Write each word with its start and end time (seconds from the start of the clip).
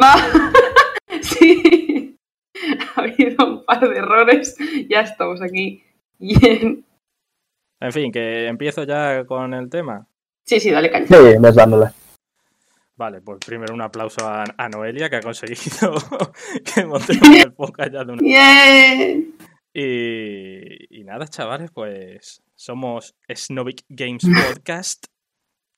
va. 0.00 0.14
sí. 1.22 2.16
Ha 2.94 3.00
habido 3.00 3.46
un 3.46 3.64
par 3.64 3.88
de 3.88 3.96
errores. 3.96 4.56
Ya 4.88 5.00
estamos 5.00 5.42
aquí. 5.42 5.82
Bien. 6.18 6.84
En 7.80 7.92
fin, 7.92 8.12
que 8.12 8.46
empiezo 8.46 8.84
ya 8.84 9.24
con 9.26 9.52
el 9.54 9.68
tema. 9.68 10.06
Sí, 10.44 10.60
sí, 10.60 10.70
dale 10.70 10.90
caña. 10.90 11.06
Sí, 11.06 11.14
dándole. 11.54 11.90
Vale, 12.96 13.20
pues 13.20 13.38
primero 13.44 13.74
un 13.74 13.82
aplauso 13.82 14.24
a, 14.26 14.44
a 14.56 14.68
Noelia 14.68 15.10
que 15.10 15.16
ha 15.16 15.20
conseguido 15.20 15.94
que 16.74 16.84
montemos 16.84 17.28
el 17.28 17.52
podcast 17.52 17.92
ya 17.92 18.04
de 18.04 18.12
una 18.12 18.22
Bien. 18.22 19.34
Y, 19.72 21.00
y 21.00 21.04
nada, 21.04 21.26
chavales, 21.26 21.72
pues 21.72 22.42
somos 22.54 23.16
Snovic 23.28 23.82
Games 23.88 24.24
Podcast. 24.24 25.06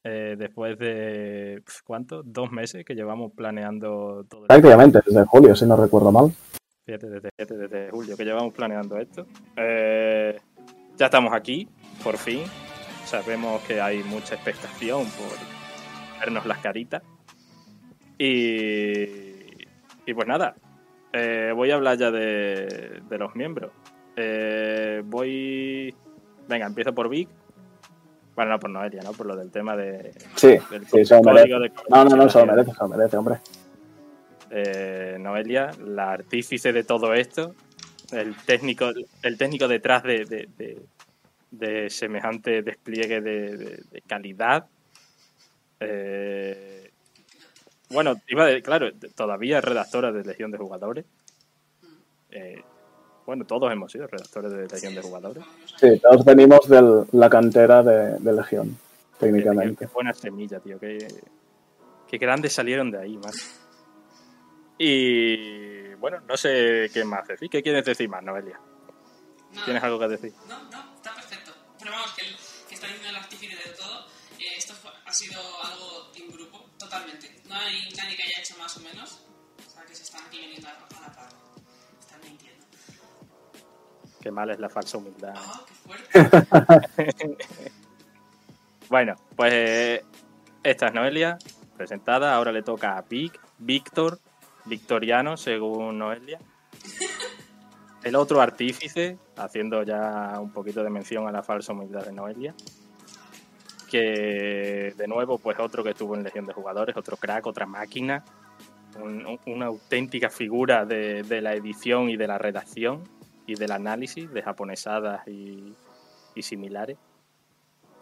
Eh, 0.09 0.37
después 0.39 0.79
de, 0.79 1.63
¿cuánto? 1.85 2.23
Dos 2.23 2.53
meses 2.53 2.85
que 2.85 2.95
llevamos 2.95 3.33
planeando 3.33 4.25
todo. 4.29 4.43
el- 4.43 4.47
Prácticamente 4.47 5.01
desde 5.05 5.25
julio, 5.27 5.57
si 5.57 5.67
no 5.67 5.77
recuerdo 5.77 6.13
mal. 6.13 6.31
Fíjate, 6.85 7.09
desde, 7.09 7.31
fíjate, 7.37 7.57
desde 7.57 7.91
julio 7.91 8.17
que 8.17 8.25
llevamos 8.25 8.55
planeando 8.55 8.97
esto. 8.99 9.27
Eh, 9.57 10.39
ya 10.97 11.07
estamos 11.07 11.33
aquí, 11.35 11.69
por 12.05 12.17
fin. 12.19 12.43
Sabemos 13.05 13.61
que 13.63 13.81
hay 13.81 14.05
mucha 14.05 14.37
expectación 14.37 15.05
por 15.07 16.21
vernos 16.21 16.47
las 16.47 16.59
caritas. 16.59 17.03
Y, 18.19 19.03
y 20.07 20.15
pues 20.15 20.27
nada, 20.29 20.55
eh, 21.13 21.53
voy 21.55 21.71
a 21.71 21.75
hablar 21.75 21.99
ya 21.99 22.11
de, 22.13 23.01
de 23.09 23.19
los 23.19 23.35
miembros. 23.35 23.73
Voy... 25.05 25.95
Venga, 26.49 26.67
empiezo 26.67 26.95
por 26.95 27.09
Vic. 27.09 27.29
Bueno, 28.37 28.51
no 28.53 28.61
por 28.61 28.71
Noelia, 28.71 29.03
¿no? 29.03 29.13
Por 29.13 29.27
lo 29.27 29.35
del 29.35 29.51
tema 29.51 29.75
de, 29.77 30.13
Sí, 30.37 30.59
del 30.71 30.87
sí, 30.87 31.05
se 31.07 31.15
lo 31.17 31.23
código 31.23 31.59
merece. 31.59 31.59
de 31.59 31.73
No, 31.89 32.05
no, 32.05 32.17
no, 32.17 32.29
se 32.29 32.39
lo 32.39 32.47
merece, 32.47 32.71
se 32.73 32.79
lo 32.81 32.89
merece, 32.89 33.17
hombre. 33.17 33.39
eh, 34.51 35.17
Noelia, 35.19 35.71
la 35.85 36.13
artífice 36.13 36.73
de 36.73 36.85
todo 36.85 37.15
esto, 37.15 37.55
el 38.13 38.37
técnico, 38.37 38.91
el 39.23 39.39
técnico 39.39 39.67
detrás 39.67 40.03
de, 40.03 40.25
de- 40.27 40.49
de- 40.57 40.83
de 41.51 41.89
semejante 41.91 42.61
despliegue 42.63 43.23
de, 43.23 43.83
calidad. 44.07 44.67
Eh, 45.81 46.91
bueno, 47.89 48.17
iba 48.29 48.49
claro, 48.61 48.91
todavía 49.15 49.59
es 49.59 49.65
redactora 49.65 50.13
de 50.13 50.25
Legión 50.25 50.51
de 50.51 50.59
Jugadores. 50.59 51.07
Eh, 52.31 52.63
bueno, 53.27 53.45
todos 53.45 53.71
hemos 53.73 53.91
sido 53.93 54.07
redactores 54.07 54.53
de 54.53 54.67
Legión 54.69 54.95
de 54.95 55.03
Jugadores. 55.03 55.45
Sí, 55.79 55.99
todos 56.01 56.25
venimos 56.25 56.69
de 56.69 57.05
la 57.13 57.29
cantera 57.29 57.83
de, 57.83 58.19
de 58.19 58.33
Legión, 58.33 58.79
técnicamente. 59.19 59.87
qué 59.87 59.93
buena 59.93 60.15
semilla, 60.15 60.61
tío. 60.61 60.79
Qué, 60.79 61.07
qué 62.09 62.19
grandes 62.19 62.53
salieron 62.55 62.91
de 62.91 62.99
ahí, 63.01 63.17
man. 63.19 63.33
Y 64.79 65.95
bueno, 65.95 66.21
no 66.29 66.37
sé 66.37 66.91
qué 66.93 67.05
más 67.05 67.27
decir. 67.27 67.49
¿Qué 67.51 67.63
quieres 67.63 67.85
decir 67.85 68.09
más, 68.09 68.23
Noelia? 68.23 68.61
No, 69.55 69.65
¿Tienes 69.65 69.83
algo 69.83 69.99
que 69.99 70.09
decir? 70.09 70.33
No, 70.49 70.63
no, 70.71 70.95
está 70.97 71.15
perfecto. 71.15 71.53
Pero 71.79 71.93
vamos, 71.93 72.13
que, 72.15 72.27
el, 72.27 72.37
que 72.69 72.75
está 72.75 72.87
diciendo 72.87 73.09
el 73.11 73.17
artífice 73.17 73.57
de 73.57 73.75
todo, 73.75 74.01
eh, 74.39 74.45
esto 74.59 74.75
fue- 74.75 74.91
ha 75.05 75.13
sido 75.13 75.41
algo 75.65 76.13
en 76.15 76.31
grupo, 76.31 76.69
totalmente. 76.79 77.41
No 77.49 77.55
hay 77.55 77.89
nadie 77.97 78.17
que 78.17 78.23
haya 78.25 78.41
hecho 78.41 78.55
más 78.59 78.77
o 78.77 78.81
menos. 78.81 79.23
O 79.67 79.71
sea, 79.71 79.83
que 79.87 79.95
se 79.95 80.03
están 80.03 80.25
aquí 80.27 80.39
viniendo 80.41 80.69
a, 80.69 80.73
a 80.73 81.01
la 81.09 81.15
par. 81.15 81.29
Qué 84.21 84.31
mal 84.31 84.51
es 84.51 84.59
la 84.59 84.69
falsa 84.69 84.99
humildad. 84.99 85.35
¡Ah, 85.37 85.65
qué 85.67 87.13
fuerte! 87.13 87.37
Bueno, 88.89 89.17
pues 89.35 89.53
eh, 89.53 90.05
esta 90.63 90.87
es 90.87 90.95
Noelia, 90.95 91.39
presentada. 91.77 92.35
Ahora 92.37 92.53
le 92.53 92.63
toca 92.63 92.97
a 92.97 93.03
Vic, 93.03 93.41
Víctor, 93.59 94.21
Victoriano, 94.65 95.37
según 95.37 95.99
Noelia. 95.99 96.39
El 98.05 98.15
otro 98.15 98.41
artífice, 98.41 99.19
haciendo 99.37 99.83
ya 99.83 100.35
un 100.41 100.53
poquito 100.53 100.85
de 100.85 100.91
mención 100.91 101.27
a 101.27 101.33
la 101.33 101.43
falsa 101.43 101.73
humildad 101.73 102.05
de 102.05 102.13
Noelia. 102.13 102.55
Que 103.91 104.95
de 104.97 105.09
nuevo, 105.09 105.39
pues 105.39 105.59
otro 105.59 105.83
que 105.83 105.91
estuvo 105.91 106.15
en 106.15 106.23
Legión 106.23 106.47
de 106.47 106.53
Jugadores, 106.53 106.97
otro 106.97 107.17
crack, 107.17 107.45
otra 107.47 107.67
máquina. 107.67 108.25
un- 109.01 109.27
un- 109.27 109.41
una 109.47 109.67
auténtica 109.67 110.31
figura 110.31 110.87
de, 110.87 111.23
de 111.25 111.41
la 111.43 111.55
edición 111.55 112.09
y 112.09 112.17
de 112.17 112.27
la 112.29 112.39
redacción 112.39 113.03
y 113.47 113.55
del 113.55 113.73
análisis 113.73 114.33
de 114.33 114.43
japonesadas 114.43 115.27
y, 115.29 115.73
y 116.35 116.43
similares. 116.43 116.97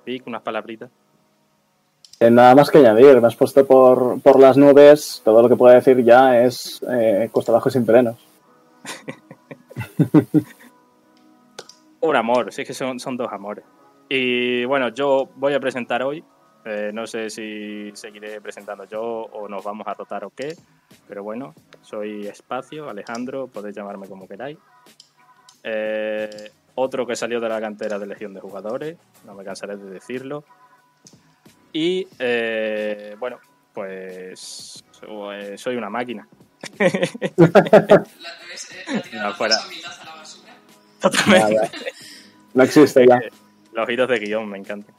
Vic, 0.07 0.27
unas 0.27 0.43
palabritas. 0.43 0.91
Eh, 2.21 2.31
nada 2.31 2.55
más 2.55 2.71
que 2.71 2.79
añadir, 2.79 3.21
me 3.21 3.27
has 3.27 3.37
puesto 3.37 3.67
por, 3.67 4.21
por 4.23 4.39
las 4.39 4.57
nubes, 4.57 5.21
todo 5.25 5.43
lo 5.43 5.49
que 5.49 5.57
puedo 5.57 5.75
decir 5.75 6.03
ya 6.05 6.41
es 6.45 6.81
eh, 6.91 7.29
costa 7.33 7.53
abajo 7.53 7.71
sin 7.71 7.85
frenos. 7.85 8.17
Un 12.01 12.17
amor, 12.17 12.53
sí 12.53 12.63
es 12.63 12.69
que 12.69 12.75
son, 12.75 13.01
son 13.01 13.17
dos 13.17 13.33
amores. 13.33 13.65
Y 14.09 14.65
bueno, 14.67 14.89
yo 14.91 15.29
voy 15.37 15.55
a 15.55 15.61
presentar 15.61 16.03
hoy. 16.03 16.23
eh, 16.67 16.91
no 16.95 17.07
sé 17.07 17.31
si 17.31 17.91
seguiré 17.95 18.41
presentando 18.41 18.85
yo 18.85 19.03
o 19.03 19.49
nos 19.49 19.65
vamos 19.65 19.87
a 19.87 19.95
rotar 19.95 20.25
o 20.25 20.31
qué. 20.31 20.55
Pero 21.09 21.23
bueno, 21.23 21.55
soy 21.83 22.27
Espacio, 22.27 22.89
Alejandro, 22.89 23.49
podéis 23.49 23.77
llamarme 23.77 24.07
como 24.09 24.29
queráis. 24.29 24.59
Eh, 25.65 26.51
otro 26.77 27.07
que 27.07 27.17
salió 27.17 27.41
de 27.41 27.49
la 27.49 27.61
cantera 27.61 27.99
de 27.99 28.07
Legión 28.07 28.35
de 28.35 28.41
Jugadores, 28.41 28.97
no 29.25 29.35
me 29.35 29.45
cansaré 29.45 29.77
de 29.77 29.91
decirlo. 29.91 30.45
Y 31.73 32.07
eh, 32.19 33.17
bueno, 33.19 33.39
pues 33.73 34.85
so- 34.93 35.31
soy 35.57 35.77
una 35.77 35.91
máquina. 35.91 36.29
Eh, 38.87 39.03
No, 39.13 39.23
la 39.23 39.33
fuera. 39.35 39.57
basura. 40.17 40.53
Totalmente. 41.01 41.55
Nada. 41.55 41.71
No 42.55 42.63
existe 42.63 43.07
ya. 43.07 43.21
Los 43.73 43.87
giros 43.89 44.09
de 44.09 44.19
guion 44.21 44.49
me 44.49 44.59
encantan. 44.59 44.95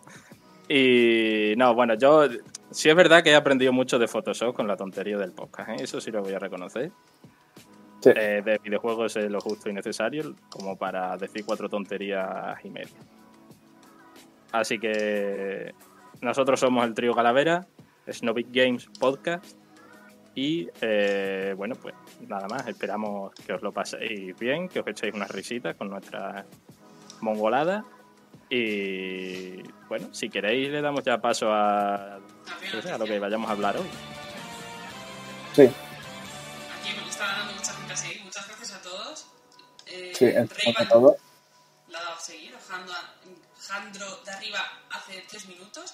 Y 0.68 1.54
no, 1.58 1.74
bueno, 1.74 1.94
yo 1.96 2.28
sí 2.72 2.90
es 2.90 2.96
verdad 2.96 3.24
que 3.24 3.32
he 3.32 3.36
aprendido 3.36 3.72
mucho 3.72 3.98
de 4.00 4.08
Photoshop 4.08 4.56
con 4.56 4.68
la 4.68 4.76
tontería 4.76 5.18
del 5.18 5.32
podcast, 5.32 5.70
¿eh? 5.70 5.76
eso 5.80 6.02
sí 6.02 6.12
lo 6.12 6.22
voy 6.22 6.34
a 6.34 6.40
reconocer. 6.40 6.92
Sí. 8.06 8.12
Eh, 8.16 8.44
de 8.46 8.60
videojuegos 8.60 9.16
es 9.16 9.32
lo 9.32 9.42
justo 9.42 9.68
y 9.68 9.74
necesario, 9.74 10.36
como 10.52 10.78
para 10.78 11.18
decir 11.18 11.44
cuatro 11.44 11.68
tonterías 11.68 12.64
y 12.64 12.70
media. 12.70 13.00
Así 14.52 14.78
que 14.78 15.74
nosotros 16.22 16.60
somos 16.60 16.86
el 16.86 16.94
trío 16.94 17.16
Calavera, 17.16 17.66
Snovic 18.08 18.50
Games 18.52 18.88
Podcast. 19.00 19.58
Y 20.36 20.70
eh, 20.82 21.56
bueno, 21.58 21.74
pues 21.82 21.96
nada 22.28 22.48
más, 22.48 22.68
esperamos 22.68 23.34
que 23.34 23.54
os 23.54 23.64
lo 23.64 23.72
paséis 23.72 24.38
bien, 24.38 24.70
que 24.70 24.82
os 24.82 24.88
echéis 24.88 25.16
unas 25.16 25.32
risitas 25.32 25.76
con 25.76 25.90
nuestra 25.90 26.46
mongolada. 27.22 27.86
Y 28.52 29.64
bueno, 29.90 30.14
si 30.14 30.30
queréis 30.30 30.70
le 30.70 30.82
damos 30.82 31.04
ya 31.04 31.18
paso 31.18 31.52
a, 31.52 32.18
a 32.18 32.98
lo 33.00 33.06
que 33.06 33.18
vayamos 33.18 33.50
a 33.50 33.54
hablar 33.54 33.78
hoy. 33.78 33.88
Sí, 35.54 35.72
todos. 38.90 39.26
Eh, 39.88 40.14
sí, 40.18 40.26
encima 40.26 40.46
de 40.48 40.64
Rayman 40.64 40.88
todo. 40.90 41.18
la 41.90 42.00
ha 42.00 42.04
dado 42.04 42.16
a 42.16 42.20
seguir. 42.20 42.56
Jandro, 43.68 44.18
de 44.24 44.32
arriba 44.32 44.82
hace 44.92 45.26
3 45.28 45.46
minutos. 45.48 45.94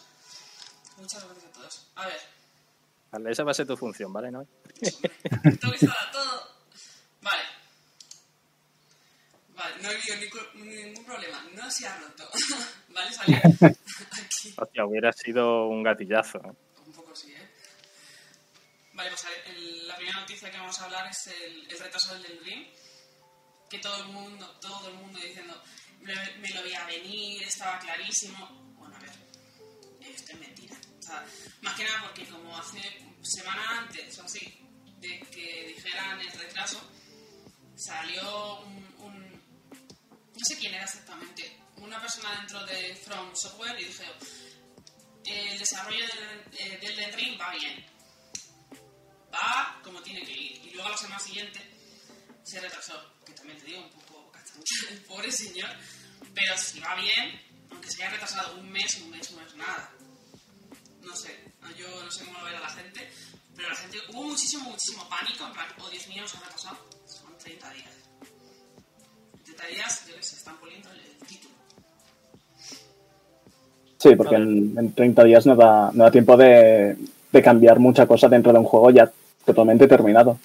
Muchas 0.98 1.24
gracias 1.26 1.46
a 1.46 1.52
todos. 1.54 1.88
A 1.96 2.06
ver, 2.08 2.20
Vale, 3.12 3.32
esa 3.32 3.44
va 3.44 3.52
a 3.52 3.54
ser 3.54 3.68
tu 3.68 3.76
función, 3.76 4.12
¿vale? 4.14 4.32
¿No? 4.32 4.46
tengo 4.80 5.60
que 5.60 5.68
instalar 5.86 6.12
todo. 6.14 6.56
Vale. 7.22 7.44
Vale, 9.56 9.76
no 9.82 9.90
he 9.92 9.96
habido 9.96 10.16
ningún, 10.18 10.70
ningún 10.88 11.06
problema. 11.06 11.46
No 11.54 11.70
se 11.70 11.88
ha 11.88 11.98
roto. 11.98 12.30
vale, 12.90 13.14
salió 13.14 13.38
aquí. 13.44 14.56
Hostia, 14.58 14.86
hubiera 14.86 15.12
sido 15.12 15.68
un 15.68 15.84
gatillazo. 15.84 16.38
¿eh? 16.40 16.52
Un 16.86 16.94
poco 16.94 17.14
sí, 17.16 17.34
¿eh? 17.34 17.50
Vale, 18.94 19.10
pues 19.10 19.26
a 19.26 19.30
ver, 19.30 19.44
el- 19.48 19.88
la 19.88 19.96
primera 19.98 20.20
noticia 20.22 20.50
que 20.52 20.58
vamos 20.58 20.80
a 20.80 20.86
hablar 20.86 21.08
es 21.10 21.28
el, 21.28 21.70
el 21.72 21.80
retraso 21.80 22.14
del 22.18 22.40
Dream. 22.44 22.66
Que 23.72 23.80
todo 23.80 24.04
el 24.04 24.10
mundo, 24.10 24.46
todo 24.60 24.90
el 24.90 24.96
mundo 24.96 25.18
diciendo, 25.18 25.64
me, 26.02 26.14
me 26.40 26.50
lo 26.50 26.62
veía 26.62 26.86
venir, 26.86 27.42
estaba 27.44 27.80
clarísimo. 27.80 28.76
Bueno, 28.78 28.94
a 28.98 29.00
ver, 29.00 29.12
esto 30.02 30.34
es 30.34 30.40
mentira. 30.40 30.76
Más 31.62 31.76
que 31.76 31.86
nada 31.86 32.02
porque 32.04 32.26
como 32.28 32.58
hace 32.58 32.82
semana 33.22 33.80
antes 33.80 34.20
o 34.20 34.24
así 34.24 34.60
de 35.00 35.20
que 35.32 35.74
dijeran 35.76 36.20
el 36.20 36.32
retraso, 36.32 36.82
salió 37.76 38.60
un, 38.62 39.42
no 40.42 40.46
sé 40.46 40.58
quién 40.58 40.74
era 40.74 40.84
exactamente, 40.84 41.58
una 41.78 42.00
persona 42.00 42.36
dentro 42.38 42.66
de 42.66 42.96
From 42.96 43.36
Software 43.36 43.80
y 43.80 43.86
dije, 43.86 44.06
el 45.26 45.60
desarrollo 45.60 46.06
del, 46.06 46.60
eh, 46.60 46.78
del 46.78 47.42
va 47.42 47.52
bien. 47.52 47.86
Va 49.34 49.80
como 49.84 50.02
tiene 50.02 50.24
que 50.24 50.32
ir. 50.32 50.66
Y 50.66 50.72
luego 50.72 50.90
la 50.90 50.98
semana 50.98 51.20
siguiente 51.20 51.71
se 52.44 52.60
retrasó. 52.60 52.94
Que 53.26 53.34
también 53.34 53.58
te 53.60 53.66
digo, 53.66 53.82
un 53.82 53.90
poco 53.90 54.32
castancho 54.32 54.88
el 54.92 55.00
pobre 55.02 55.32
señor. 55.32 55.70
Pero 56.34 56.58
si 56.58 56.80
va 56.80 56.96
bien, 56.96 57.42
aunque 57.72 57.90
se 57.90 58.04
haya 58.04 58.14
retrasado 58.14 58.60
un 58.60 58.72
mes, 58.72 59.02
un 59.02 59.12
mes 59.12 59.32
no 59.32 59.42
es 59.42 59.56
nada. 59.56 59.92
No 61.02 61.16
sé, 61.16 61.52
yo 61.78 62.04
no 62.04 62.12
sé 62.12 62.26
cómo 62.26 62.40
lo 62.40 62.46
verá 62.46 62.60
la 62.60 62.70
gente. 62.70 63.10
Pero 63.56 63.70
la 63.70 63.76
gente, 63.76 63.98
hubo 64.10 64.24
muchísimo, 64.24 64.70
muchísimo 64.70 65.08
pánico, 65.10 65.46
en 65.46 65.54
plan, 65.54 65.68
oh 65.80 65.90
Dios 65.90 66.08
mío, 66.08 66.22
nos 66.22 66.36
habrá 66.36 66.50
pasado. 66.50 66.78
Son 67.06 67.38
30 67.38 67.74
días. 67.74 67.90
30 69.44 69.68
días, 69.68 70.08
yo 70.08 70.16
que 70.16 70.24
sé, 70.24 70.36
están 70.36 70.58
poniendo 70.58 70.90
el 70.92 71.28
título. 71.28 71.54
Sí, 73.98 74.16
porque 74.16 74.36
en, 74.36 74.76
en 74.78 74.94
30 74.94 75.24
días 75.26 75.46
no 75.46 75.56
da, 75.56 75.92
no 75.94 76.06
da 76.06 76.12
tiempo 76.12 76.38
de, 76.38 76.98
de 77.32 77.42
cambiar 77.42 77.80
mucha 77.80 78.08
cosa 78.08 78.28
dentro 78.28 78.52
de 78.52 78.60
un 78.60 78.66
juego 78.66 78.90
ya 78.92 79.12
totalmente 79.46 79.88
terminado. 79.88 80.40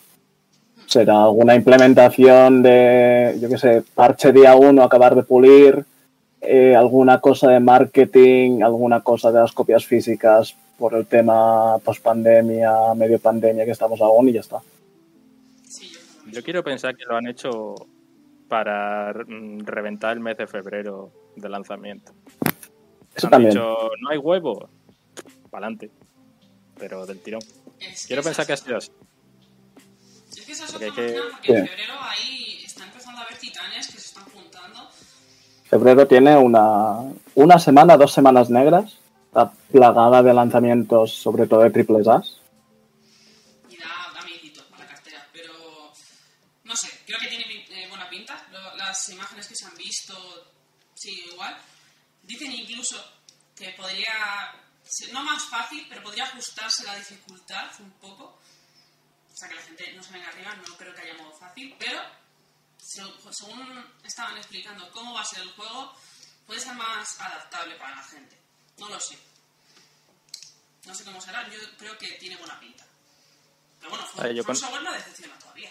Será 0.87 1.25
alguna 1.25 1.55
implementación 1.55 2.63
de, 2.63 3.37
yo 3.41 3.49
qué 3.49 3.59
sé, 3.59 3.83
parche 3.95 4.33
día 4.33 4.55
1, 4.55 4.83
acabar 4.83 5.15
de 5.15 5.23
pulir, 5.25 5.85
eh, 6.41 6.77
alguna 6.77 7.21
cosa 7.21 7.51
de 7.51 7.61
marketing, 7.61 8.63
alguna 8.63 9.01
cosa 9.01 9.33
de 9.33 9.41
las 9.41 9.53
copias 9.53 9.85
físicas 9.85 10.55
por 10.79 10.95
el 10.95 11.07
tema 11.07 11.79
post-pandemia, 11.79 12.95
medio 12.95 13.19
pandemia 13.19 13.65
que 13.65 13.73
estamos 13.73 14.01
aún 14.01 14.29
y 14.29 14.33
ya 14.33 14.41
está. 14.41 14.61
Sí, 15.69 15.91
yo 16.31 16.43
quiero 16.43 16.63
pensar 16.63 16.97
que 16.97 17.05
lo 17.05 17.17
han 17.17 17.27
hecho 17.27 17.75
para 18.49 19.13
mm, 19.13 19.61
reventar 19.65 20.13
el 20.13 20.21
mes 20.21 20.37
de 20.37 20.47
febrero 20.47 21.11
de 21.35 21.49
lanzamiento. 21.49 22.13
Eso 23.15 23.27
han 23.27 23.31
también. 23.31 23.55
dicho, 23.55 23.91
no 24.01 24.11
hay 24.11 24.19
huevo, 24.19 24.69
para 25.51 25.67
adelante, 25.67 25.91
pero 26.79 27.07
del 27.07 27.21
tirón. 27.21 27.41
Quiero 28.07 28.23
pensar 28.23 28.47
que 28.47 28.53
ha 28.53 28.55
es 28.55 28.61
sido 28.61 28.77
así. 28.77 28.91
Que 30.47 30.53
esa 30.53 30.65
es 30.65 30.73
Porque 30.73 30.89
otra 30.91 31.03
hay 31.05 31.13
que- 31.13 31.21
porque 31.21 31.53
en 31.59 31.67
febrero 31.67 31.95
ahí 32.01 32.63
está 32.65 32.85
empezando 32.85 33.21
a 33.21 33.25
haber 33.25 33.37
titanes 33.39 33.87
que 33.89 33.93
se 33.99 34.07
están 34.07 34.25
juntando. 34.27 34.89
Febrero 35.69 36.07
tiene 36.07 36.37
una, 36.37 37.01
una 37.35 37.59
semana, 37.59 37.97
dos 37.97 38.13
semanas 38.13 38.49
negras, 38.51 38.97
está 39.27 39.51
plagada 39.73 40.23
de 40.23 40.33
lanzamientos, 40.33 41.13
sobre 41.15 41.47
todo 41.49 41.61
de 41.63 41.71
triples 41.71 42.07
A. 42.07 42.23
y 43.69 43.77
da, 43.77 44.13
da 44.15 44.23
miedito 44.25 44.63
a 44.73 44.79
la 44.79 44.87
cartera, 44.87 45.27
pero 45.33 45.93
no 46.65 46.77
sé, 46.77 46.89
creo 47.05 47.19
que 47.19 47.27
tiene 47.27 47.45
eh, 47.71 47.89
buena 47.89 48.09
pinta. 48.09 48.47
Lo- 48.53 48.77
las 48.77 49.09
imágenes 49.09 49.49
que 49.49 49.57
se 49.57 49.67
han 49.67 49.77
visto, 49.77 50.15
sí, 50.95 51.25
igual. 51.33 51.57
Dicen 52.23 52.53
incluso 52.53 52.97
que 53.57 53.71
podría, 53.71 54.55
ser- 54.85 55.13
no 55.13 55.25
más 55.25 55.43
fácil, 55.47 55.85
pero 55.89 56.03
podría 56.05 56.25
ajustarse 56.25 56.85
la 56.85 56.95
dificultad 56.95 57.67
un 57.81 57.91
poco. 58.01 58.39
O 59.37 59.39
sea, 59.39 59.49
que 59.51 59.55
la 59.55 59.61
gente 59.61 59.93
no 59.95 60.03
se 60.03 60.15
venga 60.15 60.29
arriba, 60.29 60.55
no 60.57 60.77
creo 60.79 60.95
que 60.95 61.01
haya 61.03 61.15
modo 61.23 61.33
fácil, 61.33 61.77
pero 61.79 62.01
se- 62.79 63.03
según 63.33 63.85
estaban 64.03 64.35
explicando 64.39 64.91
cómo 64.93 65.13
va 65.13 65.21
a 65.21 65.25
ser 65.27 65.43
el 65.43 65.51
juego, 65.51 65.93
puede 66.47 66.59
ser 66.59 66.75
más 66.75 67.21
adaptable 67.21 67.75
para 67.77 67.97
la 67.97 68.03
gente. 68.03 68.35
No 68.79 68.89
lo 68.89 68.99
sé. 68.99 69.19
No 70.87 70.95
sé 70.95 71.05
cómo 71.05 71.21
será, 71.21 71.47
yo 71.51 71.59
creo 71.77 71.99
que 71.99 72.13
tiene 72.19 72.37
buena 72.37 72.59
pinta. 72.59 72.85
Pero 73.79 73.91
bueno, 73.91 74.05
A 74.17 74.23
ver, 74.23 74.35
From 74.37 74.47
con- 74.47 74.57
Software 74.57 74.83
no 74.83 74.93
decepciona 74.93 75.39
todavía. 75.39 75.71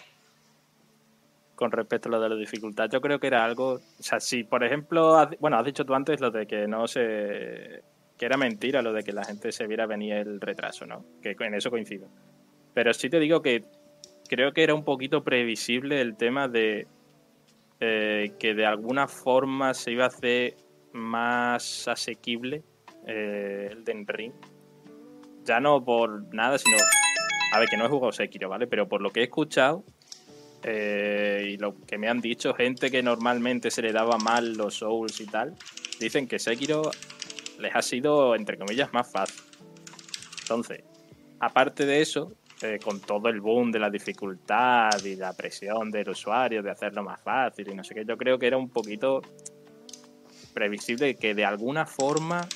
con 1.56 1.72
respecto 1.72 2.08
a 2.08 2.12
lo 2.12 2.20
de 2.20 2.28
la 2.28 2.36
dificultad. 2.36 2.88
Yo 2.92 3.00
creo 3.00 3.18
que 3.18 3.26
era 3.28 3.42
algo, 3.44 3.80
o 3.98 4.02
sea, 4.02 4.20
si 4.20 4.44
por 4.44 4.62
ejemplo, 4.62 5.18
has- 5.18 5.36
bueno, 5.40 5.58
has 5.58 5.64
dicho 5.64 5.84
tú 5.86 5.94
antes 5.94 6.20
lo 6.20 6.30
de 6.30 6.46
que 6.46 6.68
no 6.68 6.86
se, 6.86 7.82
que 8.18 8.26
era 8.26 8.36
mentira 8.36 8.82
lo 8.82 8.92
de 8.92 9.02
que 9.02 9.12
la 9.12 9.24
gente 9.24 9.50
se 9.50 9.66
viera 9.66 9.86
venir 9.86 10.12
el 10.14 10.38
retraso, 10.40 10.84
¿no? 10.86 11.04
Que 11.22 11.34
en 11.40 11.54
eso 11.54 11.70
coincido. 11.70 12.08
Pero 12.76 12.92
sí 12.92 13.08
te 13.08 13.18
digo 13.18 13.40
que 13.40 13.64
creo 14.28 14.52
que 14.52 14.62
era 14.62 14.74
un 14.74 14.84
poquito 14.84 15.24
previsible 15.24 15.98
el 16.02 16.14
tema 16.14 16.46
de 16.46 16.86
eh, 17.80 18.34
que 18.38 18.52
de 18.52 18.66
alguna 18.66 19.08
forma 19.08 19.72
se 19.72 19.92
iba 19.92 20.04
a 20.04 20.08
hacer 20.08 20.56
más 20.92 21.88
asequible 21.88 22.64
eh, 23.06 23.70
el 23.72 23.82
Den 23.82 24.06
Ring. 24.06 24.34
Ya 25.44 25.58
no 25.58 25.82
por 25.82 26.34
nada, 26.34 26.58
sino, 26.58 26.76
a 27.54 27.58
ver, 27.58 27.66
que 27.70 27.78
no 27.78 27.86
he 27.86 27.88
jugado 27.88 28.12
Sekiro, 28.12 28.50
¿vale? 28.50 28.66
Pero 28.66 28.86
por 28.86 29.00
lo 29.00 29.10
que 29.10 29.20
he 29.20 29.24
escuchado, 29.24 29.82
eh, 30.62 31.52
y 31.52 31.56
lo 31.56 31.80
que 31.86 31.96
me 31.96 32.10
han 32.10 32.20
dicho 32.20 32.52
gente 32.52 32.90
que 32.90 33.02
normalmente 33.02 33.70
se 33.70 33.80
le 33.80 33.92
daba 33.92 34.18
mal 34.18 34.52
los 34.52 34.74
Souls 34.74 35.18
y 35.22 35.26
tal, 35.26 35.56
dicen 35.98 36.28
que 36.28 36.38
Sekiro 36.38 36.90
les 37.58 37.74
ha 37.74 37.80
sido, 37.80 38.34
entre 38.34 38.58
comillas, 38.58 38.92
más 38.92 39.10
fácil. 39.10 39.42
Entonces, 40.42 40.84
aparte 41.40 41.86
de 41.86 42.02
eso, 42.02 42.36
eh, 42.62 42.78
con 42.82 43.00
todo 43.00 43.28
el 43.28 43.40
boom 43.40 43.70
de 43.70 43.78
la 43.78 43.90
dificultad 43.90 45.02
y 45.04 45.16
la 45.16 45.32
presión 45.34 45.90
del 45.90 46.08
usuario 46.08 46.62
de 46.62 46.70
hacerlo 46.70 47.02
más 47.02 47.20
fácil 47.20 47.70
y 47.70 47.74
no 47.74 47.84
sé 47.84 47.94
qué, 47.94 48.04
yo 48.04 48.16
creo 48.16 48.38
que 48.38 48.46
era 48.46 48.56
un 48.56 48.70
poquito 48.70 49.20
previsible 50.54 51.16
que 51.16 51.34
de 51.34 51.44
alguna 51.44 51.84
forma 51.84 52.48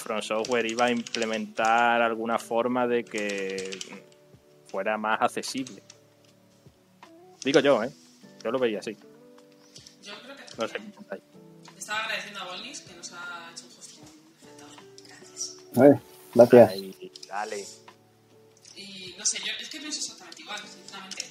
From 0.00 0.22
Software 0.22 0.66
iba 0.66 0.86
a 0.86 0.90
implementar 0.90 2.00
alguna 2.00 2.38
forma 2.38 2.86
de 2.86 3.04
que 3.04 3.78
fuera 4.66 4.96
más 4.96 5.20
accesible. 5.20 5.82
Digo 7.44 7.60
yo, 7.60 7.82
¿eh? 7.82 7.90
Yo 8.44 8.50
lo 8.50 8.58
veía 8.58 8.78
así. 8.78 8.96
Yo 10.02 10.12
creo 10.22 10.36
que 10.36 10.42
No 10.58 10.68
sé 10.68 10.74
qué. 10.74 11.22
Estaba 11.76 12.04
agradeciendo 12.04 12.40
a 12.40 12.44
Bolnis 12.44 12.80
que 12.80 12.94
nos 12.94 13.12
ha 13.12 13.50
hecho 13.52 13.64
un 13.66 13.72
host 13.72 13.98
perfecto. 13.98 14.66
Gracias. 15.06 15.56
Eh, 15.76 16.00
gracias. 16.34 16.70
Ay, 16.70 17.12
dale. 17.28 17.89
No 19.20 19.26
sé, 19.26 19.36
yo 19.44 19.52
es 19.60 19.68
que 19.68 19.78
pienso 19.80 20.00
exactamente 20.00 20.40
igual, 20.40 20.58
sinceramente. 20.60 21.24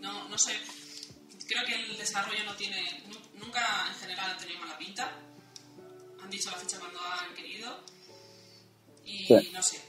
No, 0.00 0.26
no 0.30 0.38
sé. 0.38 0.52
Creo 1.46 1.64
que 1.66 1.74
el 1.74 1.98
desarrollo 1.98 2.44
no 2.46 2.54
tiene. 2.56 2.80
nu- 3.08 3.44
Nunca 3.44 3.60
en 3.92 3.94
general 4.00 4.30
ha 4.32 4.36
tenido 4.38 4.58
mala 4.60 4.78
pinta. 4.78 5.12
Han 6.22 6.30
dicho 6.30 6.50
la 6.50 6.56
fecha 6.56 6.78
cuando 6.78 6.98
han 7.00 7.34
querido. 7.34 7.68
Y 9.04 9.26
Sí. 9.26 9.50
no 9.52 9.62
sé. 9.62 9.82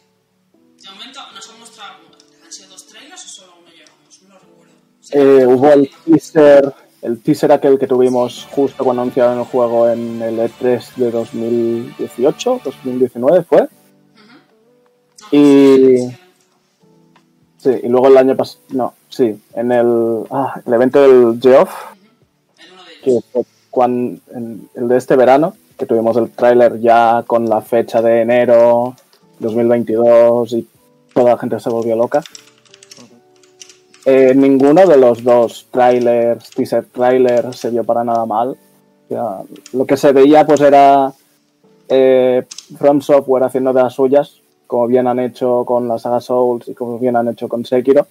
De 0.83 0.89
momento 0.91 1.21
nos 1.33 1.49
han 1.49 1.59
mostrado. 1.61 1.95
¿Han 2.43 2.51
sido 2.51 2.67
dos 2.69 2.85
trailers 2.87 3.23
o 3.25 3.29
solo 3.29 3.53
uno 3.61 3.69
llevamos? 3.71 4.21
No 4.23 4.33
lo 4.33 4.39
recuerdo. 4.39 4.73
Eh, 5.11 5.45
hubo 5.45 5.71
el 5.71 5.89
teaser, 6.05 6.73
el 7.01 7.21
teaser 7.23 7.51
aquel 7.53 7.79
que 7.79 7.87
tuvimos 7.87 8.45
justo 8.51 8.83
cuando 8.83 9.03
anunciaron 9.03 9.39
el 9.39 9.45
juego 9.45 9.89
en 9.89 10.21
el 10.21 10.37
E3 10.39 10.95
de 10.97 11.11
2018, 11.11 12.59
2019 12.65 13.43
fue. 13.45 13.61
Ujú. 13.61 13.69
No, 15.21 15.27
Y- 15.31 16.26
Sí, 17.57 17.71
y 17.83 17.87
luego 17.89 18.07
el 18.07 18.17
año 18.17 18.35
pasado, 18.35 18.59
no, 18.69 18.93
sí, 19.09 19.41
en 19.55 19.71
el, 19.71 20.23
ah, 20.29 20.61
el 20.65 20.73
evento 20.73 21.01
del 21.01 21.39
Geoff, 21.41 21.71
que 23.03 23.19
fue 23.31 23.43
cuan- 23.71 24.19
en 24.33 24.69
el 24.75 24.87
de 24.87 24.97
este 24.97 25.15
verano, 25.15 25.53
que 25.77 25.85
tuvimos 25.85 26.15
el 26.17 26.29
tráiler 26.31 26.79
ya 26.79 27.23
con 27.25 27.47
la 27.49 27.61
fecha 27.61 28.01
de 28.01 28.21
enero 28.21 28.95
2022 29.39 30.53
y 30.53 30.67
toda 31.13 31.31
la 31.31 31.37
gente 31.37 31.59
se 31.59 31.69
volvió 31.69 31.95
loca. 31.95 32.21
Eh, 34.05 34.33
ninguno 34.35 34.85
de 34.87 34.97
los 34.97 35.23
dos 35.23 35.67
trailers, 35.71 36.49
teaser 36.51 36.85
trailers, 36.85 37.57
se 37.57 37.69
vio 37.69 37.83
para 37.83 38.03
nada 38.03 38.25
mal. 38.25 38.55
Lo 39.73 39.85
que 39.85 39.97
se 39.97 40.11
veía 40.13 40.45
pues 40.45 40.61
era 40.61 41.11
eh, 41.89 42.45
From 42.77 43.01
Software 43.01 43.43
haciendo 43.43 43.73
de 43.73 43.83
las 43.83 43.93
suyas, 43.93 44.39
como 44.67 44.87
bien 44.87 45.07
han 45.07 45.19
hecho 45.19 45.63
con 45.65 45.87
la 45.87 45.97
saga 45.97 46.21
Souls 46.21 46.67
y 46.67 46.73
como 46.73 46.99
bien 46.99 47.15
han 47.15 47.29
hecho 47.29 47.47
con 47.47 47.65
Sekiro, 47.65 48.05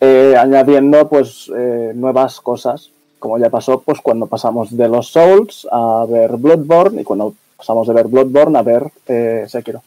eh, 0.00 0.34
añadiendo 0.36 1.08
pues 1.08 1.50
eh, 1.54 1.92
nuevas 1.94 2.40
cosas, 2.40 2.90
como 3.18 3.38
ya 3.38 3.50
pasó 3.50 3.80
pues 3.80 4.00
cuando 4.00 4.26
pasamos 4.26 4.76
de 4.76 4.88
los 4.88 5.08
Souls 5.08 5.68
a 5.70 6.06
ver 6.08 6.36
Bloodborne 6.36 7.02
y 7.02 7.04
cuando 7.04 7.34
pasamos 7.56 7.86
de 7.86 7.94
ver 7.94 8.08
Bloodborne 8.08 8.58
a 8.58 8.62
ver 8.62 8.90
eh, 9.06 9.44
Sekiro. 9.48 9.82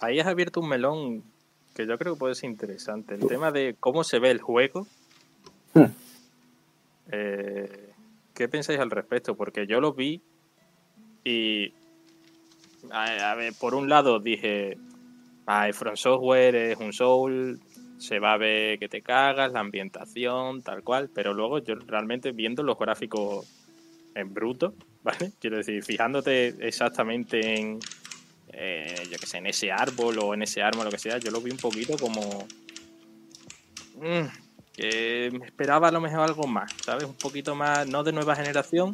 Ahí 0.00 0.20
has 0.20 0.26
abierto 0.26 0.60
un 0.60 0.68
melón 0.68 1.22
que 1.74 1.86
yo 1.86 1.98
creo 1.98 2.14
que 2.14 2.18
puede 2.18 2.34
ser 2.34 2.50
interesante. 2.50 3.14
El 3.14 3.26
tema 3.26 3.50
de 3.50 3.74
cómo 3.80 4.04
se 4.04 4.18
ve 4.18 4.30
el 4.30 4.40
juego. 4.40 4.86
Hmm. 5.72 5.86
¿Qué 8.34 8.48
pensáis 8.48 8.78
al 8.80 8.90
respecto? 8.90 9.34
Porque 9.34 9.66
yo 9.66 9.80
lo 9.80 9.92
vi 9.92 10.20
y. 11.24 11.72
A, 12.90 13.34
ver, 13.34 13.52
por 13.58 13.74
un 13.74 13.88
lado 13.88 14.20
dije. 14.20 14.76
Ah, 15.46 15.68
From 15.72 15.96
Software 15.96 16.54
es 16.54 16.78
un 16.78 16.92
Soul. 16.92 17.60
Se 17.98 18.18
va 18.18 18.32
a 18.32 18.36
ver 18.36 18.78
que 18.78 18.88
te 18.88 19.02
cagas, 19.02 19.52
la 19.52 19.60
ambientación, 19.60 20.62
tal 20.62 20.82
cual. 20.82 21.10
Pero 21.14 21.32
luego 21.32 21.58
yo 21.58 21.74
realmente 21.74 22.32
viendo 22.32 22.62
los 22.62 22.78
gráficos 22.78 23.46
en 24.14 24.32
bruto, 24.32 24.74
¿vale? 25.02 25.32
Quiero 25.40 25.58
decir, 25.58 25.82
fijándote 25.82 26.54
exactamente 26.66 27.58
en, 27.58 27.78
eh, 28.52 28.94
yo 29.10 29.18
que 29.18 29.26
sé, 29.26 29.38
en 29.38 29.46
ese 29.46 29.72
árbol 29.72 30.18
o 30.18 30.34
en 30.34 30.42
ese 30.42 30.62
arma, 30.62 30.84
lo 30.84 30.90
que 30.90 30.98
sea, 30.98 31.18
yo 31.18 31.30
lo 31.30 31.40
vi 31.40 31.50
un 31.50 31.58
poquito 31.58 31.96
como. 31.98 32.46
mm, 33.96 34.26
que 34.72 35.30
me 35.32 35.46
esperaba 35.46 35.88
a 35.88 35.92
lo 35.92 36.00
mejor 36.00 36.20
algo 36.20 36.46
más, 36.46 36.72
¿sabes? 36.84 37.04
Un 37.04 37.14
poquito 37.14 37.54
más, 37.54 37.86
no 37.86 38.02
de 38.02 38.12
nueva 38.12 38.34
generación, 38.34 38.90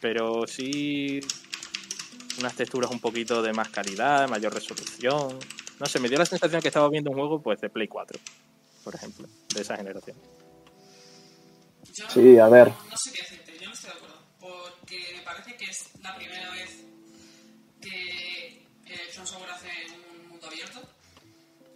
pero 0.00 0.46
sí 0.46 1.20
unas 2.38 2.54
texturas 2.54 2.90
un 2.90 3.00
poquito 3.00 3.42
de 3.42 3.52
más 3.52 3.68
calidad, 3.70 4.28
mayor 4.28 4.54
resolución. 4.54 5.38
No 5.78 5.86
sé, 5.86 5.98
me 5.98 6.08
dio 6.08 6.18
la 6.18 6.26
sensación 6.26 6.60
que 6.60 6.68
estaba 6.68 6.88
viendo 6.88 7.10
un 7.10 7.16
juego 7.16 7.42
pues 7.42 7.60
de 7.60 7.70
Play 7.70 7.88
4, 7.88 8.18
por 8.84 8.94
ejemplo, 8.94 9.28
de 9.54 9.60
esa 9.60 9.76
generación. 9.76 10.16
Yo 11.94 12.10
Sí, 12.10 12.38
a 12.38 12.48
ver. 12.48 12.68
No 12.68 12.96
sé 12.96 13.12
qué 13.12 13.22
decirte, 13.22 13.58
yo 13.58 13.66
no 13.68 13.72
estoy 13.72 13.90
de 13.90 13.96
acuerdo. 13.96 14.16
Porque 14.38 15.14
me 15.16 15.22
parece 15.22 15.56
que 15.56 15.64
es 15.64 15.90
la 16.02 16.14
primera 16.16 16.50
vez 16.52 16.84
que 17.80 18.62
eh, 18.86 19.10
From 19.12 19.26
Software 19.26 19.50
hace 19.50 19.68
un 20.22 20.28
mundo 20.28 20.46
abierto. 20.46 20.80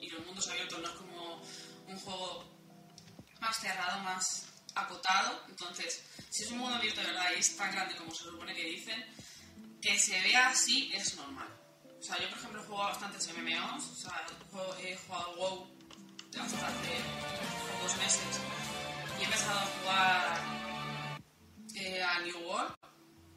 y 0.01 0.11
los 0.11 0.27
mundos 0.27 0.47
abiertos 0.49 0.81
no 0.81 0.89
es 0.89 0.95
como 0.95 1.43
un 1.89 1.99
juego 1.99 2.45
más 3.41 3.57
cerrado, 3.61 4.03
más 4.03 4.47
acotado. 4.75 5.41
Entonces, 5.49 6.05
si 6.31 6.45
es 6.45 6.51
un 6.51 6.59
mundo 6.59 6.77
abierto 6.77 7.01
de 7.01 7.07
verdad 7.07 7.27
y 7.37 7.41
es 7.41 7.57
tan 7.57 7.73
grande 7.73 7.97
como 7.97 8.15
se 8.15 8.25
supone 8.25 8.55
que 8.55 8.65
dicen, 8.65 9.03
que 9.85 9.99
se 9.99 10.19
vea 10.23 10.49
así 10.49 10.91
es 10.95 11.15
normal. 11.17 11.49
O 12.01 12.03
sea, 12.03 12.19
yo 12.19 12.29
por 12.31 12.39
ejemplo 12.39 12.63
he 12.63 12.67
jugado 12.67 12.89
bastantes 12.89 13.29
MMOs, 13.37 13.85
o 13.91 13.95
sea, 13.95 14.27
he 14.81 14.97
jugado 14.97 15.37
WoW 15.37 15.67
hasta 16.41 16.67
hace 16.69 16.95
dos 17.83 17.97
meses 17.99 18.41
y 19.19 19.23
he 19.23 19.25
empezado 19.27 19.59
a 19.61 19.67
jugar 19.67 21.21
eh, 21.75 22.03
a 22.03 22.19
New 22.21 22.39
World 22.49 22.75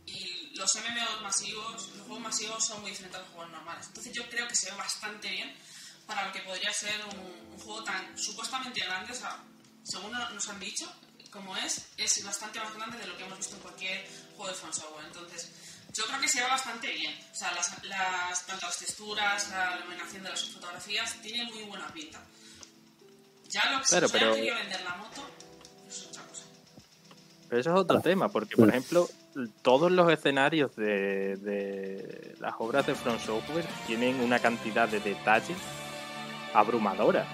y 0.06 0.56
los 0.56 0.74
MMOs 0.76 1.22
masivos, 1.22 1.90
los 1.90 2.02
juegos 2.08 2.20
masivos 2.22 2.66
son 2.66 2.82
muy 2.82 2.92
diferentes 2.92 3.20
a 3.20 3.24
los 3.24 3.32
juegos 3.34 3.52
normales. 3.52 3.88
Entonces 3.88 4.14
yo 4.14 4.30
creo 4.30 4.48
que 4.48 4.56
se 4.56 4.72
ve 4.72 4.78
bastante 4.78 5.30
bien 5.30 5.54
para 6.06 6.26
lo 6.28 6.32
que 6.32 6.40
podría 6.42 6.72
ser 6.72 6.96
un, 7.14 7.20
un 7.54 7.60
juego 7.60 7.84
tan 7.84 8.18
supuestamente 8.18 8.80
grande, 8.86 9.12
o 9.12 9.16
sea, 9.16 9.44
según 9.84 10.12
no- 10.14 10.30
nos 10.30 10.48
han 10.48 10.60
dicho, 10.62 10.90
como 11.30 11.56
es, 11.58 11.90
es 11.98 12.24
bastante 12.24 12.60
más 12.62 12.74
grande 12.74 12.98
de 13.00 13.08
lo 13.08 13.18
que 13.18 13.24
hemos 13.26 13.38
visto 13.38 13.56
en 13.58 13.62
cualquier 13.62 14.08
juego 14.36 14.48
de 14.48 14.54
From 14.56 14.72
Software. 14.74 15.06
Entonces, 15.08 15.52
yo 15.98 16.04
creo 16.06 16.20
que 16.22 16.28
se 16.28 16.42
ve 16.42 16.48
bastante 16.48 16.92
bien. 16.94 17.14
O 17.32 17.36
sea, 17.36 17.52
las, 17.54 17.84
las, 17.86 18.46
tanto 18.46 18.66
las 18.68 18.78
texturas, 18.80 19.50
la 19.52 19.78
iluminación 19.80 20.24
de 20.24 20.30
las 20.30 20.44
fotografías, 20.46 21.22
tiene 21.22 21.46
muy 21.52 21.64
buena 21.64 21.88
pinta. 21.94 22.20
Ya 23.50 23.72
lo 23.72 23.82
que 23.82 23.88
Claro, 23.88 24.08
se 24.08 24.18
pero- 24.20 24.34
querido 24.36 24.56
vender 24.56 24.82
la 24.84 24.96
moto, 24.96 25.22
es 25.88 26.06
otra 26.08 26.24
cosa. 26.24 26.44
Pero 27.50 27.62
eso 27.62 27.70
es 27.74 27.80
otro 27.80 28.02
tema, 28.02 28.30
porque 28.30 28.56
por 28.58 28.70
ejemplo, 28.70 29.10
todos 29.62 29.92
los 29.92 30.12
escenarios 30.12 30.76
de, 30.76 31.38
de 31.38 32.36
las 32.40 32.54
obras 32.60 32.86
de 32.86 32.94
From 32.96 33.18
Software 33.20 33.66
tienen 33.88 34.20
una 34.20 34.40
cantidad 34.40 34.88
de 34.90 35.00
detalles 35.00 35.58
abrumadora. 36.54 37.26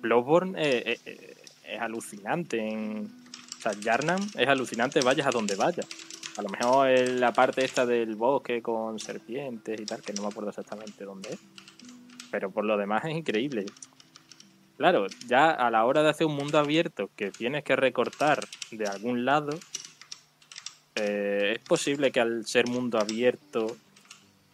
Bloodborne 0.00 0.60
eh, 0.60 0.82
eh, 0.92 1.00
eh, 1.06 1.34
es 1.64 1.80
alucinante. 1.80 2.58
En, 2.58 3.24
o 3.56 3.60
sea, 3.62 3.72
Yarnam 3.72 4.20
es 4.36 4.48
alucinante, 4.48 5.00
vayas 5.00 5.26
a 5.28 5.30
donde 5.30 5.54
vayas. 5.54 5.86
A 6.36 6.42
lo 6.42 6.48
mejor 6.48 6.88
en 6.88 7.20
la 7.20 7.32
parte 7.32 7.64
esta 7.64 7.84
del 7.84 8.16
bosque 8.16 8.62
con 8.62 8.98
serpientes 8.98 9.78
y 9.80 9.84
tal, 9.84 10.02
que 10.02 10.12
no 10.12 10.22
me 10.22 10.28
acuerdo 10.28 10.50
exactamente 10.50 11.04
dónde 11.04 11.30
es. 11.30 11.38
Pero 12.30 12.50
por 12.50 12.64
lo 12.64 12.76
demás 12.76 13.04
es 13.04 13.14
increíble. 13.14 13.66
Claro, 14.78 15.06
ya 15.26 15.50
a 15.50 15.70
la 15.70 15.84
hora 15.84 16.02
de 16.02 16.08
hacer 16.08 16.26
un 16.26 16.34
mundo 16.34 16.58
abierto 16.58 17.10
que 17.14 17.30
tienes 17.30 17.62
que 17.64 17.76
recortar 17.76 18.46
de 18.70 18.86
algún 18.86 19.24
lado, 19.24 19.58
eh, 20.96 21.52
es 21.56 21.58
posible 21.60 22.10
que 22.10 22.20
al 22.20 22.46
ser 22.46 22.66
mundo 22.66 22.98
abierto 22.98 23.76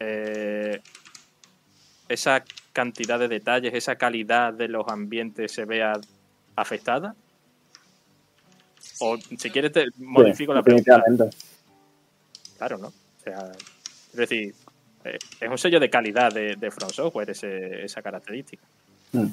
eh, 0.00 0.80
esa 2.08 2.44
cantidad 2.73 3.18
de 3.18 3.28
detalles, 3.28 3.75
esa 3.75 3.97
calidad 3.97 4.52
de 4.52 4.68
los 4.68 4.87
ambientes 4.88 5.52
se 5.52 5.64
vea 5.64 5.92
afectada. 6.56 7.14
O 9.00 9.16
si 9.16 9.50
quieres 9.50 9.73
te 9.73 9.87
modifico 9.99 10.52
Sí, 10.52 10.56
la 10.56 10.62
pregunta. 10.62 11.04
Claro, 12.59 12.77
¿no? 12.79 12.88
O 12.88 13.21
sea, 13.23 13.50
es 14.11 14.17
decir, 14.17 14.55
eh, 15.05 15.19
es 15.41 15.49
un 15.49 15.57
sello 15.59 15.79
de 15.81 15.88
calidad 15.88 16.33
de, 16.33 16.57
de 16.57 16.71
From 16.71 16.91
Software 16.91 17.31
ese- 17.31 17.85
esa 17.85 18.03
característica. 18.03 18.62
Mm. 19.12 19.27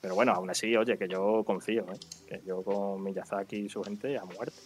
Pero 0.00 0.14
bueno, 0.14 0.32
aún 0.32 0.48
así, 0.50 0.76
oye, 0.76 0.96
que 0.96 1.08
yo 1.08 1.42
confío, 1.44 1.84
¿eh? 1.92 1.98
que 2.28 2.42
yo 2.46 2.62
con 2.62 3.02
Miyazaki 3.02 3.56
y 3.56 3.68
su 3.68 3.82
gente 3.82 4.16
a 4.16 4.24
muerte. 4.24 4.56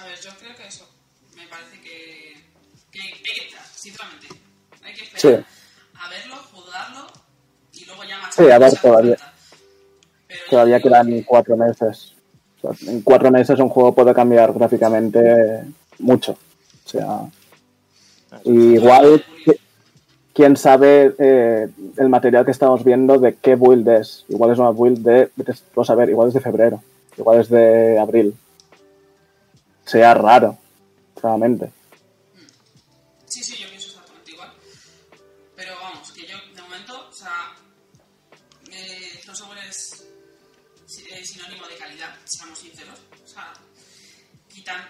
A 0.00 0.04
ver, 0.06 0.18
yo 0.20 0.30
creo 0.38 0.56
que 0.56 0.66
eso. 0.66 0.88
Me 1.36 1.46
parece 1.48 1.80
que, 1.80 2.34
que 2.90 3.00
hay 3.00 3.12
que 3.12 3.32
esperar, 3.32 3.64
sinceramente. 3.66 4.26
Hay 4.82 4.94
que 4.94 5.04
esperar 5.04 5.44
a 5.94 6.08
verlo, 6.08 6.36
jugarlo 6.36 7.06
y 7.72 7.84
luego 7.84 8.04
ya 8.04 8.18
más. 8.18 8.34
Sí, 8.34 8.50
a 8.50 8.58
ver, 8.58 8.72
todavía- 8.80 9.16
Todavía 10.50 10.80
quedan 10.80 11.22
cuatro 11.22 11.56
meses. 11.56 12.12
O 12.62 12.74
sea, 12.74 12.92
en 12.92 13.02
cuatro 13.02 13.30
meses 13.30 13.58
un 13.60 13.68
juego 13.68 13.92
puede 13.94 14.14
cambiar 14.14 14.52
gráficamente 14.52 15.64
mucho. 15.98 16.32
O 16.32 16.88
sea, 16.88 17.20
y 18.44 18.74
igual, 18.74 19.24
qui- 19.44 19.58
quién 20.32 20.56
sabe 20.56 21.14
eh, 21.18 21.68
el 21.96 22.08
material 22.08 22.44
que 22.44 22.50
estamos 22.50 22.84
viendo 22.84 23.18
de 23.18 23.34
qué 23.36 23.54
build 23.54 23.88
es. 23.88 24.24
Igual 24.28 24.52
es 24.52 24.58
una 24.58 24.70
build 24.70 24.98
de, 24.98 25.30
vamos 25.74 25.90
a 25.90 25.94
ver, 25.94 26.10
igual 26.10 26.28
es 26.28 26.34
de 26.34 26.40
febrero, 26.40 26.82
igual 27.16 27.40
es 27.40 27.48
de 27.48 27.98
abril. 27.98 28.34
Sea 29.84 30.14
raro, 30.14 30.56
claramente. 31.20 31.70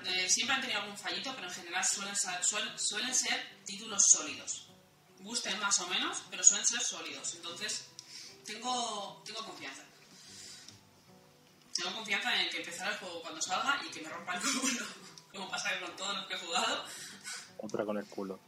Eh, 0.05 0.29
siempre 0.29 0.57
han 0.57 0.61
tenido 0.61 0.81
algún 0.81 0.97
fallito, 0.97 1.33
pero 1.35 1.49
en 1.49 1.55
general 1.55 1.85
suelen 1.85 2.17
ser, 2.17 2.45
suelen, 2.45 2.79
suelen 2.79 3.15
ser 3.15 3.61
títulos 3.65 4.03
sólidos. 4.07 4.69
Gusten 5.21 5.59
más 5.61 5.79
o 5.81 5.87
menos, 5.89 6.23
pero 6.31 6.43
suelen 6.43 6.67
ser 6.67 6.81
sólidos. 6.81 7.35
Entonces, 7.35 7.87
tengo, 8.45 9.23
tengo 9.25 9.45
confianza. 9.45 9.83
Tengo 11.75 11.95
confianza 11.95 12.43
en 12.43 12.51
que 12.51 12.59
empezará 12.59 12.91
el 12.91 12.97
juego 12.99 13.21
cuando 13.23 13.41
salga 13.43 13.81
y 13.87 13.91
que 13.91 14.01
me 14.03 14.09
rompa 14.09 14.35
el 14.35 14.41
culo. 14.41 14.87
Como 15.33 15.49
pasa 15.51 15.69
con 15.81 15.95
todos 15.97 16.17
los 16.17 16.27
que 16.27 16.35
he 16.35 16.39
jugado. 16.39 16.85
Otra 17.59 17.85
con 17.85 17.99
el 17.99 18.07
culo. 18.07 18.39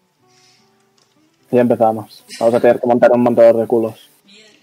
Ya 1.51 1.61
empezamos. 1.61 2.25
Vamos 2.39 2.55
a 2.55 2.61
tener 2.61 2.81
que 2.81 2.87
montar 2.87 3.13
un 3.13 3.23
montador 3.23 3.57
de 3.57 3.67
culos. 3.67 4.09
Bien. 4.25 4.59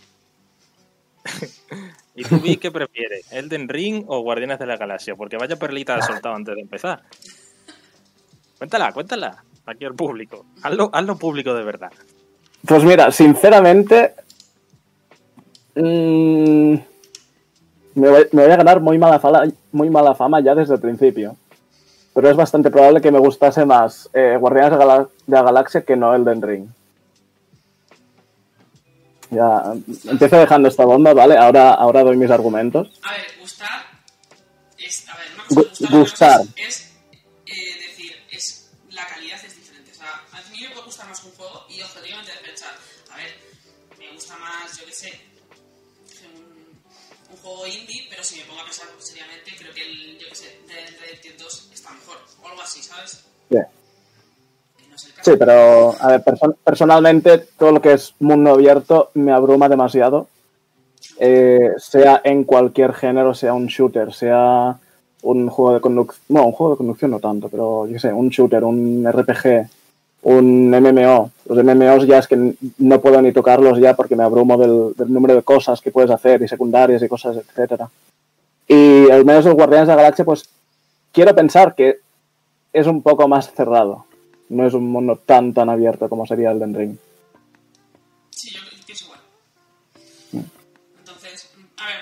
¿Y 2.17 2.24
tú, 2.24 2.39
Vi, 2.39 2.57
qué 2.57 2.71
prefieres? 2.71 3.31
¿Elden 3.31 3.69
Ring 3.69 4.03
o 4.07 4.21
Guardianes 4.21 4.57
de 4.57 4.65
la 4.65 4.75
Galaxia? 4.75 5.15
Porque 5.15 5.38
vaya 5.38 5.55
perlita 5.55 5.95
has 5.95 6.07
soltado 6.07 6.33
antes 6.33 6.55
de 6.55 6.62
empezar. 6.62 7.03
Cuéntala, 8.57 8.91
cuéntala. 8.91 9.43
Aquí 9.67 9.86
al 9.86 9.93
público. 9.93 10.43
Hazlo, 10.63 10.89
hazlo 10.93 11.15
público 11.19 11.53
de 11.53 11.63
verdad. 11.63 11.91
Pues 12.65 12.83
mira, 12.83 13.12
sinceramente. 13.12 14.15
mm, 15.75 16.74
me, 17.93 18.09
voy, 18.09 18.51
a 18.51 18.57
ganar 18.57 18.81
muy 18.81 18.97
mala, 18.97 20.15
fama, 20.15 20.39
ya 20.39 20.55
desde 20.55 20.74
el 20.74 20.81
principio. 20.81 21.36
Pero 22.15 22.31
es 22.31 22.36
bastante 22.36 22.71
probable 22.71 23.00
que 23.00 23.12
me 23.12 23.19
gustase 23.19 23.63
más 23.63 24.09
eh, 24.13 24.38
Guardianes 24.39 24.79
de 24.79 24.86
la 25.27 25.43
Galaxia 25.43 25.83
que 25.83 25.95
no 25.95 26.15
Elden 26.15 26.41
Ring. 26.41 26.67
Ya, 29.29 29.74
empiezo 30.05 30.38
dejando 30.38 30.69
esta 30.69 30.86
bomba, 30.86 31.13
¿vale? 31.13 31.38
Ahora, 31.38 31.74
ahora 31.74 32.03
doy 32.03 32.15
mis 32.15 32.31
argumentos. 32.31 32.88
A 33.03 33.12
ver, 33.12 33.25
gustar 33.39 33.88
es. 34.77 35.07
A 35.10 35.17
ver, 35.17 35.27
una 35.34 35.43
cosa 35.43 35.62
es 35.62 35.79
gustar, 35.79 36.00
gustar. 36.00 36.41
otra 36.41 36.46
cosa 36.46 36.67
es, 36.67 36.91
eh, 37.46 37.88
decir, 37.88 38.15
es. 38.31 38.69
La 38.91 39.05
calidad 39.05 39.43
es 39.43 39.55
diferente. 39.55 39.91
O 39.91 39.96
sea, 39.96 40.24
a 40.31 40.50
mí 40.50 40.57
me 40.62 40.69
puede 40.69 40.86
gustar 40.86 41.07
más 41.07 41.24
un 41.24 41.31
juego 41.31 41.65
y 41.69 41.81
objetivamente 41.81 42.31
de 42.31 42.38
pensar, 42.39 42.74
a 43.12 43.17
ver, 43.17 43.36
me 44.00 44.13
gusta 44.13 44.38
más, 44.38 44.77
yo 44.79 44.86
qué 44.86 44.93
sé, 44.93 45.22
un, 46.34 46.79
un 47.31 47.38
juego 47.38 47.67
indie, 47.67 48.07
pero 48.10 48.24
si 48.24 48.39
me 48.39 48.46
pongo 48.46 48.62
a 48.62 48.65
pensar 48.65 48.88
seriamente, 49.00 49.51
creo 49.57 49.74
que 49.74 49.81
el, 49.81 50.19
yo 50.19 50.29
qué 50.29 50.36
sé, 50.36 50.60
Red 50.67 51.00
Red 51.01 51.22
Dead 51.22 51.38
2 51.38 51.69
está 51.74 51.91
mejor. 51.91 52.17
O 52.41 52.48
algo 52.48 52.62
así, 52.62 52.81
¿sabes? 52.81 53.25
Y 53.50 53.55
Sí, 55.21 55.31
pero 55.38 55.93
a 56.00 56.07
ver, 56.09 56.24
perso- 56.24 56.55
personalmente 56.63 57.39
todo 57.57 57.71
lo 57.74 57.81
que 57.81 57.93
es 57.93 58.13
mundo 58.19 58.51
abierto 58.51 59.09
me 59.15 59.31
abruma 59.31 59.67
demasiado. 59.67 60.27
Eh, 61.19 61.71
sea 61.77 62.21
en 62.24 62.43
cualquier 62.43 62.93
género, 62.93 63.33
sea 63.33 63.53
un 63.53 63.67
shooter, 63.67 64.13
sea 64.13 64.77
un 65.24 65.50
juego 65.50 65.74
de 65.74 65.81
conducción, 65.81 66.21
no, 66.29 66.45
un 66.45 66.51
juego 66.51 66.74
de 66.74 66.77
conducción 66.77 67.12
no 67.12 67.19
tanto, 67.19 67.50
pero 67.50 67.88
yo 67.88 67.97
sé, 68.00 68.13
un 68.13 68.29
shooter, 68.29 68.63
un 68.63 69.03
RPG, 69.12 69.67
un 70.24 70.69
MMO. 70.69 71.31
Los 71.47 71.57
MMOs 71.63 72.05
ya 72.05 72.19
es 72.19 72.27
que 72.27 72.53
no 72.77 73.01
puedo 73.01 73.21
ni 73.21 73.31
tocarlos 73.31 73.79
ya 73.79 73.95
porque 73.95 74.15
me 74.15 74.24
abrumo 74.24 74.57
del, 74.57 74.93
del 74.95 75.12
número 75.12 75.36
de 75.36 75.41
cosas 75.43 75.81
que 75.81 75.91
puedes 75.91 76.12
hacer 76.12 76.41
y 76.41 76.47
secundarias 76.47 77.01
y 77.01 77.07
cosas, 77.07 77.38
etcétera. 77.38 77.89
Y 78.67 79.09
al 79.09 79.25
menos 79.25 79.45
los 79.45 79.55
Guardianes 79.55 79.88
de 79.88 79.95
la 79.95 80.01
Galaxia, 80.03 80.25
pues 80.25 80.47
quiero 81.12 81.33
pensar 81.33 81.74
que 81.74 81.97
es 82.74 82.86
un 82.86 83.01
poco 83.01 83.27
más 83.27 83.51
cerrado. 83.53 84.05
No 84.50 84.66
es 84.66 84.74
un 84.74 84.89
mundo 84.92 85.18
tan 85.18 85.54
tan 85.54 85.70
abierto 85.70 86.08
como 86.10 86.25
sería 86.25 86.51
el 86.51 86.74
Ring. 86.74 86.98
Sí, 88.32 88.51
yo 88.51 88.62
pienso 88.86 89.06
igual. 89.06 89.20
Mm. 90.32 90.39
Entonces, 91.00 91.51
a 91.77 91.88
ver, 91.88 91.96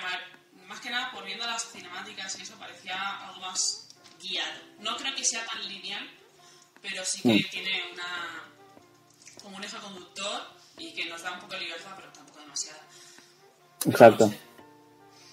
más 0.68 0.80
que 0.80 0.90
nada, 0.90 1.12
por 1.12 1.24
viendo 1.26 1.46
las 1.46 1.72
cinemáticas 1.72 2.38
y 2.38 2.44
eso, 2.44 2.56
parecía 2.60 2.96
algo 3.28 3.42
más 3.42 3.88
guiado. 4.22 4.52
No 4.82 4.96
creo 4.98 5.16
que 5.16 5.24
sea 5.24 5.44
tan 5.46 5.68
lineal, 5.68 6.08
pero 6.82 7.04
sí 7.06 7.22
que 7.22 7.34
Mm. 7.34 7.50
tiene 7.52 7.70
una. 7.94 8.04
como 9.42 9.58
un 9.58 9.64
eje 9.64 9.78
conductor 9.78 10.42
y 10.80 10.92
que 10.94 11.06
nos 11.08 11.22
da 11.22 11.34
un 11.34 11.40
poco 11.40 11.54
de 11.54 11.60
libertad, 11.62 11.92
pero 11.96 12.12
tampoco 12.12 12.40
demasiada. 12.40 12.80
Pero 13.80 13.92
Exacto. 13.92 14.32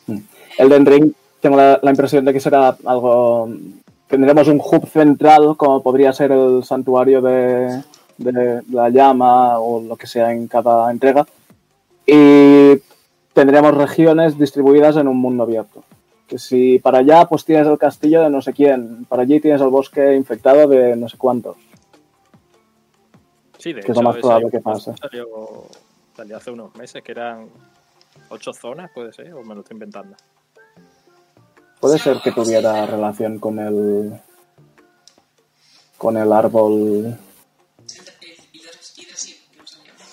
no 0.07 0.17
sé. 0.19 0.23
Elden 0.59 0.85
Ring, 0.87 1.13
tengo 1.41 1.57
la, 1.57 1.81
la 1.83 1.91
impresión 1.91 2.23
de 2.25 2.33
que 2.35 2.41
será 2.41 2.77
algo. 2.85 3.49
Tendremos 4.13 4.47
un 4.47 4.61
hub 4.61 4.87
central, 4.89 5.57
como 5.57 5.83
podría 5.83 6.13
ser 6.13 6.33
el 6.33 6.63
santuario 6.65 7.23
de, 7.23 7.83
de 8.19 8.63
la 8.71 8.91
llama 8.91 9.59
o 9.59 9.81
lo 9.81 9.97
que 9.97 10.07
sea 10.07 10.33
en 10.33 10.49
cada 10.49 10.91
entrega. 10.91 11.27
Y 12.07 12.75
tendríamos 13.33 13.75
regiones 13.75 14.37
distribuidas 14.39 14.99
en 14.99 15.09
un 15.09 15.17
mundo 15.17 15.45
abierto. 15.45 15.83
Que 16.27 16.39
si 16.39 16.79
para 16.79 16.99
allá 16.99 17.25
pues 17.25 17.47
tienes 17.47 17.67
el 17.67 17.79
castillo 17.79 18.21
de 18.21 18.29
no 18.29 18.43
sé 18.43 18.53
quién, 18.53 19.07
para 19.07 19.23
allí 19.23 19.41
tienes 19.41 19.63
el 19.63 19.69
bosque 19.69 20.15
infectado 20.15 20.69
de 20.69 20.95
no 20.95 21.09
sé 21.09 21.17
cuántos. 21.17 21.57
Sí, 23.57 23.73
de 23.73 23.81
Que 23.81 23.93
es 23.93 23.97
lo 23.97 24.03
hecho, 24.03 24.03
más 24.03 24.17
ese 24.17 24.21
probable 24.21 24.51
que 24.51 24.61
juego 24.61 24.79
pase. 24.79 24.95
Salió, 25.01 25.27
salió 26.15 26.37
hace 26.37 26.51
unos 26.51 26.77
meses 26.77 27.03
que 27.03 27.13
eran 27.13 27.49
ocho 28.29 28.53
zonas, 28.53 28.91
puede 28.95 29.11
ser, 29.15 29.33
o 29.33 29.43
me 29.43 29.55
lo 29.55 29.63
estoy 29.63 29.77
inventando. 29.77 30.17
Puede 31.83 31.99
ser 31.99 32.21
que 32.21 32.31
tuviera 32.31 32.87
relación 32.87 33.41
con 33.41 33.59
el 33.59 34.21
con 35.99 36.17
el 36.17 36.33
árbol. 36.33 37.19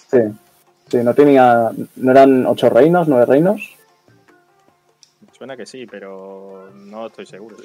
Sí. 0.10 0.18
Sí, 0.90 0.98
no 1.04 1.14
tenía. 1.14 1.70
¿No 1.98 2.12
eran 2.12 2.48
ocho 2.48 2.72
reinos, 2.72 3.08
nueve 3.08 3.28
reinos? 3.28 3.62
Suena 5.38 5.56
que 5.56 5.68
sí, 5.68 5.86
pero 5.86 6.72
no 6.74 7.06
estoy 7.06 7.28
seguro. 7.28 7.58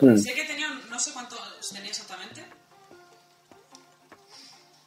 Hmm. 0.00 0.16
Sé 0.16 0.32
que 0.32 0.44
tenía, 0.44 0.68
no 0.88 0.98
sé 1.00 1.12
cuántos 1.12 1.40
tenía 1.72 1.90
exactamente, 1.90 2.46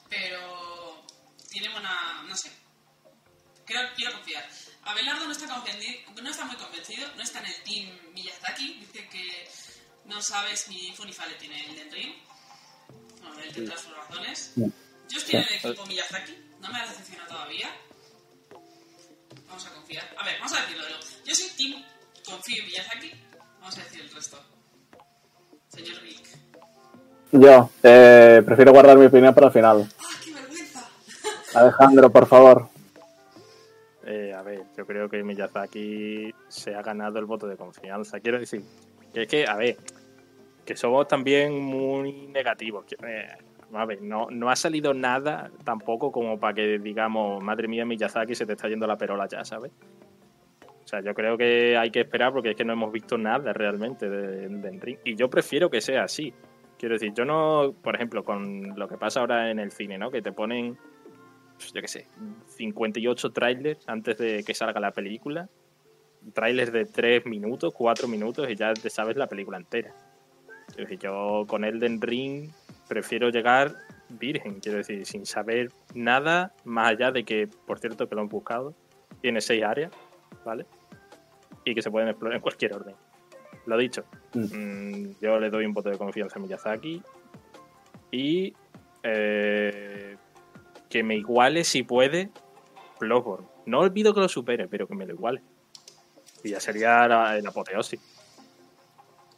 pero 0.09 1.03
tiene 1.51 1.69
buena, 1.69 2.23
no 2.29 2.35
sé. 2.37 2.49
Creo, 3.65 3.81
quiero 3.97 4.13
confiar. 4.13 4.45
Abelardo 4.85 5.25
no 5.25 5.31
está, 5.31 5.47
no 5.47 6.29
está 6.29 6.45
muy 6.45 6.55
convencido, 6.57 7.07
no 7.15 7.23
está 7.23 7.39
en 7.39 7.45
el 7.45 7.63
team 7.63 8.13
Miyazaki, 8.13 8.73
dice 8.79 9.07
que 9.09 9.49
no 10.05 10.21
sabe 10.21 10.55
si 10.57 10.91
Funifale 10.93 11.35
tiene 11.35 11.65
el 11.65 11.91
Ring. 11.91 12.13
Bueno, 13.21 13.39
él 13.39 13.53
tendrá 13.53 13.77
sus 13.77 13.95
razones. 13.95 14.51
Yo 14.55 15.17
estoy 15.17 15.39
en 15.39 15.45
el 15.49 15.53
equipo 15.55 15.85
Miyazaki, 15.85 16.37
no 16.59 16.69
me 16.69 16.79
ha 16.79 16.87
decepcionado 16.87 17.29
todavía. 17.29 17.69
Vamos 19.47 19.65
a 19.65 19.73
confiar. 19.73 20.15
A 20.17 20.25
ver, 20.25 20.39
vamos 20.39 20.57
a 20.57 20.61
decirlo. 20.61 20.83
Yo 21.25 21.35
soy 21.35 21.49
team 21.49 21.83
confío 22.25 22.61
en 22.61 22.67
Miyazaki, 22.67 23.11
vamos 23.59 23.77
a 23.77 23.83
decir 23.83 24.01
el 24.01 24.11
resto. 24.11 24.37
Señor 25.69 26.01
Rick. 26.01 26.27
Yo 27.31 27.69
eh, 27.81 28.43
prefiero 28.45 28.71
guardar 28.71 28.97
mi 28.97 29.05
opinión 29.05 29.33
para 29.33 29.47
el 29.47 29.53
final. 29.53 29.89
¡Ah, 29.99 30.05
qué 30.23 30.33
vergüenza! 30.33 30.87
Alejandro, 31.55 32.11
por 32.11 32.27
favor. 32.27 32.72
Eh, 34.05 34.33
a 34.33 34.41
ver, 34.41 34.63
yo 34.77 34.85
creo 34.85 35.09
que 35.09 35.23
Miyazaki 35.23 36.33
se 36.47 36.75
ha 36.75 36.81
ganado 36.81 37.19
el 37.19 37.25
voto 37.25 37.47
de 37.47 37.55
confianza. 37.55 38.19
Quiero 38.19 38.39
decir, 38.39 38.61
que 39.13 39.23
es 39.23 39.27
que, 39.27 39.45
a 39.47 39.55
ver, 39.55 39.77
que 40.65 40.75
somos 40.75 41.07
también 41.07 41.57
muy 41.59 42.27
negativos. 42.27 42.85
Eh, 43.05 43.27
a 43.73 43.85
ver, 43.85 44.01
no, 44.01 44.27
no 44.29 44.49
ha 44.49 44.55
salido 44.55 44.93
nada 44.93 45.51
tampoco 45.63 46.11
como 46.11 46.39
para 46.39 46.53
que 46.53 46.79
digamos, 46.79 47.41
madre 47.43 47.67
mía, 47.67 47.85
Miyazaki 47.85 48.35
se 48.35 48.45
te 48.45 48.53
está 48.53 48.67
yendo 48.67 48.85
la 48.85 48.97
perola 48.97 49.27
ya, 49.27 49.43
¿sabes? 49.43 49.71
O 50.83 50.87
sea, 50.87 50.99
yo 51.01 51.13
creo 51.13 51.37
que 51.37 51.77
hay 51.77 51.89
que 51.89 52.01
esperar 52.01 52.33
porque 52.33 52.51
es 52.51 52.55
que 52.55 52.65
no 52.65 52.73
hemos 52.73 52.91
visto 52.91 53.17
nada 53.17 53.53
realmente 53.53 54.09
de, 54.09 54.49
de. 54.49 54.99
Y 55.05 55.15
yo 55.15 55.29
prefiero 55.29 55.69
que 55.69 55.79
sea 55.79 56.03
así. 56.03 56.33
Quiero 56.77 56.95
decir, 56.95 57.13
yo 57.13 57.23
no, 57.23 57.73
por 57.81 57.95
ejemplo, 57.95 58.23
con 58.23 58.77
lo 58.77 58.87
que 58.87 58.97
pasa 58.97 59.21
ahora 59.21 59.49
en 59.49 59.59
el 59.59 59.71
cine, 59.71 59.97
¿no? 59.97 60.11
Que 60.11 60.21
te 60.21 60.33
ponen 60.33 60.77
yo 61.71 61.81
qué 61.81 61.87
sé, 61.87 62.07
58 62.47 63.31
trailers 63.31 63.87
antes 63.87 64.17
de 64.17 64.43
que 64.43 64.53
salga 64.53 64.79
la 64.79 64.91
película. 64.91 65.49
Trailers 66.33 66.71
de 66.71 66.85
3 66.85 67.25
minutos, 67.25 67.73
4 67.73 68.07
minutos 68.07 68.49
y 68.49 68.55
ya 68.55 68.73
te 68.73 68.89
sabes 68.89 69.17
la 69.17 69.27
película 69.27 69.57
entera. 69.57 69.93
Yo 70.99 71.45
con 71.47 71.65
Elden 71.65 72.01
Ring 72.01 72.49
prefiero 72.87 73.29
llegar 73.29 73.75
virgen, 74.09 74.59
quiero 74.59 74.77
decir, 74.77 75.05
sin 75.05 75.25
saber 75.25 75.71
nada 75.93 76.53
más 76.63 76.91
allá 76.91 77.11
de 77.11 77.23
que, 77.23 77.47
por 77.47 77.79
cierto, 77.79 78.07
que 78.07 78.15
lo 78.15 78.21
han 78.21 78.29
buscado, 78.29 78.73
tiene 79.21 79.41
6 79.41 79.63
áreas, 79.63 79.91
¿vale? 80.45 80.65
Y 81.65 81.75
que 81.75 81.81
se 81.81 81.91
pueden 81.91 82.09
explorar 82.09 82.37
en 82.37 82.41
cualquier 82.41 82.73
orden. 82.73 82.95
Lo 83.65 83.77
dicho, 83.77 84.03
mm, 84.33 85.11
yo 85.21 85.39
le 85.39 85.49
doy 85.49 85.65
un 85.65 85.73
voto 85.73 85.89
de 85.89 85.97
confianza 85.97 86.37
a 86.37 86.41
Miyazaki 86.41 87.01
y 88.11 88.53
eh, 89.03 90.17
que 90.93 91.01
me 91.01 91.15
iguale 91.15 91.63
si 91.63 91.81
puede 91.81 92.29
Bloodborne. 92.99 93.47
No 93.65 93.79
olvido 93.79 94.13
que 94.13 94.19
lo 94.19 94.29
supere, 94.29 94.67
pero 94.67 94.85
que 94.87 94.93
me 94.93 95.07
lo 95.07 95.13
iguale. 95.15 95.41
Y 96.43 96.51
ya 96.51 96.59
sería 96.59 97.07
la, 97.07 97.41
la 97.41 97.49
apoteosis. 97.49 97.99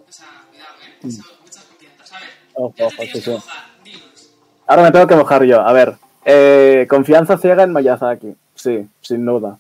O 0.06 0.12
sea, 0.12 0.28
cuidado, 0.50 0.74
¿eh? 0.84 1.08
Eso, 1.08 1.24
muchas 1.42 1.64
confianzas. 1.64 2.12
A 2.12 2.20
ver, 2.20 2.30
Ojo, 2.56 2.74
ya 2.76 2.76
te 2.76 2.84
ojo, 2.84 2.96
tienes 2.98 3.14
sí, 3.14 3.20
que 3.20 3.26
sí. 3.26 3.32
mojar, 3.32 3.84
dinos. 3.86 4.34
Ahora 4.68 4.84
me 4.84 4.92
tengo 4.92 5.08
que 5.08 5.16
mojar 5.16 5.44
yo. 5.46 5.62
A 5.62 5.72
ver, 5.72 5.96
eh, 6.26 6.88
confianza 6.90 7.38
ciega 7.38 7.64
en 7.64 7.72
Miyazaki. 7.72 8.36
Sí, 8.56 8.90
sin 9.00 9.26
duda. 9.26 9.58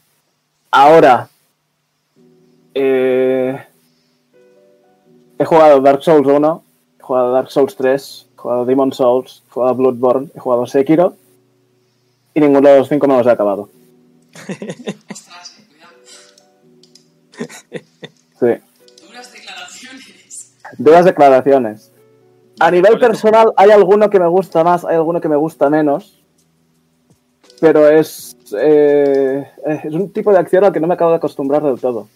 Ahora, 0.71 1.29
eh, 2.73 3.65
he 5.39 5.45
jugado 5.45 5.79
Dark 5.79 6.03
Souls 6.03 6.27
1, 6.27 6.63
he 6.99 7.03
jugado 7.03 7.31
Dark 7.31 7.49
Souls 7.51 7.73
3, 7.77 8.27
he 8.33 8.37
jugado 8.37 8.65
Demon 8.65 8.91
Souls, 8.91 9.43
he 9.47 9.53
jugado 9.53 9.75
Bloodborne, 9.75 10.29
he 10.35 10.39
jugado 10.39 10.67
Sekiro 10.67 11.15
y 12.35 12.39
ninguno 12.41 12.69
de 12.69 12.77
los 12.79 12.87
cinco 12.89 13.07
me 13.07 13.17
los 13.17 13.25
he 13.25 13.31
acabado. 13.31 13.69
Ostras, 15.09 15.55
cuidado. 15.69 15.95
Sí. 18.39 18.61
Duras 19.07 19.31
declaraciones. 19.33 20.53
Duras 20.77 21.05
declaraciones. 21.05 21.91
A 22.59 22.69
nivel 22.71 22.99
personal, 22.99 23.51
hay 23.57 23.71
alguno 23.71 24.09
que 24.09 24.19
me 24.19 24.27
gusta 24.27 24.63
más, 24.63 24.85
hay 24.85 24.95
alguno 24.95 25.19
que 25.21 25.29
me 25.29 25.35
gusta 25.35 25.69
menos. 25.69 26.21
Pero 27.61 27.89
es. 27.89 28.35
eh, 28.59 29.49
es 29.65 29.93
un 29.93 30.11
tipo 30.11 30.31
de 30.31 30.39
acción 30.39 30.63
al 30.65 30.73
que 30.73 30.79
no 30.81 30.87
me 30.87 30.93
acabo 30.95 31.11
de 31.11 31.17
acostumbrar 31.17 31.63
del 31.63 31.79
todo. 31.79 32.07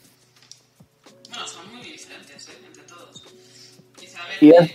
Bueno, 1.29 1.47
son 1.47 1.73
muy 1.73 1.81
diferentes, 1.91 2.47
¿eh? 2.49 2.51
Entre 2.67 2.83
todos. 2.83 3.23
Ver, 3.95 4.43
Y 4.43 4.49
es- 4.51 4.71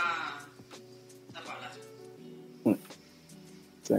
da. 0.00 1.40
da 1.40 1.40
para 1.44 1.56
hablar. 1.56 1.72
Sí. 3.82 3.94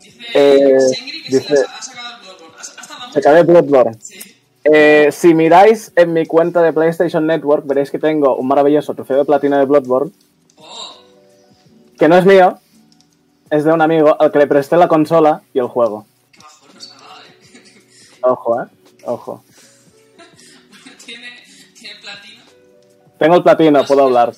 Dice 0.00 0.26
Eh, 0.34 0.80
Sengri 0.80 1.22
que 1.22 1.28
dice- 1.38 1.56
se 1.56 1.64
ha, 1.64 1.82
sacado 1.82 2.16
el 2.16 2.22
Bloodborne. 2.26 2.56
¿Has, 2.58 2.68
has 2.70 2.88
tardado 2.88 3.00
Se 3.00 3.06
mucho? 3.08 3.18
acabé 3.28 3.42
Bloodborne. 3.42 3.96
Sí. 4.00 4.36
Eh, 4.64 5.08
si 5.12 5.34
miráis 5.34 5.92
en 5.96 6.12
mi 6.12 6.24
cuenta 6.26 6.62
de 6.62 6.72
PlayStation 6.72 7.26
Network, 7.26 7.66
veréis 7.66 7.90
que 7.90 7.98
tengo 7.98 8.36
un 8.36 8.46
maravilloso 8.46 8.94
trofeo 8.94 9.18
de 9.18 9.24
platino 9.24 9.58
de 9.58 9.64
Bloodborne, 9.64 10.12
Oh, 10.56 10.96
que 11.98 12.06
no 12.08 12.16
es 12.16 12.24
mío, 12.24 12.58
es 13.50 13.64
de 13.64 13.72
un 13.72 13.82
amigo 13.82 14.16
al 14.20 14.30
que 14.30 14.38
le 14.38 14.46
presté 14.46 14.76
la 14.76 14.86
consola 14.86 15.42
y 15.52 15.58
el 15.58 15.66
juego. 15.66 16.06
qué 16.32 16.40
bajón 16.40 16.68
nos 16.74 16.92
ha 16.92 16.94
dado, 16.94 17.22
¿eh? 17.22 18.20
Ojo, 18.22 18.62
eh. 18.62 18.66
Ojo. 19.04 19.44
tiene, 21.04 21.28
tiene 21.78 22.00
platino. 22.00 22.42
Tengo 23.18 23.34
el 23.36 23.42
platino, 23.42 23.84
puedo 23.84 24.04
hablar. 24.04 24.32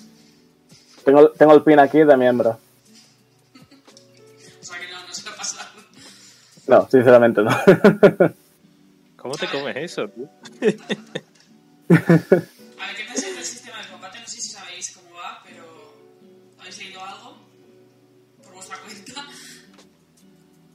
Tengo, 1.05 1.31
tengo 1.31 1.55
el 1.55 1.63
pin 1.63 1.79
aquí 1.79 1.99
de 1.99 2.17
miembro. 2.17 2.51
O 3.51 4.65
sea 4.65 4.79
que 4.79 4.87
no, 4.91 5.07
no 5.07 5.13
se 5.13 5.25
lo 5.25 5.31
ha 5.31 5.37
pasado. 5.37 5.69
No, 6.67 6.89
sinceramente 6.91 7.43
no. 7.43 7.51
¿Cómo 9.17 9.35
te 9.37 9.47
comes 9.49 9.77
eso, 9.77 10.09
tío? 10.09 10.29
A 11.91 11.95
ver, 11.95 12.97
¿qué 12.97 13.05
pensáis 13.07 13.37
del 13.37 13.45
sistema 13.45 13.79
de 13.83 13.89
combate? 13.91 14.19
No 14.21 14.27
sé 14.27 14.41
si 14.41 14.49
sabéis 14.49 14.97
cómo 14.97 15.17
va, 15.17 15.41
pero 15.45 15.65
¿habéis 16.59 16.79
leído 16.79 17.01
algo? 17.05 17.37
Por 18.43 18.55
vuestra 18.55 18.79
cuenta. 18.79 19.25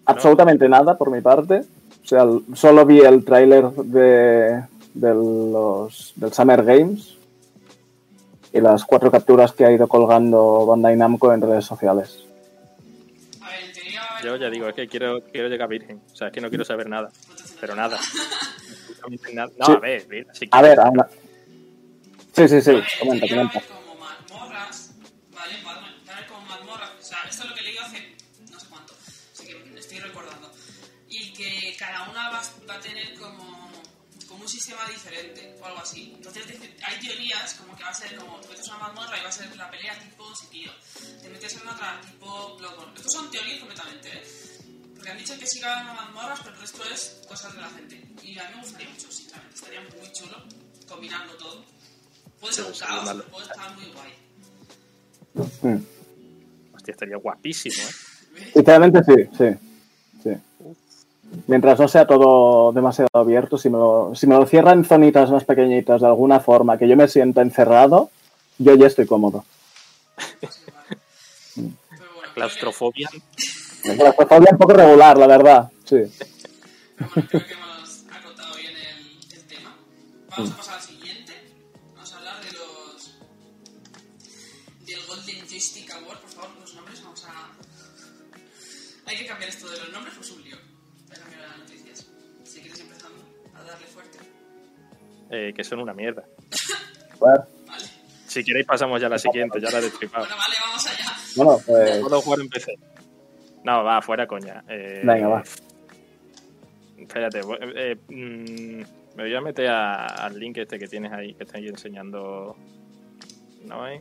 Absolutamente 0.05 0.69
nada 0.69 0.97
por 0.97 1.11
mi 1.11 1.21
parte. 1.21 1.61
O 2.03 2.07
sea, 2.07 2.25
solo 2.55 2.85
vi 2.85 2.99
el 3.01 3.25
tráiler 3.25 3.69
de, 3.69 4.63
de 4.93 5.13
los, 5.13 6.13
del 6.15 6.33
Summer 6.33 6.63
Games 6.63 7.18
y 8.53 8.61
las 8.61 8.83
cuatro 8.85 9.11
capturas 9.11 9.51
que 9.53 9.65
ha 9.65 9.71
ido 9.71 9.87
colgando 9.87 10.65
Bandai 10.65 10.95
Namco 10.95 11.33
en 11.33 11.41
redes 11.41 11.65
sociales. 11.65 12.23
Yo 14.23 14.35
ya 14.35 14.49
digo, 14.49 14.67
es 14.67 14.75
que 14.75 14.87
quiero, 14.87 15.21
quiero 15.31 15.47
llegar 15.47 15.69
virgen. 15.69 16.01
O 16.11 16.15
sea, 16.15 16.27
es 16.27 16.33
que 16.33 16.41
no 16.41 16.49
quiero 16.49 16.65
saber 16.65 16.89
nada. 16.89 17.09
Pero 17.61 17.75
nada. 17.75 17.97
No, 19.33 19.47
Sí. 19.65 19.73
a 19.73 19.79
ver, 19.79 20.05
mira, 20.09 20.33
si 20.33 20.47
A 20.51 20.61
ver. 20.61 20.77
Sí, 22.33 22.47
sí, 22.47 22.61
sí, 22.61 22.71
comenta, 22.99 23.27
comenta. 23.27 23.61
Diferente 34.89 35.55
o 35.61 35.65
algo 35.65 35.79
así. 35.79 36.13
Entonces 36.15 36.43
hay 36.81 36.99
teorías 36.99 37.53
como 37.55 37.75
que 37.75 37.83
va 37.83 37.89
a 37.89 37.93
ser 37.93 38.15
como 38.15 38.39
te 38.39 38.49
metes 38.49 38.67
una 38.67 38.77
mazmorra 38.77 39.17
y 39.17 39.21
va 39.21 39.29
a 39.29 39.31
ser 39.31 39.55
la 39.55 39.69
pelea 39.69 39.99
tipo 39.99 40.35
Sekiro. 40.35 40.71
Te 41.21 41.29
metes 41.29 41.61
en 41.61 41.67
otra 41.67 42.01
tipo 42.01 42.57
Bloodborne. 42.57 42.93
Estos 42.95 43.13
son 43.13 43.31
teorías 43.31 43.59
completamente, 43.59 44.09
¿eh? 44.09 44.23
Porque 44.95 45.11
han 45.11 45.17
dicho 45.17 45.37
que 45.39 45.47
sí 45.47 45.59
que 45.59 45.65
van 45.65 45.87
a 45.87 45.93
mazmorras, 45.93 46.39
pero 46.41 46.55
el 46.55 46.61
resto 46.61 46.83
es 46.91 47.21
cosas 47.27 47.53
de 47.53 47.61
la 47.61 47.69
gente. 47.69 47.95
Y 48.23 48.37
a 48.37 48.49
mí 48.49 48.55
me 48.55 48.61
gustaría 48.61 48.89
mucho, 48.89 49.11
sinceramente. 49.11 49.55
Estaría 49.55 49.81
muy 49.81 50.11
chulo 50.11 50.43
combinando 50.87 51.33
todo. 51.35 51.65
Puede 52.39 52.53
ser 52.53 52.65
un 52.65 52.75
sería 52.75 52.95
caos, 52.95 53.09
pero 53.09 53.25
puede 53.27 53.47
estar 53.47 53.75
muy 53.75 53.85
guay. 53.91 54.13
Mm. 55.61 56.75
Hostia, 56.75 56.91
estaría 56.91 57.17
guapísimo, 57.17 57.75
¿eh? 57.75 58.51
Sinceramente 58.53 59.03
sí, 59.03 59.29
sí. 59.37 59.45
sí. 60.23 60.29
Mientras 61.47 61.79
no 61.79 61.87
sea 61.87 62.05
todo 62.07 62.71
demasiado 62.71 63.09
abierto, 63.13 63.57
si 63.57 63.69
me, 63.69 63.77
lo, 63.77 64.11
si 64.15 64.25
me 64.27 64.35
lo 64.35 64.45
cierran 64.45 64.79
en 64.79 64.85
zonitas 64.85 65.29
más 65.31 65.43
pequeñitas 65.43 66.01
de 66.01 66.07
alguna 66.07 66.39
forma, 66.39 66.77
que 66.77 66.87
yo 66.87 66.95
me 66.95 67.07
sienta 67.07 67.41
encerrado, 67.41 68.09
yo 68.57 68.75
ya 68.75 68.87
estoy 68.87 69.05
cómodo. 69.05 69.45
Que- 70.41 70.49
Claustrofobia. 72.33 73.09
La 73.85 73.95
claustrofobia 73.95 74.49
un 74.51 74.57
poco 74.57 74.73
regular, 74.73 75.17
la 75.17 75.27
verdad. 75.27 75.69
Sí. 75.83 75.97
Pero 76.97 77.09
bueno, 77.15 77.27
creo 77.29 77.45
que 77.45 77.53
hemos 77.53 78.05
acotado 78.11 78.55
bien 78.55 78.71
el, 78.77 79.37
el 79.37 79.43
tema. 79.47 79.75
Vamos 80.37 80.51
a 80.51 80.57
pasar 80.57 80.79
eh, 95.29 95.53
que 95.55 95.63
son 95.63 95.79
una 95.79 95.93
mierda. 95.93 96.23
Bueno, 97.19 97.45
Vale. 97.67 97.85
Si 98.27 98.43
queréis 98.43 98.65
pasamos 98.67 99.01
ya 99.01 99.07
a 99.07 99.09
la 99.09 99.17
siguiente, 99.19 99.59
ya 99.59 99.71
la 99.71 99.79
he 99.79 99.81
destripado. 99.81 100.25
Bueno, 100.25 100.37
vale, 100.39 100.55
vamos 100.65 100.85
allá. 100.87 101.05
bueno, 101.35 101.59
pues 101.65 101.99
Puedo 101.99 102.21
jugar 102.21 102.39
en 102.41 102.49
PC. 102.49 102.73
No, 103.63 103.83
va, 103.83 104.01
fuera 104.01 104.27
coña. 104.27 104.63
Eh, 104.69 105.01
Venga, 105.03 105.27
va. 105.27 105.43
Espérate, 106.97 107.41
voy- 107.41 107.57
eh, 107.75 107.95
mm, 108.07 109.15
me 109.17 109.23
voy 109.23 109.35
a 109.35 109.41
meter 109.41 109.67
a- 109.67 110.05
al 110.05 110.37
link 110.39 110.57
este 110.57 110.77
que 110.77 110.87
tienes 110.87 111.11
ahí, 111.11 111.33
que 111.33 111.43
estáis 111.43 111.67
enseñando. 111.69 112.55
¿No 113.65 113.83
hay? 113.83 113.99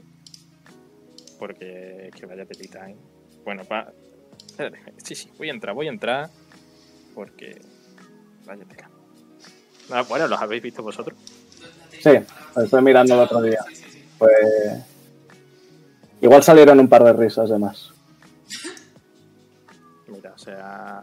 Porque 1.38 2.08
es 2.08 2.14
que 2.14 2.26
vaya 2.26 2.44
telita, 2.44 2.88
¿eh? 2.90 2.96
Bueno, 3.44 3.64
pa... 3.64 3.90
espérate, 4.46 4.78
sí, 4.98 5.14
sí, 5.14 5.30
voy 5.38 5.48
a 5.48 5.52
entrar, 5.52 5.74
voy 5.74 5.86
a 5.86 5.90
entrar. 5.90 6.28
Porque. 7.14 7.60
Vaya 8.44 8.64
tela. 8.64 8.90
Ah, 9.90 10.02
bueno, 10.08 10.26
¿los 10.26 10.40
habéis 10.40 10.62
visto 10.62 10.82
vosotros? 10.82 11.16
Sí, 12.00 12.10
lo 12.56 12.62
estoy 12.62 12.82
mirando 12.82 13.14
el 13.14 13.20
otro 13.20 13.40
día. 13.42 13.60
Pues 14.18 14.32
igual 16.20 16.42
salieron 16.42 16.78
un 16.80 16.88
par 16.88 17.04
de 17.04 17.12
risas 17.12 17.48
de 17.50 17.58
más. 17.58 17.90
Mira, 20.06 20.32
o 20.34 20.38
sea. 20.38 21.02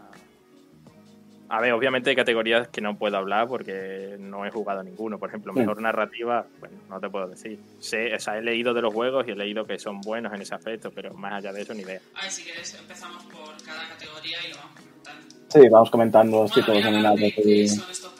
A 1.48 1.60
ver, 1.60 1.72
obviamente 1.74 2.10
hay 2.10 2.16
categorías 2.16 2.66
que 2.68 2.80
no 2.80 2.98
puedo 2.98 3.16
hablar 3.16 3.46
porque 3.46 4.16
no 4.18 4.44
he 4.44 4.50
jugado 4.50 4.82
ninguno. 4.82 5.16
Por 5.16 5.28
ejemplo, 5.28 5.52
Sí. 5.52 5.60
mejor 5.60 5.80
narrativa, 5.80 6.44
bueno, 6.58 6.76
no 6.90 6.98
te 6.98 7.08
puedo 7.08 7.28
decir. 7.28 7.60
Sé, 7.78 8.12
o 8.14 8.18
sea, 8.18 8.36
he 8.36 8.42
leído 8.42 8.74
de 8.74 8.82
los 8.82 8.92
juegos 8.92 9.24
y 9.28 9.30
he 9.30 9.36
leído 9.36 9.64
que 9.64 9.78
son 9.78 10.00
buenos 10.00 10.32
en 10.34 10.42
ese 10.42 10.56
aspecto, 10.56 10.90
pero 10.90 11.14
más 11.14 11.34
allá 11.34 11.52
de 11.52 11.62
eso, 11.62 11.72
ni 11.72 11.82
idea. 11.82 12.00
A 12.16 12.22
ver, 12.22 12.30
si 12.32 12.42
quieres, 12.42 12.74
empezamos 12.74 13.22
por 13.26 13.62
cada 13.64 13.86
categoría 13.90 14.38
y 14.44 14.50
lo 14.50 14.56
vamos 14.56 14.72
comentando. 14.74 15.36
Sí, 15.48 15.68
vamos 15.70 15.90
comentando 15.90 16.42
los 16.42 16.50
Bueno, 16.50 16.66
títulos 16.66 16.84
nominados. 16.84 17.20
son 17.20 17.90
estos 17.92 18.15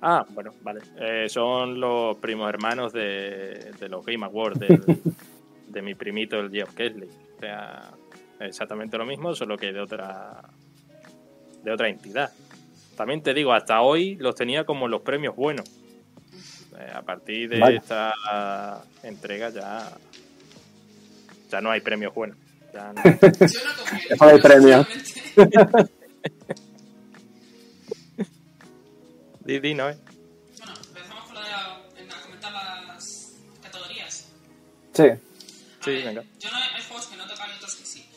Ah, 0.00 0.24
bueno, 0.30 0.52
vale. 0.62 0.80
Eh, 0.96 1.28
son 1.28 1.80
los 1.80 2.16
primos 2.18 2.48
hermanos 2.48 2.92
de, 2.92 3.72
de 3.78 3.88
los 3.88 4.04
Game 4.06 4.24
Awards, 4.24 4.58
del- 4.60 4.82
de 5.68 5.82
mi 5.82 5.94
primito, 5.94 6.38
el 6.38 6.50
Geoff 6.50 6.74
Kesley. 6.74 7.08
O 7.36 7.40
sea, 7.40 7.90
exactamente 8.40 8.96
lo 8.96 9.04
mismo, 9.06 9.34
solo 9.34 9.56
que 9.56 9.72
de 9.72 9.80
otra, 9.80 10.40
de 11.64 11.72
otra 11.72 11.88
entidad. 11.88 12.30
También 12.96 13.22
te 13.22 13.34
digo, 13.34 13.52
hasta 13.52 13.80
hoy 13.80 14.16
los 14.16 14.34
tenía 14.34 14.64
como 14.64 14.88
los 14.88 15.02
premios 15.02 15.34
buenos. 15.36 15.68
Eh, 16.78 16.90
a 16.94 17.02
partir 17.02 17.48
de 17.48 17.58
Vaya. 17.58 17.78
esta 17.78 18.82
entrega 19.02 19.50
ya, 19.50 19.90
ya 21.50 21.60
no 21.60 21.70
hay 21.70 21.80
premios 21.80 22.14
buenos. 22.14 22.36
Ya 22.72 22.92
no- 22.92 23.02
Yo 23.04 24.16
no 24.20 24.26
de 24.26 24.34
ellos, 24.34 24.42
premios. 24.42 24.86
Di, 29.48 29.60
di, 29.60 29.72
¿no? 29.72 29.88
eh? 29.88 29.96
Bueno, 30.58 30.74
empezamos 30.88 31.24
con 31.24 31.34
la, 31.34 31.80
en- 31.96 32.12
a 32.12 32.20
comentar 32.20 32.52
las 32.52 33.04
categorías. 33.62 34.26
Sí, 34.94 35.02
A 35.04 35.18
Sí, 35.84 35.90
ver, 35.90 36.04
venga. 36.04 36.24
Yo 36.38 36.50
no 36.50 36.56
hay 36.58 36.82
juegos 36.82 37.06
que 37.06 37.16
no 37.16 37.26
tocan 37.26 37.50
y 37.50 37.54
otros 37.54 37.76
que 37.76 37.86
sí. 37.86 38.10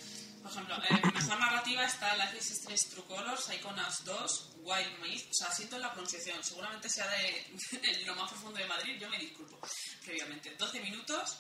Por 0.44 0.52
ejemplo, 0.52 0.76
eh, 0.76 1.02
mejor 1.14 1.40
narrativa 1.40 1.86
está 1.86 2.16
Life 2.18 2.38
is 2.38 2.52
Strange 2.52 2.90
True 2.90 3.06
Colors, 3.06 3.46
Psychonauts 3.46 4.04
2, 4.04 4.50
Wild 4.64 5.00
Maze. 5.00 5.28
O 5.30 5.34
sea, 5.34 5.52
siento 5.54 5.78
la 5.78 5.92
pronunciación. 5.94 6.44
Seguramente 6.44 6.90
sea 6.90 7.08
de, 7.12 8.04
lo 8.06 8.16
más 8.16 8.30
profundo 8.30 8.60
de 8.60 8.66
Madrid. 8.66 8.98
Yo 9.00 9.10
me 9.10 9.18
disculpo 9.18 9.58
previamente. 10.04 10.54
12 10.58 10.82
minutos, 10.82 11.38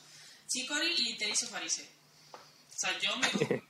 Chicory 0.47 0.93
y 0.99 1.17
Tales 1.17 1.43
of 1.43 1.53
Arise. 1.55 1.89
O 2.33 2.77
sea, 2.81 2.97
yo 2.99 3.13
me, 3.17 3.27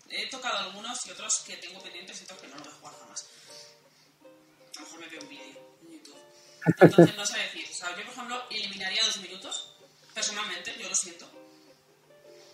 he 0.09 0.29
tocado 0.29 0.59
algunos 0.59 1.03
y 1.07 1.11
otros 1.11 1.39
que 1.47 1.57
tengo 1.57 1.81
pendientes 1.81 2.21
y 2.21 2.23
otros 2.25 2.41
que 2.41 2.47
no 2.47 2.57
los 2.57 2.65
voy 2.67 2.73
a 2.73 2.77
jugar 2.77 2.93
jamás. 2.99 3.25
A 4.21 4.79
lo 4.79 4.85
mejor 4.85 4.99
me 4.99 5.07
veo 5.07 5.21
un 5.23 5.29
vídeo. 5.29 5.70
Entonces 6.65 7.15
no 7.15 7.25
sé 7.25 7.39
decir. 7.39 7.67
O 7.69 7.73
sea, 7.73 7.89
yo, 7.97 8.03
por 8.05 8.13
ejemplo, 8.13 8.43
eliminaría 8.49 9.01
dos 9.05 9.17
minutos. 9.17 9.75
Personalmente, 10.13 10.75
yo 10.79 10.89
lo 10.89 10.95
siento. 10.95 11.29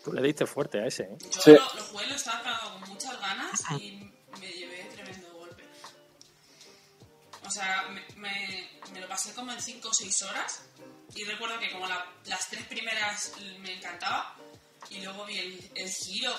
Tú 0.04 0.13
le 0.13 0.22
diste 0.22 0.46
fuerte 0.46 0.80
a 0.80 0.86
ese, 0.86 1.04
¿eh? 1.04 1.17
Yo 1.20 1.41
Sí. 1.41 1.52
lo, 1.52 1.74
lo 1.74 1.84
jugué, 1.84 2.08
lo 2.08 2.15
estaba 2.15 2.38
esperando 2.38 2.80
con 2.80 2.89
muchas 2.89 3.20
ganas 3.20 3.62
y 3.80 3.91
me 4.39 4.48
llevé 4.52 4.84
tremendo 4.93 5.34
golpe. 5.34 5.63
O 7.46 7.50
sea, 7.52 7.84
me, 7.89 8.06
me- 8.15 8.70
me 8.93 9.00
lo 9.02 9.08
pasé 9.08 9.34
como 9.34 9.52
en 9.52 9.62
5 9.62 9.89
o 9.89 9.93
6 9.93 10.22
horas 10.24 10.62
y 11.15 11.24
recuerdo 11.26 11.60
que 11.60 11.72
como 11.72 11.88
la- 11.88 12.06
las 12.26 12.50
tres 12.50 12.65
primeras 12.67 13.34
me 13.60 13.74
encantaba 13.78 14.36
y 14.89 15.02
luego 15.02 15.26
vi 15.26 15.39
el, 15.39 15.72
el 15.76 15.89
giro 15.91 16.34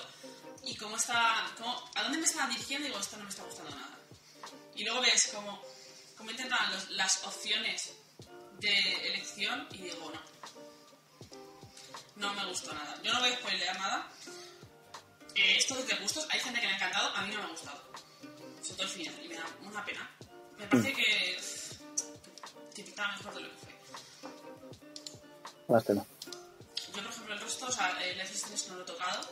y 0.64 0.74
cómo 0.76 0.96
estaba, 0.96 1.52
cómo- 1.58 1.90
a 1.94 2.02
dónde 2.04 2.18
me 2.18 2.24
estaba 2.24 2.48
dirigiendo 2.48 2.86
y 2.86 2.90
digo, 2.90 3.00
esto 3.00 3.16
no 3.18 3.24
me 3.24 3.30
está 3.30 3.42
gustando 3.44 3.70
nada. 3.76 3.98
Y 4.74 4.84
luego 4.84 5.00
ves 5.02 5.30
cómo, 5.34 5.62
cómo 6.18 6.30
intentan 6.30 6.70
los- 6.72 6.90
las 6.90 7.24
opciones 7.24 7.92
de 8.60 9.06
elección 9.08 9.66
y 9.72 9.78
digo, 9.78 10.10
no. 10.12 10.20
No 12.16 12.34
me 12.34 12.44
gustó 12.46 12.74
nada. 12.74 13.00
Yo 13.02 13.12
no 13.12 13.20
voy 13.20 13.30
a 13.30 13.36
spoilear 13.38 13.78
nada. 13.78 14.08
Eh, 15.36 15.56
esto 15.56 15.78
es 15.78 15.86
de 15.86 15.94
gustos. 15.96 16.26
Hay 16.30 16.40
gente 16.40 16.60
que 16.60 16.66
le 16.66 16.72
ha 16.72 16.76
encantado, 16.76 17.14
a 17.14 17.22
mí 17.22 17.32
no 17.32 17.38
me 17.38 17.44
ha 17.44 17.50
gustado. 17.50 17.80
Sobre 18.62 18.74
todo 18.74 18.82
el 18.82 18.88
final, 18.88 19.24
y 19.24 19.28
me 19.28 19.34
da 19.36 19.46
una 19.62 19.84
pena. 19.84 20.10
Me 20.58 20.66
parece 20.66 20.92
que, 20.92 21.40
que 22.74 22.82
pintaba 22.82 23.16
mejor 23.16 23.34
de 23.34 23.40
lo 23.42 23.50
que 23.50 23.56
fue. 23.56 23.78
lástima. 25.68 26.04
Yo, 26.94 27.02
por 27.02 27.12
ejemplo, 27.12 27.34
el 27.34 27.40
resto, 27.40 27.66
o 27.66 27.70
sea, 27.72 27.92
Life 28.00 28.34
is 28.34 28.42
Strange 28.42 28.68
no 28.70 28.76
lo 28.78 28.82
he 28.82 28.86
tocado. 28.86 29.30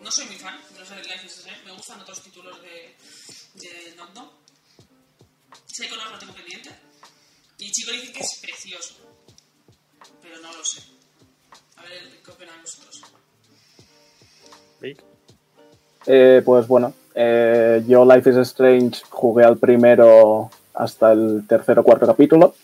No 0.00 0.10
soy 0.10 0.24
muy 0.26 0.36
fan 0.36 0.58
de 0.72 0.78
los 0.80 0.90
Life 0.90 1.26
is 1.26 1.36
Strange. 1.38 1.62
Me 1.64 1.72
gustan 1.72 2.00
otros 2.00 2.22
títulos 2.22 2.60
de, 2.62 2.96
de 3.54 3.94
Knockdown. 5.76 5.98
Psychonauts 5.98 6.12
lo 6.12 6.18
tengo 6.18 6.32
pendiente. 6.34 6.70
Y 7.58 7.70
Chico 7.70 7.92
dice 7.92 8.12
que 8.12 8.20
es 8.20 8.40
precioso. 8.42 8.94
Pero 10.22 10.36
no 10.40 10.52
lo 10.56 10.64
sé. 10.64 10.82
A 11.76 11.82
ver, 11.82 12.22
¿qué 12.24 12.30
opinan 12.30 12.60
vosotros? 12.62 13.02
Eh, 16.06 16.42
pues 16.44 16.68
bueno, 16.68 16.94
eh, 17.14 17.82
yo 17.86 18.04
Life 18.04 18.30
is 18.30 18.36
Strange 18.36 19.02
jugué 19.10 19.44
al 19.44 19.58
primero 19.58 20.50
hasta 20.74 21.12
el 21.12 21.44
tercer 21.48 21.78
o 21.78 21.84
cuarto 21.84 22.06
capítulo. 22.06 22.54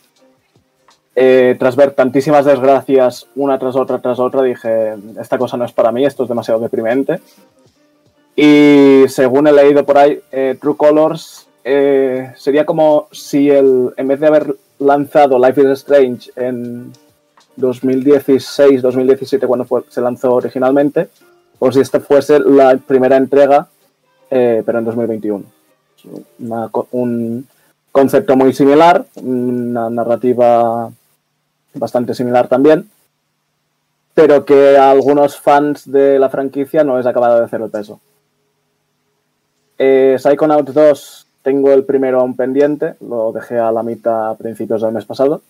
Eh, 1.14 1.56
tras 1.58 1.76
ver 1.76 1.92
tantísimas 1.92 2.46
desgracias 2.46 3.26
una 3.34 3.58
tras 3.58 3.76
otra 3.76 4.00
tras 4.00 4.18
otra, 4.18 4.42
dije, 4.42 4.94
esta 5.20 5.36
cosa 5.36 5.58
no 5.58 5.64
es 5.64 5.72
para 5.72 5.92
mí, 5.92 6.06
esto 6.06 6.22
es 6.22 6.28
demasiado 6.28 6.60
deprimente. 6.60 7.20
Y 8.36 9.04
según 9.08 9.46
he 9.46 9.52
leído 9.52 9.84
por 9.84 9.98
ahí, 9.98 10.20
eh, 10.30 10.56
True 10.58 10.76
Colors 10.76 11.48
eh, 11.64 12.32
sería 12.36 12.64
como 12.66 13.08
si 13.12 13.50
el, 13.50 13.92
en 13.96 14.08
vez 14.08 14.20
de 14.20 14.26
haber 14.26 14.56
lanzado 14.78 15.38
Life 15.38 15.60
is 15.62 15.68
Strange 15.80 16.30
en 16.36 16.92
2016-2017 17.58 19.46
cuando 19.46 19.64
fue- 19.64 19.84
se 19.88 20.00
lanzó 20.00 20.34
originalmente, 20.34 21.08
o 21.58 21.70
si 21.70 21.80
esta 21.80 22.00
fuese 22.00 22.40
la 22.40 22.76
primera 22.76 23.16
entrega, 23.16 23.68
eh, 24.30 24.62
pero 24.64 24.78
en 24.78 24.84
2021. 24.84 25.44
Es 25.96 26.04
una 26.40 26.70
un 26.92 27.46
concepto 27.92 28.36
muy 28.36 28.52
similar, 28.52 29.04
una 29.16 29.90
narrativa 29.90 30.90
bastante 31.74 32.14
similar 32.14 32.48
también, 32.48 32.88
pero 34.14 34.44
que 34.44 34.76
a 34.76 34.90
algunos 34.90 35.38
fans 35.38 35.90
de 35.90 36.18
la 36.18 36.28
franquicia 36.28 36.84
no 36.84 36.98
es 36.98 37.06
acabado 37.06 37.38
de 37.38 37.44
hacer 37.44 37.60
el 37.60 37.70
peso. 37.70 38.00
Eh, 39.78 40.16
Psychonauts 40.18 40.72
2 40.74 41.26
tengo 41.42 41.72
el 41.72 41.84
primero 41.84 42.20
aún 42.20 42.36
pendiente, 42.36 42.94
lo 43.00 43.32
dejé 43.32 43.58
a 43.58 43.72
la 43.72 43.82
mitad 43.82 44.30
a 44.30 44.34
principios 44.36 44.82
del 44.82 44.92
mes 44.92 45.04
pasado. 45.04 45.42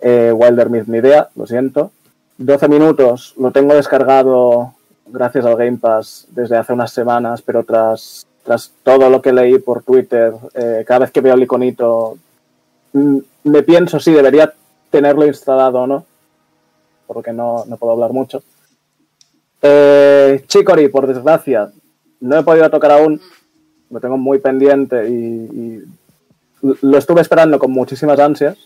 Eh, 0.00 0.32
Wilder 0.34 0.68
Myth 0.68 0.86
ni 0.86 0.98
idea, 0.98 1.28
lo 1.36 1.46
siento. 1.46 1.90
12 2.38 2.68
minutos, 2.68 3.34
lo 3.38 3.52
tengo 3.52 3.74
descargado 3.74 4.74
gracias 5.06 5.44
al 5.44 5.56
Game 5.56 5.78
Pass 5.78 6.26
desde 6.30 6.56
hace 6.56 6.72
unas 6.72 6.92
semanas, 6.92 7.42
pero 7.42 7.64
tras, 7.64 8.26
tras 8.42 8.72
todo 8.82 9.08
lo 9.10 9.22
que 9.22 9.32
leí 9.32 9.58
por 9.58 9.82
Twitter, 9.82 10.32
eh, 10.54 10.84
cada 10.86 11.00
vez 11.00 11.10
que 11.10 11.20
veo 11.20 11.34
el 11.34 11.42
iconito, 11.42 12.18
mm, 12.92 13.18
me 13.44 13.62
pienso 13.62 14.00
si 14.00 14.12
debería 14.12 14.52
tenerlo 14.90 15.26
instalado 15.26 15.80
o 15.80 15.86
no, 15.86 16.04
porque 17.06 17.32
no, 17.32 17.64
no 17.66 17.76
puedo 17.76 17.92
hablar 17.92 18.12
mucho. 18.12 18.42
Eh, 19.60 20.44
por 20.92 21.06
desgracia, 21.06 21.70
no 22.20 22.38
he 22.38 22.42
podido 22.42 22.68
tocar 22.70 22.92
aún, 22.92 23.20
lo 23.92 24.00
tengo 24.00 24.16
muy 24.16 24.38
pendiente 24.38 25.08
y, 25.08 25.12
y 25.12 25.82
lo 26.80 26.98
estuve 26.98 27.20
esperando 27.20 27.58
con 27.58 27.70
muchísimas 27.70 28.18
ansias. 28.18 28.56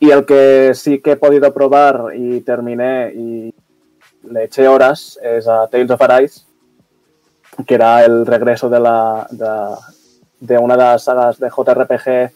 Y 0.00 0.10
el 0.10 0.26
que 0.26 0.72
sí 0.74 0.98
que 0.98 1.12
he 1.12 1.16
podido 1.16 1.54
probar 1.54 2.08
y 2.14 2.40
terminé 2.40 3.12
y 3.14 3.54
le 4.28 4.44
eché 4.44 4.66
horas 4.66 5.18
es 5.22 5.46
a 5.46 5.68
Tales 5.68 5.90
of 5.90 6.02
Arise, 6.02 6.42
que 7.66 7.74
era 7.74 8.04
el 8.04 8.26
regreso 8.26 8.68
de, 8.68 8.80
la, 8.80 9.26
de, 9.30 9.46
de 10.40 10.58
una 10.58 10.76
de 10.76 10.82
las 10.82 11.04
sagas 11.04 11.38
de 11.38 11.48
JRPG 11.48 12.32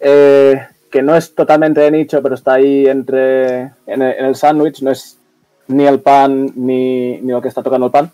eh, 0.00 0.66
que 0.90 1.02
no 1.02 1.16
es 1.16 1.34
totalmente 1.34 1.80
de 1.80 1.90
nicho, 1.90 2.22
pero 2.22 2.34
está 2.34 2.54
ahí 2.54 2.86
entre 2.86 3.72
en 3.86 4.02
el, 4.02 4.26
el 4.26 4.36
sándwich, 4.36 4.80
no 4.82 4.90
es 4.90 5.18
ni 5.66 5.86
el 5.86 6.00
pan 6.00 6.52
ni, 6.54 7.18
ni 7.20 7.32
lo 7.32 7.42
que 7.42 7.48
está 7.48 7.62
tocando 7.62 7.86
el 7.86 7.92
pan. 7.92 8.10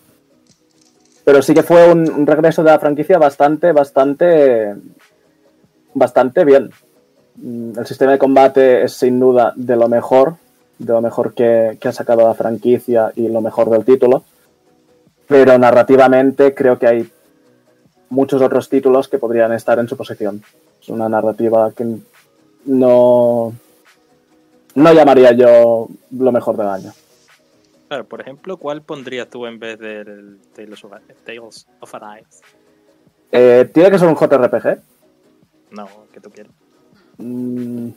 Pero 1.25 1.43
sí 1.43 1.55
que 1.55 1.63
fue 1.63 1.91
un, 1.91 2.27
regreso 2.27 2.63
de 2.63 2.71
la 2.71 2.79
franquicia 2.79 3.19
bastante, 3.19 3.73
bastante, 3.73 4.75
bastante 5.95 6.45
bien. 6.45 6.71
Mm, 7.37 7.79
El 7.79 7.87
sistema 7.87 8.13
de 8.13 8.19
combate 8.19 8.85
es 8.85 8.93
sin 8.93 9.19
duda 9.19 9.53
de 9.57 9.77
lo 9.77 9.89
mejor, 9.89 10.37
de 10.79 10.93
lo 10.93 11.01
mejor 11.01 11.33
que, 11.35 11.79
que 11.81 11.89
ha 11.89 11.93
sacado 11.93 12.27
la 12.27 12.35
franquicia 12.35 13.13
y 13.17 13.29
lo 13.29 13.41
mejor 13.41 13.71
del 13.71 13.85
título. 13.85 14.25
Pero 15.27 15.59
narrativamente 15.59 16.55
creo 16.55 16.79
que 16.79 16.87
hay 16.87 17.11
muchos 18.11 18.43
otros 18.43 18.69
títulos 18.69 19.09
que 19.09 19.19
podrían 19.19 19.53
estar 19.53 19.79
en 19.79 19.89
su 19.89 19.97
posición. 19.97 20.43
Es 20.81 20.89
una 20.91 21.09
narrativa 21.09 21.73
que 21.73 21.87
no, 22.67 23.53
no 24.75 24.93
llamaría 24.93 25.33
yo 25.33 25.89
lo 26.19 26.33
mejor 26.33 26.57
del 26.57 26.69
año. 26.69 26.93
Claro, 27.89 28.05
por 28.07 28.21
ejemplo, 28.21 28.57
¿cuál 28.57 28.83
pondrías 28.83 29.29
tú 29.29 29.47
en 29.47 29.59
vez 29.59 29.79
del 29.79 30.41
Tales 30.55 30.85
of, 30.85 30.93
Tales 31.25 31.67
of 31.81 31.95
Arise? 31.95 32.41
Eh, 33.31 33.69
¿Tiene 33.73 33.91
que 33.91 33.99
ser 33.99 34.09
un 34.09 34.17
JRPG? 34.17 34.79
No, 35.73 35.87
que 36.13 36.21
tú 36.21 36.31
quieras. 36.31 36.53
Mm. 37.19 37.89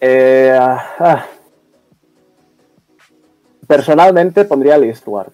Eh, 0.00 0.58
ah. 0.58 1.26
Personalmente 3.66 4.44
pondría 4.44 4.74
el 4.74 4.84
Eastward. 4.84 5.32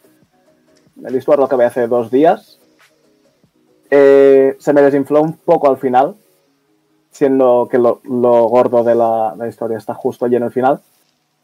El 1.04 1.14
Eastward 1.14 1.38
lo 1.38 1.46
acabé 1.46 1.64
hace 1.64 1.86
dos 1.88 2.10
días. 2.10 2.60
Eh, 3.90 4.56
se 4.58 4.72
me 4.72 4.82
desinfló 4.82 5.22
un 5.22 5.38
poco 5.38 5.70
al 5.70 5.78
final, 5.78 6.14
siendo 7.10 7.66
que 7.70 7.78
lo, 7.78 8.00
lo 8.04 8.44
gordo 8.44 8.84
de 8.84 8.94
la, 8.94 9.34
la 9.36 9.48
historia 9.48 9.78
está 9.78 9.94
justo 9.94 10.26
allí 10.26 10.36
en 10.36 10.42
el 10.42 10.52
final. 10.52 10.80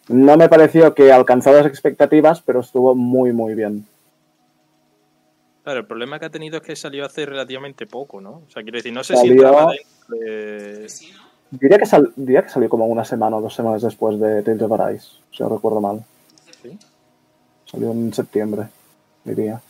No 0.08 0.36
me 0.36 0.48
pareció 0.48 0.94
que 0.94 1.12
alcanzó 1.12 1.52
las 1.52 1.66
expectativas, 1.66 2.42
pero 2.42 2.60
estuvo 2.60 2.94
muy, 2.94 3.32
muy 3.32 3.54
bien. 3.54 3.86
Claro, 5.62 5.80
el 5.80 5.86
problema 5.86 6.18
que 6.18 6.26
ha 6.26 6.30
tenido 6.30 6.58
es 6.58 6.62
que 6.62 6.76
salió 6.76 7.06
hace 7.06 7.24
relativamente 7.24 7.86
poco, 7.86 8.20
¿no? 8.20 8.42
O 8.46 8.50
sea, 8.50 8.62
quiero 8.62 8.76
decir, 8.76 8.92
no 8.92 9.02
sé 9.02 9.16
Salió- 9.16 9.32
si 9.32 9.38
entraba. 9.38 9.72
Diría 11.50 11.78
que, 11.78 11.86
sal- 11.86 12.12
diría 12.16 12.42
que 12.42 12.48
salió 12.50 12.68
como 12.68 12.86
una 12.86 13.04
semana 13.04 13.36
o 13.36 13.40
dos 13.40 13.54
semanas 13.54 13.80
después 13.80 14.18
de 14.20 14.42
Tales 14.42 14.60
of 14.62 14.72
Arise, 14.72 15.06
si 15.30 15.42
no 15.42 15.48
recuerdo 15.48 15.80
mal. 15.80 16.04
¿Sí? 16.62 16.76
Salió 17.64 17.92
en 17.92 18.12
septiembre, 18.12 18.68
diría. 19.24 19.62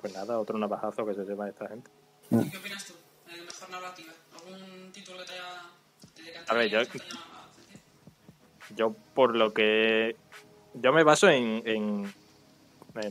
Pues 0.00 0.12
nada, 0.14 0.38
otro 0.38 0.56
navajazo 0.58 1.04
que 1.06 1.14
se 1.14 1.24
lleva 1.24 1.48
esta 1.48 1.66
gente. 1.66 1.90
¿Y 2.30 2.50
qué 2.50 2.58
opinas 2.58 2.84
tú? 2.84 2.92
Mejor 3.26 3.70
narrativa. 3.70 4.12
¿Algún 4.36 4.92
título 4.92 5.18
que 5.18 5.24
te 5.24 5.32
haya... 5.32 5.62
te 6.14 6.50
A 6.52 6.54
ver, 6.54 6.70
yo- 6.70 6.78
que 6.92 6.98
te 6.98 7.04
haya 7.04 7.14
llamado 7.14 7.42
la 7.42 7.52
atención? 7.52 7.80
Yo, 8.78 8.94
por 9.12 9.36
lo 9.36 9.52
que... 9.52 10.14
Yo 10.74 10.92
me 10.92 11.02
baso 11.02 11.28
en, 11.28 11.62
en, 11.66 12.04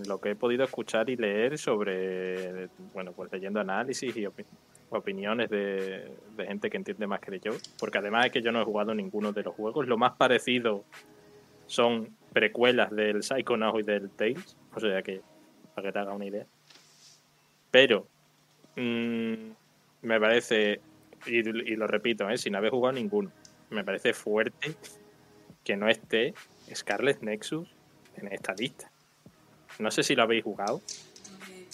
lo 0.08 0.19
que 0.21 0.32
he 0.32 0.36
podido 0.36 0.63
escuchar 0.63 1.10
y 1.10 1.17
leer 1.17 1.58
sobre, 1.58 2.69
bueno, 2.93 3.12
pues 3.12 3.32
leyendo 3.32 3.60
análisis 3.60 4.15
y 4.15 4.21
opi- 4.21 4.45
opiniones 4.89 5.49
de, 5.49 6.10
de 6.38 6.45
gente 6.47 6.69
que 6.69 6.77
entiende 6.77 7.06
más 7.06 7.19
que 7.19 7.39
yo. 7.39 7.51
Porque 7.77 7.97
además 7.97 8.27
es 8.27 8.32
que 8.32 8.41
yo 8.41 8.53
no 8.53 8.62
he 8.62 8.65
jugado 8.65 8.95
ninguno 8.95 9.34
de 9.34 9.43
los 9.43 9.53
juegos. 9.56 9.88
Lo 9.88 9.97
más 9.97 10.13
parecido 10.13 10.86
son 11.65 12.15
precuelas 12.32 12.89
del 12.95 13.21
Psychonauts 13.21 13.82
y 13.82 13.84
del 13.84 14.10
Tales. 14.12 14.56
O 14.73 14.80
sea 14.80 15.01
que, 15.01 15.21
para 15.75 15.88
que 15.88 15.91
te 15.91 15.99
haga 15.99 16.13
una 16.13 16.25
idea. 16.25 16.45
Pero, 17.71 18.08
mm, 18.77 19.49
me 20.03 20.19
parece, 20.19 20.80
y, 21.25 21.39
y 21.39 21.75
lo 21.75 21.88
repito, 21.88 22.30
¿eh? 22.30 22.38
sin 22.38 22.56
haber 22.56 22.71
jugado 22.71 22.93
ninguno, 22.93 23.32
me 23.69 23.84
parece 23.84 24.13
fuerte 24.13 24.75
que 25.67 25.75
no 25.75 25.89
esté 25.89 26.34
Scarlet 26.73 27.21
Nexus 27.21 27.67
en 28.15 28.32
esta 28.32 28.53
lista. 28.53 28.89
No 29.80 29.91
sé 29.91 30.01
si 30.01 30.15
lo 30.15 30.23
habéis 30.23 30.45
jugado. 30.45 30.82
En 31.45 31.53
el. 31.53 31.67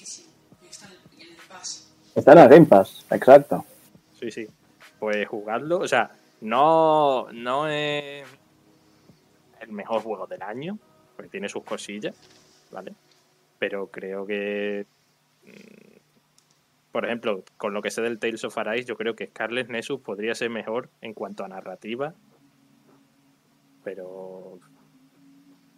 Está 2.15 2.31
en 2.31 2.37
el 2.39 2.49
Game 2.49 2.65
Pass, 2.65 3.05
exacto. 3.11 3.63
Sí, 4.19 4.31
sí. 4.31 4.47
Pues 4.97 5.27
jugarlo, 5.27 5.77
o 5.77 5.87
sea, 5.87 6.09
no, 6.41 7.27
no 7.33 7.67
es 7.67 8.25
el 9.59 9.71
mejor 9.71 10.01
juego 10.01 10.25
del 10.25 10.41
año, 10.41 10.79
porque 11.15 11.29
tiene 11.29 11.47
sus 11.47 11.63
cosillas, 11.63 12.15
¿vale? 12.71 12.93
Pero 13.59 13.87
creo 13.87 14.25
que, 14.25 14.87
mm, 15.45 15.97
por 16.91 17.05
ejemplo, 17.05 17.43
con 17.57 17.75
lo 17.75 17.83
que 17.83 17.91
sé 17.91 18.01
del 18.01 18.17
Tales 18.17 18.43
of 18.43 18.57
Arise, 18.57 18.87
yo 18.87 18.97
creo 18.97 19.15
que 19.15 19.27
Scarlet 19.27 19.69
Nexus 19.69 20.01
podría 20.01 20.33
ser 20.33 20.49
mejor 20.49 20.89
en 21.01 21.13
cuanto 21.13 21.45
a 21.45 21.47
narrativa, 21.47 22.15
pero 23.83 24.59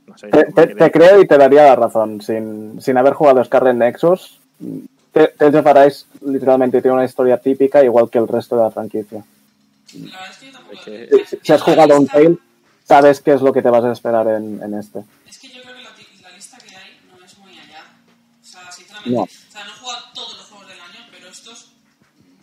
no 0.07 0.17
sé. 0.17 0.29
Te, 0.29 0.45
te- 0.51 0.75
te 0.75 0.91
creo 0.91 1.21
y 1.21 1.27
te 1.27 1.37
daría 1.37 1.63
la 1.63 1.75
razón. 1.75 2.21
Sin, 2.21 2.81
sin 2.81 2.97
haber 2.97 3.13
jugado 3.13 3.43
Scarlet 3.43 3.75
Nexus, 3.75 4.39
Te- 5.11 5.29
Tales 5.29 5.55
of 5.55 5.67
Arise 5.67 6.05
literalmente 6.25 6.81
tiene 6.81 6.95
una 6.95 7.05
historia 7.05 7.37
típica 7.37 7.83
igual 7.83 8.09
que 8.09 8.17
el 8.19 8.27
resto 8.27 8.55
de 8.57 8.63
la 8.63 8.71
franquicia. 8.71 9.23
La 9.93 10.01
verdad 10.17 10.29
es 10.31 10.37
que 10.37 10.45
yo 10.47 10.51
tampoco... 10.51 10.73
Es 10.75 10.81
que- 10.83 11.07
la- 11.17 11.25
Si, 11.25 11.37
si 11.41 11.53
has 11.53 11.61
jugado 11.61 11.97
un 11.97 12.07
Tale, 12.07 12.37
sabes 12.87 13.21
qué 13.21 13.33
es 13.33 13.41
lo 13.41 13.51
que 13.53 13.61
te 13.61 13.69
vas 13.69 13.83
a 13.83 13.91
esperar 13.91 14.27
en, 14.27 14.61
en 14.61 14.73
este. 14.75 14.99
Es 15.27 15.39
que 15.39 15.47
yo 15.49 15.61
creo 15.63 15.75
que 15.75 15.81
la, 15.83 15.89
la 16.29 16.35
lista 16.35 16.57
que 16.57 16.75
hay 16.75 16.99
no 17.09 17.25
es 17.25 17.37
muy 17.39 17.51
allá. 17.57 17.83
O 18.41 18.45
sea, 18.45 18.71
sinceramente. 18.71 19.15
No. 19.15 19.23
O 19.23 19.27
sea, 19.27 19.63
no 19.65 19.71
he 19.71 19.77
jugado 19.79 20.03
todos 20.13 20.37
los 20.37 20.45
juegos 20.47 20.67
del 20.67 20.79
año, 20.79 20.99
pero 21.11 21.29
estos. 21.29 21.71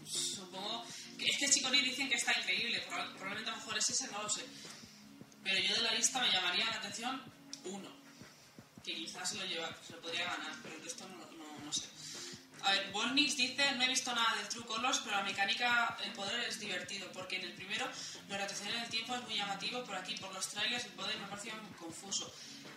Supongo. 0.04 0.82
Que 1.18 1.26
es 1.26 1.38
que 1.38 1.46
Chicory 1.48 1.80
dicen 1.82 2.08
que 2.08 2.16
está 2.16 2.32
increíble. 2.40 2.78
proba- 2.88 3.12
Probablemente 3.18 3.50
a 3.50 3.52
lo 3.54 3.58
mejor 3.58 3.78
es 3.78 3.90
ese, 3.90 4.10
no 4.12 4.22
lo 4.22 4.28
sé. 4.28 4.42
Pero 5.52 5.64
yo 5.66 5.74
de 5.74 5.82
la 5.82 5.94
lista 5.94 6.18
me 6.18 6.32
llamaría 6.32 6.64
la 6.64 6.76
atención 6.76 7.20
uno. 7.64 7.90
Que 8.82 8.94
quizás 8.94 9.28
se 9.28 9.36
lo 9.36 9.44
lleva, 9.44 9.68
se 9.86 9.92
lo 9.92 10.00
podría 10.00 10.24
ganar, 10.24 10.52
pero 10.62 10.76
el 10.76 10.82
resto 10.82 11.06
no, 11.06 11.18
no, 11.18 11.64
no 11.66 11.72
sé. 11.72 11.84
A 12.62 12.72
ver, 12.72 12.90
Volnix 12.90 13.36
dice, 13.36 13.72
no 13.72 13.82
he 13.84 13.88
visto 13.88 14.14
nada 14.14 14.34
del 14.36 14.48
True 14.48 14.64
Colors, 14.64 15.00
pero 15.04 15.16
la 15.16 15.24
mecánica, 15.24 15.98
el 16.04 16.12
poder 16.12 16.48
es 16.48 16.58
divertido, 16.58 17.06
porque 17.12 17.36
en 17.36 17.42
el 17.42 17.52
primero 17.52 17.86
la 18.30 18.38
rotación 18.38 18.68
en 18.68 18.82
el 18.82 18.88
tiempo 18.88 19.14
es 19.14 19.22
muy 19.24 19.36
llamativo, 19.36 19.84
por 19.84 19.94
aquí, 19.94 20.16
por 20.16 20.32
los 20.32 20.48
trailers, 20.48 20.86
el 20.86 20.92
poder 20.92 21.18
me 21.18 21.26
parecía 21.26 21.52
confuso. 21.78 22.32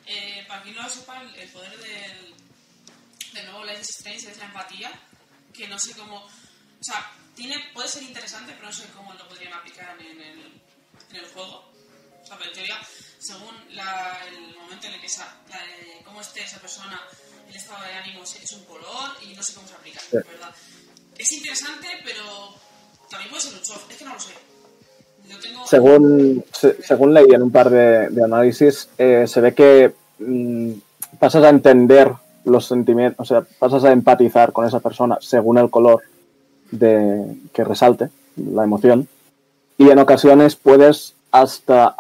Eh, 0.06 0.44
para 0.46 0.62
quien 0.62 0.76
no 0.76 0.84
lo 0.84 0.90
sepa, 0.90 1.22
el, 1.22 1.50
poder 1.52 1.78
del, 1.78 2.34
del 3.32 3.46
nuevo 3.46 3.64
Life 3.64 3.84
Strange 3.84 4.32
es 4.32 4.38
la 4.38 4.46
empatía, 4.46 4.92
que 5.54 5.66
no 5.70 5.80
sé 5.80 5.94
cómo... 5.94 6.18
O 6.26 6.84
sea, 6.84 7.10
tiene, 7.36 7.58
puede 7.74 7.88
ser 7.88 8.04
interesante, 8.04 8.52
pero 8.54 8.66
no 8.66 8.74
sé 8.74 8.86
cómo 8.90 9.14
lo 9.14 9.30
podrían 9.30 9.54
aplicar 9.54 9.96
en 9.98 10.22
el, 10.22 10.62
en 11.12 11.16
el 11.16 11.26
juego. 11.28 11.75
O 12.26 12.28
sea, 12.28 12.38
pero 12.38 12.50
en 12.50 12.56
teoría, 12.56 12.76
según 13.20 13.54
la- 13.76 14.18
el 14.28 14.58
momento 14.58 14.88
en 14.88 14.94
el 14.94 15.00
que 15.00 15.06
esa, 15.08 15.26
la- 15.50 15.56
eh, 15.58 16.02
cómo 16.04 16.20
esté 16.22 16.42
esa 16.42 16.60
persona, 16.60 17.00
el 17.48 17.56
estado 17.56 17.84
de 17.86 17.94
ánimo 17.94 18.24
es, 18.24 18.52
un 18.54 18.64
color 18.66 19.12
y 19.24 19.34
no 19.36 19.44
sé 19.44 19.54
cómo 19.54 19.68
se 19.68 19.76
aplica, 19.76 20.00
Sí. 20.02 20.18
¿verdad? 20.18 20.50
Es 21.18 21.32
interesante, 21.32 21.88
pero 22.04 22.22
también 23.10 23.30
puede 23.30 23.42
ser 23.44 23.54
un 23.54 23.62
chof, 23.62 23.90
es 23.90 23.98
que 23.98 24.06
no 24.06 24.14
lo 24.14 24.20
sé. 24.20 24.34
Yo 25.30 25.40
tengo... 25.40 25.66
Según, 25.68 26.46
se- 26.52 26.82
según 26.84 27.14
leí 27.14 27.32
en 27.32 27.44
un 27.44 27.52
par 27.52 27.70
de, 27.70 28.10
de 28.10 28.24
análisis, 28.24 28.90
eh, 28.98 29.26
se 29.28 29.42
ve 29.42 29.54
que 29.54 29.94
mm, 30.20 30.72
pasas 31.20 31.44
a 31.44 31.50
entender 31.50 32.12
los 32.44 32.66
sentimientos, 32.68 33.20
o 33.20 33.26
sea, 33.26 33.46
pasas 33.60 33.84
a 33.86 33.92
empatizar 33.92 34.52
con 34.52 34.66
esa 34.68 34.80
persona 34.80 35.18
según 35.22 35.58
el 35.58 35.70
color 35.70 36.04
de, 36.72 37.24
que 37.54 37.64
resalte, 37.64 38.10
la 38.36 38.64
emoción, 38.64 39.08
y 39.78 39.90
en 39.90 40.00
ocasiones 40.00 40.56
puedes 40.56 41.14
hasta 41.32 41.96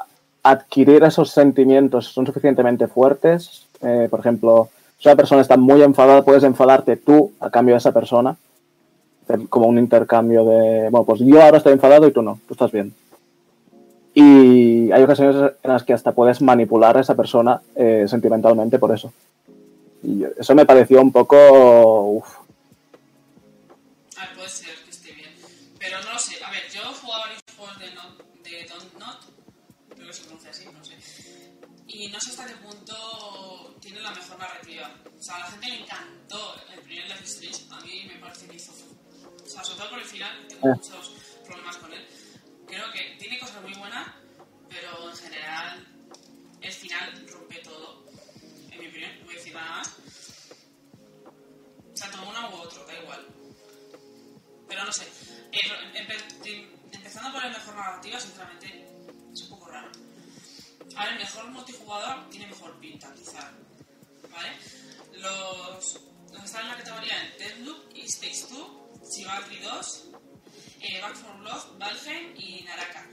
adquirir 0.45 1.03
esos 1.03 1.31
sentimientos, 1.31 2.05
son 2.05 2.27
suficientemente 2.27 2.87
fuertes, 2.87 3.65
eh, 3.81 4.07
por 4.11 4.19
ejemplo, 4.19 4.69
si 4.99 5.07
una 5.07 5.15
persona 5.15 5.41
está 5.41 5.57
muy 5.57 5.81
enfadada, 5.81 6.23
puedes 6.23 6.43
enfadarte 6.43 6.97
tú 6.97 7.31
a 7.39 7.49
cambio 7.49 7.73
de 7.73 7.79
esa 7.79 7.91
persona, 7.91 8.37
como 9.49 9.65
un 9.65 9.79
intercambio 9.79 10.45
de, 10.45 10.89
bueno, 10.91 11.03
pues 11.03 11.21
yo 11.21 11.41
ahora 11.41 11.57
estoy 11.57 11.73
enfadado 11.73 12.07
y 12.07 12.11
tú 12.11 12.21
no, 12.21 12.39
tú 12.47 12.53
estás 12.53 12.71
bien. 12.71 12.93
Y 14.13 14.91
hay 14.91 15.01
ocasiones 15.01 15.53
en 15.63 15.71
las 15.71 15.83
que 15.83 15.93
hasta 15.93 16.11
puedes 16.11 16.39
manipular 16.43 16.95
a 16.95 17.01
esa 17.01 17.15
persona 17.15 17.59
eh, 17.75 18.05
sentimentalmente 18.07 18.77
por 18.77 18.93
eso. 18.93 19.11
Eso 20.37 20.53
me 20.53 20.67
pareció 20.67 21.01
un 21.01 21.11
poco... 21.11 21.37
uf, 22.17 22.35
A 24.15 24.21
ver, 24.21 24.35
puede 24.35 24.49
ser 24.49 24.84
Y 32.05 32.09
no 32.09 32.19
sé 32.19 32.29
hasta 32.31 32.45
qué 32.45 32.55
punto 32.57 33.75
tiene 33.81 33.99
la 33.99 34.11
mejor 34.11 34.37
narrativa. 34.37 34.93
O 35.19 35.23
sea, 35.23 35.37
a 35.37 35.39
la 35.39 35.45
gente 35.47 35.67
le 35.69 35.79
encantó 35.81 36.55
el 36.71 36.79
primer 36.81 37.07
Life 37.07 37.23
is 37.23 37.31
Strange. 37.31 37.65
A 37.73 37.79
mí 37.81 38.05
me 38.13 38.19
parece 38.19 38.45
que 38.47 38.55
hizo. 38.57 38.71
O 39.43 39.47
sea, 39.49 39.63
sobre 39.63 39.79
todo 39.79 39.89
por 39.89 39.99
el 39.99 40.05
final, 40.05 40.47
tengo 40.47 40.67
Eh. 40.67 40.73
muchos 40.75 41.09
problemas 41.45 41.77
con 41.77 41.91
él. 41.93 42.07
Creo 42.67 42.91
que 42.91 43.15
tiene 43.19 43.39
cosas 43.39 43.59
muy 43.63 43.73
buenas, 43.73 44.13
pero 44.69 45.09
en 45.09 45.17
general 45.17 45.87
el 46.61 46.71
final 46.71 47.27
rompe 47.27 47.55
todo. 47.63 48.05
En 48.71 48.79
mi 48.79 48.87
opinión, 48.87 49.17
no 49.19 49.25
voy 49.25 49.33
a 49.33 49.37
decir 49.37 49.53
nada 49.55 49.69
más. 49.77 49.95
O 51.91 51.97
sea, 51.97 52.11
toma 52.11 52.29
uno 52.29 52.49
u 52.55 52.61
otro, 52.61 52.85
da 52.85 53.01
igual. 53.01 53.27
Pero 54.67 54.83
no 54.85 54.91
sé. 54.93 55.05
Eh, 55.51 55.59
empe- 55.95 56.45
em- 56.45 56.69
empezando 56.91 57.31
por 57.31 57.43
el 57.45 57.51
mejor 57.51 57.75
narrativa, 57.75 58.19
sinceramente, 58.19 58.87
es 59.33 59.41
un 59.43 59.49
poco 59.49 59.71
raro. 59.71 59.89
Ahora, 60.95 61.11
el 61.11 61.19
mejor 61.19 61.47
multijugador 61.51 62.29
tiene 62.29 62.47
mejor 62.47 62.73
pinta, 62.79 63.13
quizá. 63.13 63.51
¿Vale? 64.31 64.49
Los, 65.13 65.99
los 66.31 66.39
que 66.41 66.45
están 66.45 66.63
en 66.63 66.69
la 66.69 66.77
categoría 66.77 67.13
de 67.37 67.45
Deadloop, 67.45 67.95
It 67.95 68.09
Takes 68.19 68.47
Two, 68.49 68.89
Chivalry 69.09 69.59
2, 69.59 70.05
eh, 70.81 71.01
Back 71.01 71.15
4 71.21 71.39
Blood, 71.39 71.77
Valheim 71.79 72.35
y 72.37 72.63
Naraka. 72.63 73.05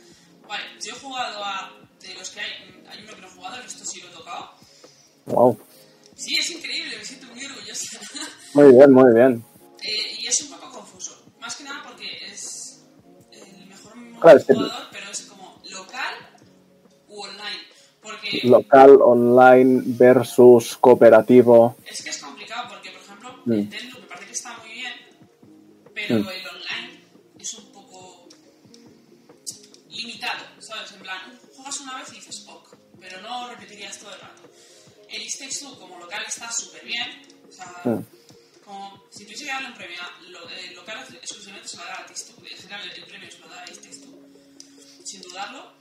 Vale, 0.49 0.65
yo 0.85 0.95
he 0.95 0.99
jugado 0.99 1.45
a. 1.45 1.79
De 2.01 2.15
los 2.15 2.31
que 2.31 2.41
hay, 2.41 2.83
hay 2.89 3.05
uno 3.05 3.15
que 3.15 3.21
no 3.21 3.29
he 3.29 3.31
jugado, 3.31 3.57
el 3.57 3.63
resto 3.63 3.85
sí 3.85 4.01
lo 4.01 4.09
he 4.09 4.11
tocado. 4.13 4.55
wow. 5.27 5.57
Sí, 6.17 6.35
es 6.39 6.51
increíble, 6.51 6.99
me 6.99 7.05
siento 7.05 7.27
muy 7.29 7.45
orgullosa. 7.47 7.99
Muy 8.55 8.73
bien, 8.73 8.93
muy 8.93 9.15
bien. 9.15 9.45
Eh, 9.83 10.17
y 10.21 10.27
es 10.27 10.41
un 10.43 10.51
poco 10.51 10.71
confuso. 10.71 11.25
Más 11.41 11.57
que 11.57 11.65
nada 11.65 11.83
porque 11.85 12.07
es 12.27 12.83
el 13.31 13.67
mejor 13.67 13.93
Claro, 14.21 14.41
jugador, 14.47 14.89
pero 14.93 15.11
es 15.11 15.23
como 15.23 15.61
local 15.71 16.15
u 17.09 17.23
online. 17.23 17.63
Local, 18.45 18.99
online 19.03 19.83
versus 19.85 20.77
cooperativo. 20.77 21.77
es 21.87 22.03
que 22.03 22.11
es 22.11 22.19
complicado, 22.19 22.69
porque 22.71 22.91
por 22.91 23.01
ejemplo, 23.03 23.43
Mm. 23.45 23.53
el 23.53 23.69
me 23.69 24.07
parece 24.09 24.27
que 24.27 24.33
está 24.33 24.57
muy 24.59 24.71
bien, 24.73 24.93
pero 25.95 26.19
Mm. 26.19 26.29
el 26.29 26.47
online 26.49 27.01
es 27.39 27.55
un 27.55 27.73
poco 27.73 28.29
limitado, 29.91 30.45
¿sabes? 30.61 30.93
En 30.93 31.01
plan, 31.01 31.39
juegas 31.57 31.81
una 31.81 31.99
vez 31.99 32.13
y 32.13 32.17
dices 32.17 32.45
ok, 32.49 32.77
pero 33.01 33.21
no 33.21 33.49
repetirías 33.49 33.99
todo 33.99 34.15
el 34.15 34.21
rato. 34.21 34.43
El 35.11 35.23
It 35.23 35.31
Takes 35.39 35.59
Two 35.61 35.79
como 35.79 35.99
local 35.99 36.23
está 36.27 36.51
súper 36.51 36.85
bien, 36.85 37.09
o 37.49 37.53
sea, 37.53 37.67
Mm. 37.85 38.05
como 38.65 39.03
si 39.11 39.25
tuviese 39.25 39.45
que 39.45 39.51
darle 39.51 39.69
un 39.69 39.75
premio 39.75 39.99
lo, 40.31 40.49
eh, 40.49 40.73
local 40.75 41.05
exclusivamente 41.21 41.69
se 41.69 41.77
lo 41.77 41.85
da 41.85 41.95
a 42.01 42.07
Takes 42.07 42.33
en 42.51 42.57
general 42.59 42.81
el, 42.91 42.97
el 42.99 43.05
premio 43.05 43.31
se 43.31 43.39
lo 43.41 43.49
da 43.49 43.61
a 43.61 43.65
It 43.71 43.81
Takes 43.83 43.99
Two, 44.01 44.19
sin 45.05 45.21
dudarlo, 45.23 45.73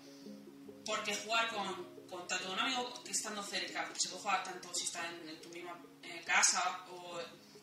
porque 0.86 1.16
jugar 1.16 1.48
con, 1.50 1.88
con 2.12 2.28
tanto 2.28 2.52
un 2.52 2.60
amigo 2.60 3.02
que 3.04 3.12
estando 3.12 3.42
cerca, 3.42 3.86
porque 3.86 4.02
se 4.02 4.10
puede 4.10 4.22
jugar 4.22 4.44
tanto 4.44 4.74
si 4.76 4.84
está 4.84 5.08
en, 5.08 5.30
en 5.30 5.42
tu 5.42 5.50
misma 5.50 5.82
eh, 6.04 6.22
casa 6.26 6.86
o 6.90 7.20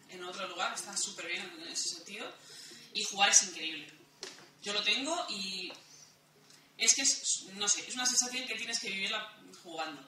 en 0.09 0.25
otro 0.25 0.49
lugar, 0.49 0.75
está 0.75 0.97
súper 0.97 1.27
bien 1.27 1.43
en 1.61 1.69
ese 1.69 1.91
sentido, 1.97 2.27
y 2.95 3.05
jugar 3.05 3.29
es 3.29 3.43
increíble. 3.45 3.93
Yo 4.63 4.73
lo 4.73 4.83
tengo 4.83 5.27
y 5.29 5.71
es 6.79 6.95
que 6.95 7.03
es, 7.03 7.47
no 7.55 7.69
sé, 7.69 7.87
es 7.87 7.95
una 7.95 8.07
sensación 8.07 8.47
que 8.47 8.55
tienes 8.55 8.79
que 8.81 8.89
vivirla 8.89 9.37
jugando. 9.63 10.03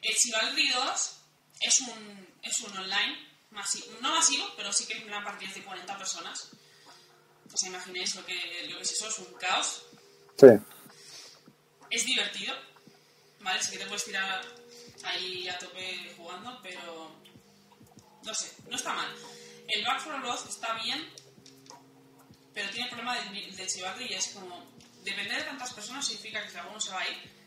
El 0.00 0.14
Chivalry 0.16 0.70
2 0.70 1.12
es 1.60 1.80
un, 1.80 2.28
es 2.42 2.60
un 2.60 2.78
online, 2.78 3.28
masivo, 3.50 3.86
no 4.00 4.10
masivo, 4.10 4.46
pero 4.56 4.72
sí 4.72 4.86
que 4.86 4.94
en 4.94 5.04
una 5.04 5.22
partida 5.22 5.52
de 5.52 5.62
40 5.62 5.98
personas. 5.98 6.48
Pues 7.46 7.62
imaginéis 7.64 8.14
lo 8.14 8.24
que, 8.24 8.68
lo 8.70 8.76
que 8.76 8.82
es 8.82 8.92
eso, 8.92 9.08
es 9.08 9.18
un 9.18 9.34
caos. 9.34 9.82
Sí. 10.38 10.46
Es 11.90 12.06
divertido, 12.06 12.54
¿vale? 13.40 13.62
Sí 13.62 13.72
que 13.72 13.78
te 13.78 13.86
puedes 13.86 14.04
tirar 14.04 14.42
ahí 15.04 15.48
a 15.48 15.58
tope 15.58 16.14
jugando, 16.16 16.58
pero 16.62 17.10
no 18.24 18.34
sé, 18.34 18.52
no 18.68 18.76
está 18.76 18.94
mal. 18.94 19.08
El 19.68 19.84
Back 19.84 20.02
4 20.04 20.20
Blood 20.22 20.48
está 20.48 20.74
bien, 20.82 21.08
pero 22.52 22.68
tiene 22.70 22.84
el 22.84 22.90
problema 22.90 23.16
del 23.16 23.66
Chivalry 23.66 24.06
y 24.10 24.14
es 24.14 24.28
como, 24.28 24.64
depender 25.04 25.38
de 25.38 25.44
tantas 25.44 25.72
personas 25.72 26.06
significa 26.06 26.42
que 26.42 26.50
si 26.50 26.58
alguno 26.58 26.80
se 26.80 26.92
va 26.92 27.00
a 27.00 27.08
ir, 27.08 27.40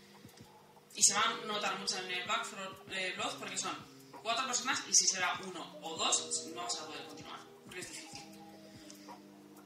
y 0.95 1.03
se 1.03 1.13
va 1.13 1.21
a 1.21 1.45
notar 1.45 1.77
mucho 1.79 1.97
en 1.97 2.11
el 2.11 2.27
Back 2.27 2.47
4 2.49 3.15
Blood 3.17 3.39
porque 3.39 3.57
son 3.57 3.75
cuatro 4.21 4.45
personas 4.45 4.81
y 4.89 4.93
si 4.93 5.05
será 5.05 5.39
uno 5.45 5.77
o 5.81 5.97
dos, 5.97 6.47
no 6.55 6.61
vas 6.63 6.79
a 6.79 6.85
poder 6.85 7.05
continuar, 7.05 7.39
porque 7.65 7.79
es 7.81 7.89
difícil. 7.89 8.23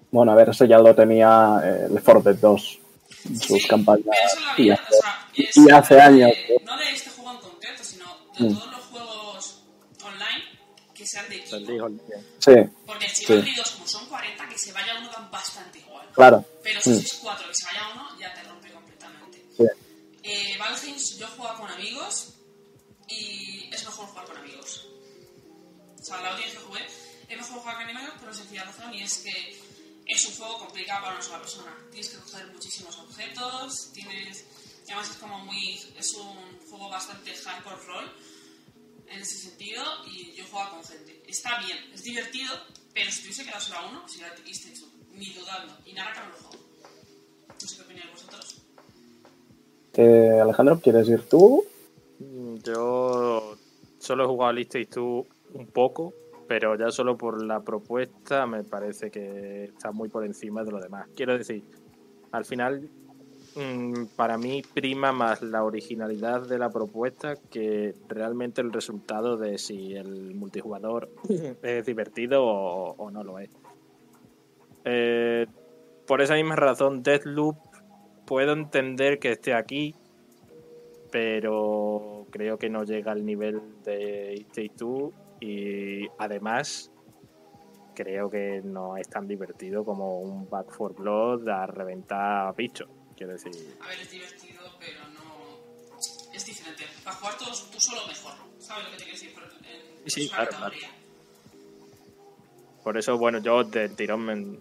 Bueno, 0.10 0.32
a 0.32 0.36
ver, 0.36 0.50
eso 0.50 0.66
ya 0.66 0.80
lo 0.80 0.96
tenía 0.96 1.62
eh, 1.64 1.88
el 1.92 2.00
Fort 2.02 2.24
Dead 2.24 2.36
2 2.36 2.80
en 2.82 2.87
sus 3.24 3.62
Sí, 3.62 3.68
campañas. 3.68 4.06
pero 4.06 4.26
eso 4.26 4.38
es 4.40 4.46
la 4.46 4.54
y 4.58 4.64
vida, 4.64 4.74
hace- 4.76 4.96
o 4.98 5.02
sea, 5.02 5.30
es 5.36 5.58
y 5.58 5.72
hace 5.72 5.96
de- 5.96 6.02
años. 6.02 6.32
No 6.66 6.78
de 6.78 6.90
este 6.92 7.10
juego 7.12 7.32
en 7.32 7.38
concreto, 7.40 7.84
sino 7.84 8.06
de 8.40 8.50
Mm. 8.50 8.54
todos 8.58 8.72
los 8.72 8.86
juegos 8.86 9.60
online 10.04 10.44
que 10.94 11.06
sean 11.08 11.30
de 11.30 11.36
equipo. 11.38 11.58
Sí, 12.40 12.52
Porque 12.86 13.06
el 13.06 13.12
Chivalry 13.14 13.56
2, 13.56 13.72
como 13.72 13.88
son 13.88 14.06
40, 14.08 14.48
que 14.50 14.58
se 14.58 14.72
vaya 14.72 14.98
uno 15.00 15.10
dan 15.12 15.30
bastante 15.32 15.80
igual. 15.80 16.08
claro. 16.14 16.46
Pero 16.64 16.82
si 16.82 16.90
Mm. 16.92 16.94
sois 16.96 17.14
4 17.22 17.48
que 17.48 17.56
se 17.56 17.66
vaya 17.66 17.82
uno, 17.94 18.20
ya 18.20 18.34
te 18.34 18.44
rompe 18.44 18.72
completamente. 18.72 19.44
Sí. 19.58 19.64
Eh, 20.24 20.58
Valheim, 20.58 20.96
yo 21.20 21.28
juego 21.28 21.56
con 21.56 21.70
amigos 21.72 22.34
y 23.08 23.70
es 23.74 23.86
mejor 23.86 24.06
jugar 24.08 24.26
con 24.26 24.38
amigos. 24.38 24.88
O 26.00 26.04
sea, 26.04 26.22
la 26.22 26.32
última 26.32 26.46
vez 26.48 26.56
que 26.58 26.64
jugué, 26.64 26.86
es 27.30 27.38
mejor 27.38 27.60
jugar 27.60 27.76
con 27.76 27.84
amigos 27.90 28.14
por 28.16 28.24
una 28.30 28.34
sencilla 28.38 28.64
razón 28.64 28.94
y 28.94 29.04
es 29.04 29.18
que 29.20 29.62
es 30.08 30.26
un 30.28 30.36
juego 30.36 30.58
complicado 30.60 31.02
para 31.04 31.14
una 31.16 31.24
sola 31.24 31.40
persona. 31.40 31.78
Tienes 31.92 32.10
que 32.10 32.18
coger 32.18 32.48
muchísimos 32.52 32.98
objetos, 33.00 33.92
tienes... 33.94 34.46
Además 34.86 35.10
es 35.10 35.18
como 35.18 35.40
muy... 35.40 35.80
es 35.98 36.14
un 36.14 36.60
juego 36.70 36.90
bastante 36.90 37.34
hardcore 37.34 37.86
roll 37.86 38.12
en 39.10 39.20
ese 39.20 39.38
sentido 39.38 39.84
y 40.06 40.34
yo 40.34 40.46
juego 40.50 40.70
con 40.72 40.84
gente. 40.86 41.24
Está 41.28 41.60
bien, 41.60 41.78
es 41.94 42.04
divertido, 42.04 42.54
pero 42.94 43.12
si 43.12 43.22
tuviese 43.22 43.44
que 43.46 43.52
dar 43.52 43.62
solo 43.62 43.80
a 43.80 43.90
uno, 43.90 44.08
sería 44.08 44.28
It 44.46 44.62
Takes 44.64 44.80
Two, 44.80 44.88
ni 45.14 45.34
dudando. 45.34 45.78
Y 45.86 45.94
nada 45.94 46.14
que 46.14 46.20
no 46.20 46.28
lo 46.30 46.36
juego. 46.36 46.66
No 47.62 47.68
sé 47.68 47.76
qué 47.76 47.82
opináis 47.82 48.12
vosotros. 48.12 48.56
Eh, 49.94 50.40
Alejandro, 50.42 50.80
¿quieres 50.80 51.08
ir 51.10 51.28
tú? 51.28 51.66
Mm, 52.20 52.58
Yo 52.64 53.58
solo 54.00 54.24
he 54.24 54.28
jugado 54.28 54.50
a 54.50 54.54
List 54.54 54.72
Takes 54.72 54.88
Two 54.88 55.26
un 55.54 55.68
poco, 55.68 56.14
pero 56.48 56.76
ya 56.76 56.92
solo 56.92 57.18
por 57.18 57.44
la 57.44 57.62
propuesta 57.62 58.46
me 58.48 58.64
parece 58.64 59.12
que 59.12 59.66
está 59.66 59.92
muy 59.92 60.10
por 60.10 60.26
encima 60.26 60.64
de 60.64 60.72
lo 60.72 60.80
demás. 60.80 61.08
Quiero 61.16 61.38
decir, 61.38 61.64
al 62.32 62.46
final, 62.46 62.90
mm, 63.56 64.06
para 64.16 64.38
mí 64.38 64.62
prima 64.74 65.12
más 65.12 65.42
la 65.42 65.64
originalidad 65.64 66.48
de 66.48 66.58
la 66.58 66.70
propuesta 66.70 67.36
que 67.50 67.94
realmente 68.08 68.62
el 68.62 68.72
resultado 68.72 69.38
de 69.38 69.58
si 69.58 69.96
el 69.96 70.36
multijugador 70.36 71.10
es 71.62 71.86
divertido 71.86 72.46
o, 72.46 72.96
o 72.98 73.12
no 73.12 73.24
lo 73.24 73.40
es. 73.40 73.50
Eh, 74.86 75.48
por 76.06 76.22
esa 76.22 76.36
misma 76.36 76.56
razón, 76.56 77.04
Deathloop 77.04 77.58
puedo 78.26 78.54
entender 78.54 79.20
que 79.20 79.34
esté 79.34 79.54
aquí, 79.54 79.96
pero 81.12 82.26
creo 82.30 82.58
que 82.58 82.70
no 82.70 82.86
llega 82.86 83.12
al 83.12 83.26
nivel 83.26 83.62
de 83.84 84.46
It 84.56 84.76
Two 84.78 85.14
y 85.40 86.08
además 86.18 86.92
creo 87.96 88.30
que 88.30 88.62
no 88.64 88.96
es 88.98 89.10
tan 89.10 89.28
divertido 89.28 89.84
como 89.84 90.20
un 90.20 90.50
Back 90.50 90.68
4 90.78 90.96
Blood 91.04 91.48
a 91.50 91.66
reventar 91.66 92.56
bichos. 92.56 92.88
Quiero 93.16 93.34
decir, 93.34 93.52
A 93.82 93.88
ver, 93.88 94.00
es 94.00 94.12
divertido, 94.12 94.62
pero 94.80 95.00
no. 95.16 95.98
Es 96.34 96.46
diferente. 96.46 96.84
Para 97.04 97.16
jugar 97.16 97.38
todos 97.38 97.72
tú 97.72 97.80
solo 97.80 98.02
mejor. 98.08 98.34
¿Sabes 98.60 98.86
lo 98.86 98.92
que 98.92 98.98
te 98.98 99.04
quiero 99.06 99.20
decir? 99.20 99.34
Por- 99.34 99.44
en- 99.44 100.10
Sí, 100.12 100.30
claro, 100.30 100.52
por 102.84 102.98
eso, 102.98 103.18
bueno, 103.18 103.40
yo 103.40 103.66
del 103.66 103.94
tirón 103.98 104.22
me 104.22 104.60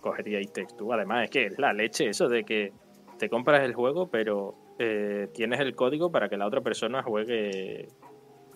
cogería 0.00 0.40
Takes 0.40 0.74
Two. 0.78 0.92
Además, 0.92 1.24
es 1.24 1.30
que 1.30 1.46
es 1.46 1.58
la 1.58 1.72
leche 1.72 2.08
eso 2.08 2.28
de 2.28 2.44
que 2.44 2.72
te 3.18 3.28
compras 3.28 3.64
el 3.64 3.74
juego, 3.74 4.06
pero 4.08 4.54
eh, 4.78 5.28
tienes 5.34 5.58
el 5.58 5.74
código 5.74 6.12
para 6.12 6.28
que 6.28 6.36
la 6.36 6.46
otra 6.46 6.60
persona 6.60 7.02
juegue 7.02 7.88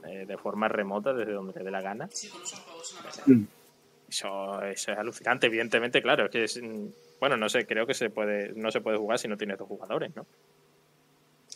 eh, 0.07 0.25
de 0.27 0.37
forma 0.39 0.69
remota 0.69 1.13
desde 1.13 1.33
donde 1.33 1.53
le 1.59 1.65
dé 1.65 1.71
la 1.71 1.81
gana. 1.83 2.09
Sí, 2.13 2.29
con 2.29 2.43
esos 2.43 2.59
juegos 2.61 2.89
es 2.89 2.93
una 2.95 3.03
pasada. 3.03 3.27
Mm. 3.29 3.47
Eso, 4.09 4.63
eso 4.65 4.93
es 4.93 4.99
alucinante, 4.99 5.47
evidentemente, 5.47 6.03
claro. 6.03 6.25
Es 6.27 6.31
que 6.31 6.45
es, 6.45 6.61
bueno, 7.21 7.37
no 7.37 7.49
sé, 7.49 7.67
creo 7.67 7.87
que 7.87 7.95
se 7.95 8.11
puede, 8.11 8.53
no 8.55 8.71
se 8.71 8.81
puede 8.81 8.97
jugar 8.99 9.19
si 9.19 9.29
no 9.29 9.37
tienes 9.37 9.57
dos 9.59 9.69
jugadores, 9.69 10.15
¿no? 10.17 10.27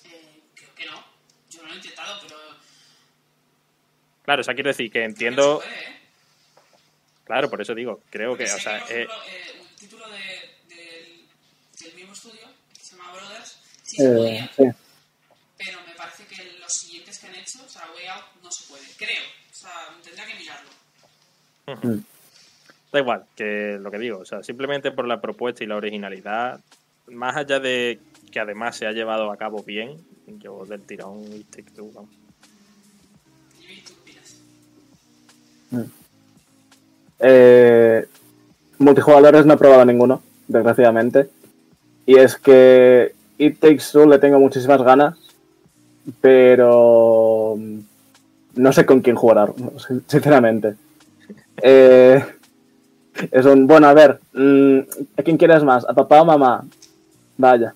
Eh, 0.05 0.41
creo 0.55 0.75
que 0.77 0.87
no. 0.87 1.05
Yo 1.51 1.63
no 1.63 1.69
lo 1.69 1.75
he 1.75 1.77
intentado, 1.77 2.21
pero. 2.23 2.37
Claro, 4.25 4.41
o 4.41 4.45
sea, 4.45 4.55
quiero 4.55 4.69
decir 4.71 4.91
que 4.91 5.05
entiendo, 5.05 5.59
que 5.61 5.67
puede, 5.67 5.81
¿eh? 5.81 6.01
claro, 7.25 7.51
por 7.51 7.61
eso 7.61 7.75
digo, 7.75 8.01
creo 8.11 8.31
Porque 8.31 8.45
que, 8.45 8.51
sé 8.51 8.57
o 8.57 8.61
sea, 8.61 8.81
por 8.81 8.93
eh, 8.93 9.03
ejemplo, 9.03 9.15
eh, 9.27 9.61
un 9.61 9.77
título 9.77 10.05
de, 10.09 10.75
del, 10.75 11.27
del 11.81 11.95
mismo 11.97 12.13
estudio, 12.15 12.47
que 12.73 12.81
se 12.81 12.97
llama 12.97 13.13
Brothers, 13.13 13.59
sí 13.83 13.97
se 13.97 14.05
Eh, 14.05 14.15
podía, 14.17 14.47
sí. 14.55 14.79
pero 15.59 15.79
me 15.87 15.95
parece 15.95 16.25
que 16.27 16.59
los 16.59 16.73
siguientes 16.73 17.19
que 17.19 17.27
han 17.27 17.35
hecho, 17.35 17.59
o 17.65 17.69
sea, 17.69 17.91
Way 17.95 18.07
Out 18.07 18.25
no 18.43 18.44
se 18.55 18.69
puede, 18.69 18.85
creo. 18.97 19.23
O 19.51 19.55
sea, 19.55 19.71
tendría 20.03 20.27
que 20.27 20.35
mirarlo. 20.35 22.05
Da 22.93 23.01
igual, 23.01 23.25
que 23.35 23.79
lo 23.81 23.91
que 23.91 23.99
digo, 23.99 24.19
o 24.19 24.25
sea, 24.25 24.43
simplemente 24.43 24.93
por 24.93 25.07
la 25.07 25.21
propuesta 25.21 25.65
y 25.65 25.67
la 25.67 25.77
originalidad, 25.77 26.61
más 27.09 27.37
allá 27.37 27.59
de 27.59 27.99
que 28.31 28.39
además 28.39 28.77
se 28.77 28.87
ha 28.87 28.93
llevado 28.93 29.33
a 29.33 29.37
cabo 29.37 29.63
bien, 29.63 29.99
yo 30.27 30.65
del 30.65 30.83
tirón 30.83 31.21
y 31.33 31.45
Take 31.45 31.71
Two, 31.73 31.91
vamos. 31.93 32.11
¿Y 33.61 33.81
tú 33.83 33.93
opinas? 34.01 35.91
Eh, 37.19 38.07
multijugadores 38.79 39.47
no 39.47 39.55
he 39.55 39.57
probado 39.59 39.85
ninguno, 39.85 40.23
desgraciadamente. 40.47 41.29
Y 42.07 42.17
es 42.17 42.37
que 42.37 43.15
It 43.39 43.59
Takes 43.59 43.85
Two 43.93 44.07
le 44.07 44.19
tengo 44.19 44.39
muchísimas 44.39 44.83
ganas, 44.83 45.19
pero 46.21 47.57
mm, 47.59 47.81
no 48.57 48.73
sé 48.73 48.85
con 48.87 49.01
quién 49.01 49.17
jugar, 49.17 49.53
sin- 49.87 50.03
sinceramente. 50.07 50.75
Eh, 51.63 52.25
es 53.31 53.47
un, 53.47 53.67
bueno, 53.67 53.87
a 53.87 53.95
ver, 53.95 54.19
mm, 54.33 54.79
¿a 55.19 55.23
quién 55.23 55.37
quieres 55.37 55.63
más? 55.63 55.85
¿A 55.89 55.93
papá 55.95 56.23
o 56.23 56.25
mamá? 56.25 56.65
Vaya. 57.37 57.75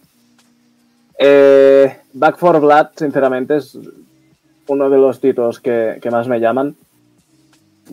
Eh, 1.18 1.96
Back 2.12 2.38
for 2.38 2.60
Blood, 2.60 2.88
sinceramente, 2.96 3.56
es 3.56 3.76
uno 4.66 4.90
de 4.90 4.98
los 4.98 5.20
títulos 5.20 5.60
que, 5.60 5.98
que 6.00 6.10
más 6.10 6.28
me 6.28 6.40
llaman 6.40 6.76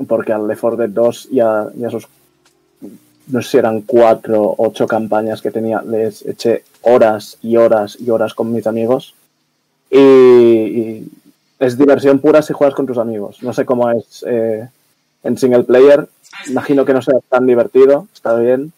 porque 0.08 0.34
al 0.34 0.46
Left 0.48 0.60
4 0.62 0.78
Dead 0.78 0.90
2 0.90 1.30
y 1.32 1.40
a, 1.40 1.68
y 1.76 1.80
no 3.28 3.42
sé 3.42 3.50
si 3.50 3.58
eran 3.58 3.82
cuatro 3.82 4.42
o 4.44 4.68
ocho 4.68 4.86
campañas 4.86 5.42
que 5.42 5.52
tenía, 5.52 5.82
les 5.82 6.24
eché 6.26 6.64
horas 6.82 7.38
y 7.42 7.56
horas 7.58 7.98
y 8.00 8.10
horas 8.10 8.34
con 8.34 8.52
mis 8.52 8.68
amigos 8.68 9.16
y 9.90 11.04
es 11.60 11.78
diversión 11.78 12.20
pura 12.20 12.41
si 12.41 12.53
juegas 12.53 12.76
con 12.76 12.86
tus 12.86 12.97
amigos. 12.97 13.41
No 13.41 13.53
sé 13.53 13.66
cómo 13.66 13.89
es 13.91 14.24
eh, 14.28 14.68
en 15.24 15.38
single 15.38 15.64
player, 15.64 16.08
imagino 16.47 16.86
que 16.86 16.93
no 16.93 17.01
sea 17.01 17.20
tan 17.30 17.45
divertido, 17.47 18.08
está 18.14 18.36
bien. 18.36 18.74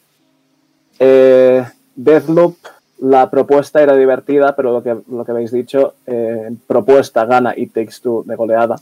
Eh, 0.99 1.65
Deathloop, 1.95 2.55
la 2.99 3.30
propuesta 3.30 3.82
era 3.82 3.95
divertida, 3.95 4.55
pero 4.55 4.71
lo 4.71 4.84
que, 4.84 4.97
lo 5.09 5.25
que 5.25 5.32
habéis 5.32 5.51
dicho, 5.51 5.95
eh, 6.05 6.55
propuesta 6.65 7.25
gana 7.25 7.53
It 7.55 7.73
Takes 7.73 7.99
Two 8.01 8.23
de 8.25 8.36
goleada. 8.36 8.80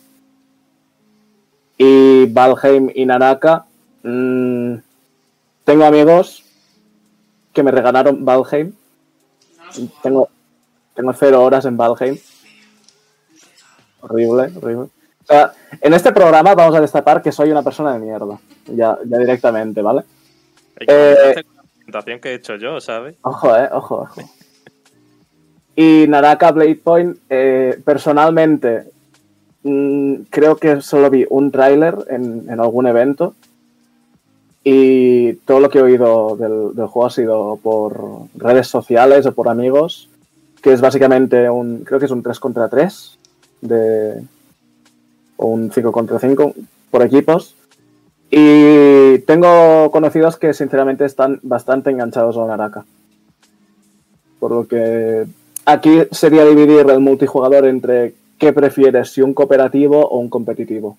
Y 1.77 2.25
Valheim 2.27 2.89
y 2.93 3.05
Naraka, 3.05 3.65
mm, 4.03 4.75
tengo 5.65 5.83
amigos 5.83 6.43
que 7.51 7.63
me 7.63 7.71
regalaron 7.71 8.23
Valheim. 8.23 8.73
Tengo, 10.01 10.29
tengo 10.93 11.13
cero 11.13 11.43
horas 11.43 11.65
en 11.65 11.75
Valheim. 11.75 12.17
Horrible, 14.07 14.51
horrible. 14.55 14.87
O 15.23 15.27
sea, 15.27 15.53
en 15.81 15.93
este 15.93 16.11
programa 16.11 16.53
vamos 16.53 16.75
a 16.75 16.81
destapar 16.81 17.21
que 17.21 17.31
soy 17.31 17.49
una 17.49 17.63
persona 17.63 17.93
de 17.93 17.99
mierda. 17.99 18.37
Ya, 18.67 18.97
ya 19.03 19.17
directamente, 19.17 19.81
¿vale? 19.81 20.03
Eh, 20.79 21.15
la 21.35 21.43
presentación 21.77 22.19
que 22.19 22.29
he 22.29 22.35
hecho 22.35 22.55
yo, 22.57 22.79
¿sabes? 22.79 23.15
Ojo, 23.21 23.55
eh, 23.55 23.69
ojo, 23.71 24.01
ojo. 24.01 24.21
Y 25.75 26.05
Naraka 26.07 26.51
Blade 26.51 26.75
Point, 26.75 27.17
eh, 27.29 27.79
personalmente, 27.83 28.83
mm, 29.63 30.15
creo 30.29 30.57
que 30.57 30.81
solo 30.81 31.09
vi 31.09 31.25
un 31.29 31.51
tráiler 31.51 31.95
en, 32.09 32.45
en 32.49 32.59
algún 32.59 32.85
evento. 32.85 33.33
Y 34.63 35.33
todo 35.45 35.59
lo 35.59 35.69
que 35.69 35.79
he 35.79 35.83
oído 35.83 36.35
del, 36.37 36.75
del 36.75 36.87
juego 36.87 37.07
ha 37.07 37.11
sido 37.11 37.59
por 37.61 38.27
redes 38.35 38.67
sociales 38.67 39.25
o 39.25 39.31
por 39.31 39.49
amigos. 39.49 40.09
Que 40.61 40.73
es 40.73 40.81
básicamente 40.81 41.49
un. 41.49 41.83
Creo 41.83 41.99
que 41.99 42.05
es 42.05 42.11
un 42.11 42.23
3 42.23 42.39
contra 42.39 42.69
3. 42.69 43.17
De, 43.67 44.23
o 45.37 45.47
un 45.47 45.71
5 45.71 45.91
contra 45.91 46.19
5 46.19 46.53
por 46.91 47.01
equipos. 47.03 47.55
Y 48.29 49.19
tengo 49.19 49.91
conocidos 49.91 50.37
que 50.37 50.53
sinceramente 50.53 51.05
están 51.05 51.39
bastante 51.43 51.91
enganchados 51.91 52.37
a 52.37 52.45
Naraka. 52.45 52.85
Por 54.39 54.51
lo 54.51 54.67
que 54.67 55.25
aquí 55.65 56.03
sería 56.11 56.45
dividir 56.45 56.89
el 56.89 56.99
multijugador 56.99 57.65
entre 57.65 58.13
qué 58.37 58.51
prefieres, 58.51 59.11
si 59.11 59.21
un 59.21 59.33
cooperativo 59.33 60.07
o 60.07 60.19
un 60.19 60.29
competitivo. 60.29 60.97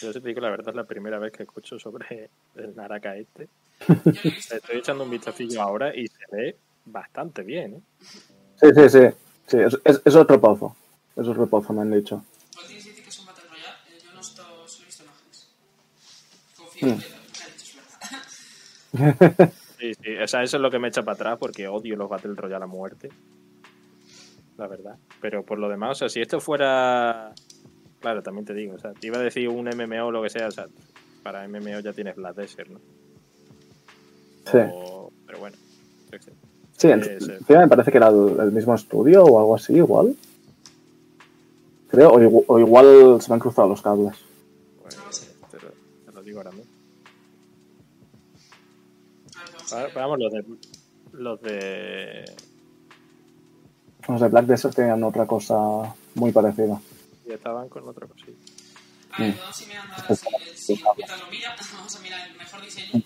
Yo 0.00 0.12
te 0.12 0.20
digo 0.20 0.40
la 0.40 0.50
verdad, 0.50 0.68
es 0.68 0.76
la 0.76 0.84
primera 0.84 1.18
vez 1.18 1.32
que 1.32 1.42
escucho 1.42 1.78
sobre 1.78 2.30
el 2.54 2.76
Naraka 2.76 3.16
este. 3.16 3.48
Estoy 3.88 4.78
echando 4.78 5.04
un 5.04 5.10
vistacillo 5.10 5.60
ahora 5.60 5.94
y 5.94 6.06
se 6.06 6.24
ve 6.30 6.56
bastante 6.84 7.42
bien, 7.42 7.74
¿eh? 7.74 7.80
Sí, 8.60 8.68
sí, 8.74 8.88
sí. 8.88 9.00
sí 9.46 9.56
es, 9.58 9.78
es- 9.84 10.02
es 10.04 10.14
otro 10.16 10.40
pozo. 10.40 10.76
Es 11.16 11.26
otro 11.26 11.46
pozo, 11.46 11.72
me 11.72 11.82
han 11.82 11.90
dicho. 11.90 12.22
Dice 12.68 12.94
que 13.02 13.08
es 13.08 13.18
un 13.20 13.26
Battle 13.26 13.44
Royale. 13.48 13.76
eh, 13.88 13.98
Yo 14.04 14.12
no 14.12 14.16
he 14.16 14.86
visto 14.86 15.02
imágenes. 15.04 15.48
Confío 16.56 16.88
en 16.88 16.98
que 17.00 17.08
lo 17.08 17.16
que 17.32 17.42
ha 17.42 17.46
dicho 17.54 17.78
es 18.92 19.32
verdad. 19.32 19.52
Sí, 19.78 19.94
sí, 19.94 20.16
o 20.16 20.26
sea, 20.26 20.42
eso 20.42 20.56
es 20.56 20.60
lo 20.60 20.72
que 20.72 20.80
me 20.80 20.88
echa 20.88 21.04
para 21.04 21.14
atrás 21.14 21.38
porque 21.38 21.68
odio 21.68 21.94
los 21.94 22.08
Battle 22.08 22.34
Royale 22.34 22.64
a 22.64 22.66
muerte. 22.66 23.10
La 24.56 24.66
verdad. 24.66 24.96
Pero 25.20 25.44
por 25.44 25.60
lo 25.60 25.68
demás, 25.68 25.90
o 25.92 25.94
sea, 25.94 26.08
si 26.08 26.20
esto 26.20 26.40
fuera. 26.40 27.32
Claro, 28.00 28.20
también 28.24 28.44
te 28.44 28.54
digo, 28.54 28.74
o 28.74 28.78
sea, 28.80 28.92
te 28.94 29.06
iba 29.06 29.18
a 29.18 29.22
decir 29.22 29.48
un 29.48 29.68
MMO 29.68 30.06
o 30.06 30.10
lo 30.10 30.20
que 30.20 30.30
sea, 30.30 30.48
o 30.48 30.50
sea, 30.50 30.66
para 31.22 31.44
MMO 31.46 31.78
ya 31.78 31.92
tienes 31.92 32.16
Black 32.16 32.34
Desert, 32.34 32.70
¿no? 32.70 32.80
Sí. 34.46 34.58
O- 34.72 35.12
Pero 35.26 35.38
bueno, 35.38 35.56
yo 36.10 36.18
qué 36.18 36.24
sé. 36.24 36.32
Sí, 36.78 36.88
en- 36.88 37.02
Sí, 37.04 37.10
sí. 37.20 37.32
encima 37.32 37.58
me 37.60 37.68
parece 37.68 37.90
que 37.90 37.96
era 37.98 38.08
el, 38.08 38.52
mismo 38.52 38.74
estudio 38.74 39.24
o 39.24 39.38
algo 39.38 39.56
así, 39.56 39.74
igual. 39.74 40.16
Creo, 41.90 42.10
o, 42.10 42.18
igu- 42.20 42.44
o 42.46 42.58
igual 42.58 43.20
se 43.20 43.28
me 43.28 43.34
han 43.34 43.40
cruzado 43.40 43.68
los 43.68 43.82
cables. 43.82 44.14
Bueno, 44.82 44.96
No 44.98 45.04
lo 45.06 45.12
sé. 45.12 45.26
te, 45.50 45.56
lo, 45.58 45.72
te 46.06 46.12
lo 46.12 46.22
digo 46.22 46.38
ahora 46.38 46.52
mismo. 46.52 46.70
Ahora. 49.72 49.88
Vamos, 49.94 50.18
los 50.18 50.32
de. 50.32 50.44
Los 51.12 51.40
de. 51.42 52.24
Los 54.08 54.20
de 54.20 54.28
Black 54.28 54.46
Desert 54.46 54.74
tenían 54.74 55.02
otra 55.04 55.26
cosa 55.26 55.94
muy 56.14 56.32
parecida. 56.32 56.80
Ya 57.26 57.34
estaban 57.34 57.68
con 57.68 57.86
otra 57.88 58.06
cosita. 58.06 58.30
A 59.12 59.22
ver, 59.22 59.34
podemos 59.34 59.60
ir 59.62 59.68
mirando 59.68 59.94
ahora 59.94 60.14
si 60.14 60.26
el 60.50 60.56
siguiente 60.56 60.90
mientras 60.96 61.20
lo 61.20 61.26
mira. 61.30 61.56
Vamos 61.74 61.96
a 61.96 62.00
mirar 62.00 62.30
el 62.30 62.36
mejor 62.38 62.60
diseño. 62.62 63.02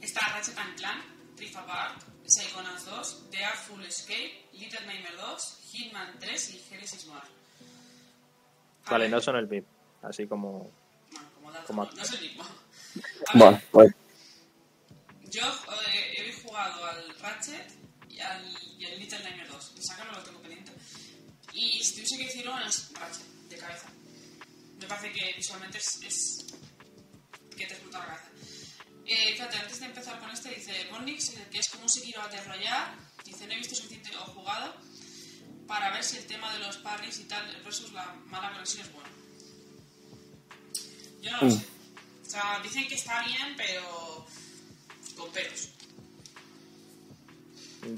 Está 0.00 0.20
Ratchet 0.34 0.56
and 0.58 0.76
Clank, 0.76 1.02
Rift 1.38 1.56
Apart, 1.56 2.02
Psychonauts 2.56 2.84
2, 2.86 3.30
The 3.30 3.44
Artful 3.44 3.84
Escape, 3.84 4.48
Little 4.52 4.86
Nightmare 4.86 5.16
2, 5.16 5.58
Hitman 5.72 6.18
3 6.18 6.50
y 6.54 6.58
Genesis 6.70 7.06
Noir. 7.06 7.22
A 8.86 8.90
Vale, 8.90 9.08
no 9.08 9.20
son 9.20 9.36
el 9.36 9.46
VIP. 9.46 9.66
Así 10.02 10.26
como. 10.26 10.70
Bueno, 11.10 11.28
como 11.36 11.52
dato, 11.52 11.66
como- 11.66 11.84
no, 11.84 12.02
es 12.02 12.12
el 12.12 12.20
mismo. 12.20 12.44
A 12.44 12.46
ver, 12.46 13.34
Bueno, 13.34 13.62
pues 13.72 13.92
yo 15.30 15.42
eh, 15.42 16.14
he 16.28 16.32
jugado 16.42 16.84
al 16.86 17.18
Ratchet 17.18 17.72
y 18.08 18.20
al, 18.20 18.44
y 18.78 18.84
al 18.86 18.98
Little 18.98 19.18
Nightmare 19.18 19.48
2. 19.50 19.72
El 19.76 19.82
Saga 19.84 20.04
no 20.04 20.12
lo 20.12 20.22
tengo 20.22 20.40
pendiente. 20.40 20.72
Y 21.52 21.82
si 21.82 21.94
tuviese 21.94 22.16
que 22.18 22.24
decir 22.24 22.48
uno 22.48 22.64
es 22.66 22.90
Ratchet, 22.94 23.26
de 23.48 23.56
cabeza. 23.58 23.88
Me 24.80 24.86
parece 24.86 25.12
que 25.12 25.32
visualmente 25.36 25.78
es, 25.78 26.02
es 26.02 26.46
que 27.56 27.66
te 27.66 27.74
explota 27.74 27.98
la 27.98 28.06
cabeza. 28.06 28.30
Eh, 29.06 29.32
fíjate, 29.32 29.56
antes 29.56 29.78
de 29.78 29.86
empezar 29.86 30.18
con 30.18 30.30
este, 30.30 30.50
dice 30.50 30.72
Bonix, 30.90 31.30
eh, 31.30 31.46
que 31.50 31.58
es 31.58 31.68
como 31.68 31.84
un 31.84 31.88
Sekiro 31.88 32.20
Battle 32.20 32.42
Royale. 32.42 32.96
Dice, 33.24 33.46
no 33.46 33.52
he 33.52 33.56
visto 33.56 33.74
suficiente 33.74 34.10
o 34.16 34.20
jugado 34.32 34.74
para 35.66 35.92
ver 35.92 36.02
si 36.02 36.18
el 36.18 36.26
tema 36.26 36.52
de 36.52 36.58
los 36.60 36.76
parries 36.78 37.20
y 37.20 37.24
tal 37.24 37.44
versus 37.64 37.92
la 37.92 38.14
mala 38.26 38.52
conexión 38.52 38.84
es 38.84 38.92
bueno. 38.92 39.08
Yo 41.22 41.30
no 41.32 41.42
lo 41.42 41.50
sé. 41.50 41.66
O 42.24 42.28
sea, 42.28 42.60
dicen 42.62 42.88
que 42.88 42.94
está 42.96 43.24
bien, 43.24 43.54
pero 43.56 44.26
con 45.16 45.30
peros. 45.30 45.70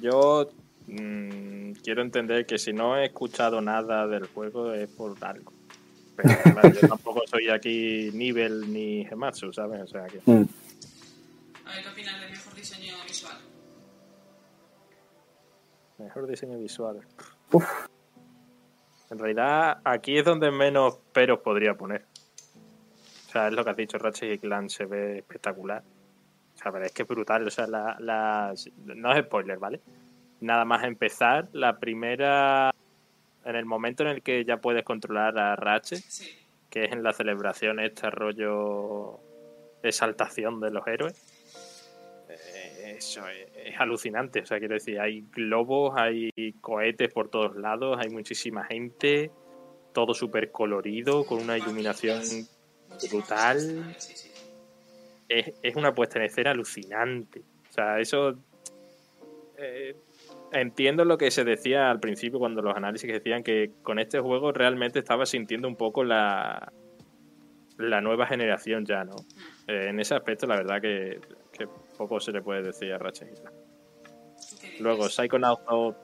Yo 0.01 0.51
mm, 0.87 1.73
quiero 1.83 2.03
entender 2.03 2.47
que 2.47 2.59
si 2.59 2.73
no 2.73 2.97
he 2.99 3.07
escuchado 3.07 3.61
nada 3.61 4.07
del 4.07 4.27
juego 4.27 4.73
es 4.75 4.89
por 4.91 5.17
algo. 5.25 5.53
Pero 6.17 6.43
claro, 6.43 6.73
yo 6.73 6.81
tampoco 6.89 7.23
soy 7.27 7.49
aquí 7.49 8.11
nivel 8.13 8.73
ni 8.73 9.05
Gematsu, 9.07 9.53
¿sabes? 9.53 9.83
O 9.83 9.87
sea 9.87 10.07
que. 10.07 10.21
mm, 10.25 10.47
Mejor 15.99 16.27
diseño 16.27 16.59
visual. 16.59 17.01
Uf. 17.53 17.65
En 19.11 19.19
realidad, 19.19 19.79
aquí 19.85 20.19
es 20.19 20.25
donde 20.25 20.51
menos 20.51 20.99
peros 21.13 21.41
podría 21.41 21.75
poner. 21.75 22.05
O 23.27 23.31
sea, 23.31 23.49
es 23.49 23.53
lo 23.55 23.65
que 23.65 23.71
has 23.71 23.77
dicho, 23.77 23.99
Ratchet 23.99 24.35
y 24.35 24.39
Clank 24.39 24.69
se 24.71 24.85
ve 24.87 25.19
espectacular. 25.19 25.83
O 26.55 26.59
sea, 26.59 26.73
pero 26.73 26.85
es 26.85 26.93
que 26.93 27.03
es 27.03 27.09
brutal. 27.09 27.47
O 27.47 27.51
sea, 27.51 27.67
la, 27.67 27.97
la- 28.01 28.55
no 28.85 29.13
es 29.13 29.25
spoiler, 29.25 29.59
¿vale? 29.59 29.81
Nada 30.41 30.65
más 30.65 30.85
empezar, 30.85 31.49
la 31.53 31.79
primera. 31.79 32.71
En 33.45 33.57
el 33.57 33.65
momento 33.65 34.03
en 34.03 34.11
el 34.11 34.23
que 34.23 34.45
ya 34.45 34.59
puedes 34.59 34.85
controlar 34.85 35.39
a 35.39 35.57
Ratchet, 35.57 36.01
Sí. 36.01 36.29
que 36.71 36.85
es 36.85 36.93
en 36.93 37.03
la 37.03 37.13
celebración, 37.13 37.81
este 37.81 38.11
rollo 38.11 39.21
exaltación 39.83 40.61
de 40.61 40.71
los 40.71 40.87
héroes. 40.87 41.38
Eso 42.99 43.27
es, 43.29 43.47
es 43.65 43.81
alucinante. 43.81 44.41
O 44.41 44.47
sea, 44.47 44.59
quiero 44.59 44.75
decir, 44.75 44.99
hay 45.01 45.23
globos, 45.33 45.95
hay 45.97 46.31
cohetes 46.61 47.13
por 47.13 47.29
todos 47.31 47.57
lados, 47.57 47.97
hay 48.01 48.11
muchísima 48.11 48.65
gente, 48.65 49.31
todo 49.93 50.15
súper 50.15 50.51
colorido, 50.51 51.25
con 51.25 51.41
una 51.41 51.57
iluminación 51.57 52.21
brutal. 53.11 53.95
es, 55.29 55.53
es 55.63 55.77
una 55.77 55.95
puesta 55.95 56.19
en 56.19 56.25
escena 56.25 56.51
alucinante. 56.51 57.41
O 57.69 57.73
sea, 57.73 58.01
eso. 58.01 58.35
eh, 59.57 59.95
entiendo 60.53 61.05
lo 61.05 61.19
que 61.19 61.31
se 61.31 61.45
decía 61.45 61.91
al 61.91 62.01
principio 62.01 62.39
cuando 62.39 62.63
los 62.63 62.75
análisis 62.77 63.13
decían 63.13 63.43
que 63.43 63.71
con 63.83 63.99
este 63.99 64.19
juego 64.19 64.51
realmente 64.53 64.99
estaba 64.99 65.27
sintiendo 65.27 65.69
un 65.69 65.77
poco 65.77 66.05
la, 66.05 66.73
la 67.77 68.01
nueva 68.01 68.27
generación 68.27 68.87
ya, 68.87 69.05
¿no? 69.05 69.17
Eh, 69.67 69.89
en 69.91 70.01
ese 70.01 70.15
aspecto, 70.15 70.47
la 70.47 70.57
verdad 70.57 70.81
que 70.81 71.21
poco 71.99 72.21
se 72.21 72.33
le 72.33 72.41
puede 72.41 72.63
decir 72.63 72.93
a 72.93 72.99
Ratchet. 72.99 73.43
Luego, 74.79 75.09
Psychonauts 75.09 75.63
2 75.69 75.95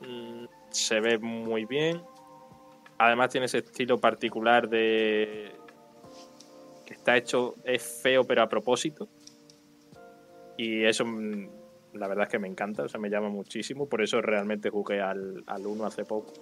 mm, 0.00 0.44
se 0.70 1.00
ve 1.00 1.18
muy 1.18 1.64
bien. 1.64 2.02
Además 2.98 3.30
tiene 3.30 3.46
ese 3.46 3.58
estilo 3.58 3.98
particular 3.98 4.68
de 4.68 5.52
que 6.84 6.94
está 6.94 7.16
hecho, 7.16 7.54
es 7.64 7.82
feo 8.02 8.24
pero 8.24 8.42
a 8.42 8.48
propósito. 8.48 9.08
Y 10.58 10.84
eso 10.84 11.06
mm, 11.06 11.48
la 11.94 12.08
verdad 12.08 12.24
es 12.24 12.30
que 12.30 12.38
me 12.38 12.48
encanta, 12.48 12.82
o 12.82 12.88
sea, 12.88 13.00
me 13.00 13.08
llama 13.08 13.28
muchísimo. 13.28 13.88
Por 13.88 14.02
eso 14.02 14.20
realmente 14.20 14.68
jugué 14.68 15.00
al, 15.00 15.42
al 15.46 15.66
1 15.66 15.86
hace 15.86 16.04
poco. 16.04 16.32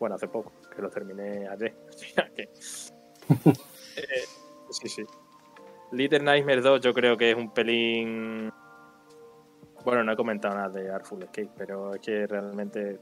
Bueno, 0.00 0.16
hace 0.16 0.28
poco, 0.28 0.52
que 0.74 0.82
lo 0.82 0.90
terminé 0.90 1.46
ayer. 1.46 1.76
Eh, 3.98 4.24
sí, 4.70 4.88
sí. 4.88 5.02
Little 5.92 6.20
Nightmares 6.20 6.64
2 6.64 6.80
yo 6.80 6.92
creo 6.92 7.16
que 7.16 7.30
es 7.30 7.36
un 7.36 7.52
pelín... 7.52 8.52
Bueno, 9.84 10.04
no 10.04 10.12
he 10.12 10.16
comentado 10.16 10.54
nada 10.54 10.68
de 10.68 10.90
Artful 10.90 11.22
Escape, 11.22 11.50
pero 11.56 11.94
es 11.94 12.00
que 12.00 12.26
realmente 12.26 12.98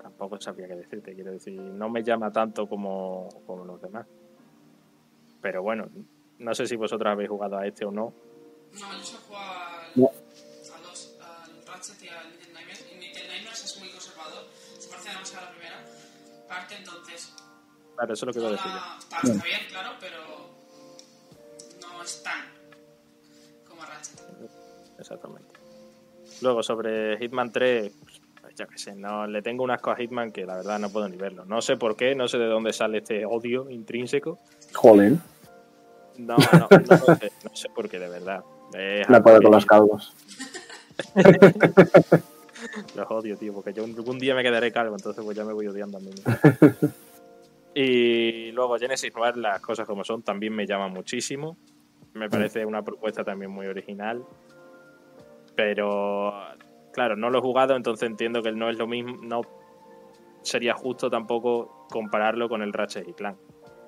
tampoco 0.00 0.40
sabía 0.40 0.68
qué 0.68 0.76
decirte. 0.76 1.14
Quiero 1.14 1.32
decir, 1.32 1.60
no 1.60 1.88
me 1.88 2.02
llama 2.04 2.30
tanto 2.30 2.68
como, 2.68 3.28
como 3.46 3.64
los 3.64 3.80
demás. 3.80 4.06
Pero 5.40 5.62
bueno, 5.62 5.88
no 6.38 6.54
sé 6.54 6.66
si 6.66 6.76
vosotros 6.76 7.10
habéis 7.10 7.30
jugado 7.30 7.56
a 7.58 7.66
este 7.66 7.84
o 7.84 7.90
no. 7.90 8.12
No, 8.72 8.92
yo 8.92 9.02
solo 9.02 9.22
juego 9.26 9.42
al, 9.42 9.90
No. 9.96 10.06
a 10.08 10.80
los, 10.88 11.18
al 11.20 11.66
Ratchet 11.66 12.02
y 12.02 12.08
al 12.08 12.30
Little 12.30 12.52
Nightmares. 12.52 12.86
Y 12.92 13.00
Little 13.00 13.28
Nightmares 13.28 13.64
es 13.64 13.80
muy 13.80 13.88
conservador. 13.90 14.44
Se 14.78 14.88
parece 14.90 15.08
demasiado 15.10 15.46
a 15.46 15.50
la 15.50 15.56
primera 15.56 15.84
parte, 16.48 16.76
entonces. 16.76 17.34
Claro, 17.96 18.14
eso 18.14 18.24
es 18.24 18.26
lo 18.26 18.32
que 18.32 18.38
iba 18.38 18.48
a 18.48 18.52
decir. 18.52 18.70
está 19.00 19.44
bien, 19.44 19.60
claro, 19.70 19.90
pero. 19.98 20.57
No 22.08 22.14
es 22.14 22.22
tan. 22.22 22.44
como 23.68 23.82
Ratchet. 23.82 24.18
Exactamente. 24.98 25.48
Luego, 26.40 26.62
sobre 26.62 27.18
Hitman 27.18 27.52
3, 27.52 27.92
pues, 28.02 28.56
yo 28.56 28.66
qué 28.66 28.78
sé, 28.78 28.94
no, 28.94 29.26
le 29.26 29.42
tengo 29.42 29.62
un 29.62 29.70
asco 29.70 29.90
a 29.90 29.96
Hitman 29.96 30.32
que 30.32 30.46
la 30.46 30.56
verdad 30.56 30.78
no 30.78 30.88
puedo 30.90 31.06
ni 31.08 31.18
verlo. 31.18 31.44
No 31.44 31.60
sé 31.60 31.76
por 31.76 31.96
qué, 31.96 32.14
no 32.14 32.26
sé 32.28 32.38
de 32.38 32.46
dónde 32.46 32.72
sale 32.72 32.98
este 32.98 33.26
odio 33.26 33.68
intrínseco. 33.68 34.38
Jolín, 34.72 35.20
No, 36.16 36.36
no, 36.36 36.68
no, 36.70 37.16
sé, 37.16 37.32
no 37.44 37.54
sé 37.54 37.68
por 37.74 37.88
qué, 37.90 37.98
de 37.98 38.08
verdad. 38.08 38.42
Algo 39.06 39.22
puedo 39.22 39.38
que 39.38 39.44
con 39.44 39.52
los 39.52 39.66
calvos. 39.66 40.14
Los 42.96 43.08
odio, 43.08 43.36
tío, 43.36 43.52
porque 43.54 43.72
yo 43.72 43.84
algún 43.84 44.18
día 44.18 44.34
me 44.34 44.42
quedaré 44.42 44.72
calvo, 44.72 44.96
entonces 44.96 45.24
pues 45.24 45.36
ya 45.36 45.44
me 45.44 45.52
voy 45.52 45.68
odiando 45.68 45.98
a 45.98 46.00
mí 46.00 46.08
mismo. 46.08 46.32
Y 47.80 48.50
luego 48.52 48.76
Genesis 48.76 49.14
Noir, 49.14 49.36
las 49.36 49.60
cosas 49.60 49.86
como 49.86 50.02
son, 50.02 50.22
también 50.22 50.52
me 50.52 50.66
llama 50.66 50.88
muchísimo. 50.88 51.56
Me 52.14 52.28
parece 52.28 52.64
una 52.64 52.82
propuesta 52.82 53.24
también 53.24 53.50
muy 53.50 53.66
original. 53.66 54.24
Pero, 55.54 56.32
claro, 56.92 57.16
no 57.16 57.30
lo 57.30 57.38
he 57.38 57.42
jugado, 57.42 57.76
entonces 57.76 58.08
entiendo 58.08 58.42
que 58.42 58.52
no 58.52 58.70
es 58.70 58.78
lo 58.78 58.86
mismo, 58.86 59.16
no 59.22 59.42
sería 60.42 60.74
justo 60.74 61.10
tampoco 61.10 61.86
compararlo 61.90 62.48
con 62.48 62.62
el 62.62 62.72
Ratchet 62.72 63.08
y 63.08 63.12
Clank. 63.12 63.38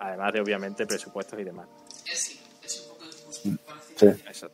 Además 0.00 0.32
de, 0.32 0.40
obviamente, 0.40 0.86
presupuestos 0.86 1.38
y 1.38 1.44
demás. 1.44 1.68
Sí, 1.86 2.40
es 2.62 3.44
un 3.44 3.56
poco. 3.58 3.74
Sí. 3.96 4.46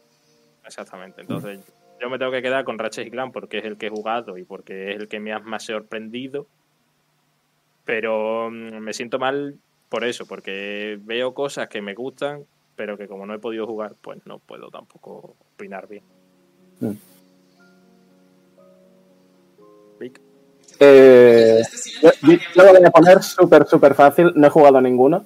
Exactamente. 0.65 1.21
Entonces, 1.21 1.61
yo 2.01 2.11
me 2.11 2.19
tengo 2.19 2.33
que 2.33 2.43
quedar 2.43 2.65
con 2.65 2.79
Ratchet 2.79 3.07
y 3.07 3.11
Clank 3.11 3.33
porque 3.33 3.59
es 3.59 3.65
el 3.65 3.79
que 3.79 3.87
he 3.87 3.91
jugado 3.91 4.37
y 4.37 4.45
porque 4.45 4.91
es 4.91 4.97
el 4.97 5.09
que 5.09 5.21
me 5.21 5.33
ha 5.33 5.39
más 5.39 5.65
sorprendido. 5.65 6.47
Pero 7.85 8.51
mm, 8.51 8.79
me 8.79 8.93
siento 8.93 9.19
mal 9.19 9.59
por 9.89 10.05
eso, 10.05 10.27
porque 10.27 10.99
veo 11.01 11.33
cosas 11.35 11.69
que 11.69 11.81
me 11.81 11.95
gustan, 11.95 12.45
pero 12.77 12.97
que 12.97 13.09
como 13.09 13.27
no 13.27 13.35
he 13.35 13.39
podido 13.39 13.67
jugar, 13.67 13.95
pues 14.01 14.19
no 14.27 14.39
puedo 14.39 14.69
tampoco 14.71 15.35
opinar 15.55 15.89
bien. 15.89 16.05
Mm. 16.81 16.91
Vic, 19.99 20.21
Eh, 20.79 21.63
yo, 22.03 22.11
lo 22.55 22.73
voy 22.73 22.85
a 22.85 22.91
poner 22.91 23.23
súper, 23.23 23.67
súper 23.67 23.95
fácil. 23.95 24.33
No 24.35 24.47
he 24.47 24.51
jugado 24.51 24.77
a 24.79 24.83
ninguno. 24.83 25.25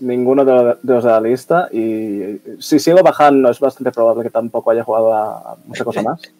Ninguno 0.00 0.44
de, 0.44 0.52
lo- 0.52 0.74
de 0.74 0.94
los 0.94 1.04
de 1.04 1.10
la 1.10 1.20
lista. 1.20 1.68
Y 1.72 2.40
si 2.58 2.78
sigo 2.80 3.00
bajando, 3.02 3.50
es 3.50 3.60
bastante 3.60 3.92
probable 3.92 4.24
que 4.24 4.30
tampoco 4.30 4.70
haya 4.72 4.82
jugado 4.82 5.12
a, 5.14 5.52
a 5.52 5.56
mucha 5.64 5.84
cosa 5.84 6.02
más. 6.02 6.20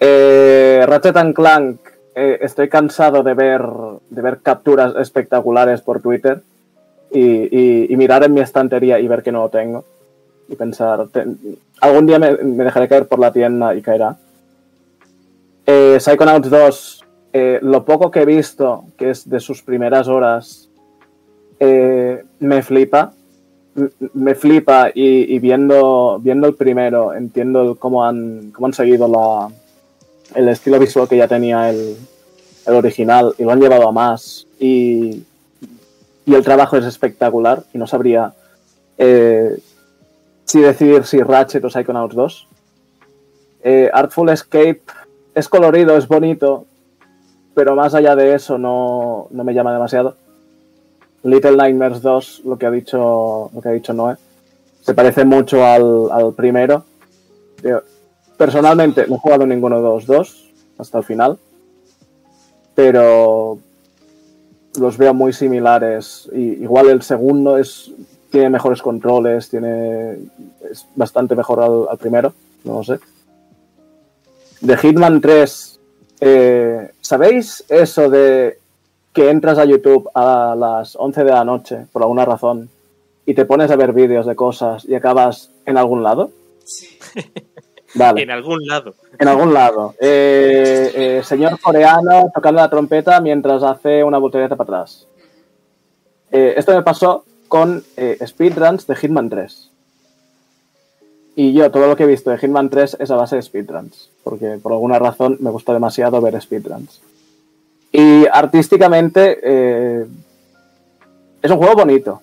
Eh, 0.00 0.84
Ratchet 0.86 1.16
and 1.16 1.34
Clank. 1.34 1.80
eh, 2.14 2.38
estoy 2.42 2.68
cansado 2.68 3.24
de 3.24 3.34
ver, 3.34 3.62
de 4.10 4.22
ver 4.22 4.38
capturas 4.42 4.94
espectaculares 4.94 5.80
por 5.80 6.00
Twitter 6.00 6.40
y, 7.12 7.20
y- 7.22 7.86
y 7.92 7.96
mirar 7.96 8.24
en 8.24 8.34
mi 8.34 8.40
estantería 8.40 8.98
y 8.98 9.08
ver 9.08 9.22
que 9.22 9.32
no 9.32 9.42
lo 9.42 9.48
tengo. 9.48 9.84
Y 10.48 10.56
pensar, 10.56 11.06
algún 11.80 12.06
día 12.06 12.18
me, 12.18 12.32
me 12.38 12.64
dejaré 12.64 12.88
caer 12.88 13.06
por 13.06 13.18
la 13.18 13.32
tienda 13.32 13.74
y 13.74 13.82
caerá. 13.82 14.16
Eh, 15.66 15.98
Psychonauts 16.00 16.48
2, 16.48 17.04
eh, 17.34 17.58
lo 17.62 17.84
poco 17.84 18.10
que 18.10 18.20
he 18.22 18.24
visto, 18.24 18.84
que 18.96 19.10
es 19.10 19.28
de 19.28 19.40
sus 19.40 19.62
primeras 19.62 20.08
horas, 20.08 20.68
eh, 21.60 22.24
me 22.40 22.62
flipa. 22.62 23.12
M- 23.76 23.90
Me 24.14 24.34
flipa 24.34 24.90
y, 24.94 25.34
y 25.34 25.38
viendo, 25.38 26.18
viendo 26.22 26.46
el 26.48 26.54
primero 26.54 27.12
entiendo 27.14 27.76
cómo, 27.78 28.04
han, 28.04 28.50
cómo 28.52 28.66
han 28.68 28.72
seguido 28.72 29.06
la, 29.06 29.48
el 30.34 30.48
estilo 30.48 30.78
visual 30.78 31.06
que 31.08 31.16
ya 31.18 31.28
tenía 31.28 31.68
el, 31.70 31.96
el 32.66 32.74
original 32.74 33.34
y 33.38 33.44
lo 33.44 33.50
han 33.52 33.60
llevado 33.60 33.86
a 33.88 33.92
más. 33.92 34.46
Y, 34.58 35.22
y 36.28 36.34
el 36.34 36.44
trabajo 36.44 36.76
es 36.76 36.84
espectacular 36.84 37.64
y 37.72 37.78
no 37.78 37.86
sabría 37.86 38.34
eh, 38.98 39.58
si 40.44 40.60
decidir 40.60 41.04
si 41.04 41.22
Ratchet 41.22 41.64
o 41.64 41.70
Psychonauts 41.70 42.14
2. 42.14 42.48
Eh, 43.62 43.90
Artful 43.90 44.28
Escape 44.28 44.82
es 45.34 45.48
colorido, 45.48 45.96
es 45.96 46.06
bonito, 46.06 46.66
pero 47.54 47.74
más 47.74 47.94
allá 47.94 48.14
de 48.14 48.34
eso 48.34 48.58
no, 48.58 49.28
no 49.30 49.42
me 49.42 49.54
llama 49.54 49.72
demasiado. 49.72 50.16
Little 51.22 51.56
Nightmares 51.56 52.02
2, 52.02 52.42
lo 52.44 52.58
que 52.58 52.66
ha 52.66 52.70
dicho, 52.70 53.50
lo 53.54 53.62
que 53.62 53.68
ha 53.70 53.72
dicho 53.72 53.94
Noé, 53.94 54.16
se 54.82 54.92
parece 54.92 55.24
mucho 55.24 55.64
al, 55.64 56.10
al 56.12 56.34
primero. 56.34 56.84
Yo, 57.62 57.80
personalmente 58.36 59.06
no 59.06 59.16
he 59.16 59.18
jugado 59.18 59.46
ninguno 59.46 59.76
de 59.76 59.82
los 59.82 60.04
dos 60.04 60.46
hasta 60.76 60.98
el 60.98 61.04
final, 61.04 61.38
pero 62.74 63.60
los 64.78 64.96
veo 64.96 65.14
muy 65.14 65.32
similares. 65.32 66.28
Y, 66.32 66.62
igual 66.62 66.88
el 66.88 67.02
segundo 67.02 67.58
es, 67.58 67.90
tiene 68.30 68.50
mejores 68.50 68.82
controles, 68.82 69.48
tiene, 69.48 70.12
es 70.70 70.86
bastante 70.94 71.34
mejor 71.34 71.60
al, 71.60 71.86
al 71.90 71.98
primero, 71.98 72.32
no 72.64 72.74
lo 72.74 72.84
sé. 72.84 72.98
De 74.60 74.76
Hitman 74.76 75.20
3, 75.20 75.80
eh, 76.20 76.90
¿sabéis 77.00 77.64
eso 77.68 78.10
de 78.10 78.58
que 79.12 79.30
entras 79.30 79.58
a 79.58 79.64
YouTube 79.64 80.08
a 80.14 80.54
las 80.58 80.96
11 80.96 81.24
de 81.24 81.30
la 81.30 81.44
noche, 81.44 81.86
por 81.92 82.02
alguna 82.02 82.24
razón, 82.24 82.68
y 83.24 83.34
te 83.34 83.44
pones 83.44 83.70
a 83.70 83.76
ver 83.76 83.92
vídeos 83.92 84.26
de 84.26 84.34
cosas 84.34 84.84
y 84.84 84.94
acabas 84.94 85.50
en 85.66 85.76
algún 85.76 86.02
lado? 86.02 86.30
Sí. 86.64 86.98
Vale, 87.94 88.22
En 88.22 88.30
algún 88.30 88.66
lado. 88.66 88.94
en 89.18 89.28
algún 89.28 89.54
lado. 89.54 89.94
Eh, 89.98 90.92
eh, 90.94 91.22
señor 91.24 91.58
coreano 91.60 92.30
tocando 92.34 92.60
la 92.60 92.68
trompeta 92.68 93.20
mientras 93.20 93.62
hace 93.62 94.04
una 94.04 94.18
voltereta 94.18 94.56
para 94.56 94.78
atrás. 94.78 95.06
Eh, 96.30 96.54
esto 96.56 96.74
me 96.74 96.82
pasó 96.82 97.24
con 97.48 97.82
speedruns 98.24 98.86
de 98.86 98.94
Hitman 98.94 99.30
3. 99.30 99.70
Y 101.36 101.52
yo 101.52 101.70
todo 101.70 101.86
lo 101.86 101.96
que 101.96 102.02
he 102.02 102.06
visto 102.06 102.30
de 102.30 102.38
Hitman 102.38 102.68
3 102.68 102.98
es 103.00 103.10
a 103.10 103.16
base 103.16 103.36
de 103.36 103.42
speedruns, 103.42 104.10
porque 104.22 104.58
por 104.62 104.72
alguna 104.72 104.98
razón 104.98 105.38
me 105.40 105.50
gusta 105.50 105.72
demasiado 105.72 106.20
ver 106.20 106.40
speedruns. 106.40 107.00
Y 107.92 108.26
artísticamente 108.26 110.02
es 111.40 111.50
un 111.50 111.56
juego 111.56 111.74
bonito. 111.74 112.20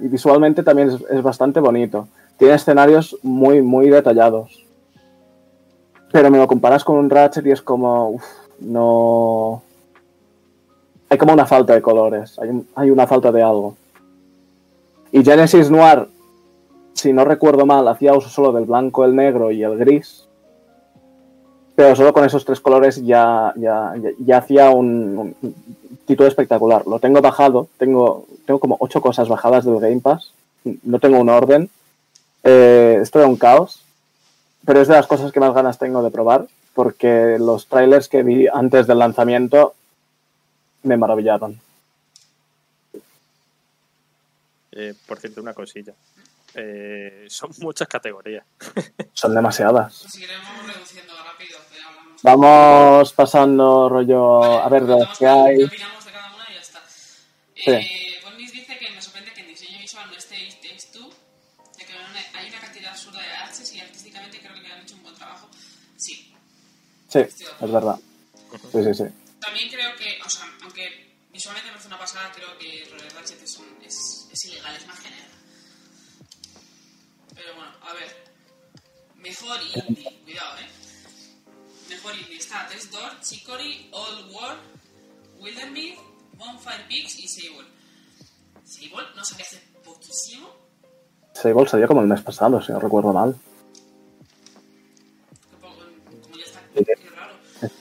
Y 0.00 0.08
visualmente 0.08 0.64
también 0.64 0.88
es, 0.88 0.96
es 1.08 1.22
bastante 1.22 1.60
bonito. 1.60 2.08
Tiene 2.38 2.54
escenarios 2.54 3.16
muy, 3.22 3.62
muy 3.62 3.88
detallados. 3.90 4.64
Pero 6.12 6.30
me 6.30 6.38
lo 6.38 6.46
comparas 6.46 6.84
con 6.84 6.96
un 6.98 7.10
Ratchet 7.10 7.46
y 7.46 7.50
es 7.50 7.62
como. 7.62 8.10
uf, 8.10 8.24
no. 8.60 9.62
Hay 11.08 11.18
como 11.18 11.32
una 11.32 11.46
falta 11.46 11.74
de 11.74 11.82
colores. 11.82 12.38
Hay, 12.38 12.50
hay 12.74 12.90
una 12.90 13.06
falta 13.06 13.32
de 13.32 13.42
algo. 13.42 13.76
Y 15.10 15.22
Genesis 15.24 15.70
Noir 15.70 16.08
si 16.94 17.12
no 17.12 17.24
recuerdo 17.24 17.64
mal, 17.66 17.88
hacía 17.88 18.14
uso 18.14 18.28
solo 18.28 18.52
del 18.52 18.64
blanco, 18.66 19.04
el 19.04 19.16
negro 19.16 19.50
y 19.50 19.62
el 19.64 19.76
gris. 19.78 20.24
Pero 21.74 21.96
solo 21.96 22.12
con 22.12 22.24
esos 22.24 22.44
tres 22.44 22.60
colores 22.60 23.02
ya, 23.04 23.52
ya, 23.56 23.94
ya- 24.20 24.36
hacía 24.38 24.70
un, 24.70 25.34
un 25.42 25.54
título 26.06 26.28
espectacular. 26.28 26.86
Lo 26.86 26.98
tengo 27.00 27.20
bajado, 27.22 27.66
tengo, 27.78 28.26
tengo 28.46 28.60
como 28.60 28.76
ocho 28.78 29.00
cosas 29.00 29.26
bajadas 29.28 29.64
del 29.64 29.80
Game 29.80 30.00
Pass. 30.00 30.32
No 30.84 30.98
tengo 31.00 31.18
un 31.18 31.30
orden. 31.30 31.70
Eh, 32.44 32.98
esto 33.00 33.18
era 33.18 33.26
un 33.28 33.36
caos. 33.36 33.80
Pero 34.64 34.80
es 34.80 34.88
de 34.88 34.94
las 34.94 35.06
cosas 35.06 35.32
que 35.32 35.40
más 35.40 35.54
ganas 35.54 35.78
tengo 35.78 36.02
de 36.02 36.10
probar. 36.10 36.46
Porque 36.74 37.36
los 37.38 37.66
trailers 37.66 38.08
que 38.08 38.22
vi 38.22 38.46
antes 38.46 38.86
del 38.86 38.98
lanzamiento 38.98 39.74
me 40.82 40.96
maravillaron. 40.96 41.60
Eh, 44.72 44.94
por 45.06 45.18
cierto, 45.18 45.42
una 45.42 45.52
cosilla. 45.52 45.92
Eh, 46.54 47.26
son 47.28 47.50
muchas 47.60 47.88
categorías. 47.88 48.44
Son 49.12 49.34
demasiadas. 49.34 49.94
Seguiremos 49.94 50.66
reduciendo 50.66 51.12
rápido. 51.22 51.58
ya 51.76 51.88
hablamos. 51.88 52.22
Vamos 52.22 53.12
pasando 53.12 53.88
rollo 53.88 54.42
a 54.42 54.68
ver 54.68 54.84
de 54.84 54.98
las 54.98 55.18
que 55.18 55.26
hay. 55.26 55.64
opinamos 55.64 56.04
de 56.04 56.12
cada 56.12 56.34
una 56.34 56.44
y 56.50 56.54
ya 56.54 56.60
está. 56.60 56.80
Sí. 56.88 57.70
Eh, 57.70 58.21
Sí, 67.12 67.18
es 67.18 67.70
verdad. 67.72 67.98
Sí, 68.72 68.82
sí, 68.84 68.94
sí. 68.94 69.04
También 69.40 69.68
creo 69.70 69.94
que, 69.96 70.18
o 70.24 70.30
sea, 70.30 70.46
aunque 70.62 71.12
visualmente 71.32 71.68
me 71.68 71.72
parece 71.72 71.88
una 71.88 71.98
pasada, 71.98 72.32
creo 72.34 72.56
que 72.58 72.88
Red 72.90 73.12
Ratchet 73.14 73.42
es, 73.42 73.56
un- 73.58 73.82
es, 73.84 74.28
es 74.32 74.44
ilegal, 74.46 74.74
es 74.76 74.86
más 74.86 74.98
general. 75.00 75.28
Pero 77.34 77.54
bueno, 77.56 77.70
a 77.82 77.92
ver. 77.94 78.32
Mejor 79.16 79.58
indie, 79.62 80.20
cuidado, 80.24 80.58
eh. 80.58 80.68
Mejor 81.90 82.16
indie 82.16 82.38
está 82.38 82.68
Death 82.68 82.90
Door, 82.90 83.20
Chicory, 83.20 83.88
Old 83.92 84.32
War, 84.32 84.56
Wildermyth, 85.38 85.98
Bonfire 86.34 86.84
Peaks 86.88 87.18
y 87.18 87.28
Sable. 87.28 87.68
Sable 88.64 89.04
no 89.14 89.24
salió 89.24 89.44
hace 89.44 89.58
poquísimo. 89.84 90.50
Sable 91.34 91.68
salió 91.68 91.86
como 91.88 92.00
el 92.00 92.08
mes 92.08 92.20
pasado, 92.22 92.60
si 92.62 92.72
no 92.72 92.80
recuerdo 92.80 93.12
mal. 93.12 93.36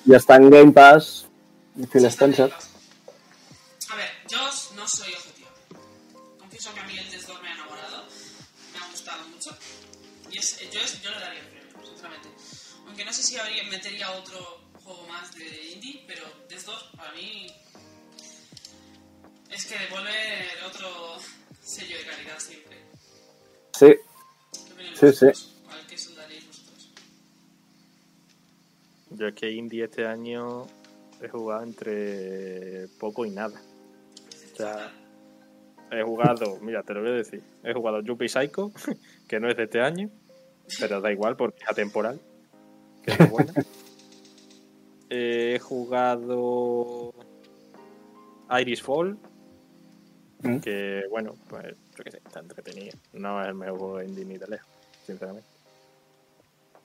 Ya 0.05 0.17
está, 0.17 0.35
en 0.35 0.49
Game 0.49 0.71
Pass. 0.71 1.25
Phil 1.91 2.05
Spencer. 2.05 2.51
A 3.89 3.95
ver, 3.95 4.09
yo 4.29 4.37
no 4.75 4.87
soy 4.87 5.13
objetivo. 5.13 5.47
Confieso 6.39 6.73
que 6.73 6.79
a 6.81 6.83
mí 6.85 6.97
el 6.97 7.09
Death 7.11 7.27
Door 7.27 7.41
me 7.41 7.49
ha 7.49 7.53
enamorado. 7.55 8.03
Me 8.73 8.79
ha 8.79 8.87
gustado 8.89 9.27
mucho. 9.29 9.57
Y 10.29 10.37
es, 10.37 10.59
yo, 10.71 10.79
es- 10.81 11.01
yo 11.01 11.11
le 11.11 11.19
daría 11.19 11.39
el 11.39 11.47
premio, 11.47 11.85
sinceramente. 11.87 12.29
Aunque 12.87 13.05
no 13.05 13.13
sé 13.13 13.23
si 13.23 13.37
habría, 13.37 13.63
metería 13.65 14.11
otro 14.11 14.59
juego 14.83 15.07
más 15.07 15.33
de 15.33 15.45
indie, 15.71 16.03
pero 16.07 16.23
Death 16.49 16.63
Door 16.65 16.91
para 16.97 17.11
mí 17.13 17.47
es 19.49 19.65
que 19.65 19.77
devuelve 19.79 20.11
otro 20.67 21.17
sello 21.63 21.97
de 21.97 22.05
calidad 22.05 22.39
siempre. 22.39 22.77
Sí, 23.77 23.85
¿Qué 24.65 24.73
opináis 24.73 24.99
Sí, 24.99 25.07
sí. 25.13 25.25
vosotros? 25.25 25.47
¿Cuál 25.65 25.87
que 25.87 25.97
soldaríais 25.97 26.47
vosotros? 26.47 26.89
Yo 29.21 29.27
es 29.27 29.35
que 29.35 29.51
indie 29.51 29.83
este 29.83 30.03
año 30.07 30.65
he 31.21 31.29
jugado 31.29 31.61
entre 31.61 32.87
poco 32.99 33.23
y 33.23 33.29
nada. 33.29 33.61
O 34.51 34.55
sea, 34.55 34.91
he 35.91 36.01
jugado, 36.01 36.57
mira, 36.61 36.81
te 36.81 36.95
lo 36.95 37.01
voy 37.01 37.11
a 37.11 37.13
decir. 37.13 37.43
He 37.63 37.71
jugado 37.71 38.01
Yuppie 38.01 38.27
Psycho, 38.27 38.71
que 39.27 39.39
no 39.39 39.47
es 39.47 39.55
de 39.57 39.65
este 39.65 39.79
año, 39.79 40.09
pero 40.79 40.99
da 41.01 41.11
igual 41.11 41.37
porque 41.37 41.59
es 41.63 41.69
atemporal. 41.69 42.19
Que 43.03 43.11
es 43.11 43.29
buena. 43.29 43.53
He 45.11 45.59
jugado 45.59 47.13
Iris 48.59 48.81
Fall, 48.81 49.19
Mm. 50.43 50.57
que 50.57 51.03
bueno, 51.11 51.35
pues 51.47 51.75
yo 51.95 52.03
qué 52.03 52.09
sé, 52.09 52.17
está 52.25 52.39
entretenido. 52.39 52.97
No 53.13 53.39
es 53.43 53.49
el 53.49 53.53
mejor 53.53 53.77
juego 53.77 54.01
indie 54.01 54.25
ni 54.25 54.39
de 54.39 54.47
lejos, 54.47 54.67
sinceramente. 55.05 55.47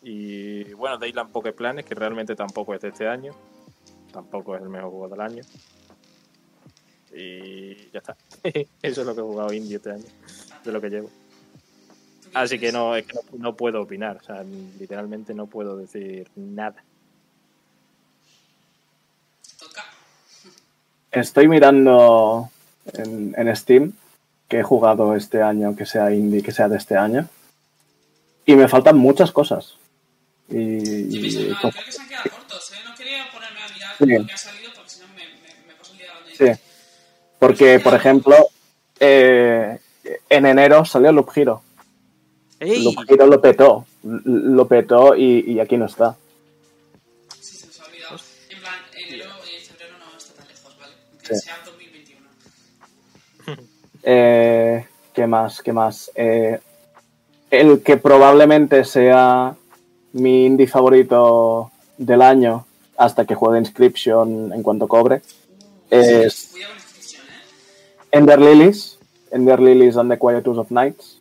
Y 0.03 0.73
bueno, 0.75 0.99
Dayland 0.99 1.33
Poké 1.33 1.53
Planes, 1.53 1.85
que 1.85 1.95
realmente 1.95 2.37
tampoco 2.37 2.75
es 2.75 2.81
de 2.81 2.89
este 2.89 3.09
año. 3.09 3.33
Tampoco 4.13 4.57
es 4.57 4.63
el 4.63 4.69
mejor 4.69 4.91
juego 4.91 5.09
del 5.09 5.21
año. 5.21 5.43
Y 7.15 7.91
ya 7.91 7.99
está. 7.99 8.17
Eso 8.83 9.01
es 9.01 9.07
lo 9.07 9.15
que 9.15 9.21
he 9.21 9.25
jugado 9.25 9.53
indie 9.53 9.77
este 9.77 9.93
año, 9.93 10.05
de 10.65 10.73
lo 10.73 10.81
que 10.81 10.91
llevo. 10.91 11.09
¿Tú 11.09 12.31
qué 12.33 12.39
Así 12.39 12.59
que 12.59 12.71
no, 12.73 12.95
es 12.95 13.07
que 13.07 13.19
no, 13.39 13.57
puedo 13.57 13.83
opinar. 13.83 14.19
O 14.19 14.23
sea, 14.23 14.45
literalmente 14.79 15.35
no 15.35 15.47
puedo 15.47 15.77
decir 15.77 16.29
nada. 16.37 16.83
Estoy 21.11 21.49
mirando 21.49 22.51
en, 22.93 23.35
en 23.39 23.57
Steam 23.57 23.93
que 24.49 24.61
he 24.61 24.63
jugado 24.63 25.17
este 25.17 25.43
año, 25.43 25.75
que 25.75 25.87
sea 25.87 26.13
indie, 26.13 26.43
que 26.43 26.53
sea 26.53 26.69
de 26.69 26.77
este 26.77 26.97
año. 26.97 27.27
Y 28.45 28.55
me 28.55 28.69
faltan 28.69 28.99
muchas 28.99 29.33
cosas. 29.33 29.77
Y, 30.49 30.81
Sí, 30.81 31.09
y- 31.11 31.31
sí, 31.31 31.49
no, 31.49 31.71
creo 31.71 31.85
que 31.85 31.93
se 31.93 32.01
han 32.03 32.09
quedado 32.09 32.31
cortos, 32.31 32.73
¿eh? 32.73 32.77
No 32.89 32.95
quería 32.95 33.25
ponerme 33.33 33.61
a 33.61 33.69
mirar 33.69 33.97
Sí. 33.99 34.07
lo 34.07 34.27
que 34.27 34.33
ha 34.33 34.37
salido 34.37 34.71
porque 34.75 34.91
si 34.91 35.01
no 35.01 35.09
me, 35.09 35.15
me, 35.15 35.67
me 35.67 35.75
paso 35.75 35.93
el 35.93 35.99
día 35.99 36.13
hablando 36.13 36.37
Sí. 36.37 36.61
porque, 37.39 37.81
por 37.81 37.95
ejemplo, 37.95 38.37
eh, 39.01 39.79
en 40.31 40.47
enero 40.47 40.85
salió 40.85 41.11
Loop 41.13 41.31
Hero. 41.35 41.63
Loop 42.61 43.05
Hero 43.09 43.27
lo 43.27 43.41
petó. 43.41 43.87
Lo 44.05 44.69
petó 44.69 45.17
y, 45.17 45.45
y 45.53 45.59
aquí 45.61 45.77
no 45.77 45.87
está. 45.87 46.17
Sí, 47.41 47.57
se 47.59 47.67
nos 47.67 47.81
ha 47.81 47.85
olvidado. 47.87 48.17
En 48.51 48.61
plan, 48.61 48.75
enero 48.95 49.35
y 49.45 49.65
febrero 49.65 49.99
no 49.99 50.17
está 50.17 50.35
tan 50.35 50.47
lejos, 50.49 50.79
¿vale? 50.79 50.93
Aunque 51.11 51.35
Sí. 51.35 51.41
sea 51.41 51.59
2021. 51.65 52.29
Eh, 54.09 54.87
¿Qué 55.13 55.27
más? 55.27 55.61
¿Qué 55.63 55.73
más? 55.73 56.11
Eh, 56.15 56.61
el 57.51 57.83
que 57.83 57.97
probablemente 57.97 58.85
sea 58.85 59.57
mi 60.17 60.47
indie 60.47 60.67
favorito 60.67 61.71
del 61.99 62.23
año 62.23 62.67
hasta 62.97 63.25
que 63.25 63.35
juegue 63.35 63.59
Inscription 63.59 64.53
en 64.53 64.63
cuanto 64.63 64.89
cobre 64.89 65.23
es. 65.91 66.55
Ender 68.11 68.41
Lilies. 68.41 68.99
Ender 69.31 69.61
Lilies 69.61 69.97
and 69.97 70.11
the 70.11 70.19
Quietus 70.19 70.59
of 70.59 70.71
Nights. 70.71 71.19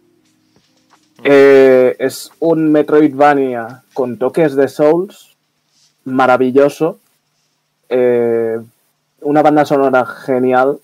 Eh, 1.23 1.95
es 1.99 2.31
un 2.39 2.71
Metroidvania 2.71 3.83
con 3.93 4.17
toques 4.17 4.55
de 4.55 4.67
Souls 4.67 5.35
maravilloso. 6.03 6.99
Eh, 7.89 8.59
una 9.21 9.41
banda 9.41 9.65
sonora 9.65 10.05
genial. 10.05 10.79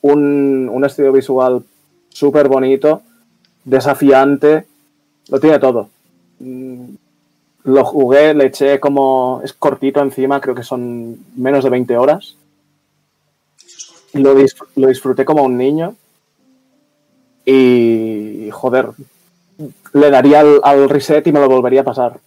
Un, 0.00 0.68
un 0.70 0.84
estilo 0.84 1.12
visual 1.12 1.64
súper 2.10 2.48
bonito. 2.48 3.02
Desafiante. 3.64 4.66
Lo 5.28 5.40
tiene 5.40 5.58
todo. 5.58 5.88
Lo 7.68 7.84
jugué, 7.84 8.32
le 8.32 8.46
eché 8.46 8.80
como. 8.80 9.42
Es 9.44 9.52
cortito 9.52 10.00
encima, 10.00 10.40
creo 10.40 10.54
que 10.54 10.62
son 10.62 11.18
menos 11.36 11.62
de 11.64 11.68
20 11.70 11.98
horas. 11.98 12.34
Lo, 14.14 14.34
dis- 14.34 14.56
lo 14.76 14.88
disfruté 14.88 15.26
como 15.26 15.42
un 15.42 15.58
niño. 15.58 15.94
Y. 17.44 18.48
Joder. 18.52 18.88
Le 19.92 20.10
daría 20.10 20.40
al, 20.40 20.60
al 20.62 20.88
reset 20.88 21.26
y 21.26 21.32
me 21.32 21.40
lo 21.40 21.48
volvería 21.48 21.82
a 21.82 21.84
pasar. 21.84 22.18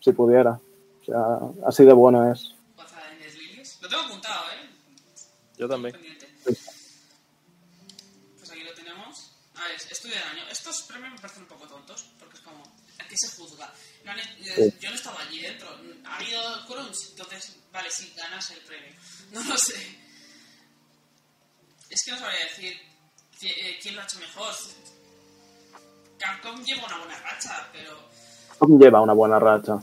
Si 0.00 0.12
pudiera. 0.12 0.58
O 1.02 1.04
sea, 1.04 1.38
así 1.68 1.84
de 1.84 1.92
bueno 1.92 2.32
es. 2.32 2.54
Lo 3.82 3.88
tengo 3.90 4.02
apuntado, 4.02 4.44
¿eh? 4.52 4.68
Yo 5.58 5.68
también. 5.68 5.92
Pendiente. 5.92 6.26
Pues 8.38 8.50
aquí 8.50 8.62
lo 8.64 8.72
tenemos. 8.74 9.30
A 9.56 9.60
ver, 9.68 9.76
estudio 9.90 10.14
del 10.14 10.24
año. 10.24 10.42
Estos 10.50 10.82
premios 10.88 11.12
me 11.12 11.18
parecen 11.18 11.42
un 11.42 11.48
poco 11.48 11.66
tontos, 11.66 12.06
porque 12.18 12.36
es 12.36 12.40
como, 12.42 12.62
¿a 12.62 13.08
qué 13.08 13.14
se 13.16 13.36
juzga? 13.36 13.70
Yo 14.80 14.88
no 14.90 14.94
estaba 14.94 15.20
allí 15.22 15.40
dentro. 15.40 15.68
Ha 16.04 16.16
habido 16.16 16.66
crunch, 16.66 17.10
entonces, 17.10 17.56
vale, 17.72 17.90
sí, 17.90 18.12
ganas 18.16 18.50
el 18.50 18.60
premio. 18.60 18.92
No 19.32 19.42
lo 19.42 19.56
sé. 19.56 19.98
Es 21.90 22.04
que 22.04 22.10
no 22.12 22.18
sabría 22.18 22.44
decir 22.44 22.76
eh, 23.42 23.78
quién 23.82 23.94
lo 23.96 24.00
ha 24.00 24.04
hecho 24.04 24.18
mejor. 24.18 24.54
Capcom 26.18 26.64
lleva 26.64 26.86
una 26.86 26.98
buena 26.98 27.18
racha, 27.20 27.68
pero, 27.72 28.78
Lleva 28.78 29.00
una 29.02 29.12
buena 29.12 29.38
racha. 29.38 29.74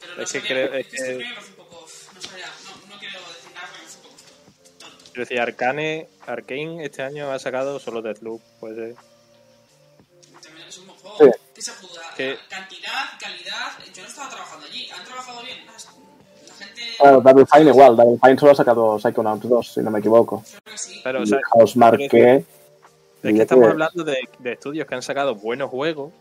pero 0.00 0.16
no 0.16 0.22
Es 0.22 0.32
que 0.32 0.40
creo- 0.40 0.72
es 0.74 0.86
este 0.86 0.96
que- 0.96 1.02
premio 1.16 1.28
me 1.28 1.34
parece 1.34 1.50
un 1.50 1.56
poco... 1.56 1.86
No 2.14 2.22
sabría, 2.22 2.46
no, 2.46 2.86
no 2.94 2.98
quiero 2.98 3.18
decir 3.28 3.50
nada, 3.54 3.66
porque 3.68 3.82
me 3.82 3.88
parece 3.88 3.96
un 3.98 4.02
poco 4.02 4.16
tonto. 4.78 4.96
Quiero 5.04 5.20
decir, 5.20 5.40
Arcane, 5.40 6.08
Arkane 6.26 6.84
este 6.84 7.02
año 7.02 7.30
ha 7.32 7.38
sacado 7.38 7.78
solo 7.78 8.00
Deathloop. 8.02 8.40
Pues 8.60 8.78
eh, 8.78 8.94
También 10.42 10.68
es 10.68 10.78
un 10.78 10.86
buen 10.86 10.98
juego. 10.98 11.18
Sí. 11.18 11.30
¿Qué 11.60 11.64
se 11.64 11.72
juzga? 11.72 12.02
Que- 12.16 12.38
Cantidad, 12.48 13.04
calidad. 13.20 13.72
Yo 13.94 14.00
no 14.02 14.08
estaba 14.08 14.30
trabajando 14.30 14.64
allí. 14.66 14.88
¿Han 14.96 15.04
trabajado 15.04 15.42
bien? 15.42 15.58
Las- 15.66 15.88
La 16.48 16.54
gente. 16.66 16.82
Bueno, 16.98 17.20
Double 17.20 17.44
Fine 17.52 17.70
igual. 17.70 17.96
Double 17.96 18.18
Fine 18.22 18.38
solo 18.38 18.52
ha 18.52 18.54
sacado 18.54 18.98
Psychonauts 18.98 19.46
2, 19.46 19.72
si 19.74 19.80
no 19.80 19.90
me 19.90 19.98
equivoco. 19.98 20.42
Creo 20.48 20.62
que 20.74 20.78
sí. 20.78 21.00
pero, 21.04 21.20
o 21.20 21.22
Y 21.22 21.26
sea, 21.26 21.38
House 21.52 21.76
Marque 21.76 22.44
Es 23.22 23.34
que 23.34 23.42
estamos 23.42 23.68
hablando 23.68 24.04
de, 24.04 24.16
de 24.38 24.52
estudios 24.52 24.86
que 24.86 24.94
han 24.94 25.02
sacado 25.02 25.34
buenos 25.34 25.68
juegos, 25.68 26.12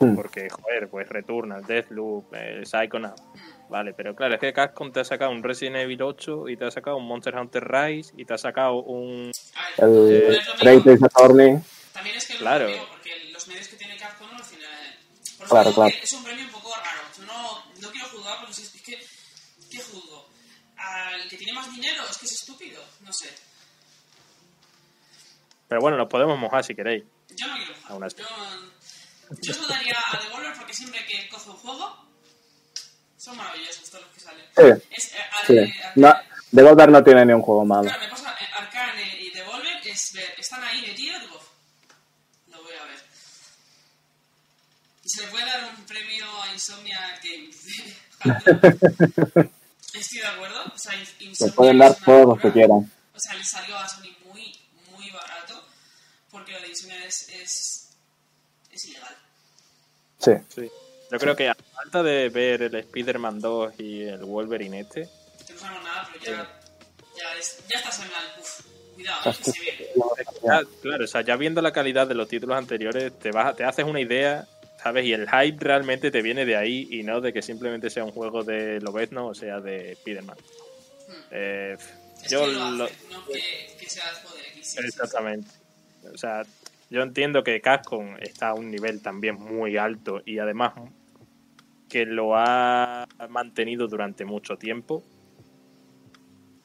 Hmm. 0.00 0.14
porque, 0.14 0.48
joder, 0.48 0.88
pues 0.88 1.06
Returnal, 1.08 1.66
Deathloop, 1.66 2.32
eh, 2.32 2.62
Psychonauts, 2.64 3.20
vale, 3.68 3.92
pero 3.92 4.14
claro, 4.16 4.34
es 4.34 4.40
que 4.40 4.52
Capcom 4.54 4.90
te 4.92 5.00
ha 5.00 5.04
sacado 5.04 5.32
un 5.32 5.42
Resident 5.42 5.76
Evil 5.76 6.00
8 6.00 6.48
y 6.48 6.56
te 6.56 6.64
ha 6.64 6.70
sacado 6.70 6.96
un 6.96 7.04
Monster 7.06 7.34
Hunter 7.36 7.64
Rise 7.68 8.14
y 8.16 8.24
te 8.24 8.32
ha 8.32 8.38
sacado 8.38 8.76
un... 8.76 9.32
Ver, 9.76 10.38
El 10.60 10.80
Great. 10.82 10.86
Ace 10.86 11.04
Attorney. 11.04 11.58
También 11.92 12.16
es 12.16 12.26
que 12.28 12.36
Claro. 12.36 12.68
porque 12.90 13.10
los 13.32 13.48
medios 13.48 13.66
que 13.68 13.76
tiene 13.76 13.96
Capcom 13.96 14.28
no 14.30 14.38
los 14.38 14.48
tiene. 14.48 14.64
Por 15.38 15.46
eso 15.46 15.54
Claro, 15.54 15.72
claro. 15.74 15.94
es 16.02 16.12
un 16.12 16.24
premio 16.24 16.44
un 16.44 16.50
poco 16.50 16.74
raro. 16.74 17.00
Yo 17.16 17.22
no, 17.24 17.64
no 17.80 17.90
quiero 17.92 18.08
juzgar 18.08 18.38
porque 18.40 18.54
si 18.54 18.62
es 18.62 18.70
que. 18.82 19.06
¿Qué 19.70 19.82
juzgo? 19.82 20.28
¿Al 20.76 21.28
que 21.28 21.36
tiene 21.36 21.52
más 21.52 21.72
dinero? 21.72 22.04
Es 22.10 22.18
que 22.18 22.26
es 22.26 22.32
estúpido. 22.32 22.84
No 23.00 23.12
sé. 23.12 23.32
Pero 25.68 25.80
bueno, 25.80 25.96
nos 25.96 26.08
podemos 26.08 26.38
mojar 26.38 26.64
si 26.64 26.74
queréis. 26.74 27.04
Yo 27.30 27.46
no 27.46 27.56
quiero 27.56 27.74
así. 28.06 28.16
Yo, 28.18 28.26
yo 29.42 29.54
se 29.54 29.60
lo 29.60 29.68
daría 29.68 29.94
a 30.12 30.22
Devolver 30.24 30.54
porque 30.56 30.72
siempre 30.74 31.04
que 31.06 31.28
coge 31.28 31.50
un 31.50 31.56
juego. 31.56 32.08
Son 33.18 33.36
maravillosos 33.36 33.90
todos 33.90 34.04
los 34.04 34.14
que 34.14 34.20
salen. 34.20 34.44
Sí, 34.56 34.86
Es, 34.90 35.12
eh, 35.12 35.18
al- 35.40 35.46
sí. 35.46 35.72
No, 35.96 36.08
Arcane- 36.08 36.24
Devolver 36.50 36.88
no 36.90 37.04
tiene 37.04 37.26
ni 37.26 37.32
un 37.32 37.42
juego 37.42 37.64
malo. 37.64 37.82
Claro, 37.82 38.00
me 38.00 38.08
pasa 38.08 38.34
eh, 38.40 38.46
Arcane 38.56 39.18
y 39.20 39.30
Devolver 39.32 39.86
es 39.86 40.12
ver, 40.14 40.34
están 40.38 40.62
ahí 40.64 40.80
metidos, 40.82 41.20
digo, 41.20 41.40
lo 42.46 42.62
voy 42.62 42.72
a 42.74 42.84
ver. 42.84 43.04
Y 45.04 45.07
se 45.18 45.26
puede 45.28 45.46
dar 45.46 45.74
un 45.76 45.84
premio 45.84 46.26
a 46.42 46.52
Insomnia 46.52 47.18
Games. 47.24 47.66
Estoy 49.94 50.18
de 50.20 50.26
acuerdo. 50.26 50.64
O 50.72 50.78
sea, 50.78 50.92
Se 51.32 51.52
pueden 51.52 51.78
dar 51.78 51.96
todos 52.04 52.26
los 52.26 52.40
que 52.40 52.52
quieran. 52.52 52.90
O 53.14 53.18
sea, 53.18 53.34
le 53.34 53.42
salió 53.42 53.76
a 53.76 53.88
Sony 53.88 54.14
muy, 54.26 54.56
muy 54.92 55.10
barato 55.10 55.64
porque 56.30 56.52
lo 56.52 56.60
de 56.60 56.68
Insomnia 56.68 57.04
es, 57.04 57.28
es, 57.30 57.88
es 58.70 58.84
ilegal. 58.84 59.16
Sí. 60.20 60.32
Sí. 60.54 60.70
Yo 61.10 61.18
creo 61.18 61.34
que 61.34 61.48
a 61.48 61.56
falta 61.74 62.02
de 62.02 62.28
ver 62.28 62.62
el 62.62 62.74
Spider-Man 62.76 63.40
2 63.40 63.80
y 63.80 64.02
el 64.02 64.24
Wolverine 64.24 64.80
este, 64.80 65.08
no 65.50 65.58
sabemos 65.58 65.84
nada, 65.84 66.08
pero 66.12 66.36
ya, 66.36 66.60
ya, 67.16 67.38
es, 67.38 67.64
ya 67.66 67.78
estás 67.78 67.98
en 68.00 68.12
la... 68.12 68.18
Uf, 68.38 68.60
cuidado, 68.94 69.30
eh, 69.30 69.34
que 69.36 69.52
se 69.52 69.60
viene. 69.60 69.86
Ya, 70.44 70.62
claro, 70.82 71.04
o 71.04 71.06
sea, 71.08 71.22
ya 71.22 71.36
viendo 71.36 71.62
la 71.62 71.72
calidad 71.72 72.06
de 72.06 72.14
los 72.14 72.28
títulos 72.28 72.58
anteriores, 72.58 73.18
te 73.18 73.30
vas, 73.32 73.56
te 73.56 73.64
haces 73.64 73.86
una 73.86 74.00
idea, 74.00 74.46
¿sabes? 74.82 75.04
Y 75.06 75.12
el 75.12 75.28
hype 75.28 75.64
realmente 75.64 76.10
te 76.10 76.22
viene 76.22 76.44
de 76.46 76.56
ahí 76.56 76.86
y 76.90 77.02
no 77.02 77.20
de 77.20 77.32
que 77.32 77.42
simplemente 77.42 77.90
sea 77.90 78.04
un 78.04 78.12
juego 78.12 78.44
de 78.44 78.80
Lobezno 78.80 79.28
o 79.28 79.34
sea 79.34 79.60
de 79.60 79.96
Spiderman. 79.96 80.36
Eh, 81.30 81.76
yo 82.30 82.46
que 82.46 82.52
lo 82.52 82.70
lo- 82.70 82.84
hace, 82.84 82.94
no 83.10 83.22
que, 83.24 83.40
que 83.78 83.86
sea 83.90 84.04
el 84.10 84.22
poder 84.26 84.44
X. 84.46 84.66
sí, 84.66 84.76
sí, 84.82 84.82
sí. 84.82 84.88
exactamente. 84.88 85.50
O 86.12 86.16
sea, 86.16 86.42
yo 86.90 87.02
entiendo 87.02 87.42
que 87.44 87.60
Capcom 87.60 88.16
está 88.20 88.48
a 88.50 88.54
un 88.54 88.70
nivel 88.70 89.00
también 89.02 89.36
muy 89.36 89.76
alto 89.76 90.22
y 90.24 90.38
además 90.38 90.72
que 91.88 92.04
lo 92.06 92.36
ha 92.36 93.06
mantenido 93.28 93.88
durante 93.88 94.24
mucho 94.24 94.56
tiempo. 94.56 95.02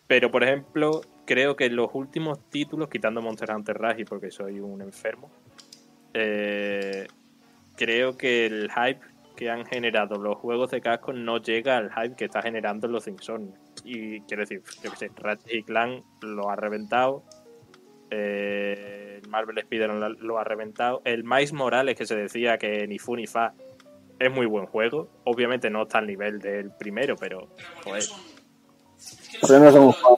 Pero, 0.08 0.30
por 0.32 0.44
ejemplo, 0.44 1.02
creo 1.26 1.56
que 1.56 1.70
los 1.70 1.90
últimos 1.94 2.40
títulos, 2.50 2.90
quitando 2.90 3.22
Monster 3.22 3.52
Hunter 3.52 3.78
Rise 3.80 4.06
porque 4.06 4.32
soy 4.32 4.60
un 4.60 4.82
enfermo, 4.82 5.32
eh, 6.14 7.08
creo 7.76 8.18
que 8.18 8.46
el 8.46 8.72
hype 8.72 9.02
que 9.36 9.50
han 9.50 9.66
generado 9.66 10.16
los 10.18 10.38
juegos 10.38 10.72
de 10.72 10.82
Capcom 10.82 11.24
no 11.24 11.38
llega 11.38 11.78
al 11.78 11.92
hype 11.92 12.16
que 12.16 12.26
está 12.26 12.42
generando 12.42 12.88
los 12.88 13.08
Insomnia. 13.08 13.58
Y 13.84 14.22
quiero 14.22 14.42
decir, 14.42 14.62
yo 14.84 14.92
que 14.92 14.98
sé, 14.98 15.12
Ratchet 15.16 15.54
y 15.54 15.64
Clank 15.64 16.04
lo 16.22 16.50
ha 16.50 16.56
reventado. 16.56 17.24
eh, 18.12 19.20
el 19.24 19.30
Marvel 19.30 19.58
Spider-Man 19.58 20.18
lo, 20.20 20.38
ha 20.38 20.44
reventado. 20.44 21.02
El 21.06 21.24
Miles 21.24 21.54
Morales, 21.54 21.96
que 21.98 22.06
se 22.06 22.16
decía 22.16 22.58
que 22.58 22.88
ni 22.88 23.00
fu 23.00 23.16
ni 23.16 23.26
fa, 23.26 23.54
es 24.20 24.32
muy 24.32 24.46
buen 24.46 24.66
juego. 24.68 25.10
Obviamente 25.24 25.70
no 25.70 25.84
está 25.84 25.98
al 25.98 26.08
nivel 26.08 26.40
del 26.40 26.72
primero, 26.72 27.16
pero 27.16 27.50
joder, 27.84 28.04
son... 28.04 29.66
Es 29.68 29.76
un 29.76 29.92
juego 29.92 30.18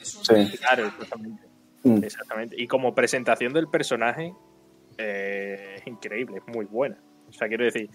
Sí. 0.00 0.58
Claro, 0.58 0.86
exactamente. 0.86 1.42
Mm. 1.82 2.04
Exactamente. 2.04 2.56
Y 2.58 2.66
como 2.66 2.94
presentación 2.94 3.52
del 3.52 3.68
personaje, 3.68 4.32
eh, 4.98 5.76
es 5.78 5.86
increíble, 5.86 6.38
es 6.38 6.46
muy 6.54 6.66
buena. 6.66 6.98
O 7.28 7.32
sea, 7.32 7.48
quiero 7.48 7.64
decir, 7.64 7.88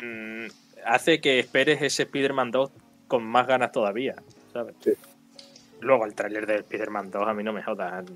mm, 0.00 0.46
hace 0.86 1.20
que 1.20 1.38
esperes 1.40 1.82
ese 1.82 2.04
Spider-Man 2.04 2.50
2 2.50 2.70
con 3.08 3.24
más 3.24 3.46
ganas 3.46 3.72
todavía, 3.72 4.14
¿sabes? 4.52 4.74
Sí. 4.80 4.92
Luego 5.80 6.04
el 6.04 6.14
tráiler 6.14 6.46
de 6.46 6.56
Spider-Man 6.56 7.10
2, 7.10 7.26
a 7.28 7.32
mí 7.34 7.42
no 7.42 7.52
me 7.52 7.62
jodan. 7.62 8.06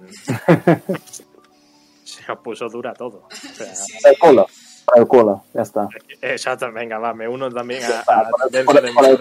Se 2.04 2.22
nos 2.28 2.38
puso 2.40 2.68
dura 2.68 2.92
todo. 2.92 3.26
O 3.30 3.30
sea, 3.54 3.74
Sí, 3.74 3.94
Para 4.02 4.12
el 4.12 4.18
culo. 4.18 4.46
Para 4.84 5.00
el 5.00 5.08
culo. 5.08 5.44
Ya 5.54 5.62
está. 5.62 5.88
exacto, 6.20 6.70
venga, 6.70 6.98
va, 6.98 7.14
me 7.14 7.26
uno 7.26 7.50
también 7.50 7.82
a, 7.84 8.00
a 8.00 8.28
por 8.28 8.54
el- 8.54 8.64
por 8.64 8.76
el- 8.84 8.92
por 8.94 9.04
el 9.06 9.18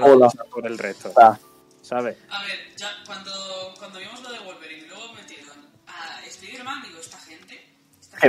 por 0.50 0.64
resto, 0.82 1.08
Está. 1.10 1.40
¿sabes? 1.82 2.18
A 2.30 2.42
ver, 2.44 2.58
ya 2.76 2.90
cuando, 3.06 3.32
cuando 3.80 4.00
vimos 4.00 4.22
lo 4.22 4.30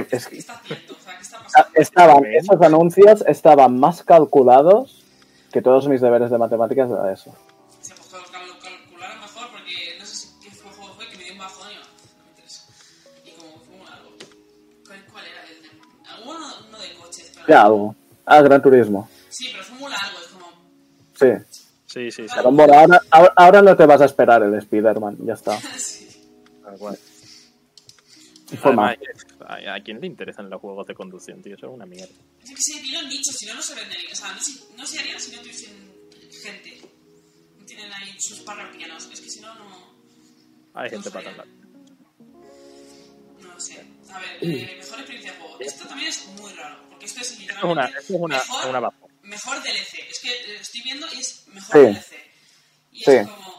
es 0.01 0.27
que- 0.27 0.35
¿qué 0.37 0.39
está 0.41 0.55
haciendo? 0.55 0.95
O 0.95 0.99
sea, 1.01 1.17
¿qué 1.17 1.23
está 1.23 1.37
Ah, 1.39 1.43
pasando? 1.45 1.71
Estaban, 1.75 2.25
esos 2.27 2.61
anuncios 2.63 3.25
estaban 3.27 3.79
más 3.79 4.03
calculados 4.03 5.03
que 5.53 5.63
todos 5.63 5.87
mis 5.89 6.01
deberes 6.01 6.31
de 6.31 6.39
matemáticas 6.39 6.89
de 6.89 7.13
eso. 7.13 7.35
Se 7.81 7.95
pues, 7.95 8.09
cal- 8.11 8.23
cal- 8.33 8.59
calcularon 8.63 9.21
mejor 9.21 9.51
porque 9.53 9.99
no 10.01 10.07
sé 10.07 10.17
si 10.17 10.29
qué 10.41 10.51
fue 10.51 10.71
juego 10.73 10.95
fue 10.95 11.09
que 11.09 11.17
me 11.19 11.25
dio 11.25 11.33
un 11.35 11.39
bajón 11.39 11.71
y 11.71 11.75
no, 11.75 11.81
no 11.81 12.25
me 12.25 12.31
interesa. 12.31 12.63
Y 13.25 13.31
como 13.33 13.59
fue 13.61 13.75
un 13.77 13.87
algo. 13.87 14.11
¿Cuál, 14.87 15.05
cuál 15.13 15.25
era? 15.27 15.43
El 15.49 15.63
de, 15.63 16.29
uno, 16.29 16.47
uno 16.69 16.79
de 16.79 16.95
coches, 16.95 17.33
pero... 17.35 17.47
Ya 17.49 17.63
algo. 17.63 17.95
Ah, 18.27 18.41
Gran 18.43 18.63
Turismo. 18.63 19.09
Sí, 19.29 19.49
pero 19.53 19.65
fue 19.65 19.79
muy 19.79 19.91
largo, 19.93 20.19
es 20.19 20.27
como... 20.29 20.47
Sí. 21.15 21.61
Sí, 21.87 22.11
sí, 22.11 22.23
sí. 22.29 22.35
Pero 22.35 22.51
bueno, 22.51 22.75
ahora, 22.75 23.01
ahora, 23.11 23.33
ahora 23.37 23.63
no 23.63 23.77
te 23.77 23.87
vas 23.87 24.01
a 24.01 24.07
esperar 24.07 24.43
el 24.43 24.55
Spider-Man. 24.55 25.19
Ya 25.25 25.35
está. 25.35 25.57
sí. 25.79 26.09
tal 26.65 26.77
cual. 26.79 26.99
Además, 28.63 28.97
¿a, 29.47 29.75
a 29.75 29.81
quién 29.83 30.01
le 30.01 30.07
interesan 30.07 30.49
los 30.51 30.61
juegos 30.61 30.87
de 30.87 30.95
conducción, 30.95 31.43
tío? 31.43 31.57
Eso 31.57 31.67
es 31.67 31.73
una 31.73 31.87
mierda. 31.87 32.15
Yo 32.45 32.55
que 32.55 32.61
sé, 32.63 32.81
tienen 32.81 33.09
nicho, 33.09 33.33
si 33.33 33.47
no, 33.47 33.55
no 33.55 33.63
se 33.63 33.75
venderían. 33.75 34.13
O 34.13 34.17
sea, 34.17 34.33
no, 34.33 34.41
se- 34.43 34.77
no 34.77 34.87
se 34.87 34.99
harían 34.99 35.21
si 35.21 35.33
no 35.37 35.41
tuviesen 35.43 35.93
gente. 36.43 36.81
No 37.59 37.65
tienen 37.67 37.93
ahí 37.93 38.15
sus 38.19 38.41
parroquianos. 38.41 39.09
Es 39.13 39.21
que 39.21 39.31
si 39.31 39.41
no, 39.41 39.55
no... 39.55 39.95
Hay 40.75 40.91
gente 40.91 41.11
para 41.11 41.31
hablar. 41.31 41.47
No 43.41 43.61
sé. 43.61 43.85
A 44.11 44.19
ver, 44.19 44.39
eh, 44.43 44.77
mejor 44.81 44.99
experiencia 45.01 45.33
de 45.33 45.39
juego. 45.39 45.61
Esto 45.61 45.87
también 45.87 46.09
es 46.09 46.27
muy 46.41 46.53
raro, 46.55 46.89
porque 46.91 47.07
esto 47.07 47.21
es 47.21 47.31
es 47.33 47.39
literalmente 47.41 47.73
una, 47.73 47.85
esto 47.87 48.15
es 48.15 48.21
una, 48.21 48.37
mejor, 48.39 48.69
una 48.69 48.91
mejor 49.23 49.63
DLC. 49.63 49.95
Es 50.11 50.21
que 50.21 50.31
eh, 50.33 50.57
estoy 50.61 50.81
viendo 50.83 51.07
y 51.15 51.21
es 51.21 51.47
mejor 51.49 51.73
Sí. 51.73 51.79
DLC. 51.81 52.15
Y 52.93 52.99
Sí. 53.01 53.11
es 53.13 53.29
como... 53.29 53.55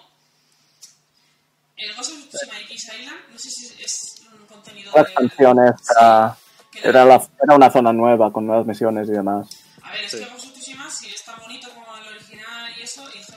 El 1.78 1.94
Ghost 1.94 2.12
of 2.14 2.30
Tsushima 2.30 2.60
X 2.62 2.84
Island, 3.00 3.20
no 3.34 3.38
sé 3.38 3.50
si 3.50 3.66
es 3.84 4.15
un 4.56 4.62
contenido 4.62 4.92
La 4.96 5.02
de... 5.04 5.10
expansión 5.10 5.58
esta 5.68 6.38
que 6.72 6.82
le- 6.82 6.90
era, 6.90 7.06
la, 7.06 7.28
era 7.44 7.56
una 7.56 7.72
zona 7.72 7.94
nueva 7.94 8.32
con 8.32 8.46
nuevas 8.48 8.66
misiones 8.66 9.08
y 9.10 9.12
demás. 9.12 9.48
A 9.84 9.92
ver, 9.92 10.06
es 10.06 10.12
Sí. 10.12 10.18
que 10.20 10.26
Ghost 10.26 10.46
of 10.48 10.54
Tsushima 10.54 10.90
si 10.90 11.08
es 11.14 11.24
tan 11.24 11.40
bonito 11.40 11.70
como 11.74 11.96
el 11.98 12.08
original 12.16 12.72
y 12.78 12.82
eso, 12.82 13.04
y 13.14 13.20
eso, 13.20 13.34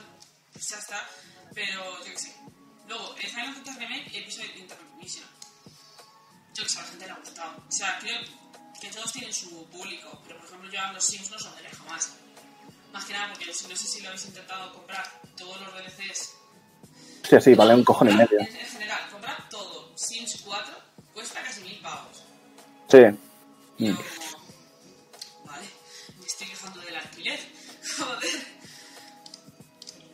pues 0.53 0.69
ya 0.69 0.77
está. 0.79 1.01
Pero 1.55 1.99
yo 1.99 2.05
qué 2.13 2.19
sé. 2.19 2.35
Luego, 2.89 3.15
el 3.17 3.27
Final 3.29 3.55
Fantasy 3.55 3.79
Remake, 3.79 4.19
episodio 4.19 4.49
Intermission. 4.57 5.27
Yo 6.55 6.63
que 6.65 6.69
sé, 6.69 6.79
a 6.79 6.83
la 6.83 6.89
gente 6.89 7.07
le 7.07 7.13
ha 7.13 7.17
gustado. 7.17 7.51
O 7.69 7.73
sea, 7.73 7.99
creo 8.01 8.19
que 8.81 8.89
todos 8.91 9.13
tienen 9.13 9.33
su 9.35 9.67
público, 9.69 10.21
pero 10.25 10.39
por 10.39 10.47
ejemplo, 10.47 10.71
yo 10.71 10.81
a 10.81 10.93
los 10.93 11.05
Sims 11.05 11.31
no 11.31 11.37
los 11.37 11.45
venderé 11.55 11.77
jamás. 11.77 12.13
Más 12.93 13.05
que 13.05 13.13
nada 13.13 13.29
porque 13.29 13.47
no 13.47 13.53
sé 13.53 13.77
si 13.77 14.01
lo 14.01 14.09
habéis 14.09 14.25
intentado 14.27 14.73
comprar 14.73 15.05
todos 15.37 15.61
los 15.61 15.75
DLCs. 15.75 16.31
Sí, 17.29 17.41
sí, 17.41 17.55
vale 17.55 17.75
un 17.75 17.85
cojón 17.85 18.09
y 18.09 18.15
medio. 18.15 18.39
En, 18.41 18.47
en 18.47 18.67
general, 18.67 18.99
comprar 19.13 19.49
todo. 19.51 19.93
Sims 19.97 20.41
4 20.47 20.75
cuesta 21.19 21.43
casi 21.43 21.63
mil 21.63 21.81
pavos. 21.81 22.23
Sí. 22.89 22.99
Yo 23.79 23.93
Mm. 23.93 23.97
como, 23.97 24.37
vale, 25.47 25.67
me 26.21 26.27
estoy 26.27 26.47
quejando 26.47 26.81
del 26.81 26.97
alquiler. 26.97 27.41
Joder. 27.99 28.47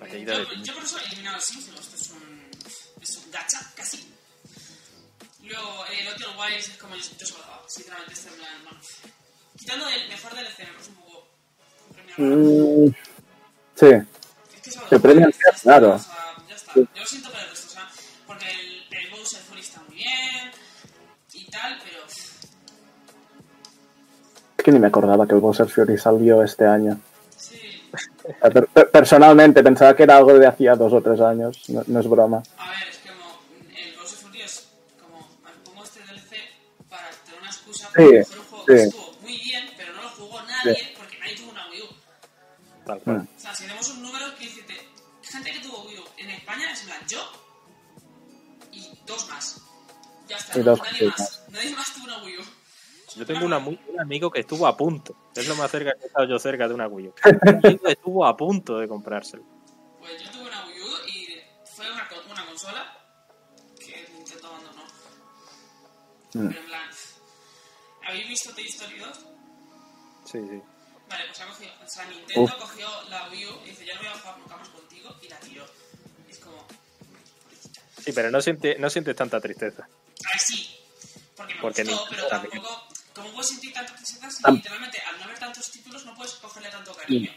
La 0.01 0.07
caída 0.09 0.39
de 0.39 0.45
Yo, 0.47 0.55
yo 0.63 0.75
por 0.75 0.85
eso 0.85 0.99
he 0.99 1.05
eliminado 1.09 1.37
los 1.37 1.45
Sims, 1.45 1.67
digo, 1.67 1.79
esto 1.79 1.97
es 1.97 2.11
un, 2.11 2.51
es 3.03 3.17
un 3.19 3.31
gacha, 3.31 3.71
casi. 3.77 4.11
Luego, 5.43 5.85
el 5.87 6.09
Hotel 6.09 6.29
Wilds 6.39 6.69
es 6.71 6.77
como 6.79 6.95
yo, 6.97 7.03
yo 7.19 7.27
se 7.27 7.33
lo 7.35 7.39
daba, 7.41 7.63
sinceramente, 7.69 8.15
este 8.15 8.29
en 8.31 8.35
plan, 8.37 8.65
bueno. 8.65 8.81
Quitando 9.59 9.89
el 9.91 10.09
mejor 10.09 10.35
DLC, 10.35 10.59
me 10.61 10.73
parece 10.73 10.91
un 10.91 10.97
poco 10.97 11.29
un 11.89 11.95
premio 11.95 12.15
raro. 12.17 12.37
Mm, 12.37 12.95
sí. 13.77 13.87
Es 14.57 14.61
que 14.63 14.71
se 14.71 14.79
el 14.81 15.35
claro. 15.63 15.95
o 15.95 15.99
sea, 15.99 16.37
ya 16.49 16.55
está. 16.57 16.73
Yo 16.75 16.87
lo 16.95 17.07
siento 17.07 17.31
por 17.31 17.41
el 17.41 17.51
resto, 17.51 17.67
o 17.67 17.71
sea, 17.71 17.91
porque 18.27 18.51
el, 18.51 18.87
el 18.91 19.11
Bowser 19.11 19.43
Fury 19.43 19.61
está 19.61 19.81
muy 19.83 19.97
bien 19.97 20.44
que 24.65 24.73
ni 24.73 24.79
me 24.81 24.89
acordaba 24.89 25.27
que 25.27 25.35
el 25.35 25.41
Bowser 25.41 25.69
Fury 25.69 25.97
salió 25.99 26.43
este 26.43 26.67
año. 26.67 26.99
Sí, 27.37 27.61
Per- 28.41 28.67
per- 28.67 28.91
personalmente 28.91 29.63
pensaba 29.63 29.95
que 29.95 30.03
era 30.03 30.17
algo 30.17 30.33
de 30.39 30.47
hacía 30.47 30.75
dos 30.75 30.93
o 30.93 31.01
tres 31.03 31.21
años. 31.21 31.63
No, 31.69 31.83
no 31.87 32.01
es 32.01 32.09
broma. 32.09 32.43
A 32.59 32.71
ver, 32.71 32.89
es 32.91 32.99
como 32.99 33.41
el 33.77 33.95
Bowser 33.97 34.19
Fury 34.19 34.43
es 34.43 34.69
como, 35.01 35.29
pongo 35.65 35.85
este 35.85 36.01
DLC 36.01 36.35
para 36.89 37.09
una 37.41 37.49
excusa 37.51 37.89
Sí, 37.89 37.93
para 37.95 38.25
coger 38.25 38.39
un 38.39 38.45
juego 38.47 38.65
que 38.67 38.79
sí. 38.79 38.89
estuvo 38.89 39.13
muy 39.23 39.37
bien, 39.39 39.71
pero 39.77 39.93
no 39.95 40.03
lo 40.03 40.09
jugó 40.11 40.43
nadie 40.43 40.95
porque 40.99 41.19
nadie 41.21 41.37
tuvo 41.37 41.51
una 41.53 41.71
Wii 41.71 41.83
U. 41.83 41.87
Tal 42.87 43.01
cual. 43.01 43.17
Mm. 43.19 43.29
O 43.37 43.41
sea, 43.41 43.55
si 43.55 43.63
tenemos 43.65 43.89
un 43.91 44.03
número 44.03 44.25
que 44.39 44.45
dice, 44.47 44.65
gente 45.23 45.53
que 45.53 45.61
tuvo 45.61 45.85
Wii 45.87 45.99
U 45.99 46.03
en 46.19 46.31
España 46.31 46.73
es 46.73 46.81
plan 46.81 47.01
yo 47.09 47.21
y 48.73 48.99
dos 49.07 49.29
más. 49.29 49.61
Ya 50.29 50.37
está, 50.37 50.59
Y 50.59 50.59
no, 50.61 50.71
dos 50.71 50.81
nadie 50.81 50.99
chicas. 50.99 51.21
más. 51.21 51.43
Nadie 51.51 51.71
más 51.77 51.95
tuvo 51.95 52.05
una 52.07 52.25
Wii 52.25 52.39
U. 52.39 52.43
Yo 53.17 53.25
tengo 53.27 53.45
una 53.47 53.59
muy- 53.59 53.79
un 53.89 54.01
amigo 54.01 54.31
que 54.31 54.41
estuvo 54.41 54.67
a 54.67 54.77
punto. 54.77 55.15
Es 55.35 55.47
lo 55.47 55.55
más 55.57 55.71
cerca 55.71 55.93
que 55.95 56.05
he 56.05 56.07
estado 56.07 56.27
yo 56.27 56.39
cerca 56.39 56.67
de 56.69 56.75
una 56.75 56.89
Wii 56.89 57.09
U. 57.09 57.15
Estuvo 57.89 58.27
a 58.27 58.37
punto 58.37 58.79
de 58.79 58.89
comprárselo. 58.89 59.45
Pues 60.01 60.23
yo 60.23 60.31
tuve 60.31 60.43
una 60.49 60.67
Wii 60.67 60.81
U 60.81 61.09
y 61.09 61.39
fue 61.67 61.91
una, 61.91 62.09
co- 62.09 62.23
una 62.31 62.45
consola 62.47 62.99
que 63.79 64.09
Nintendo 64.15 64.49
abandonó. 64.49 64.83
Mm. 66.35 66.49
Pero 66.49 66.61
en 66.61 66.67
plan, 66.67 66.91
¿habéis 68.09 68.29
visto 68.29 68.53
Toy 68.55 68.65
Story 68.67 68.99
2? 68.99 69.09
Sí, 70.25 70.39
sí. 70.49 70.63
Vale, 71.09 71.25
pues 71.29 71.41
ha 71.41 71.47
cogido, 71.47 71.71
o 71.85 71.89
sea, 71.89 72.05
Nintendo 72.07 72.43
Uf. 72.43 72.55
cogió 72.55 72.89
la 73.11 73.29
Wii 73.31 73.47
U 73.47 73.51
y 73.65 73.71
dice, 73.71 73.87
yo 73.87 73.95
no 73.95 74.01
voy 74.01 74.09
a 74.09 74.13
jugar 74.19 74.39
nunca 74.39 74.57
más 74.57 74.69
contigo 74.71 75.15
y 75.23 75.29
la 75.29 75.39
tiró. 75.39 75.65
Es 76.29 76.39
como, 76.39 76.67
Sí, 78.01 78.13
pero 78.13 78.31
no, 78.31 78.41
siente, 78.41 78.77
no 78.79 78.91
sientes 78.91 79.15
tanta 79.15 79.41
tristeza. 79.41 79.83
a 79.85 79.87
ver, 79.87 80.39
sí, 80.41 80.77
porque 81.37 81.55
me 81.55 81.61
Porque 81.61 81.85
gustó, 81.85 81.97
Nintendo 82.11 82.11
pero 82.11 82.29
también. 82.29 82.63
¿Cómo 83.15 83.33
puedes 83.33 83.49
sentir 83.49 83.73
tantas 83.73 83.97
tristezas 83.97 84.37
si 84.37 84.43
Tam- 84.43 84.55
literalmente 84.55 85.01
al 85.01 85.19
no 85.19 85.25
haber 85.25 85.39
tantos 85.39 85.71
títulos 85.71 86.05
no 86.05 86.15
puedes 86.15 86.35
cogerle 86.35 86.71
tanto 86.71 86.95
cariño? 86.95 87.33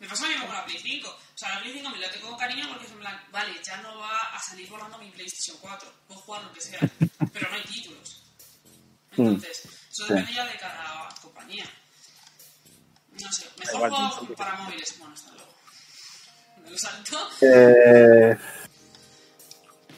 Me 0.00 0.06
pasa 0.08 0.26
a 0.26 0.28
mí 0.28 0.34
con 0.36 0.52
la 0.54 0.64
Play 0.64 0.78
5. 0.80 1.08
O 1.08 1.18
sea, 1.38 1.54
la 1.54 1.60
Play 1.60 1.72
5 1.74 1.90
me 1.90 1.98
la 1.98 2.10
tengo 2.10 2.36
cariño 2.36 2.68
porque 2.68 2.86
es 2.86 2.92
en 2.92 2.98
plan, 3.00 3.20
vale, 3.32 3.60
ya 3.64 3.76
no 3.78 3.98
va 3.98 4.16
a 4.16 4.40
salir 4.40 4.68
volando 4.68 4.96
mi 4.98 5.10
PlayStation 5.10 5.56
4. 5.60 5.92
Puedo 6.06 6.20
jugar 6.20 6.44
lo 6.44 6.52
que 6.52 6.60
sea, 6.60 6.78
pero 7.32 7.48
no 7.50 7.56
hay 7.56 7.62
títulos. 7.64 8.22
Entonces, 9.16 9.64
eso 9.64 10.06
Sí. 10.06 10.12
depende 10.14 10.32
ya 10.34 10.46
de 10.46 10.56
cada 10.58 11.08
compañía. 11.20 11.64
No 13.20 13.32
sé, 13.32 13.50
mejor 13.58 13.90
juego 13.90 14.34
para 14.36 14.54
móviles. 14.58 14.96
Bueno, 14.98 15.14
hasta 15.14 15.32
luego. 15.32 15.54
Me 16.62 16.70
lo 16.70 16.78
salto. 16.78 17.30
Eh, 17.40 18.36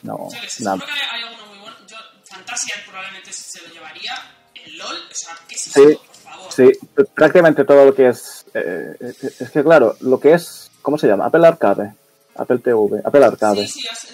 no, 0.03 0.17
nada. 0.31 0.49
seguro 0.49 0.87
que 0.87 0.93
hay, 0.93 1.01
hay 1.11 1.23
alguno 1.25 1.47
muy 1.47 1.59
bueno. 1.59 1.77
Yo, 1.87 1.97
Fantasia 2.27 2.75
probablemente 2.87 3.31
se 3.33 3.61
lo 3.61 3.75
llevaría. 3.75 4.15
El 4.55 4.79
LOL, 4.79 4.97
o 5.11 5.15
sea, 5.15 5.33
¿qué 5.49 5.55
es 5.55 5.61
Sí? 5.63 5.81
Por 5.83 5.97
favor. 6.33 6.53
Sí, 6.53 6.71
prácticamente 7.15 7.65
todo 7.65 7.85
lo 7.87 7.95
que 7.95 8.09
es. 8.09 8.45
eh, 8.55 8.95
es 9.01 9.51
que, 9.51 9.63
claro, 9.63 9.97
lo 10.01 10.19
que 10.21 10.35
es. 10.35 10.71
¿Cómo 10.83 10.99
se 10.99 11.07
llama? 11.07 11.27
Apple 11.27 11.47
Arcade. 11.47 11.93
Apple 12.37 12.59
TV. 12.59 13.01
Apple 13.05 13.25
Arcade. 13.25 13.67
Sí, 13.67 13.81
es, 13.93 14.05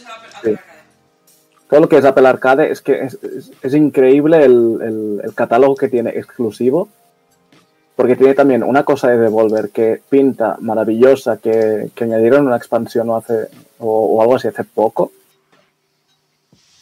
es 0.45 0.59
Todo 1.69 1.81
lo 1.81 1.89
que 1.89 1.99
es 1.99 2.05
Apple 2.05 2.27
Arcade 2.29 2.71
es 2.71 2.81
que 2.83 3.01
es, 3.05 3.15
es- 3.23 3.51
es 3.63 3.75
increíble 3.75 4.45
el, 4.45 4.79
el- 4.83 5.21
el 5.25 5.35
catálogo 5.35 5.75
que 5.77 5.89
tiene 5.89 6.11
exclusivo. 6.11 6.89
Porque 7.95 8.15
tiene 8.15 8.35
también 8.35 8.63
una 8.63 8.85
cosa 8.85 9.09
de 9.09 9.17
Devolver 9.17 9.71
que 9.71 10.03
pinta 10.11 10.57
maravillosa, 10.61 11.39
que, 11.39 11.91
que 11.95 12.05
añadieron 12.05 12.47
una 12.47 12.57
expansión 12.59 13.09
o, 13.09 13.17
hace, 13.17 13.49
o, 13.79 14.17
o 14.17 14.21
algo 14.21 14.37
así 14.37 14.49
hace 14.49 14.65
poco. 14.65 15.13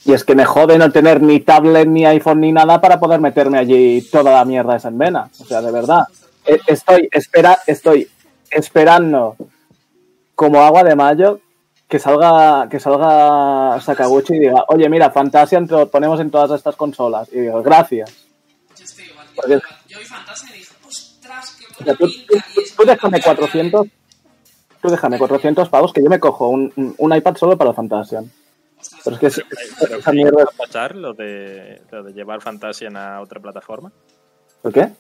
Y 0.07 0.13
es 0.13 0.23
que 0.25 0.35
me 0.35 0.45
jode 0.45 0.77
no 0.79 0.91
tener 0.93 1.23
ni 1.23 1.41
tablet, 1.41 1.89
ni 1.89 2.05
iPhone, 2.05 2.41
ni 2.41 2.53
nada 2.53 2.81
para 2.81 3.01
poder 3.01 3.21
meterme 3.21 3.59
allí 3.59 4.03
toda 4.03 4.33
la 4.33 4.45
mierda 4.45 4.77
esa 4.77 4.89
en 4.89 4.99
vena. 4.99 5.31
O 5.41 5.45
sea, 5.45 5.63
de 5.63 5.71
verdad. 5.71 6.05
E- 6.45 6.61
Estoy, 6.67 7.09
espera, 7.11 7.59
estoy 7.67 8.09
esperando 8.51 9.37
como 10.35 10.61
agua 10.63 10.85
de 10.85 10.95
mayo 10.95 11.41
que 11.89 11.99
salga 11.99 12.69
que 12.69 12.81
salga 12.81 13.81
Sakaguchi 13.81 14.35
y 14.35 14.41
diga, 14.41 14.65
oye, 14.69 14.89
mira, 14.89 15.11
Fantasia 15.11 15.61
lo 15.61 15.89
ponemos 15.89 16.21
en 16.21 16.31
todas 16.31 16.51
estas 16.59 16.77
consolas. 16.77 17.29
Y 17.33 17.41
digo, 17.41 17.63
gracias. 17.63 18.11
Yo 18.77 18.85
estoy 18.85 19.05
igual. 19.07 19.27
Porque- 19.35 19.61
yo 19.89 19.99
vi 19.99 20.05
Fantasia 20.05 20.49
y 20.55 20.59
dije, 20.59 20.75
ostras, 20.87 21.57
qué 21.59 21.85
buena 21.85 21.99
tú, 21.99 22.07
pinta. 22.07 22.45
tú- 22.77 22.85
déjame 22.85 23.21
copia 23.21 23.37
400, 23.37 23.87
tú 24.83 24.89
déjame 24.91 25.19
400 25.19 25.69
pavos 25.71 25.93
que 25.95 26.03
yo 26.03 26.11
me 26.11 26.21
cojo 26.21 26.49
un, 26.49 26.73
un- 26.77 26.95
un 26.99 27.17
iPad 27.17 27.37
solo 27.37 27.57
para 27.57 27.73
Fantasia. 27.73 28.23
Pero 29.05 29.17
es 29.17 29.21
que 29.21 29.27
es- 29.27 29.43
Pero 29.49 29.51
esa 29.61 29.87
¿creéis 29.87 30.05
que 30.05 30.13
mierda... 30.13 30.45
va 30.45 30.51
a 30.53 30.57
pasar 30.57 30.95
lo 30.97 31.13
de, 31.15 31.83
lo 31.91 32.03
de 32.03 32.13
llevar 32.13 32.41
Fantasia 32.41 32.89
a 32.95 33.21
otra 33.21 33.41
plataforma? 33.41 33.93
¿Por 34.63 34.73
qué? 34.73 34.91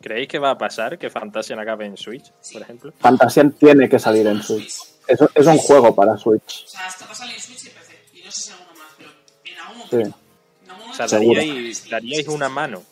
¿Creéis 0.00 0.28
que 0.28 0.38
va 0.38 0.50
a 0.50 0.58
pasar 0.58 0.98
que 0.98 1.08
Fantasia 1.10 1.58
acabe 1.60 1.86
en 1.86 1.96
Switch, 1.96 2.30
por 2.52 2.62
ejemplo? 2.62 2.92
Fantasia 2.98 3.48
tiene 3.58 3.88
que 3.88 3.98
salir 3.98 4.26
en 4.26 4.42
Switch. 4.42 4.74
Es, 5.06 5.18
es 5.34 5.46
un 5.46 5.58
juego 5.58 5.94
para 5.94 6.16
Switch. 6.16 6.64
O 6.66 6.68
sea, 6.68 6.86
esto 6.86 7.04
va 7.06 7.12
a 7.12 7.14
salir 7.14 7.34
en 7.34 7.40
Switch 7.40 7.66
y 7.66 7.70
PC. 7.70 7.94
Y 8.14 8.22
no 8.24 8.30
sé 8.30 8.40
si 8.42 8.50
alguno 8.52 8.70
más, 8.74 8.88
pero 8.98 9.10
en 9.44 9.58
algún 9.58 9.82
Sí. 9.88 9.96
momento. 9.96 10.18
En 10.64 10.70
algún 10.70 10.82
O 10.82 10.86
momento 10.86 10.96
sea, 10.96 11.08
se 11.08 11.16
va 11.16 11.18
a 11.18 11.20
Seguro. 11.20 11.40
estar 11.40 11.86
en 11.86 11.90
daríais, 11.90 12.28
una 12.28 12.48
mano. 12.48 12.82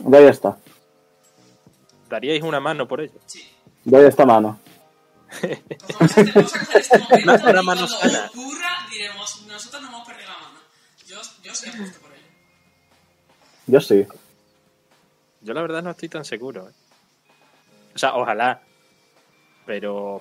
De 0.00 0.18
ahí 0.18 0.24
está. 0.26 0.56
Daríais 2.08 2.42
una 2.42 2.60
mano 2.60 2.88
por 2.88 3.00
ello. 3.00 3.12
Sí. 3.26 3.42
De 3.84 3.96
ahí 3.96 4.04
esta 4.06 4.26
mano. 4.26 4.58
Momento 6.00 6.40
Una- 7.24 7.62
mano 7.62 7.62
cuando 7.64 7.86
sana. 7.88 8.30
ocurra 8.34 8.68
diremos, 8.90 9.44
nosotros 9.46 9.82
no 9.82 9.88
hemos 9.88 10.06
perdido 10.06 10.28
la 10.28 10.38
mano. 10.38 10.58
Yo, 11.06 11.16
yo 11.42 11.54
sí 11.54 11.68
apuesto 11.70 12.00
por 12.00 12.12
ello. 12.12 12.26
Yo 13.66 13.80
sí. 13.80 14.06
Yo 15.42 15.54
la 15.54 15.62
verdad 15.62 15.82
no 15.82 15.90
estoy 15.90 16.08
tan 16.08 16.24
seguro. 16.24 16.68
¿eh? 16.68 16.72
O 17.94 17.98
sea, 17.98 18.14
ojalá. 18.16 18.60
Pero... 19.66 20.20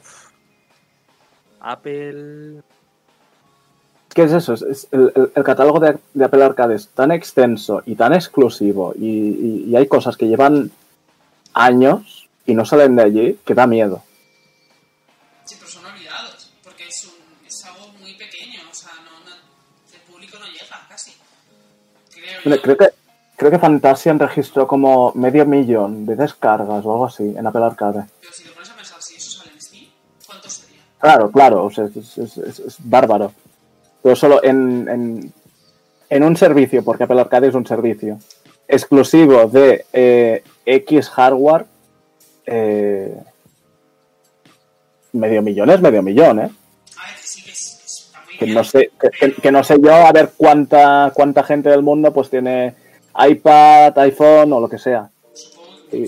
Apple... 1.62 2.62
¿Qué 4.14 4.24
es 4.24 4.32
eso? 4.32 4.54
Es, 4.54 4.62
es 4.64 4.88
el, 4.92 5.12
el- 5.16 5.32
el 5.36 5.44
catálogo 5.44 5.80
de, 5.80 5.98
de 6.14 6.26
Apple 6.26 6.44
Arcade 6.44 6.76
es 6.76 6.88
tan 6.90 7.12
extenso 7.12 7.84
y 7.86 7.96
tan 7.96 8.14
exclusivo 8.14 8.94
y, 8.98 9.06
y- 9.08 9.64
y 9.70 9.76
hay 9.76 9.88
cosas 9.88 10.18
que 10.18 10.28
llevan 10.28 10.72
años 11.54 12.28
y 12.46 12.54
no 12.56 12.66
salen 12.66 12.96
de 12.96 13.04
allí 13.04 13.40
que 13.46 13.54
da 13.54 13.68
miedo. 13.68 14.04
Creo 22.44 22.78
que, 22.78 22.90
creo 23.36 23.52
que 23.52 23.60
Fantasia 23.60 24.14
registró 24.14 24.68
como 24.68 25.12
medio 25.16 25.46
millón 25.46 26.06
de 26.06 26.16
descargas 26.16 26.86
o 26.86 26.92
algo 26.92 27.06
así 27.06 27.24
en 27.38 27.46
Apple 27.46 27.64
Arcade. 27.66 28.06
Pero 28.22 28.34
si 28.34 28.44
te 28.44 28.50
pones 28.52 28.70
a 28.72 28.76
pensar, 28.76 29.02
si 29.02 29.16
eso 29.16 29.42
sale 29.42 29.52
en 29.56 29.62
Steam, 29.62 29.86
¿cuánto 30.26 30.50
sería? 30.50 30.82
Claro, 31.00 31.32
claro, 31.32 31.66
o 31.66 31.72
sea, 31.72 31.86
es, 31.86 32.18
es- 32.18 32.38
es- 32.38 32.60
es 32.60 32.76
bárbaro. 32.80 33.32
Pero 34.02 34.16
solo 34.16 34.44
en, 34.44 34.88
en, 34.90 35.34
en 36.10 36.24
un 36.24 36.38
servicio, 36.38 36.84
porque 36.84 37.04
Apple 37.04 37.20
Arcade 37.22 37.48
es 37.50 37.56
un 37.56 37.66
servicio 37.68 38.20
exclusivo 38.68 39.48
de 39.48 39.86
eh, 39.92 40.44
X 40.66 41.10
hardware, 41.10 41.66
eh, 42.46 43.18
medio 45.14 45.42
millón 45.42 45.70
es 45.72 45.82
medio 45.82 46.02
millón, 46.04 46.40
¿eh? 46.40 46.44
A 46.44 47.08
ver, 47.08 47.18
sí 47.22 47.42
que 48.40 48.48
no 48.48 48.64
sé, 48.64 48.92
que, 49.42 49.52
no 49.52 49.64
sé 49.64 49.76
yo 49.82 49.94
a 49.94 50.12
ver 50.14 50.32
cuánta, 50.38 51.12
cuánta 51.14 51.44
gente 51.44 51.70
del 51.70 51.84
mundo 51.84 52.14
pues 52.14 52.30
tiene 52.30 52.74
iPad, 53.14 53.98
iPhone 54.00 54.54
o 54.54 54.60
lo 54.62 54.70
que 54.70 54.78
sea. 54.78 55.10
Y 55.92 56.06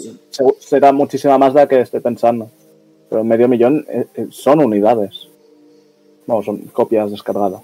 será 0.60 0.92
muchísima 0.94 1.38
más 1.38 1.54
de 1.54 1.62
la 1.62 1.68
que 1.68 1.82
estoy 1.82 2.00
pensando. 2.00 2.50
Pero 3.10 3.24
medio 3.24 3.50
millón 3.50 3.86
eh, 3.90 4.08
eh, 4.16 4.28
son 4.32 4.64
unidades. 4.64 5.28
No, 6.28 6.42
son 6.42 6.60
copias 6.68 7.12
descargadas. 7.12 7.62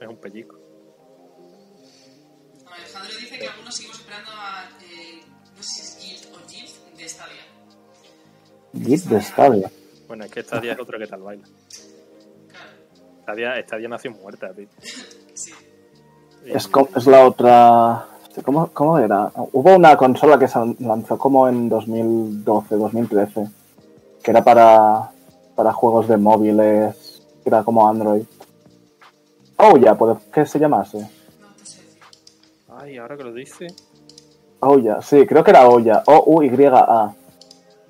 Es 0.00 0.08
un 0.08 0.16
pellico. 0.16 0.56
Alejandro 2.66 3.10
dice 3.20 3.38
que 3.38 3.46
algunos 3.46 3.74
seguimos 3.74 3.98
esperando 3.98 4.30
a. 4.30 4.70
eh, 4.80 5.20
no 5.54 5.62
sé 5.62 5.82
si 5.82 6.14
es 6.14 6.22
Guild 6.22 6.34
o 6.34 6.38
Guild 6.48 6.96
de 6.96 7.08
Stadia. 7.08 7.42
Git 8.72 9.04
de 9.10 9.20
Stadia. 9.20 9.70
Bueno, 10.08 10.24
es 10.24 10.30
que 10.30 10.42
Stadia 10.42 10.72
es 10.72 10.80
otro 10.80 10.98
que 10.98 11.06
tal 11.06 11.20
baila. 11.20 11.46
Stadia, 13.22 13.60
Stadia 13.62 13.88
nació 13.88 14.12
muerta, 14.12 14.52
tío. 14.52 14.66
sí. 15.34 15.52
Y- 16.44 16.52
Es, 16.52 16.70
es 16.96 17.06
la 17.06 17.26
otra. 17.26 18.06
¿Cómo, 18.44 18.68
¿Cómo 18.72 18.98
era? 18.98 19.30
Hubo 19.52 19.76
una 19.76 19.94
consola 19.96 20.38
que 20.38 20.48
se 20.48 20.58
lanzó 20.78 21.18
como 21.18 21.46
en 21.46 21.68
2012, 21.68 22.76
2013. 22.76 23.46
Que 24.22 24.30
era 24.30 24.42
para, 24.42 25.10
para 25.54 25.72
juegos 25.74 26.08
de 26.08 26.16
móviles. 26.16 27.22
Que 27.42 27.50
era 27.50 27.62
como 27.62 27.86
Android. 27.86 28.22
Oh, 29.58 29.76
ya, 29.76 29.94
puede 29.94 30.16
que 30.32 30.46
se 30.46 30.58
llamase. 30.58 31.06
Ay, 32.78 32.96
ahora 32.96 33.18
que 33.18 33.24
lo 33.24 33.34
dice. 33.34 33.66
Oya, 34.60 35.02
sí, 35.02 35.26
creo 35.26 35.44
que 35.44 35.50
era 35.50 35.68
Oya. 35.68 36.02
O-U-Y-A. 36.06 37.14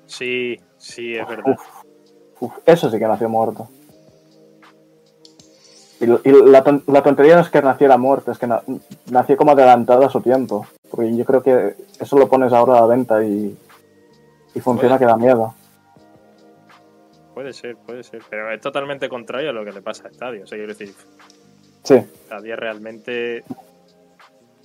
Sí, 0.05 0.59
sí, 0.77 1.13
es 1.15 1.25
verdad. 1.27 1.55
Uf, 2.41 2.51
eso 2.65 2.89
sí 2.89 2.99
que 2.99 3.07
nació 3.07 3.29
muerto. 3.29 3.69
Y, 6.01 6.07
la, 6.07 6.81
la 6.87 7.03
tontería 7.03 7.35
no 7.35 7.41
es 7.41 7.49
que 7.49 7.61
naciera 7.61 7.95
muerto, 7.97 8.31
es 8.31 8.39
que 8.39 8.47
na- 8.47 8.63
nació 9.11 9.37
como 9.37 9.51
adelantado 9.51 10.03
a 10.05 10.09
su 10.09 10.19
tiempo. 10.19 10.65
Porque 10.89 11.15
yo 11.15 11.23
creo 11.25 11.43
que 11.43 11.75
eso 11.99 12.17
lo 12.17 12.27
pones 12.27 12.51
ahora 12.51 12.77
a 12.77 12.81
la 12.81 12.87
venta 12.87 13.23
y, 13.23 13.55
y 14.55 14.59
funciona 14.59 14.97
que 14.97 15.05
da 15.05 15.15
miedo. 15.15 15.53
Puede 17.35 17.53
ser, 17.53 17.77
puede 17.77 18.03
ser. 18.03 18.21
Pero 18.29 18.51
es 18.51 18.59
totalmente 18.59 19.07
contrario 19.09 19.51
a 19.51 19.53
lo 19.53 19.63
que 19.63 19.71
le 19.71 19.81
pasa 19.81 20.07
a 20.07 20.11
Stadia. 20.11 20.43
O 20.43 20.47
sea, 20.47 20.57
quiero 20.57 20.73
decir, 20.73 20.93
Sí, 21.83 21.95
Stadia 22.25 22.55
realmente 22.55 23.43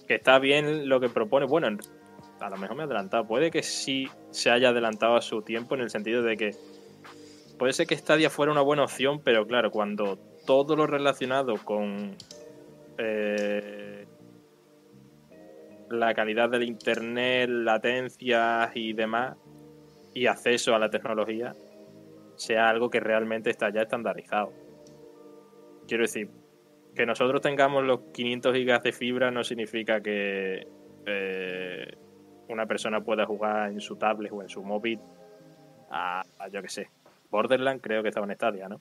que 0.09 0.15
está 0.17 0.39
bien 0.39 0.89
lo 0.89 1.01
que 1.01 1.09
propone. 1.09 1.47
Bueno, 1.47 1.67
en- 1.69 1.81
a 2.41 2.49
lo 2.51 2.57
mejor 2.57 2.77
me 2.77 2.83
he 2.83 2.87
adelantado. 2.87 3.27
Puede 3.27 3.51
que 3.51 3.63
sí 3.63 4.09
se 4.31 4.51
haya 4.51 4.71
adelantado 4.71 5.17
a 5.17 5.23
su 5.23 5.43
tiempo 5.43 5.75
en 5.75 5.83
el 5.83 5.91
sentido 5.91 6.23
de 6.23 6.37
que 6.37 6.55
puede 7.59 7.73
ser 7.73 7.87
que 7.87 7.97
Stadia 7.97 8.31
fuera 8.31 8.53
una 8.53 8.61
buena 8.63 8.85
opción, 8.85 9.21
pero 9.23 9.47
claro, 9.47 9.71
cuando 9.71 10.19
todo 10.47 10.77
lo 10.77 10.87
relacionado 10.87 11.57
con 11.63 12.17
eh, 12.99 14.07
la 15.91 16.15
calidad 16.15 16.49
del 16.49 16.63
internet, 16.63 17.51
latencias 17.51 18.71
y 18.75 18.93
demás, 18.93 19.37
y 20.15 20.27
acceso 20.27 20.75
a 20.75 20.79
la 20.79 20.89
tecnología, 20.89 21.53
sea 22.37 22.69
algo 22.69 22.89
que 22.89 23.01
realmente 23.01 23.51
está 23.51 23.71
ya 23.71 23.83
estandarizado. 23.83 24.53
Quiero 25.87 26.05
decir, 26.05 26.31
que 26.95 27.07
nosotros 27.07 27.43
tengamos 27.43 27.85
los 27.85 28.01
500 28.13 28.55
gigas 28.55 28.83
de 28.83 28.93
fibra 28.93 29.31
no 29.31 29.45
significa 29.45 30.01
que 30.01 30.67
eh, 31.05 31.97
una 32.49 32.67
persona 32.67 33.03
pueda 33.03 33.27
jugar 33.27 33.71
en 33.71 33.81
su 33.81 33.97
tablet 33.97 34.33
o 34.33 34.43
en 34.43 34.49
su 34.49 34.63
móvil 34.65 34.99
a, 35.91 36.23
a, 36.39 36.49
yo 36.49 36.63
que 36.63 36.69
sé, 36.69 36.89
Borderland 37.31 37.81
creo 37.81 38.03
que 38.03 38.09
estaba 38.09 38.27
en 38.27 38.35
Stadia, 38.35 38.69
¿no? 38.69 38.81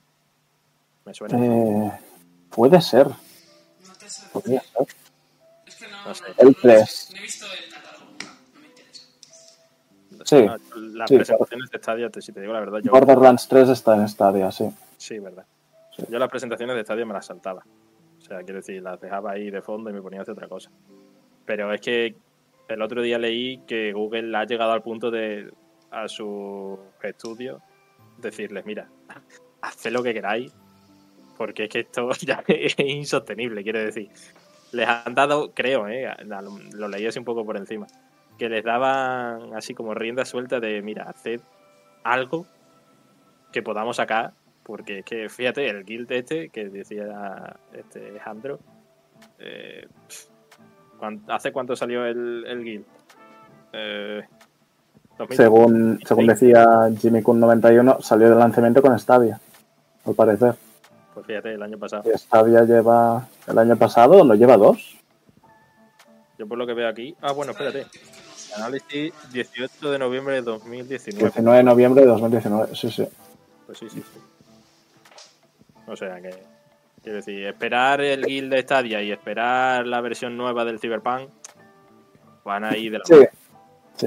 Me 1.06 1.14
suena. 1.14 1.38
Eh, 1.38 1.92
puede 2.50 2.80
ser, 2.80 3.06
No 3.08 3.14
te 3.98 4.08
sé. 4.08 4.26
podría 4.32 4.60
ser. 4.60 4.86
Es 5.66 5.74
que 5.76 5.86
no, 5.88 6.04
No 6.06 6.14
sé. 6.14 6.24
El 6.38 6.48
no- 6.48 6.54
3. 6.60 7.08
No 7.12 7.18
he 7.18 7.22
visto 7.22 7.46
el 7.46 7.72
catálogo, 7.72 8.10
no 8.54 8.60
me 8.60 8.66
interesa. 8.66 9.04
sí, 10.24 10.46
las 10.92 11.08
sí, 11.08 11.16
presentaciones 11.16 11.70
de 11.70 11.78
Stadia, 11.78 12.10
te- 12.10 12.20
si 12.22 12.32
te 12.32 12.40
digo 12.40 12.52
la 12.52 12.60
verdad, 12.60 12.80
yo 12.82 12.90
Borderlands 12.90 13.46
3 13.48 13.68
está 13.68 13.94
en 13.94 14.08
Stadia, 14.08 14.50
sí. 14.52 14.68
sí, 14.98 15.18
verdad. 15.18 15.46
Sí. 15.96 16.02
Yo 16.10 16.18
las 16.18 16.28
presentaciones 16.28 16.76
de 16.76 16.82
Stadia 16.82 17.06
me 17.06 17.14
las 17.14 17.26
saltaba. 17.26 17.64
O 18.18 18.20
sea, 18.20 18.38
quiero 18.42 18.56
decir, 18.60 18.82
las 18.82 19.00
dejaba 19.00 19.32
ahí 19.32 19.50
de 19.50 19.62
fondo 19.62 19.88
y 19.90 19.92
me 19.92 20.02
ponía 20.02 20.18
a 20.18 20.22
hacer 20.22 20.32
otra 20.32 20.48
cosa. 20.48 20.70
Pero 21.44 21.72
es 21.72 21.80
que 21.80 22.16
el 22.68 22.82
otro 22.82 23.00
día 23.00 23.18
leí 23.18 23.58
que 23.66 23.92
Google 23.92 24.36
ha 24.36 24.44
llegado 24.44 24.72
al 24.72 24.82
punto 24.82 25.10
de 25.12 25.52
a 25.92 26.08
sus 26.08 26.78
estudios 27.02 27.62
decirles, 28.18 28.66
mira, 28.66 28.88
haced 29.62 29.92
lo 29.92 30.02
que 30.02 30.12
queráis, 30.12 30.52
porque 31.36 31.64
es 31.64 31.70
que 31.70 31.80
esto 31.80 32.08
ya 32.20 32.42
es 32.46 32.74
insostenible, 32.78 33.62
quiero 33.62 33.80
decir. 33.80 34.08
Les 34.72 34.88
han 34.88 35.14
dado, 35.14 35.52
creo, 35.52 35.88
eh, 35.88 36.08
lo, 36.24 36.58
lo 36.74 36.88
leí 36.88 37.06
así 37.06 37.18
un 37.18 37.24
poco 37.24 37.44
por 37.44 37.56
encima, 37.56 37.86
que 38.38 38.48
les 38.48 38.64
daban 38.64 39.54
así 39.54 39.74
como 39.74 39.94
rienda 39.94 40.24
suelta 40.24 40.60
de, 40.60 40.82
mira, 40.82 41.04
haced 41.04 41.40
algo 42.02 42.46
que 43.52 43.62
podamos 43.62 43.96
sacar, 43.96 44.32
porque 44.64 44.98
es 44.98 45.04
que, 45.04 45.28
fíjate, 45.28 45.68
el 45.68 45.84
guild 45.84 46.10
este, 46.12 46.48
que 46.48 46.68
decía 46.68 47.54
este 47.72 48.08
Alejandro, 48.10 48.58
eh, 49.38 49.86
pf, 50.08 50.28
¿cuán- 50.98 51.22
¿hace 51.28 51.52
cuánto 51.52 51.76
salió 51.76 52.04
el, 52.04 52.44
el 52.46 52.64
guild? 52.64 52.84
Eh, 53.72 54.22
2000. 55.16 55.36
Según, 55.36 56.00
según 56.04 56.26
decía 56.26 56.66
Jimmy 56.98 57.22
Kun 57.22 57.40
91, 57.40 58.00
salió 58.02 58.28
del 58.28 58.38
lanzamiento 58.38 58.82
con 58.82 58.98
Stadia, 58.98 59.40
al 60.04 60.14
parecer. 60.14 60.54
Pues 61.16 61.26
fíjate, 61.28 61.54
el 61.54 61.62
año 61.62 61.78
pasado. 61.78 62.02
Y 62.04 62.18
Stadia 62.18 62.64
lleva 62.64 63.26
el 63.46 63.58
año 63.58 63.74
pasado, 63.74 64.22
¿no 64.22 64.34
lleva 64.34 64.58
dos? 64.58 64.98
Yo 66.38 66.46
por 66.46 66.58
lo 66.58 66.66
que 66.66 66.74
veo 66.74 66.86
aquí. 66.86 67.16
Ah, 67.22 67.32
bueno, 67.32 67.52
espérate. 67.52 67.86
Análisis 68.54 69.14
18 69.32 69.92
de 69.92 69.98
noviembre 69.98 70.34
de 70.34 70.42
2019. 70.42 71.30
19 71.30 71.56
de 71.56 71.64
noviembre 71.64 72.02
de 72.02 72.08
2019, 72.08 72.76
sí, 72.76 72.90
sí. 72.90 73.08
Pues 73.64 73.78
sí, 73.78 73.88
sí, 73.88 74.02
sí. 74.02 74.20
O 75.86 75.96
sea 75.96 76.20
que. 76.20 76.34
Quiero 77.02 77.16
decir, 77.16 77.46
esperar 77.46 78.02
el 78.02 78.26
guild 78.26 78.52
de 78.52 78.60
Stadia 78.60 79.00
y 79.00 79.10
esperar 79.10 79.86
la 79.86 80.02
versión 80.02 80.36
nueva 80.36 80.66
del 80.66 80.78
Cyberpunk 80.78 81.30
van 82.44 82.64
ahí 82.64 82.90
de 82.90 82.98
la 82.98 83.04
Sí, 83.06 83.14
sí. 83.94 84.06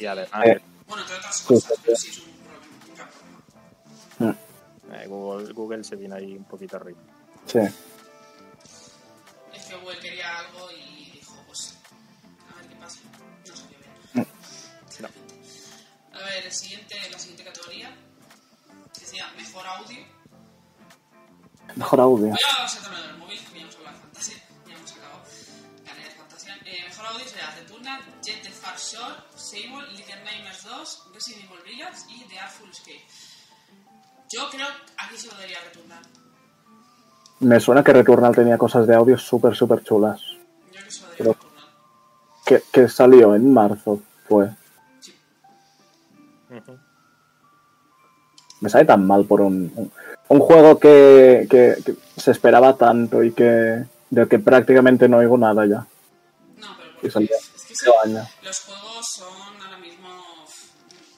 Y 0.00 0.06
además, 0.06 0.46
Eh, 0.46 0.60
Bueno, 0.86 1.02
entre 1.02 1.16
otras 1.16 1.36
Sí, 1.36 1.44
cosas, 1.46 1.72
sí, 1.76 1.80
pero 1.84 1.96
sí. 1.96 2.10
sí 2.12 2.20
es 2.20 2.26
un 2.26 2.32
problema, 2.34 2.66
un 2.88 2.94
gran 2.94 3.08
problema. 4.18 5.02
eh, 5.02 5.06
Google, 5.08 5.52
Google 5.52 5.84
se 5.84 5.96
viene 5.96 6.14
ahí 6.16 6.36
un 6.36 6.44
poquito 6.44 6.76
arriba. 6.76 6.98
sí. 7.46 7.58
Es 9.54 9.66
que 9.66 9.76
Google 9.76 9.98
quería 10.00 10.38
algo 10.38 10.68
y 10.72 11.10
dijo, 11.12 11.34
pues, 11.46 11.78
a 12.52 12.56
ver 12.60 12.68
qué 12.68 12.76
pasa. 12.76 12.98
No 13.48 13.56
salió 13.56 13.78
bien. 13.78 14.26
Sinceramente. 14.88 15.34
A 16.12 16.18
ver, 16.18 16.44
el 16.46 16.52
siguiente, 16.52 16.96
la 17.10 17.18
siguiente 17.18 17.44
categoría, 17.44 17.96
que 18.94 19.00
decía 19.00 19.30
mejor 19.36 19.66
audio. 19.66 20.04
Mejor 21.76 22.00
audio. 22.00 22.26
Voy 22.28 22.38
a 22.58 23.00
del 23.06 23.16
móvil, 23.18 23.40
que 23.52 23.60
ya 23.60 23.66
audio 27.06 27.24
sería 27.26 27.50
Returnal, 27.58 28.00
Jet 28.22 28.42
the 28.42 28.50
Far 28.50 28.76
Shore, 28.76 29.14
Sable, 29.34 29.86
Little 29.92 30.24
Nightmares 30.24 30.64
2, 30.64 31.10
Resident 31.14 31.44
Evil 31.50 31.62
Village 31.64 31.98
y 32.08 32.24
The 32.28 32.38
Artful 32.38 32.70
Escape. 32.70 33.02
Yo 34.30 34.48
creo 34.50 34.66
que 34.66 34.92
aquí 35.04 35.16
se 35.16 35.26
lo 35.28 35.34
daría 35.34 35.58
a 35.58 35.64
Returnal. 35.64 36.02
Me 37.40 37.58
suena 37.60 37.82
que 37.82 37.92
Returnal 37.92 38.34
tenía 38.34 38.56
cosas 38.56 38.86
de 38.86 38.94
audio 38.94 39.18
súper, 39.18 39.54
súper 39.54 39.82
chulas. 39.82 40.20
Yo 40.72 40.72
creo 40.72 40.84
que 40.84 40.90
se 40.90 41.00
lo 41.02 41.08
daría 41.08 41.18
Pero- 41.18 41.30
a 41.30 41.34
Returnal. 41.34 41.52
Que, 42.44 42.62
que 42.72 42.88
salió 42.88 43.34
en 43.34 43.52
marzo, 43.52 44.00
fue. 44.28 44.50
Sí. 45.00 45.14
Me 48.60 48.68
sale 48.70 48.84
tan 48.84 49.06
mal 49.06 49.24
por 49.24 49.40
un, 49.40 49.72
un, 49.74 49.92
un 50.28 50.40
juego 50.40 50.78
que, 50.78 51.46
que- 51.50 51.76
que 51.84 51.94
se 52.16 52.30
esperaba 52.30 52.76
tanto 52.76 53.22
y 53.24 53.32
que 53.32 53.84
del 54.10 54.28
que 54.28 54.38
prácticamente 54.38 55.08
no 55.08 55.16
oigo 55.18 55.36
nada 55.38 55.66
ya. 55.66 55.86
Porque 57.02 57.10
salió 57.10 57.36
es 57.36 57.82
que 57.82 57.90
año. 58.08 58.28
los 58.42 58.60
juegos 58.60 59.06
son 59.08 59.62
ahora 59.62 59.78
mismo 59.78 60.08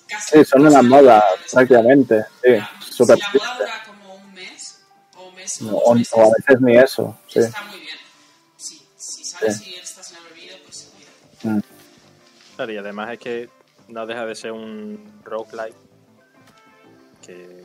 casi... 0.08 0.38
Sí, 0.38 0.44
son 0.44 0.66
una 0.66 0.82
moda, 0.82 1.24
prácticamente. 1.52 2.24
Sí, 2.42 2.50
Ya, 2.52 2.70
súper 2.80 3.16
Si 3.18 3.22
la 3.38 3.44
moda 3.44 3.58
dura 3.58 3.82
como 3.86 4.14
un 4.14 4.32
mes, 4.34 4.82
o 5.16 5.28
un 5.28 5.34
mes, 5.34 5.60
o 5.60 5.64
No, 5.64 5.76
o, 5.76 5.94
meses, 5.94 6.12
o 6.14 6.20
a 6.22 6.28
veces 6.38 6.60
ni 6.60 6.76
eso, 6.76 7.18
sí. 7.28 7.38
está 7.40 7.62
muy 7.64 7.80
bien. 7.80 7.96
Sí, 8.56 8.86
si 8.96 9.24
sabes 9.24 9.56
Sí. 9.58 9.64
si 9.64 9.74
estás 9.74 10.10
en 10.12 10.16
el 10.18 10.32
olvido, 10.32 10.56
pues 10.64 10.90
cuídate. 11.42 11.48
Mm. 11.58 11.62
Claro, 12.56 12.72
y 12.72 12.76
además 12.78 13.10
es 13.12 13.18
que 13.18 13.50
no 13.88 14.06
deja 14.06 14.24
de 14.24 14.34
ser 14.34 14.52
un 14.52 15.20
roguelike 15.24 15.76
que, 17.26 17.64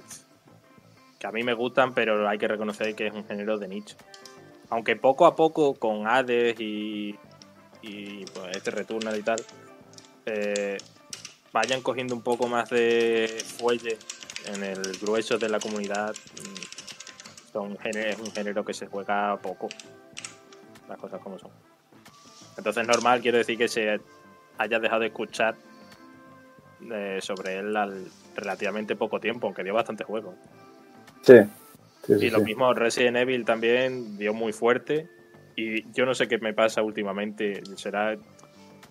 que 1.19 1.27
a 1.27 1.31
mí 1.31 1.43
me 1.43 1.53
gustan, 1.53 1.93
pero 1.93 2.27
hay 2.27 2.37
que 2.37 2.47
reconocer 2.47 2.93
que 2.95 3.07
es 3.07 3.13
un 3.13 3.25
género 3.25 3.57
de 3.57 3.67
nicho. 3.69 3.95
Aunque 4.71 4.95
poco 4.95 5.25
a 5.25 5.35
poco 5.35 5.73
con 5.75 6.07
Hades 6.07 6.59
y, 6.59 7.15
y 7.81 8.25
pues, 8.25 8.57
este 8.57 8.71
Returnal 8.71 9.17
y 9.17 9.23
tal, 9.23 9.41
eh, 10.25 10.77
vayan 11.51 11.81
cogiendo 11.81 12.15
un 12.15 12.21
poco 12.21 12.47
más 12.47 12.69
de 12.69 13.43
fuelle 13.57 13.97
en 14.45 14.63
el 14.63 14.97
grueso 15.01 15.37
de 15.37 15.49
la 15.49 15.59
comunidad, 15.59 16.15
son 17.51 17.77
es 17.83 18.19
un 18.19 18.31
género 18.31 18.63
que 18.63 18.73
se 18.73 18.87
juega 18.87 19.37
poco. 19.37 19.69
Las 20.87 20.97
cosas 20.97 21.19
como 21.21 21.37
son. 21.37 21.51
Entonces 22.57 22.87
normal, 22.87 23.21
quiero 23.21 23.37
decir 23.37 23.57
que 23.57 23.67
se 23.67 23.99
haya 24.57 24.79
dejado 24.79 25.01
de 25.01 25.07
escuchar 25.07 25.55
eh, 26.91 27.19
sobre 27.21 27.57
él 27.57 27.75
al 27.75 28.05
relativamente 28.35 28.95
poco 28.95 29.19
tiempo, 29.19 29.47
aunque 29.47 29.63
dio 29.63 29.73
bastante 29.73 30.03
juego. 30.03 30.35
Sí, 31.21 31.35
sí, 32.05 32.19
sí, 32.19 32.25
Y 32.25 32.29
lo 32.29 32.39
sí. 32.39 32.45
mismo 32.45 32.73
Resident 32.73 33.17
Evil 33.17 33.45
también 33.45 34.17
dio 34.17 34.33
muy 34.33 34.53
fuerte. 34.53 35.09
Y 35.59 35.91
yo 35.93 36.05
no 36.05 36.13
sé 36.13 36.27
qué 36.27 36.37
me 36.37 36.53
pasa 36.53 36.81
últimamente. 36.81 37.61
Será. 37.75 38.15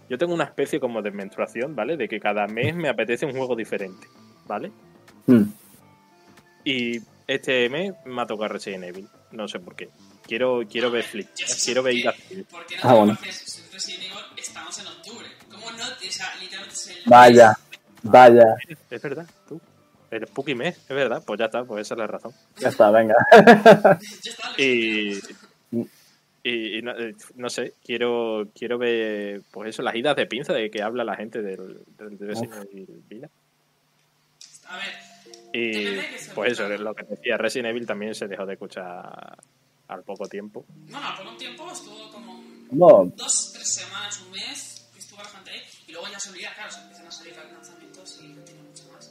Yo 0.09 0.19
tengo 0.19 0.35
una 0.35 0.45
especie 0.45 0.81
como 0.81 1.03
de 1.03 1.11
menstruación, 1.11 1.75
¿vale? 1.75 1.97
De 1.97 2.09
que 2.09 2.21
cada 2.21 2.47
mes 2.47 2.75
me 2.75 2.89
apetece 2.89 3.27
un 3.27 3.33
juego 3.33 3.55
diferente, 3.57 4.07
¿vale? 4.47 4.71
Mm. 5.27 5.43
Y 6.65 6.99
este 7.27 7.69
mes 7.69 7.93
me 8.05 8.23
ha 8.23 8.27
tocado 8.27 8.49
Resident 8.49 8.85
Evil. 8.85 9.09
No 9.33 9.47
sé 9.49 9.61
por 9.61 9.77
qué. 9.77 9.91
Quiero, 10.27 10.63
quiero 10.71 10.91
ver 10.91 11.05
Flip. 11.05 11.29
Quiero 11.65 11.83
ver 11.83 11.95
qué. 11.95 11.99
ir 12.01 12.09
a 12.09 12.13
Flip. 12.13 12.47
Porque 12.51 12.77
no 12.77 12.83
Ah, 12.85 12.95
bueno. 12.95 13.17
conoces 13.17 13.69
Resident 13.73 14.03
Evil, 14.05 14.19
estamos 14.37 14.79
en 14.79 14.87
octubre. 14.87 15.27
¿Cómo 15.51 15.71
no? 15.73 15.85
O 15.85 16.11
sea, 16.11 16.27
literalmente 16.41 16.75
es 16.75 16.89
el... 16.89 16.97
Vaya, 17.07 17.59
vaya. 18.03 18.55
Es 18.91 19.03
verdad, 19.03 19.27
tú. 19.49 19.61
El 20.11 20.27
Spooky 20.27 20.55
mes, 20.55 20.77
es 20.79 20.89
verdad. 20.89 21.23
Pues 21.27 21.39
ya 21.39 21.47
está, 21.47 21.65
pues 21.65 21.83
esa 21.83 21.95
es 21.95 21.99
la 21.99 22.07
razón. 22.07 22.33
Ya 22.59 22.69
está, 22.69 22.91
venga. 22.91 23.15
Ya 23.33 24.31
está, 24.31 24.51
lo 24.57 24.63
Y, 24.65 25.21
y, 26.49 26.79
y 26.79 26.83
no, 26.83 26.93
eh, 26.99 27.15
no 27.37 27.51
sé, 27.51 27.75
quiero 27.85 28.49
quiero 28.55 28.79
ver, 28.79 29.43
pues 29.51 29.71
eso, 29.71 29.83
las 29.83 29.95
idas 29.95 30.17
de 30.17 30.27
pinza 30.27 30.53
de 30.53 30.71
que 30.71 30.83
habla 30.83 31.05
la 31.05 31.17
gente 31.17 31.43
del, 31.43 31.85
del, 31.99 32.17
del 32.19 32.29
Resident 32.29 32.55
Evil 32.73 33.03
Village. 33.09 33.33
A 34.69 34.77
ver, 34.77 34.95
Y 35.53 35.97
pues 36.35 36.53
eso, 36.53 36.65
busca. 36.69 36.79
lo 36.83 36.95
que 36.95 37.05
decía, 37.05 37.37
Resident 37.37 37.71
Evil 37.71 37.87
también 37.87 38.15
se 38.15 38.29
dejó 38.29 38.45
de 38.47 38.53
escuchar 38.55 39.37
al 39.89 40.03
poco 40.03 40.29
tiempo. 40.29 40.65
bueno, 40.91 41.07
por 41.17 41.27
un 41.27 41.37
tiempo 41.39 41.71
estuvo 41.73 42.11
como 42.11 42.35
un- 42.39 42.69
No, 42.73 43.13
dos, 43.17 43.53
tres 43.55 43.75
semanas, 43.75 44.23
un 44.25 44.31
mes, 44.33 44.91
que 44.95 45.17
la 45.17 45.25
gente 45.25 45.51
ahí, 45.51 45.61
y 45.89 45.93
luego 45.93 46.07
ya 46.13 46.19
se 46.21 46.31
olvida, 46.31 46.53
claro, 46.55 46.71
se 46.71 46.81
empiezan 46.83 47.07
a 47.07 47.11
salir 47.11 47.35
los 47.37 47.53
lanzamientos 47.53 48.21
y 48.23 48.29
no 48.29 48.43
tiene 48.43 48.63
mucho 48.63 48.85
más. 48.93 49.11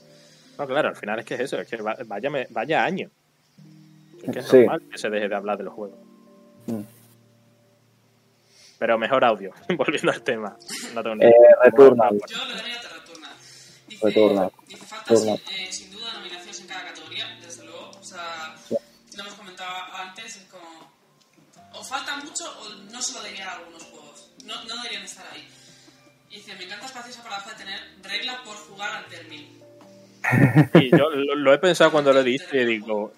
No, 0.59 0.67
claro, 0.67 0.89
al 0.89 0.95
final 0.95 1.19
es 1.19 1.25
que 1.25 1.33
es 1.33 1.39
eso, 1.41 1.59
es 1.59 1.67
que 1.67 1.77
va- 1.77 1.97
vaya, 2.05 2.29
me- 2.29 2.47
vaya 2.51 2.83
año. 2.83 3.09
Es 4.23 4.31
que 4.31 4.39
es 4.39 4.47
Sí. 4.47 4.57
normal 4.57 4.81
que 4.91 4.97
se 4.97 5.09
deje 5.09 5.27
de 5.29 5.35
hablar 5.35 5.57
de 5.57 5.63
los 5.63 5.73
juegos. 5.73 5.97
Mm. 6.67 6.81
Pero 8.79 8.97
mejor 8.97 9.23
audio, 9.25 9.51
volviendo 9.77 10.11
al 10.11 10.21
tema. 10.21 10.55
No 10.93 11.01
tengo 11.03 11.15
ni- 11.15 11.25
Eh, 11.25 11.31
Returnal. 11.63 12.19
Yo 12.27 12.45
le 12.45 12.53
daría 12.55 12.77
a 12.77 12.81
Terraturna. 12.81 13.29
Dice, 13.87 14.05
Returnal. 14.05 14.51
dice 14.67 14.85
falta 14.85 15.05
Returnal. 15.13 15.39
sin, 15.47 15.55
eh, 15.59 15.71
sin 15.71 15.91
duda 15.91 16.13
nominaciones 16.13 16.59
en 16.61 16.67
cada 16.67 16.83
categoría, 16.85 17.37
desde 17.41 17.63
luego. 17.65 17.89
O 17.99 18.03
sea, 18.03 18.55
Sí. 18.69 18.75
lo 19.15 19.23
hemos 19.23 19.33
comentado 19.35 19.69
antes, 19.95 20.37
es 20.37 20.43
como. 20.45 20.91
O 21.73 21.83
falta 21.83 22.17
mucho 22.17 22.43
o 22.61 22.69
no 22.91 23.01
se 23.01 23.13
lo 23.13 23.23
diría 23.23 23.49
a 23.51 23.55
algunos 23.57 23.83
juegos. 23.83 24.31
No, 24.45 24.63
no 24.63 24.75
deberían 24.77 25.03
estar 25.03 25.25
ahí. 25.33 25.47
Y 26.29 26.35
dice, 26.37 26.55
me 26.55 26.63
encanta 26.65 26.85
Espaciosa 26.87 27.23
para 27.23 27.37
de 27.43 27.55
tener 27.55 27.79
reglas 28.03 28.37
por 28.45 28.55
jugar 28.55 28.95
al 28.97 29.05
término. 29.05 29.47
Y 30.73 30.89
yo 30.91 31.09
lo, 31.09 31.35
lo 31.35 31.53
he 31.53 31.57
pensado 31.59 31.91
cuando 31.91 32.11
lo 32.13 32.19
he 32.19 32.23
dicho 32.23 32.45
y 32.55 32.65
digo. 32.65 33.13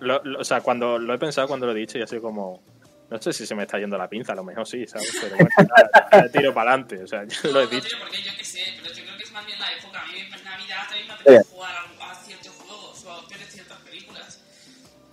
lo- 0.00 0.22
lo- 0.24 0.40
o 0.40 0.44
sea, 0.44 0.60
cuando 0.60 0.98
lo 0.98 1.14
he 1.14 1.18
pensado 1.18 1.46
cuando 1.48 1.66
lo 1.66 1.72
he 1.72 1.76
dicho 1.76 1.98
y 1.98 2.02
así 2.02 2.18
como. 2.20 2.60
No 3.08 3.22
sé 3.22 3.32
si 3.32 3.46
se 3.46 3.54
me 3.54 3.62
está 3.62 3.78
yendo 3.78 3.96
la 3.96 4.08
pinza, 4.08 4.32
a 4.32 4.36
lo 4.36 4.42
mejor 4.44 4.66
sí, 4.66 4.84
¿sabes? 4.86 5.12
Pero 5.20 5.36
bueno, 5.36 5.50
nada, 6.10 6.28
tiro 6.28 6.52
para 6.52 6.72
adelante, 6.72 7.02
o 7.02 7.06
sea, 7.06 7.24
yo 7.28 7.52
lo 7.52 7.60
he 7.60 7.64
No, 7.66 7.70
no 7.70 7.76
dicho. 7.76 7.88
tiene 7.88 8.04
por 8.04 8.10
qué, 8.12 8.22
yo 8.22 8.32
qué 8.36 8.44
sé, 8.44 8.60
pero 8.82 8.94
yo 8.94 9.02
creo 9.04 9.16
que 9.16 9.22
es 9.24 9.32
más 9.32 9.46
bien 9.46 9.58
la 9.60 9.72
época. 9.72 10.02
A 10.02 10.06
mí 10.12 10.18
en 10.18 10.30
Navidad 10.44 10.76
también 10.88 11.06
me 11.06 11.12
apetece 11.14 11.44
jugar 11.54 11.72
a, 11.76 12.10
a 12.10 12.14
ciertos 12.16 12.48
juegos 12.54 13.04
o 13.04 13.10
a 13.12 13.20
ver 13.28 13.38
ciertas 13.46 13.78
películas. 13.80 14.40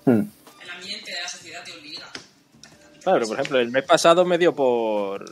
Hmm. 0.06 0.22
El 0.64 0.70
ambiente 0.72 1.12
de 1.12 1.22
la 1.22 1.28
sociedad 1.28 1.64
te 1.64 1.72
obliga. 1.74 2.10
Claro, 3.04 3.18
pero 3.20 3.28
por 3.28 3.40
ejemplo, 3.40 3.60
el 3.60 3.70
mes 3.72 3.84
pasado 3.86 4.26
me 4.26 4.38
dio 4.38 4.56
por. 4.56 5.24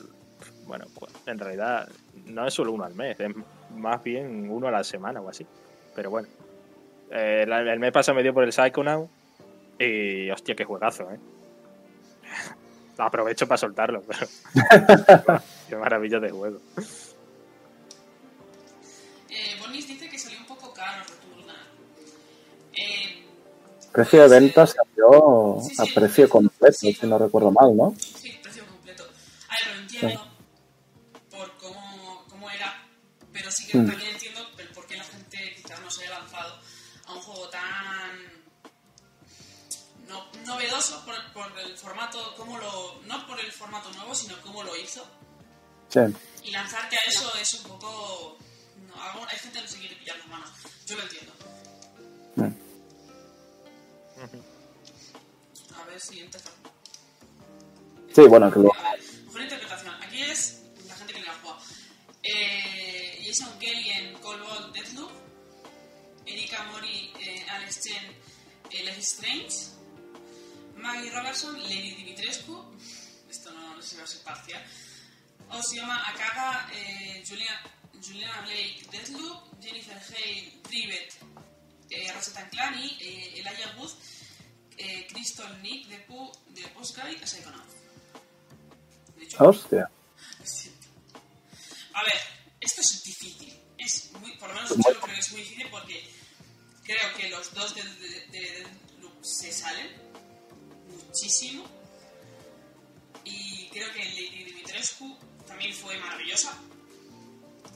Bueno, 0.65 0.85
pues, 0.99 1.11
en 1.25 1.39
realidad 1.39 1.89
no 2.25 2.45
es 2.47 2.53
solo 2.53 2.71
uno 2.71 2.83
al 2.85 2.93
mes, 2.93 3.19
es 3.19 3.29
más 3.75 4.03
bien 4.03 4.49
uno 4.49 4.67
a 4.67 4.71
la 4.71 4.83
semana 4.83 5.19
o 5.21 5.29
así. 5.29 5.45
Pero 5.95 6.09
bueno, 6.11 6.27
Eh, 7.13 7.43
la- 7.47 7.59
el 7.73 7.79
mes 7.79 7.91
pasado 7.91 8.15
me 8.15 8.23
dio 8.23 8.33
por 8.33 8.43
el 8.45 8.53
Psychonaut 8.53 9.09
y 9.79 10.29
hostia, 10.29 10.55
qué 10.55 10.63
juegazo, 10.63 11.11
¿eh? 11.11 11.19
Aprovecho 12.97 13.47
para 13.47 13.57
soltarlo, 13.57 14.03
pero. 14.03 14.27
qué 15.69 15.75
maravilla 15.75 16.19
de 16.19 16.29
juego. 16.29 16.59
Eh, 19.29 19.55
Bonis 19.59 19.87
dice 19.87 20.09
que 20.09 20.19
salió 20.19 20.39
un 20.39 20.45
poco 20.45 20.71
caro 20.73 21.03
Returnal. 21.03 21.55
Eh, 22.73 23.23
Precio 23.91 24.21
de 24.27 24.39
venta 24.39 24.67
salió 24.67 25.57
Sí, 25.61 25.75
a 25.79 25.85
sí. 25.85 25.91
precio 25.93 26.29
completo, 26.29 26.73
Sí. 26.77 26.93
si 26.93 27.07
no 27.07 27.17
recuerdo 27.17 27.51
mal, 27.51 27.75
¿no? 27.75 27.93
sí, 27.97 28.39
precio 28.43 28.65
completo. 28.65 29.03
A 29.03 29.67
ver, 29.67 29.75
lo 29.75 29.81
entiendo 29.81 30.27
por 31.29 31.51
cómo, 31.57 32.25
cómo 32.29 32.49
era, 32.51 32.87
pero 33.33 33.49
sí 33.51 33.65
que 33.67 33.73
también 33.79 33.99
formato 43.61 43.91
nuevo, 43.93 44.13
sino 44.15 44.39
cómo 44.41 44.63
lo 44.63 44.75
hizo. 44.75 45.05
Sí. 45.89 45.99
Y 46.43 46.51
lanzarte 46.51 46.95
a 46.95 47.09
eso 47.09 47.31
es 47.39 47.53
un 47.55 47.63
poco... 47.63 48.37
No, 48.87 49.01
algo- 49.03 49.25
hay 49.29 49.37
gente 49.37 49.57
que 49.59 49.65
no 49.65 49.67
se 49.71 49.77
quiere 49.79 49.95
pillar 49.97 50.17
las 50.17 50.27
manos. 50.27 50.49
Yo 50.87 50.95
lo 50.97 51.03
entiendo. 51.03 51.33
Mm. 52.35 52.51
A 55.79 55.85
ver, 55.85 55.99
siguiente. 56.01 56.37
Sí, 58.13 58.21
bueno, 58.21 58.51
que 58.51 58.59
lo... 58.59 58.73
A 58.75 58.91
ver, 58.91 59.01
mejor 59.25 59.41
interpretación. 59.41 59.93
Aquí 60.03 60.21
es 60.21 60.61
la 60.87 60.95
gente 60.95 61.13
que 61.13 61.21
le 61.21 61.29
ha 61.29 61.33
jugado. 61.39 61.59
Eh, 62.23 63.23
Jason 63.25 63.57
Kelly 63.59 63.89
en 63.89 64.13
Cold 64.19 64.73
Deathloop. 64.73 65.11
Erika 66.25 66.63
Mori, 66.71 67.11
eh, 67.19 67.45
Alex 67.49 67.81
Chen, 67.83 68.05
eh, 68.71 68.83
Life 68.83 68.99
Strange. 69.01 69.55
Maggie 70.75 71.09
Robertson, 71.11 71.59
Lady 71.61 71.95
Dimitrescu. 71.95 72.63
Esto 73.41 73.53
no, 73.53 73.75
no 73.75 73.81
sé 73.81 73.89
si 73.89 73.95
va 73.97 74.03
a 74.03 74.07
ser 74.07 74.21
parcial. 74.21 74.63
Osioma 75.49 75.97
Akaga, 76.09 76.69
eh, 76.75 77.23
Julia, 77.27 77.59
Juliana 77.99 78.41
Blake, 78.41 78.85
Deathloop. 78.91 79.51
Jennifer 79.59 79.97
Hale, 79.97 80.59
Rivet, 80.69 81.13
eh, 81.89 82.11
Ratchet 82.13 82.49
Clanny, 82.51 82.97
eh, 82.99 83.39
Elijah 83.39 83.75
Wood, 83.77 83.91
eh, 84.77 85.07
Crystal 85.11 85.59
Nick 85.63 85.87
de, 85.87 85.97
Pu, 85.99 86.31
de 86.49 86.67
Postguy, 86.69 87.17
Psychonaut. 87.23 87.65
De 89.17 89.23
hecho, 89.23 89.37
Hostia. 89.43 89.89
A 91.93 92.03
ver, 92.03 92.21
esto 92.59 92.81
es 92.81 93.03
difícil. 93.03 93.59
Es 93.77 94.11
muy, 94.13 94.37
por 94.37 94.49
lo 94.49 94.55
menos 94.55 94.69
Pues 94.69 94.85
yo 94.95 95.01
creo 95.01 95.15
que 95.15 95.19
es 95.19 95.31
muy 95.31 95.41
difícil 95.41 95.67
porque 95.71 96.13
creo 96.83 97.15
que 97.17 97.29
los 97.29 97.53
dos 97.55 97.73
de, 97.73 97.83
de, 97.83 98.09
de 98.27 98.67
Deathloop 98.87 99.23
se 99.23 99.51
salen 99.51 99.89
muchísimo. 100.87 101.80
Y 103.23 103.69
creo 103.69 103.91
que 103.93 103.99
Lady 103.99 104.43
Dimitrescu 104.45 105.17
también 105.47 105.73
fue 105.73 105.97
maravillosa. 105.99 106.57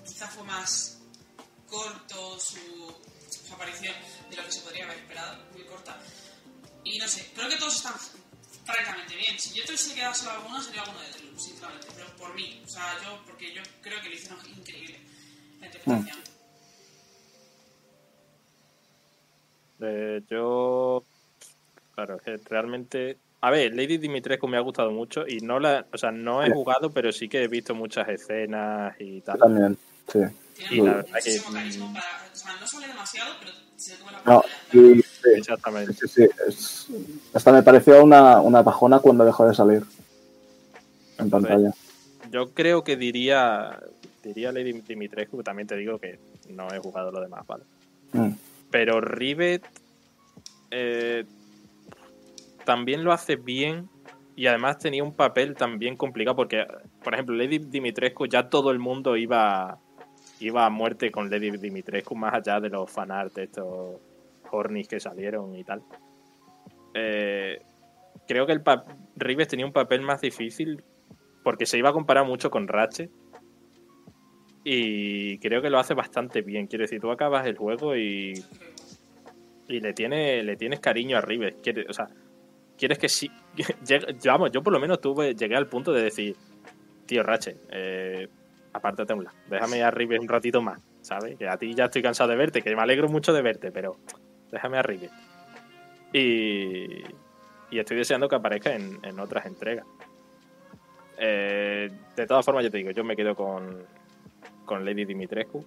Quizá 0.06 0.28
fue 0.28 0.43
más 0.43 1.00
corto 1.68 2.39
su, 2.39 2.93
aparición 3.54 3.93
de 4.30 4.36
lo 4.36 4.46
que 4.46 4.52
se 4.52 4.62
podría 4.62 4.86
haber 4.86 4.98
esperado, 4.98 5.43
muy 5.54 5.64
corta. 5.64 5.98
Y 6.84 6.98
no 7.00 7.08
sé, 7.08 7.32
creo 7.34 7.50
que 7.50 7.58
todos 7.58 7.76
están 7.76 7.93
francamente 8.66 9.16
bien. 9.16 9.39
Si 9.39 9.54
yo 9.54 9.66
tuviese 9.66 9.93
que 9.93 10.02
dar 10.02 10.16
solo 10.16 10.32
alguno, 10.32 10.62
sería 10.62 10.82
alguno 10.82 11.00
de 11.02 11.08
Deathloop, 11.08 11.39
sinceramente. 11.39 11.88
Pero 11.96 12.16
por 12.18 12.34
mí, 12.34 12.62
o 12.66 12.70
sea, 12.70 13.02
yo, 13.04 13.24
porque 13.26 13.54
yo 13.54 13.62
creo 13.82 14.02
que 14.02 14.10
lo 14.10 14.16
hicieron 14.16 14.39
increíble 14.50 15.00
la 15.59 15.66
interpretación. 15.67 16.36
Eh, 19.82 20.22
yo. 20.30 21.04
Claro, 21.93 22.20
realmente. 22.46 23.17
A 23.46 23.51
ver, 23.51 23.76
Lady 23.76 24.00
Dimitrescu 24.00 24.47
me 24.47 24.58
ha 24.58 24.62
gustado 24.62 24.89
mucho 24.89 25.24
y 25.28 25.38
no 25.39 25.59
la. 25.59 25.86
O 25.93 25.97
sea, 26.00 26.09
no 26.12 26.43
he 26.43 26.50
jugado, 26.50 26.89
pero 26.89 27.12
sí 27.12 27.30
que 27.30 27.43
he 27.43 27.47
visto 27.47 27.76
muchas 27.76 28.09
escenas 28.09 28.96
y 29.00 29.22
tal. 29.22 29.38
también, 29.38 29.78
sí. 30.12 30.20
Tiene 30.55 30.76
Y 30.76 30.82
la 30.82 30.93
verdad 30.96 31.04
que- 31.24 31.30
muchísimo 31.30 31.54
carisma 31.54 31.93
para... 31.93 32.05
O 32.34 32.36
sea, 32.36 32.51
no 32.59 32.67
sale 32.67 32.88
demasiado, 32.88 33.36
pero 33.39 33.51
se 33.78 33.97
come 34.00 34.12
la 34.13 34.22
No, 34.34 34.43
y 34.74 35.00
sí, 35.00 35.30
Exactamente. 35.36 35.93
sí, 35.93 36.08
sí, 36.08 36.28
es- 36.47 36.88
hasta 37.36 37.51
me 37.51 37.62
pareció 37.62 38.04
una, 38.04 38.42
una 38.42 38.63
bajona 38.63 38.97
cuando 38.97 39.24
dejó 39.24 39.47
de 39.47 39.54
salir 39.54 39.84
en 41.20 41.30
pantalla. 41.30 41.72
Yo 42.32 42.50
creo 42.51 42.84
que 42.84 42.97
diría. 42.97 43.80
Diría 44.24 44.51
Lady 44.51 44.72
Dimitrescu, 44.82 45.43
también 45.43 45.67
te 45.67 45.76
digo 45.76 46.00
que 46.00 46.17
no 46.50 46.67
he 46.74 46.80
jugado 46.80 47.12
lo 47.12 47.22
demás, 47.22 47.46
¿vale? 47.46 47.63
Mm. 48.13 48.32
Pero 48.72 49.01
Rivet 49.01 49.63
eh, 50.72 51.26
también 52.66 53.04
lo 53.04 53.13
hace 53.13 53.36
bien 53.36 53.89
y 54.36 54.47
además 54.47 54.79
tenía 54.79 55.04
un 55.04 55.13
papel 55.13 55.55
también 55.55 55.96
complicado 55.96 56.36
porque, 56.36 56.66
por 57.04 57.13
ejemplo, 57.13 57.36
Lady 57.36 57.59
Dimitrescu 57.59 58.25
ya 58.28 58.50
todo 58.50 58.71
el 58.71 58.79
mundo 58.79 59.16
iba 59.16 59.78
iba 60.42 60.66
a 60.66 60.70
muerte 60.70 61.12
con 61.12 61.29
Lady 61.29 61.51
Dimitrescu 61.51 62.16
más 62.16 62.33
allá 62.33 62.59
de 62.59 62.70
los 62.70 62.92
fanart 62.92 63.37
estos 63.37 63.96
hornies 64.51 64.87
que 64.87 65.00
salieron 65.00 65.55
y 65.55 65.63
tal. 65.63 65.82
Eh, 66.93 67.62
creo 68.28 68.46
que 68.46 68.51
el 68.54 68.62
Rivet 69.16 69.47
tenía 69.47 69.66
un 69.66 69.71
papel 69.71 70.01
más 70.01 70.21
difícil 70.21 70.83
porque 71.43 71.66
se 71.66 71.78
iba 71.78 71.89
a 71.89 71.93
comparar 71.93 72.25
mucho 72.25 72.50
con 72.50 72.67
Ratchet 72.67 73.09
y 74.63 75.37
creo 75.37 75.62
que 75.62 75.70
lo 75.70 75.79
hace 75.79 75.93
bastante 75.93 76.42
bien. 76.42 76.67
Quiero 76.67 76.83
decir, 76.83 77.00
tú 77.00 77.12
acabas 77.12 77.46
el 77.46 77.55
juego 77.58 77.96
y 77.96 78.33
y 79.67 79.79
le 79.79 79.93
tiene 79.93 80.43
le 80.43 80.58
tienes 80.58 80.79
cariño 80.79 81.17
a 81.17 81.21
Quiere- 81.63 81.86
o 81.89 81.93
sea 81.93 82.08
quieres 82.78 82.97
que 82.97 83.10
sí 83.10 83.32
vamos 84.26 84.52
yo 84.52 84.62
por 84.64 84.74
lo 84.74 84.80
menos 84.80 85.02
tuve 85.02 85.36
llegué 85.36 85.56
al 85.56 85.68
punto 85.68 85.92
de 85.92 86.04
decir 86.04 86.36
tío 87.06 87.24
Rache 87.24 87.58
eh, 87.70 88.28
apártate 88.74 89.14
un 89.14 89.24
lado 89.24 89.38
déjame 89.50 89.84
a 89.84 89.92
Rivet 89.92 90.20
un 90.20 90.28
ratito 90.28 90.62
más 90.62 90.82
sabes 91.02 91.38
que 91.38 91.47
a 91.47 91.58
ti 91.58 91.74
ya 91.74 91.86
estoy 91.86 92.02
cansado 92.02 92.30
de 92.30 92.36
verte 92.36 92.62
que 92.62 92.76
me 92.76 92.82
alegro 92.82 93.08
mucho 93.08 93.34
de 93.34 93.42
verte 93.42 93.72
pero 93.72 93.97
déjame 94.52 94.78
a 94.78 94.82
Rivet 94.82 95.12
y 96.14 97.04
y 97.76 97.80
estoy 97.80 97.97
deseando 97.97 98.30
que 98.30 98.36
aparezca 98.36 98.74
en, 98.74 99.00
en 99.04 99.20
otras 99.20 99.46
entregas. 99.46 99.86
Eh, 101.18 101.92
de 102.16 102.28
todas 102.28 102.46
formas 102.46 102.64
yo 102.64 102.72
te 102.72 102.78
digo 102.78 102.92
yo 102.92 103.04
me 103.04 103.16
quedo 103.16 103.36
con 103.36 103.84
con 104.66 104.84
Lady 104.84 105.06
Dimitrescu 105.06 105.64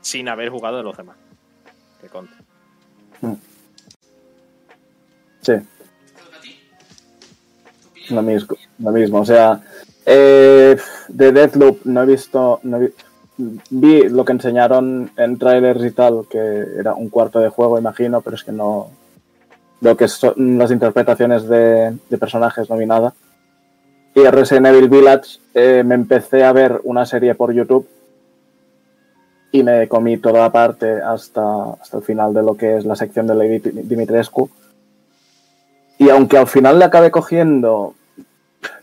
sin 0.00 0.30
haber 0.30 0.48
jugado 0.48 0.78
de 0.78 0.82
los 0.82 0.96
demás 0.96 1.18
que 2.00 2.08
conte 2.08 2.32
Sí, 5.42 5.52
lo 8.10 8.22
mismo. 8.22 8.56
Lo 8.78 8.92
mismo. 8.92 9.20
O 9.20 9.24
sea, 9.24 9.60
eh, 10.06 10.76
de 11.08 11.32
Deathloop 11.32 11.84
no 11.84 12.02
he 12.02 12.06
visto. 12.06 12.60
No 12.62 12.78
vi, 12.78 12.88
vi 13.70 14.08
lo 14.08 14.24
que 14.24 14.32
enseñaron 14.32 15.10
en 15.16 15.38
trailers 15.38 15.84
y 15.84 15.90
tal, 15.90 16.26
que 16.30 16.38
era 16.78 16.94
un 16.94 17.08
cuarto 17.08 17.38
de 17.40 17.48
juego, 17.48 17.78
imagino, 17.78 18.20
pero 18.20 18.36
es 18.36 18.44
que 18.44 18.52
no. 18.52 18.90
Lo 19.80 19.96
que 19.96 20.06
son 20.06 20.58
las 20.58 20.70
interpretaciones 20.70 21.48
de, 21.48 21.96
de 22.08 22.18
personajes 22.18 22.70
no 22.70 22.76
vi 22.76 22.86
nada. 22.86 23.14
Y 24.14 24.20
Resident 24.20 24.66
Evil 24.66 24.88
Village 24.88 25.40
eh, 25.54 25.82
me 25.84 25.94
empecé 25.94 26.44
a 26.44 26.52
ver 26.52 26.80
una 26.84 27.06
serie 27.06 27.34
por 27.34 27.52
YouTube 27.52 27.88
y 29.50 29.62
me 29.62 29.88
comí 29.88 30.18
toda 30.18 30.40
la 30.40 30.52
parte 30.52 31.00
hasta, 31.00 31.72
hasta 31.72 31.96
el 31.96 32.02
final 32.02 32.32
de 32.32 32.42
lo 32.42 32.54
que 32.54 32.76
es 32.76 32.84
la 32.84 32.94
sección 32.94 33.26
de 33.26 33.34
Lady 33.34 33.58
Dimitrescu. 33.58 34.50
Y 36.02 36.10
aunque 36.10 36.36
al 36.36 36.48
final 36.48 36.80
le 36.80 36.84
acabé 36.84 37.12
cogiendo, 37.12 37.94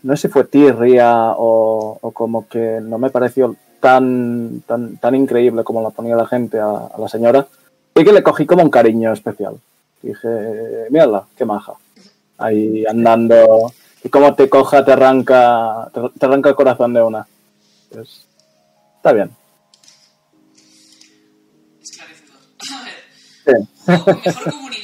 no 0.02 0.16
sé 0.16 0.22
si 0.22 0.32
fue 0.32 0.44
tirria 0.44 1.32
o, 1.36 1.98
o 2.00 2.10
como 2.12 2.48
que 2.48 2.80
no 2.82 2.96
me 2.96 3.10
pareció 3.10 3.56
tan, 3.78 4.62
tan, 4.66 4.96
tan 4.96 5.14
increíble 5.14 5.62
como 5.62 5.82
la 5.82 5.90
ponía 5.90 6.16
la 6.16 6.26
gente 6.26 6.58
a, 6.58 6.70
a 6.70 6.98
la 6.98 7.08
señora, 7.08 7.46
y 7.94 8.02
que 8.04 8.12
le 8.14 8.22
cogí 8.22 8.46
como 8.46 8.62
un 8.62 8.70
cariño 8.70 9.12
especial. 9.12 9.56
Dije, 10.00 10.86
mírala, 10.88 11.24
qué 11.36 11.44
maja. 11.44 11.74
Ahí 12.38 12.86
andando, 12.86 13.70
y 14.02 14.08
como 14.08 14.34
te 14.34 14.48
coja, 14.48 14.82
te 14.82 14.92
arranca, 14.92 15.90
te, 15.92 16.00
te 16.18 16.24
arranca 16.24 16.48
el 16.48 16.54
corazón 16.54 16.94
de 16.94 17.02
una. 17.02 17.26
Pues, 17.92 18.24
está 18.96 19.12
bien. 19.12 19.30
Esclarecedor. 21.82 22.38
A 22.72 22.84
ver, 22.84 22.94
Sí. 23.44 23.68
mejor. 23.86 24.79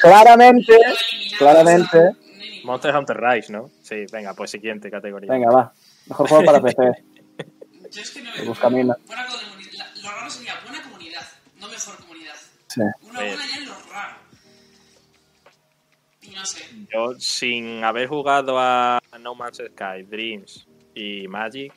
Claramente, 0.00 0.72
claramente. 1.38 2.16
Monster 2.64 2.96
Hunter 2.96 3.20
Rise, 3.20 3.52
¿no? 3.52 3.70
Sí, 3.82 4.06
venga, 4.10 4.34
pues 4.34 4.50
siguiente 4.50 4.90
categoría. 4.90 5.30
Venga, 5.30 5.50
va. 5.50 5.72
Mejor 6.06 6.28
juego 6.28 6.44
para 6.44 6.60
PC. 6.60 6.82
Yo 7.90 8.02
es 8.02 8.10
que 8.10 8.22
no 8.22 8.30
veo. 8.32 8.44
Buena 8.44 9.26
comunidad. 9.26 9.86
Lo 10.02 10.10
raro 10.10 10.30
sería 10.30 10.54
buena 10.64 10.82
comunidad, 10.82 11.22
no 11.60 11.68
mejor 11.68 11.96
comunidad. 11.96 12.34
Sí. 12.66 12.80
Una 13.02 13.18
buena 13.20 13.36
ya 13.36 13.60
es 13.60 13.66
lo 13.68 13.74
raro. 13.92 14.16
Y 16.22 16.30
no 16.30 16.46
sé. 16.46 16.64
Yo, 16.92 17.14
sin 17.18 17.84
haber 17.84 18.08
jugado 18.08 18.58
a 18.58 19.00
No 19.20 19.34
Man's 19.34 19.58
Sky, 19.58 20.02
Dreams 20.04 20.66
y 20.94 21.28
Magic, 21.28 21.72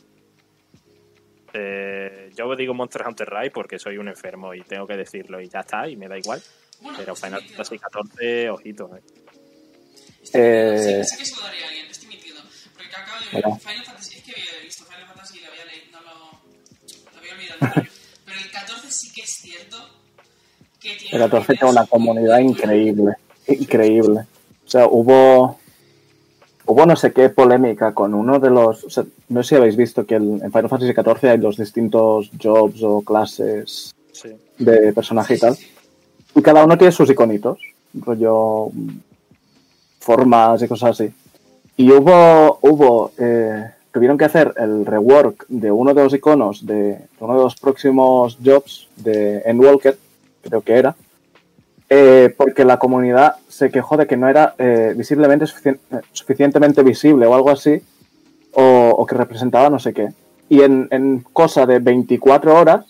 eh, 1.54 2.32
yo 2.36 2.56
digo 2.56 2.74
Monster 2.74 3.04
Hunter 3.08 3.30
Rise 3.30 3.52
porque 3.52 3.80
soy 3.80 3.98
un 3.98 4.08
enfermo 4.08 4.54
y 4.54 4.62
tengo 4.62 4.86
que 4.86 4.96
decirlo 4.96 5.42
y 5.42 5.50
ya 5.50 5.62
está, 5.62 5.88
y 5.88 5.96
me 5.96 6.08
da 6.08 6.18
igual. 6.18 6.42
Bueno, 6.82 6.98
Pero 7.00 7.14
estoy 7.14 7.30
Final. 7.30 7.44
Fantasy 7.50 7.78
XIV, 7.80 8.50
ojito. 8.52 8.96
eh. 8.96 9.02
Estoy 10.24 10.42
Eh. 10.42 10.78
Sé, 10.80 11.04
sé 11.06 11.18
que 11.18 11.26
se 11.26 11.36
lo 11.36 11.42
daría 11.42 11.66
a 11.66 11.68
alguien, 11.70 11.88
estoy 11.90 12.08
mintiendo. 12.10 12.42
Porque 12.76 12.96
acabo 12.96 13.20
de 13.20 13.36
ver. 13.36 13.60
Final 13.60 13.86
Fantasy. 13.86 14.18
Es 14.18 14.24
que 14.24 14.32
había 14.32 14.64
visto 14.64 14.84
Final 14.86 15.08
Fantasy 15.08 15.38
y 15.38 15.42
lo 15.42 15.52
había 15.52 15.66
leído. 15.66 15.86
No 15.92 16.02
lo, 16.02 17.12
lo 17.14 17.20
había 17.20 17.34
olvidado. 17.34 17.88
Pero 18.26 18.40
el 18.40 18.52
14 18.52 18.92
sí 18.92 19.12
que 19.14 19.22
es 19.22 19.30
cierto 19.30 19.78
que 20.80 20.96
tiene. 20.96 21.16
El 21.18 21.20
14 21.32 21.54
tiene 21.54 21.72
una 21.72 21.86
comunidad 21.86 22.40
increíble. 22.40 23.14
Increíble. 23.48 24.22
O 24.66 24.70
sea, 24.70 24.88
hubo. 24.88 25.60
Hubo 26.70 26.86
no 26.86 26.98
sé 26.98 27.14
qué 27.14 27.30
polémica 27.30 27.94
con 27.94 28.14
uno 28.14 28.40
de 28.40 28.50
los. 28.50 28.84
o 28.84 28.90
sea, 28.90 29.06
no 29.30 29.42
sé 29.42 29.50
si 29.50 29.56
habéis 29.56 29.78
visto 29.78 30.06
que 30.06 30.16
el- 30.16 30.42
en 30.44 30.52
Final 30.52 30.68
Fantasy 30.70 30.94
XIV 30.94 31.30
hay 31.32 31.38
los 31.38 31.56
distintos 31.56 32.30
jobs 32.44 32.84
o 32.84 33.02
clases 33.04 33.96
Sí. 34.12 34.30
de 34.58 34.92
personaje 34.92 35.36
y 35.36 35.40
tal. 35.40 35.58
Y 36.38 36.42
cada 36.42 36.64
uno 36.64 36.78
tiene 36.78 36.92
sus 36.92 37.10
iconitos. 37.10 37.58
Rollo. 38.06 38.70
Formas 40.00 40.62
y 40.62 40.68
cosas 40.68 40.92
así. 40.92 41.12
Y 41.76 41.92
hubo. 41.92 42.60
hubo 42.62 43.12
eh, 43.18 43.72
tuvieron 43.92 44.18
que 44.18 44.26
hacer 44.26 44.54
el 44.58 44.86
rework 44.86 45.46
de 45.48 45.72
uno 45.72 45.94
de 45.96 46.04
los 46.04 46.14
iconos 46.14 46.64
de 46.66 47.00
uno 47.20 47.34
de 47.36 47.44
los 47.44 47.56
próximos 47.56 48.38
jobs 48.46 48.88
de 48.96 49.42
Endwalker, 49.46 49.98
creo 50.44 50.62
que 50.62 50.74
era. 50.74 50.96
eh, 51.90 52.34
porque 52.38 52.66
la 52.66 52.78
comunidad 52.78 53.38
se 53.48 53.70
quejó 53.72 53.98
de 53.98 54.06
que 54.08 54.18
no 54.18 54.28
era 54.30 54.54
eh, 54.60 54.94
visiblemente 54.96 55.46
eh, 55.66 55.78
suficientemente 56.12 56.84
visible 56.84 57.26
o 57.26 57.34
algo 57.34 57.50
así, 57.50 57.82
o, 58.54 58.90
o 58.98 59.06
que 59.06 59.16
representaba 59.16 59.70
no 59.70 59.80
sé 59.80 59.94
qué. 59.94 60.10
Y 60.50 60.62
en, 60.62 60.88
en 60.92 61.22
cosa 61.34 61.66
de 61.66 61.80
24 61.80 62.54
horas 62.60 62.86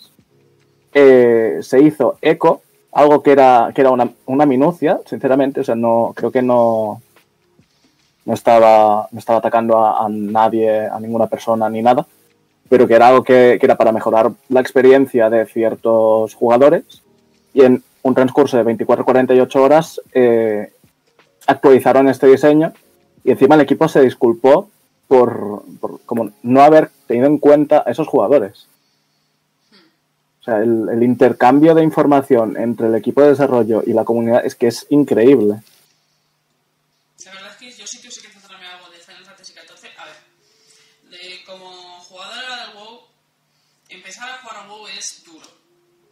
eh, 0.92 1.58
se 1.62 1.80
hizo 1.80 2.18
eco, 2.20 2.62
algo 2.98 3.22
que 3.22 3.32
era, 3.32 3.70
que 3.74 3.80
era 3.80 3.90
una, 3.90 4.10
una 4.26 4.44
minucia, 4.44 5.00
sinceramente, 5.06 5.60
o 5.60 5.64
sea, 5.64 5.76
no, 5.76 6.12
creo 6.16 6.32
que 6.32 6.42
no, 6.42 7.00
no, 8.24 8.34
estaba, 8.34 9.08
no 9.12 9.18
estaba 9.18 9.38
atacando 9.38 9.78
a, 9.78 10.04
a 10.04 10.08
nadie, 10.08 10.86
a 10.86 10.98
ninguna 10.98 11.28
persona 11.28 11.68
ni 11.70 11.80
nada, 11.80 12.06
pero 12.68 12.86
que 12.86 12.94
era 12.94 13.08
algo 13.08 13.22
que, 13.22 13.56
que 13.60 13.66
era 13.66 13.76
para 13.76 13.92
mejorar 13.92 14.32
la 14.48 14.60
experiencia 14.60 15.30
de 15.30 15.46
ciertos 15.46 16.34
jugadores 16.34 17.02
y 17.54 17.62
en 17.62 17.82
un 18.02 18.14
transcurso 18.14 18.56
de 18.56 18.64
24-48 18.64 19.56
horas 19.56 20.00
eh, 20.12 20.72
actualizaron 21.46 22.08
este 22.08 22.26
diseño 22.26 22.72
y 23.24 23.30
encima 23.30 23.54
el 23.54 23.62
equipo 23.62 23.88
se 23.88 24.00
disculpó 24.00 24.68
por, 25.06 25.62
por 25.80 26.00
como 26.04 26.30
no 26.42 26.62
haber 26.62 26.90
tenido 27.06 27.26
en 27.26 27.38
cuenta 27.38 27.82
a 27.86 27.90
esos 27.90 28.06
jugadores. 28.06 28.67
Sea, 30.48 30.62
el, 30.62 30.88
el 30.88 31.02
intercambio 31.02 31.74
de 31.74 31.82
información 31.82 32.56
entre 32.56 32.86
el 32.86 32.94
equipo 32.94 33.20
de 33.20 33.28
desarrollo 33.36 33.82
y 33.84 33.92
la 33.92 34.02
comunidad 34.04 34.46
es 34.46 34.54
que 34.54 34.68
es 34.68 34.86
increíble. 34.88 35.60
La 37.26 37.32
verdad 37.32 37.50
es 37.52 37.56
que 37.58 37.70
yo 37.72 37.86
sí 37.86 38.00
que 38.00 38.10
sé 38.10 38.22
que 38.22 38.28
centrarme 38.32 38.66
algo 38.66 38.88
de 38.88 38.96
Final 38.96 39.26
Fantasy 39.26 39.52
XIV. 39.52 39.90
A 39.98 40.04
ver, 40.06 40.14
de- 41.10 41.44
como 41.44 42.00
jugadora 42.00 42.64
del 42.64 42.76
WoW, 42.76 43.00
empezar 43.90 44.30
a 44.30 44.38
jugar 44.38 44.56
a 44.64 44.68
WoW 44.68 44.86
es 44.88 45.22
duro. 45.26 45.46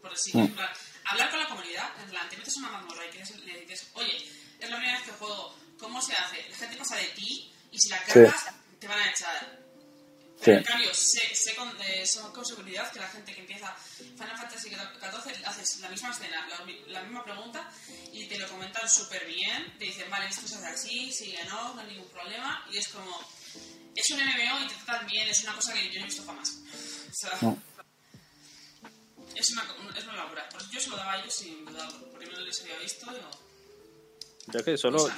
Por 0.03 0.13
así 0.13 0.39
en 0.39 0.53
plan, 0.55 0.69
hablar 1.11 1.31
con 1.31 1.41
la 1.41 1.49
comunidad, 1.49 1.89
en 2.05 2.11
plan, 2.11 2.29
te 2.29 2.37
metes 2.37 2.57
una 2.59 2.69
mazmorra 2.73 3.07
y 3.07 3.09
quieres- 3.13 3.39
le 3.43 3.61
dices, 3.63 3.91
oye, 3.95 4.17
es 4.61 4.69
la 4.69 4.77
primera 4.77 4.99
vez 4.99 5.07
que 5.09 5.13
juego, 5.13 5.55
¿cómo 5.81 6.03
se 6.03 6.13
hace? 6.13 6.47
La 6.51 6.57
gente 6.57 6.77
pasa 6.77 6.97
de 6.97 7.07
ti 7.17 7.51
y 7.73 7.79
si 7.79 7.89
la 7.89 8.03
cagas, 8.03 8.45
te 8.79 8.87
van 8.87 8.99
a 9.01 9.11
echar. 9.11 9.56
Sí. 10.47 10.51
en 10.53 10.63
cambio, 10.65 10.95
sé, 10.95 11.35
sé 11.35 11.55
con, 11.57 11.69
eh, 11.83 12.05
con 12.33 12.45
seguridad 12.45 12.91
que 12.93 13.01
la 13.01 13.09
gente 13.09 13.35
que 13.35 13.41
empieza 13.41 13.75
Final 13.75 14.37
Fantasy 14.39 14.71
XIV 14.71 15.45
haces 15.47 15.81
la 15.81 15.89
misma 15.89 16.11
escena, 16.11 16.47
la, 16.49 16.65
mi- 16.65 16.81
la 16.87 17.03
misma 17.03 17.25
pregunta 17.25 17.71
y 18.13 18.27
te 18.29 18.39
lo 18.39 18.49
comentan 18.49 18.89
súper 18.89 19.27
bien. 19.27 19.75
Te 19.79 19.87
dicen, 19.87 20.09
vale, 20.09 20.27
esto 20.29 20.47
se 20.47 20.55
hace 20.55 20.67
así, 20.69 21.13
sigue, 21.13 21.45
no, 21.47 21.75
no 21.75 21.81
hay 21.81 21.89
ningún 21.89 22.09
problema. 22.11 22.65
Y 22.73 22.79
es 22.79 22.89
como, 22.89 23.11
es 23.95 24.11
un 24.11 24.21
MMO 24.21 24.65
y 24.65 24.69
te 24.69 24.75
tratan 24.85 25.07
bien, 25.09 25.29
es 25.29 25.43
una 25.43 25.55
cosa 25.55 25.73
que 25.75 25.85
yo 25.91 25.99
no 25.99 26.07
he 26.07 26.09
visto 26.09 26.23
jamás. 26.25 26.51
O 26.51 27.13
sea, 27.13 27.39
No. 27.43 27.61
es, 29.35 29.51
una, 29.53 29.63
es 29.97 30.05
una 30.05 30.23
locura. 30.23 30.49
Pues 30.51 30.71
yo 30.71 30.81
se 30.81 30.91
lo 30.91 30.97
daba 30.97 31.13
a 31.15 31.21
ellos 31.21 31.35
sin 31.35 31.65
duda, 31.65 31.89
porque 32.13 32.27
no 32.27 32.41
les 32.41 32.61
había 32.63 32.79
visto. 32.79 33.07
y- 33.13 34.53
Yo 34.53 34.65
que 34.65 34.77
solo. 34.79 35.11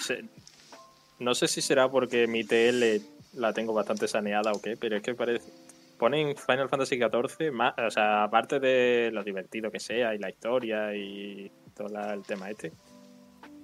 no 1.19 1.35
sé 1.35 1.49
si 1.49 1.61
será 1.61 1.91
porque 1.91 2.27
mi 2.27 2.45
TL 2.45 3.03
la 3.39 3.53
tengo 3.53 3.73
bastante 3.73 4.07
saneada 4.09 4.53
o 4.53 4.61
qué, 4.61 4.77
pero 4.77 4.97
es 4.97 5.03
que 5.03 5.15
parece. 5.15 5.51
Ponen 5.99 6.37
Final 6.37 6.69
Fantasy 6.69 6.97
XIV, 6.97 7.51
más, 7.53 7.75
o 7.77 7.91
sea, 7.91 8.23
aparte 8.25 8.61
de 8.61 9.11
lo 9.13 9.25
divertido 9.25 9.71
que 9.71 9.81
sea 9.81 10.15
y 10.15 10.19
la 10.19 10.31
historia 10.31 10.95
y 10.95 11.51
todo 11.75 11.89
la- 11.89 12.15
el 12.15 12.23
tema 12.23 12.49
este, 12.51 12.73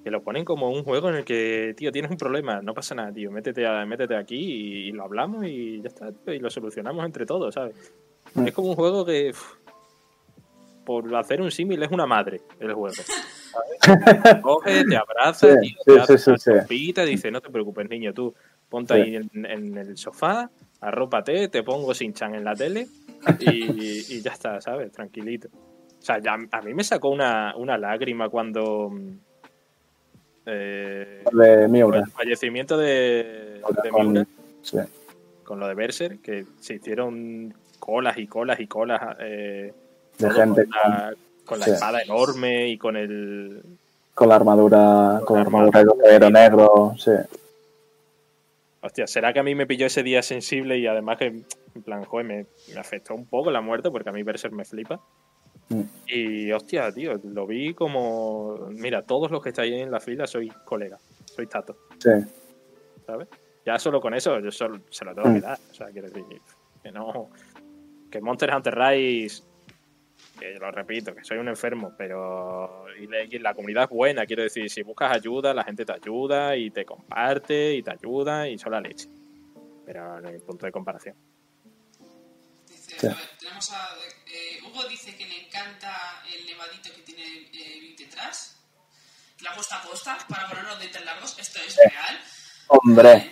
que 0.02 0.10
lo 0.10 0.20
ponen 0.22 0.44
como 0.44 0.68
un 0.68 0.82
juego 0.82 1.08
en 1.10 1.14
el 1.16 1.24
que, 1.24 1.74
tío, 1.76 1.92
tienes 1.92 2.10
un 2.10 2.16
problema, 2.16 2.60
no 2.60 2.74
pasa 2.74 2.94
nada, 2.96 3.12
tío, 3.12 3.30
métete, 3.30 3.64
a- 3.66 3.86
métete 3.86 4.16
aquí 4.16 4.36
y, 4.36 4.88
y 4.88 4.92
lo 4.92 5.04
hablamos 5.04 5.44
y 5.46 5.80
ya 5.80 5.88
está, 5.88 6.10
tío, 6.10 6.34
y 6.34 6.40
lo 6.40 6.50
solucionamos 6.50 7.04
entre 7.06 7.24
todos, 7.24 7.54
¿sabes? 7.54 7.76
Mm. 8.34 8.48
Es 8.48 8.52
como 8.54 8.70
un 8.70 8.74
juego 8.76 9.04
que, 9.04 9.32
por 10.84 11.14
hacer 11.14 11.40
un 11.40 11.50
símil, 11.50 11.82
es 11.82 11.90
una 11.90 12.06
madre 12.06 12.40
el 12.58 12.72
juego. 12.74 12.90
¿sabes? 12.94 13.78
Coge, 14.42 14.84
te 14.84 14.96
abraza, 14.96 15.46
Sí, 15.52 15.60
tío, 15.60 15.78
sí, 15.84 15.92
te 15.94 16.00
hace 16.00 16.18
sí, 16.18 16.30
una 16.30 16.38
sí. 16.38 16.50
sopita, 16.60 17.04
dice, 17.04 17.30
no 17.30 17.40
te 17.40 17.50
preocupes, 17.50 17.88
niño, 17.88 18.12
tú 18.12 18.34
ponte 18.74 18.94
Sí. 18.94 19.00
ahí 19.00 19.16
en, 19.16 19.46
en 19.46 19.76
el 19.78 19.96
sofá, 19.96 20.50
arrópate, 20.80 21.48
te 21.48 21.62
pongo 21.62 21.94
sin 21.94 22.12
chan 22.12 22.34
en 22.34 22.44
la 22.44 22.54
tele 22.56 22.86
y, 23.40 24.14
y 24.16 24.20
ya 24.20 24.32
está, 24.32 24.60
¿sabes? 24.60 24.90
Tranquilito. 24.92 25.48
O 25.48 26.02
sea, 26.06 26.18
ya, 26.18 26.36
a 26.50 26.60
mí 26.62 26.74
me 26.74 26.82
sacó 26.84 27.08
una, 27.10 27.54
una 27.56 27.78
lágrima 27.78 28.28
cuando... 28.28 28.90
mm, 28.90 29.10
eh, 30.46 31.24
De 31.32 31.68
Miura. 31.68 32.00
el 32.00 32.10
fallecimiento 32.10 32.76
de, 32.76 33.60
de 33.82 33.90
Con- 33.90 34.12
Miura, 34.12 34.26
sí. 34.62 34.78
con 35.44 35.58
lo 35.60 35.66
de 35.68 35.74
Berser, 35.74 36.18
que 36.18 36.44
se 36.60 36.74
hicieron 36.74 37.54
colas 37.78 38.18
y 38.18 38.26
colas 38.26 38.60
y 38.60 38.66
colas 38.66 39.00
eh, 39.20 39.72
De 40.18 40.30
gente 40.30 40.64
con 40.66 40.90
la, 40.92 41.14
con 41.46 41.58
la 41.60 41.64
sí. 41.64 41.70
espada 41.72 42.02
enorme 42.02 42.68
y 42.68 42.76
con 42.78 42.96
el, 42.96 43.62
con 44.14 44.28
la 44.28 44.36
armadura, 44.36 45.20
con 45.24 45.38
la 45.38 45.44
Con 45.44 45.52
la 45.54 45.60
armadura 45.60 45.78
de 45.78 45.80
armadura. 45.80 46.04
guerrero 46.10 46.30
negro, 46.30 46.94
sí. 46.98 47.10
Hostia, 48.84 49.06
¿será 49.06 49.32
que 49.32 49.38
a 49.40 49.42
mí 49.42 49.54
me 49.54 49.66
pilló 49.66 49.86
ese 49.86 50.02
día 50.02 50.20
sensible 50.22 50.76
y 50.78 50.86
además 50.86 51.16
que, 51.16 51.26
en 51.26 51.82
plan, 51.82 52.04
joder, 52.04 52.26
me, 52.26 52.46
me 52.74 52.78
afectó 52.80 53.14
un 53.14 53.26
poco 53.26 53.50
la 53.50 53.62
muerte 53.62 53.90
porque 53.90 54.10
a 54.10 54.12
mí 54.12 54.22
Berser 54.22 54.52
me 54.52 54.64
flipa? 54.66 55.00
Mm. 55.70 55.80
Y, 56.06 56.52
hostia, 56.52 56.92
tío, 56.92 57.14
lo 57.24 57.46
vi 57.46 57.72
como... 57.72 58.68
Mira, 58.70 59.02
todos 59.02 59.30
los 59.30 59.42
que 59.42 59.48
estáis 59.48 59.72
en 59.72 59.90
la 59.90 60.00
fila 60.00 60.26
sois 60.26 60.52
colegas, 60.66 61.00
sois 61.34 61.48
tato, 61.48 61.78
Sí, 61.98 62.10
¿sabes? 63.06 63.28
Ya 63.64 63.78
solo 63.78 63.98
con 64.02 64.12
eso 64.12 64.38
yo 64.40 64.50
solo, 64.50 64.80
se 64.90 65.06
lo 65.06 65.14
tengo 65.14 65.32
que 65.32 65.38
Mm. 65.38 65.42
dar. 65.42 65.58
O 65.70 65.74
sea, 65.74 65.86
quiero 65.88 66.08
decir, 66.08 66.24
que 66.82 66.92
no... 66.92 67.30
Que 68.10 68.20
Monster 68.20 68.54
Hunter 68.54 68.74
Rise, 68.76 69.42
que 70.52 70.58
lo 70.58 70.70
repito, 70.70 71.14
que 71.14 71.24
soy 71.24 71.38
un 71.38 71.48
enfermo, 71.48 71.94
pero... 71.96 72.84
Y 73.00 73.06
la, 73.06 73.22
y 73.24 73.38
la 73.38 73.54
comunidad 73.54 73.84
es 73.84 73.90
buena, 73.90 74.26
quiero 74.26 74.42
decir, 74.42 74.68
si 74.70 74.82
buscas 74.82 75.12
ayuda, 75.12 75.54
la 75.54 75.64
gente 75.64 75.84
te 75.84 75.92
ayuda 75.92 76.56
y 76.56 76.70
te 76.70 76.84
comparte 76.84 77.74
y 77.74 77.82
te 77.82 77.90
ayuda 77.92 78.48
y 78.48 78.58
son 78.58 78.72
la 78.72 78.80
leche. 78.80 79.08
pero 79.86 80.18
en 80.18 80.26
el 80.26 80.40
punto 80.42 80.66
de 80.66 80.72
comparación. 80.72 81.16
Dice, 82.68 82.98
Sí. 82.98 83.06
a 83.06 83.10
ver, 83.10 83.18
tenemos 83.38 83.70
a. 83.72 83.88
eh, 84.26 84.60
Hugo 84.66 84.84
dice 84.88 85.16
que 85.16 85.26
le 85.26 85.46
encanta 85.46 86.22
el 86.32 86.46
nevadito 86.46 86.90
que 86.94 87.02
tiene 87.02 87.22
eh, 87.52 87.80
Big 87.80 87.96
detrás. 87.98 88.60
La 89.42 89.54
puesta 89.54 89.76
a 89.76 89.82
posta 89.82 90.18
para 90.28 90.48
poner 90.48 90.64
los 90.64 90.78
dientes 90.80 91.04
largos. 91.04 91.38
Esto 91.38 91.58
es 91.66 91.76
real. 91.76 92.20
Hombre. 92.68 93.30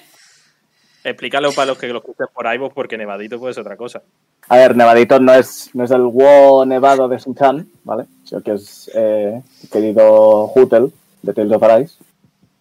Explícalo 1.05 1.53
para 1.53 1.67
los 1.67 1.79
que 1.79 1.87
lo 1.89 1.99
escuchen 1.99 2.27
por 2.35 2.53
iVoox 2.55 2.75
porque 2.75 2.97
Nevadito 2.99 3.39
puede 3.39 3.55
ser 3.55 3.63
otra 3.63 3.77
cosa. 3.77 4.03
A 4.49 4.57
ver, 4.57 4.77
Nevadito 4.77 5.19
no 5.19 5.33
es, 5.33 5.71
no 5.73 5.85
es 5.85 5.91
el 5.91 6.03
WoW 6.03 6.65
nevado 6.67 7.09
de 7.09 7.19
Sun-Chan, 7.19 7.67
¿vale? 7.85 8.05
Sino 8.25 8.43
que 8.43 8.53
es 8.53 8.91
eh, 8.95 9.43
el 9.63 9.69
querido 9.71 10.53
Hutel 10.55 10.93
de 11.23 11.33
Tales 11.33 11.53
of 11.53 11.63
Arise, 11.63 11.95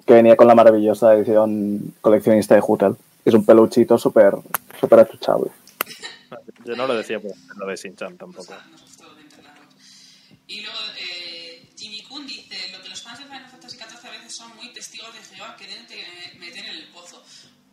que 0.05 0.13
venía 0.13 0.35
con 0.35 0.47
la 0.47 0.55
maravillosa 0.55 1.13
edición 1.15 1.93
coleccionista 2.01 2.55
de 2.55 2.63
Hutel. 2.65 2.95
Es 3.25 3.33
un 3.33 3.45
peluchito 3.45 3.97
súper 3.97 4.35
súper 4.79 4.99
achuchable. 4.99 5.51
Yo 6.65 6.75
no 6.75 6.87
lo 6.87 6.95
decía 6.95 7.19
por 7.19 7.31
lo 7.57 7.67
de 7.67 7.77
Sinchan 7.77 8.17
tampoco. 8.17 8.53
Y 10.47 10.61
luego 10.61 10.77
eh, 10.99 11.69
Jimmy 11.77 12.01
Kun 12.03 12.25
dice: 12.27 12.55
Lo 12.71 12.81
que 12.81 12.89
los 12.89 13.01
fans 13.01 13.19
de 13.19 13.25
Final 13.25 13.49
Fantasy 13.49 13.77
XIV 13.77 14.07
a 14.07 14.11
veces 14.11 14.35
son 14.35 14.55
muy 14.57 14.71
testigos 14.73 15.13
de 15.13 15.19
Jehová 15.19 15.55
queriéndote 15.57 15.95
meter 16.39 16.65
en 16.65 16.75
el 16.75 16.87
pozo. 16.89 17.23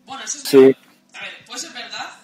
Bueno, 0.07 0.23
eso 0.25 0.39
es. 0.39 0.45
Sí. 0.45 0.57
verdad. 0.59 0.79
A 1.15 1.21
ver, 1.21 1.45
puede 1.47 1.61
ser 1.61 1.73
verdad, 1.73 2.18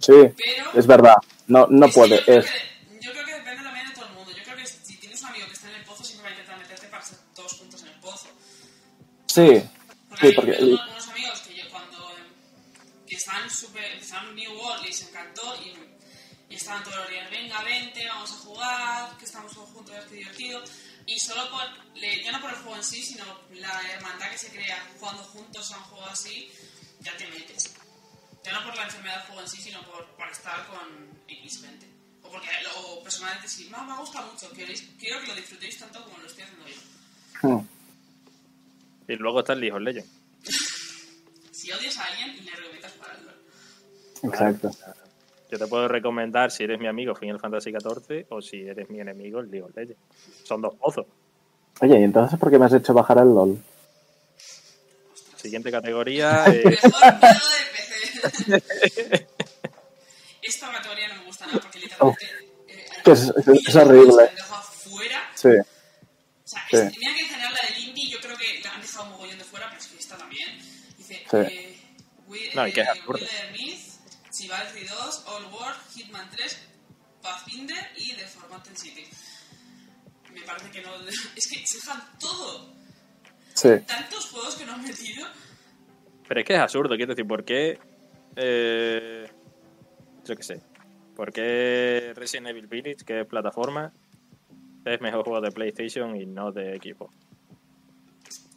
Sí, 0.00 0.12
pero. 0.36 0.72
es 0.74 0.86
verdad. 0.86 1.14
No, 1.46 1.66
no 1.68 1.86
Es 1.86 1.92
que 1.92 2.00
puede, 2.00 2.16
Yo 2.18 2.24
creo, 2.24 2.38
es... 2.40 2.46
que, 2.50 2.98
yo 3.00 3.12
creo 3.12 3.24
que 3.26 3.34
depende 3.34 3.62
también 3.62 3.88
de 3.88 3.94
todo 3.94 4.06
el 4.06 4.12
mundo. 4.12 4.30
Yo 4.36 4.42
creo 4.44 4.56
que 4.56 4.66
si 4.66 4.96
tienes 4.96 5.20
un 5.22 5.28
amigo 5.28 5.46
que 5.46 5.52
está 5.52 5.68
en 5.68 5.76
el 5.76 5.84
pozo, 5.84 6.04
siempre 6.04 6.24
va 6.24 6.28
a 6.28 6.32
intentar 6.32 6.58
meterte 6.58 6.86
para 6.88 7.02
estar 7.02 7.18
todos 7.34 7.52
juntos 7.54 7.82
en 7.82 7.88
el 7.88 8.00
pozo. 8.00 8.26
Sí, 9.26 9.62
Porque 10.08 10.28
Sí, 10.28 10.32
porque- 10.34 10.52
unos, 10.64 10.88
unos 10.90 11.08
amigos 11.08 11.40
que 11.40 11.54
yo 11.56 11.70
cuando 11.70 12.10
que 13.06 13.16
estaban 13.16 13.50
super, 13.50 13.84
empezaron 13.92 14.34
New 14.34 14.52
World 14.52 14.84
les 14.86 15.02
encantó 15.02 15.56
y, 15.64 15.74
y 16.52 16.54
estaban 16.56 16.82
todos 16.84 16.96
los 16.98 17.10
días, 17.10 17.28
venga, 17.30 17.60
vente, 17.62 18.06
vamos 18.08 18.30
a 18.30 18.34
jugar, 18.34 19.16
que 19.18 19.24
estamos 19.24 19.52
todos 19.52 19.70
juntos, 19.70 19.94
qué 20.08 20.14
divertido. 20.16 20.62
Y 21.06 21.18
solo 21.18 21.50
por, 21.50 21.62
ya 22.00 22.30
no 22.32 22.40
por 22.40 22.50
el 22.50 22.56
juego 22.56 22.76
en 22.76 22.84
sí, 22.84 23.02
sino 23.02 23.24
la 23.54 23.80
hermandad 23.92 24.30
que 24.30 24.38
se 24.38 24.50
crea 24.50 24.86
jugando 24.98 25.22
juntos 25.24 25.72
a 25.72 25.78
un 25.78 25.82
juego 25.84 26.06
así, 26.06 26.50
ya 27.00 27.16
te 27.16 27.26
metes. 27.28 27.74
Ya 28.44 28.52
no 28.52 28.64
por 28.64 28.76
la 28.76 28.84
enfermedad 28.84 29.16
del 29.16 29.26
juego 29.26 29.40
en 29.42 29.48
sí, 29.48 29.60
sino 29.60 29.82
por, 29.82 30.06
por 30.16 30.28
estar 30.28 30.66
con 30.68 30.78
X20. 31.28 31.86
O 32.22 32.30
porque 32.30 32.48
o 32.76 33.02
personalmente 33.02 33.48
sí, 33.48 33.68
no, 33.70 33.84
me 33.84 33.96
gusta 33.96 34.22
mucho, 34.22 34.50
queréis, 34.52 34.88
quiero 34.98 35.20
que 35.20 35.28
lo 35.28 35.34
disfrutéis 35.34 35.78
tanto 35.78 36.02
como 36.04 36.18
lo 36.18 36.26
estoy 36.26 36.44
haciendo 36.44 36.66
yo. 36.68 37.64
Y 39.08 39.16
luego 39.16 39.40
está 39.40 39.54
el 39.54 39.60
League 39.60 39.76
of 39.76 39.82
Legends. 39.82 40.08
Si 41.50 41.70
odias 41.72 41.98
a 41.98 42.04
alguien, 42.04 42.44
le 42.44 42.52
recomiendas 42.52 42.92
para 42.92 43.14
el 43.14 43.24
LoL. 43.26 43.34
exacto. 44.22 44.70
Yo 45.50 45.58
te 45.58 45.66
puedo 45.66 45.88
recomendar 45.88 46.52
si 46.52 46.62
eres 46.62 46.78
mi 46.78 46.86
amigo 46.86 47.14
Final 47.14 47.40
Fantasy 47.40 47.72
XIV 47.72 48.26
o 48.28 48.40
si 48.40 48.60
eres 48.60 48.88
mi 48.88 49.00
enemigo 49.00 49.40
el 49.40 49.50
League 49.50 49.66
of 49.66 49.76
Legends. 49.76 50.00
Son 50.44 50.62
dos 50.62 50.74
pozos. 50.76 51.06
Oye, 51.80 51.98
¿y 51.98 52.04
entonces 52.04 52.38
por 52.38 52.50
qué 52.50 52.58
me 52.58 52.66
has 52.66 52.72
hecho 52.72 52.94
bajar 52.94 53.18
el 53.18 53.34
LOL? 53.34 53.58
Siguiente 55.36 55.70
categoría. 55.70 56.44
eh, 56.48 56.62
Mejor 56.64 57.00
miedo 57.00 57.20
de 57.20 57.76
PC. 57.76 57.89
Esta 60.42 60.72
categoría 60.72 61.08
no 61.08 61.16
me 61.16 61.24
gusta 61.26 61.46
nada 61.46 61.60
porque 61.60 61.78
literalmente. 61.80 62.24
eh, 62.68 62.86
Que 63.04 63.12
es- 63.12 63.20
es- 63.20 63.76
horrible. 63.76 64.12
se 64.12 64.28
han 64.28 64.34
dejado 64.34 64.54
afuera. 64.56 65.30
Sí, 65.34 65.48
O 65.48 66.48
sea, 66.52 66.66
Sí. 66.70 66.76
es- 66.76 66.98
mira 66.98 67.14
que 67.14 67.20
en 67.22 67.28
general 67.28 67.54
la 67.62 67.68
del 67.74 67.84
indie 67.88 68.08
yo 68.10 68.18
creo 68.20 68.36
que 68.36 68.60
la 68.64 68.74
han 68.74 68.80
dejado 68.82 69.04
un 69.04 69.10
mogollón 69.10 69.38
de 69.38 69.44
fuera, 69.44 69.68
pero 69.68 69.80
es 69.80 69.86
que 69.86 69.98
esta 69.98 70.16
también. 70.16 70.58
Dice. 70.98 71.24
Sí. 71.30 71.36
Eh, 71.36 71.76
Wi- 72.26 72.50
No, 72.54 72.66
y 72.66 72.72
que 72.72 72.80
es 72.80 72.86
eh, 72.86 72.90
absurdo. 72.90 73.20
Wither 73.24 73.52
Myth, 73.52 73.80
Chivalry 74.32 74.84
2, 74.86 75.24
All 75.26 75.44
War, 75.52 75.76
Hitman 75.94 76.28
3, 76.30 76.58
Pathfinder 77.22 77.90
y 77.96 78.14
The 78.14 78.26
Forgotten 78.26 78.76
City. 78.76 79.06
Me 80.32 80.42
parece 80.42 80.70
que 80.70 80.80
no. 80.82 80.90
Es 81.36 81.46
que 81.48 81.66
se 81.66 81.76
dejan 81.78 82.18
todo. 82.18 82.72
sí. 83.54 83.68
Tantos 83.86 84.26
juegos 84.30 84.54
que 84.56 84.64
no 84.64 84.72
han 84.74 84.82
metido. 84.82 85.26
pero 86.26 86.40
es 86.40 86.46
que 86.46 86.54
es 86.54 86.60
absurdo, 86.60 86.96
quiero 86.96 87.12
decir, 87.14 87.26
¿por 87.26 87.44
qué? 87.44 87.78
Eh, 88.36 89.26
yo 90.24 90.36
qué 90.36 90.42
sé. 90.42 90.60
¿Por 91.16 91.32
qué 91.32 92.12
Resident 92.14 92.48
Evil 92.48 92.66
Village, 92.66 93.04
que 93.04 93.20
es 93.20 93.26
plataforma, 93.26 93.92
es 94.84 95.00
mejor 95.00 95.24
juego 95.24 95.40
de 95.40 95.50
PlayStation 95.50 96.16
y 96.16 96.24
no 96.26 96.50
de 96.52 96.74
equipo? 96.76 97.10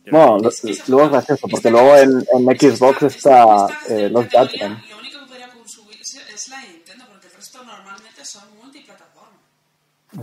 Yo 0.05 0.11
Bueno, 0.11 0.37
no 0.37 0.43
lo- 0.43 0.49
luego 0.87 1.05
es 1.05 1.11
gracioso, 1.11 1.47
porque 1.49 1.69
luego 1.71 1.95
en, 1.97 2.09
en 2.11 2.59
Xbox 2.59 3.03
está 3.03 3.67
eh, 3.89 4.09
los 4.09 4.25
Judgment. 4.25 4.79
Lo 4.89 4.97
único 4.99 5.19
que 5.21 5.25
podría 5.27 5.49
consumirse 5.49 6.19
es 6.33 6.47
la 6.49 6.61
de 6.61 6.67
Nintendo, 6.73 7.05
porque 7.11 7.27
el 7.27 7.33
resto 7.33 7.63
normalmente 7.63 8.25
son 8.25 8.43
multiplataforma. 8.61 9.37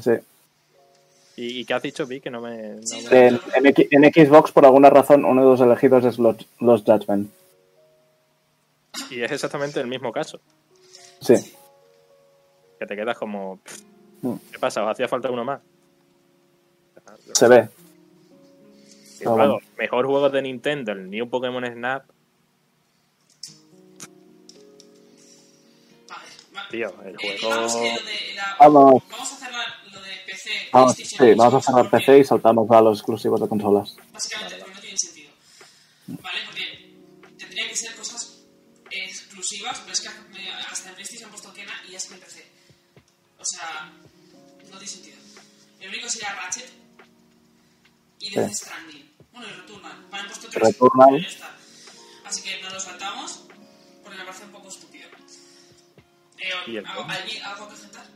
Sí. 0.01 0.11
¿Y, 1.37 1.61
y 1.61 1.65
qué 1.65 1.75
has 1.75 1.83
dicho, 1.83 2.07
Vi? 2.07 2.21
Que 2.21 2.31
no 2.31 2.41
me... 2.43 2.75
no 2.77 2.83
Sí, 2.87 3.07
me- 3.11 3.29
En, 3.29 4.05
en 4.05 4.13
Xbox, 4.13 4.53
por 4.53 4.65
alguna 4.67 4.91
razón, 4.91 5.25
uno 5.25 5.43
de 5.43 5.49
los 5.49 5.61
elegidos 5.63 6.05
es 6.05 6.19
los, 6.19 6.37
los 6.61 6.83
Judgment. 6.83 7.31
Y 9.11 9.23
es 9.23 9.33
exactamente 9.33 9.81
el 9.81 9.87
mismo 9.87 10.13
caso. 10.13 10.41
Sí. 11.21 11.35
Que 12.79 12.87
te 12.87 12.97
quedas 12.97 13.19
como... 13.19 13.61
Mm. 14.23 14.35
¿Qué 14.53 14.59
pasa? 14.59 14.83
¿Os 14.85 14.91
hacía 14.91 15.09
falta 15.09 15.31
uno 15.31 15.45
más? 15.45 15.61
Se 17.35 17.49
ve. 17.49 17.69
Y 19.21 19.25
Ah, 19.25 19.25
luego, 19.25 19.37
bueno. 19.37 19.59
mejor 19.77 20.07
juego 20.07 20.31
de 20.31 20.43
Nintendo, 20.43 20.93
el 20.93 21.11
New 21.11 21.29
Pokémon 21.29 21.65
Snap. 21.67 22.05
Tío, 26.71 26.95
el 27.05 27.15
eh, 27.15 27.39
juego... 27.41 27.67
Vamos. 28.61 29.03
Vamos 29.11 29.33
a 29.33 29.37
cerrar 29.37 29.67
lo 29.93 30.01
de 30.01 30.11
PC. 30.27 30.51
Vamos, 30.73 30.95
sí, 30.95 31.35
vamos 31.35 31.55
a 31.55 31.61
cerrar 31.61 31.91
PC 31.91 32.19
y 32.19 32.25
saltamos 32.25 32.71
a 32.71 32.81
los 32.81 32.99
exclusivos 32.99 33.41
de 33.41 33.49
consolas. 33.49 33.97
Básicamente 34.13 34.57
porque 34.59 34.75
no 34.75 34.81
tiene 34.81 34.97
sentido. 34.97 35.31
¿Vale? 36.07 36.39
Exclusivas, 39.51 39.81
pero 39.81 39.93
es 39.93 40.01
que 40.01 40.09
hasta 40.71 40.89
en 40.89 40.95
PlayStation 40.95 41.25
han 41.27 41.31
puesto 41.31 41.53
Kena 41.53 41.73
y 41.89 41.93
ya 41.93 41.99
es 41.99 42.07
que 42.07 42.15
en 42.15 42.21
PC. 42.21 42.47
O 43.39 43.45
sea, 43.45 43.93
no 44.71 44.71
tiene 44.79 44.87
sentido. 44.87 45.17
El 45.81 45.89
único 45.89 46.09
sería 46.09 46.35
Ratchet 46.35 46.71
y 48.21 48.35
Death 48.35 48.49
Sí. 48.51 48.55
Stranding. 48.55 49.11
Bueno, 49.33 49.49
y 49.49 49.53
Returnal. 49.53 50.07
Vale, 50.11 50.23
han 50.23 50.27
puesto 50.29 50.49
tres. 50.51 50.63
Returnal. 50.63 51.27
Así 52.25 52.43
que 52.43 52.63
no 52.63 52.71
lo 52.71 52.81
saltamos 52.81 53.41
porque 54.03 54.19
me 54.19 54.25
parece 54.25 54.45
un 54.45 54.53
poco 54.53 54.69
estúpido. 54.69 55.09
¿Y 56.67 56.77
Eh, 56.77 56.83
¿algo, 56.87 57.07
qué? 57.07 57.13
¿Alguien 57.13 57.45
algo 57.45 57.69
que 57.69 57.75
objetar? 57.75 58.07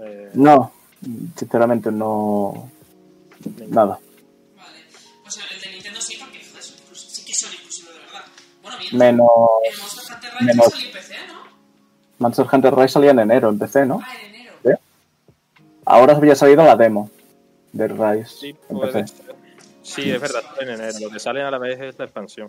eh, 0.00 0.30
No, 0.34 0.72
sinceramente 1.36 1.90
no. 1.90 2.70
Nada. 3.68 3.98
Menos. 8.92 9.28
El 9.62 9.76
Monster 9.76 10.14
Hunter 10.14 10.32
Rise 10.32 10.44
menos- 10.46 10.72
salió 10.72 10.86
en 10.86 10.92
PC, 10.92 11.14
¿no? 11.28 11.34
Monster 12.18 12.46
Hunter 12.52 12.74
Rise 12.74 12.88
salía 12.88 13.10
en 13.10 13.18
enero 13.20 13.48
en 13.50 13.58
PC, 13.58 13.86
¿no? 13.86 14.00
Ah, 14.02 14.08
en 14.24 14.34
enero. 14.34 14.52
¿Sí? 14.64 14.70
Ahora 15.84 16.14
había 16.16 16.34
salido 16.34 16.64
la 16.64 16.76
demo 16.76 17.10
de 17.72 17.88
Rise 17.88 18.26
sí, 18.26 18.56
en 18.68 18.80
PC. 18.80 19.04
Sí, 19.82 20.10
es 20.10 20.20
verdad, 20.20 20.42
en 20.60 20.68
enero. 20.70 20.98
Lo 21.00 21.10
que 21.10 21.18
sale 21.20 21.42
a 21.42 21.50
la 21.50 21.58
vez 21.58 21.80
es 21.80 21.98
la 21.98 22.04
expansión. 22.06 22.48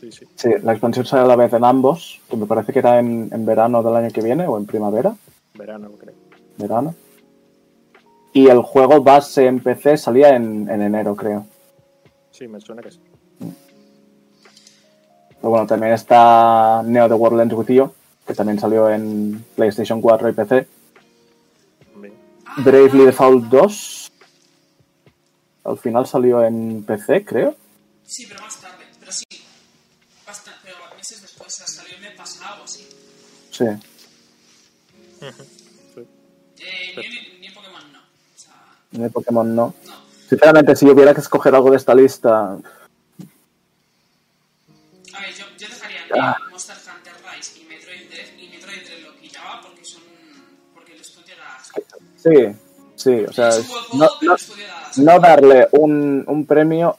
Sí, 0.00 0.12
sí. 0.12 0.26
Sí, 0.34 0.48
la 0.62 0.72
expansión 0.72 1.06
sale 1.06 1.22
a 1.22 1.26
la 1.26 1.36
vez 1.36 1.52
en 1.52 1.64
ambos, 1.64 2.20
que 2.28 2.36
me 2.36 2.46
parece 2.46 2.72
que 2.72 2.80
era 2.80 2.98
en, 2.98 3.30
en 3.32 3.46
verano 3.46 3.82
del 3.82 3.96
año 3.96 4.10
que 4.10 4.20
viene 4.20 4.46
o 4.46 4.58
en 4.58 4.66
primavera, 4.66 5.14
Verano, 5.54 5.90
creo. 5.98 6.14
verano. 6.58 6.94
Y 8.32 8.48
el 8.48 8.60
juego 8.62 9.00
base 9.02 9.46
en 9.46 9.60
PC 9.60 9.96
salía 9.96 10.34
en, 10.34 10.68
en 10.68 10.82
enero, 10.82 11.14
creo. 11.14 11.46
Sí, 12.32 12.48
me 12.48 12.60
suena 12.60 12.82
que 12.82 12.90
sí. 12.90 12.98
Pero 15.44 15.50
bueno, 15.50 15.66
también 15.66 15.92
está 15.92 16.80
Neo 16.86 17.06
The 17.06 17.12
World 17.12 17.42
Ends 17.42 17.54
With 17.54 17.66
You, 17.66 17.92
que 18.26 18.32
también 18.32 18.58
salió 18.58 18.88
en 18.88 19.44
PlayStation 19.54 20.00
4 20.00 20.30
y 20.30 20.32
PC. 20.32 20.66
Bravely 22.64 23.04
Default 23.04 23.44
2. 23.50 24.12
Al 25.64 25.76
final 25.76 26.06
salió 26.06 26.42
en 26.42 26.82
PC, 26.84 27.26
creo. 27.26 27.54
Sí, 28.06 28.24
pero 28.26 28.40
más 28.40 28.58
tarde. 28.58 28.84
Pero 28.98 29.12
sí. 29.12 29.24
Bastante, 30.26 30.60
pero 30.62 30.76
meses 30.96 31.20
después. 31.20 31.52
Salió 31.52 31.94
el 31.94 32.00
mes 32.00 32.16
pasado 32.16 32.62
o 32.62 32.64
así. 32.64 32.88
Sí. 33.50 33.64
Sí. 35.94 36.00
Eh, 36.66 37.02
ni, 37.40 37.48
ni 37.48 37.54
Pokémon 37.54 37.92
no. 37.92 37.98
O 37.98 38.38
sea, 38.38 38.54
En 38.92 39.02
el 39.02 39.10
Pokémon 39.10 39.54
no. 39.54 39.74
no. 39.86 39.94
Sinceramente, 40.26 40.74
si 40.74 40.88
hubiera 40.88 41.12
que 41.12 41.20
escoger 41.20 41.54
algo 41.54 41.70
de 41.70 41.76
esta 41.76 41.94
lista, 41.94 42.56
Ah. 46.20 46.36
Monster 46.50 46.76
Hunter 46.76 47.12
Rise 47.36 47.60
y 47.60 47.64
Metroid 47.64 48.08
Dread 48.10 48.38
y 48.38 48.48
Metroid 48.48 48.82
Dread 48.86 49.00
lo 49.04 49.16
quitaba 49.20 49.60
porque 49.62 49.84
son. 49.84 50.02
porque 50.74 50.92
el 50.94 51.00
estudio 51.00 51.34
era. 51.34 51.58
sí, 52.16 52.56
sí, 52.96 53.24
o 53.28 53.32
sea, 53.32 53.48
es 53.48 53.66
juego, 53.66 54.36
no, 54.98 55.18
darle 55.20 55.68
un, 55.72 56.24
un 56.26 56.46
premio 56.46 56.96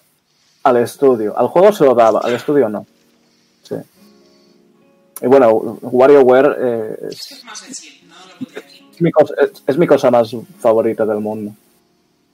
al 0.64 0.78
estudio. 0.78 1.38
Al 1.38 1.48
juego 1.48 1.72
se 1.72 1.86
lo 1.86 1.94
daba, 1.96 2.20
al 2.22 2.34
estudio 2.34 2.68
no. 2.70 2.86
Sí. 3.64 3.76
Y 5.22 5.28
bueno, 5.28 5.50
WarioWare 5.82 6.56
eh, 6.60 6.98
es, 7.10 7.32
Es 7.32 7.44
más 7.46 7.60
sencillo, 7.60 8.08
¿no? 8.10 8.16
Lo 8.28 8.36
pondré 8.38 8.60
aquí. 8.60 8.86
es 8.94 9.02
mi 9.02 9.12
cosa, 9.12 9.34
es- 9.42 9.64
es 9.66 9.78
mi 9.78 9.88
cosa 9.88 10.12
más 10.12 10.36
favorita 10.60 11.06
del 11.06 11.20
mundo. 11.20 11.54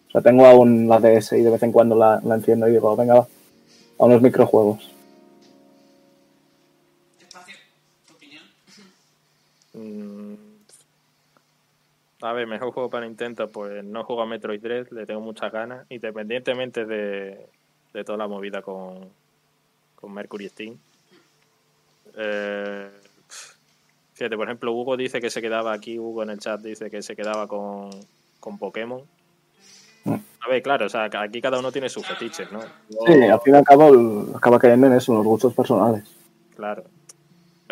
O 0.08 0.12
sea, 0.12 0.22
tengo 0.22 0.46
aún 0.46 0.90
la 0.90 1.00
DS 1.00 1.34
y 1.38 1.42
de 1.42 1.52
vez 1.52 1.64
en 1.64 1.72
cuando 1.72 1.96
la, 1.96 2.20
la 2.26 2.36
enciendo 2.36 2.68
y 2.68 2.72
digo, 2.72 2.96
venga, 2.98 3.14
va, 3.16 3.28
a 4.00 4.06
unos 4.06 4.22
microjuegos. 4.22 4.91
A 12.22 12.34
ver, 12.34 12.46
mejor 12.46 12.72
juego 12.72 12.90
para 12.90 13.06
Nintendo, 13.06 13.48
pues 13.50 13.84
no 13.84 14.04
juego 14.04 14.22
a 14.22 14.26
Metroid 14.28 14.62
Dread, 14.62 14.90
le 14.92 15.06
tengo 15.06 15.22
muchas 15.22 15.52
ganas, 15.52 15.86
independientemente 15.90 16.86
de, 16.86 17.48
de 17.94 18.04
toda 18.04 18.18
la 18.18 18.28
movida 18.28 18.62
con, 18.62 19.10
con 19.96 20.14
Mercury 20.14 20.50
Steam. 20.50 20.78
Eh, 22.16 22.90
fíjate, 24.14 24.38
por 24.38 24.48
ejemplo, 24.48 24.72
Hugo 24.72 24.98
dice 24.98 25.20
que 25.20 25.32
se 25.32 25.42
quedaba 25.42 25.74
aquí, 25.74 25.98
Hugo 25.98 26.22
en 26.22 26.30
el 26.30 26.40
chat 26.40 26.62
dice 26.62 26.92
que 26.92 27.02
se 27.02 27.16
quedaba 27.16 27.48
con, 27.48 27.90
con 28.40 28.60
Pokémon. 28.60 29.02
A 30.06 30.50
ver, 30.50 30.64
claro, 30.64 30.88
o 30.88 30.90
sea, 30.90 31.10
aquí 31.12 31.42
cada 31.42 31.60
uno 31.60 31.72
tiene 31.72 31.88
sus 31.88 32.06
fetiches, 32.06 32.52
¿no? 32.52 32.62
Sí, 32.62 33.24
al 33.24 33.40
fin 33.42 33.54
y 33.54 33.58
al 33.58 33.64
cabo 33.64 34.26
acaba 34.36 34.58
cayendo 34.58 34.88
en 34.88 34.94
eso, 34.94 35.14
los 35.14 35.24
gustos 35.24 35.54
personales. 35.54 36.04
Claro. 36.56 36.84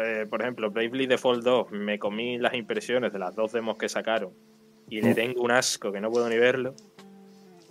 Eh, 0.01 0.26
por 0.30 0.41
ejemplo, 0.41 0.69
Bravely 0.71 1.07
Default 1.07 1.43
2, 1.43 1.71
me 1.71 1.99
comí 1.99 2.38
las 2.38 2.53
impresiones 2.53 3.11
de 3.11 3.19
las 3.19 3.35
dos 3.35 3.51
demos 3.51 3.77
que 3.77 3.89
sacaron 3.89 4.31
y 4.89 5.01
le 5.01 5.13
tengo 5.13 5.41
un 5.43 5.51
asco 5.51 5.91
que 5.91 5.99
no 5.99 6.09
puedo 6.09 6.30
ni 6.30 6.38
verlo. 6.38 6.73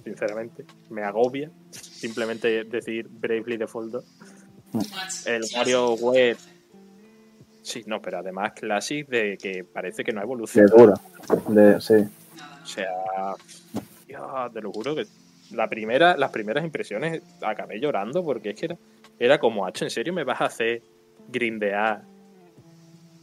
Sinceramente, 0.05 0.65
me 0.91 1.03
agobia 1.03 1.51
simplemente 1.71 2.65
decir 2.65 3.09
Bravely 3.09 3.57
Default 3.57 3.93
2. 3.93 4.05
Much. 4.73 4.87
El 5.27 5.45
Sí, 5.45 5.57
WarioWare. 5.57 6.37
sí. 7.63 7.83
No, 7.87 8.01
pero 8.03 8.19
además 8.19 8.53
Classic 8.53 9.07
de 9.09 9.39
que 9.39 9.65
parece 9.65 10.05
que 10.05 10.13
no 10.13 10.21
ha 10.21 10.25
De 10.25 10.67
dura. 10.67 10.95
De, 11.49 11.81
sí. 11.81 11.95
O 12.63 12.67
sea, 12.67 14.49
te 14.53 14.61
lo 14.61 14.71
juro 14.73 14.95
que 14.95 15.07
la 15.53 15.69
primera, 15.69 16.17
las 16.17 16.31
primeras 16.31 16.65
impresiones 16.65 17.23
acabé 17.43 17.81
llorando 17.81 18.23
porque 18.23 18.51
es 18.51 18.57
que 18.61 18.67
era, 18.67 18.77
era 19.19 19.39
como, 19.39 19.67
H, 19.67 19.85
¿en 19.85 19.91
serio 19.91 20.13
me 20.13 20.25
vas 20.25 20.41
a 20.41 20.47
hacer 20.47 20.83
grindear 21.29 22.03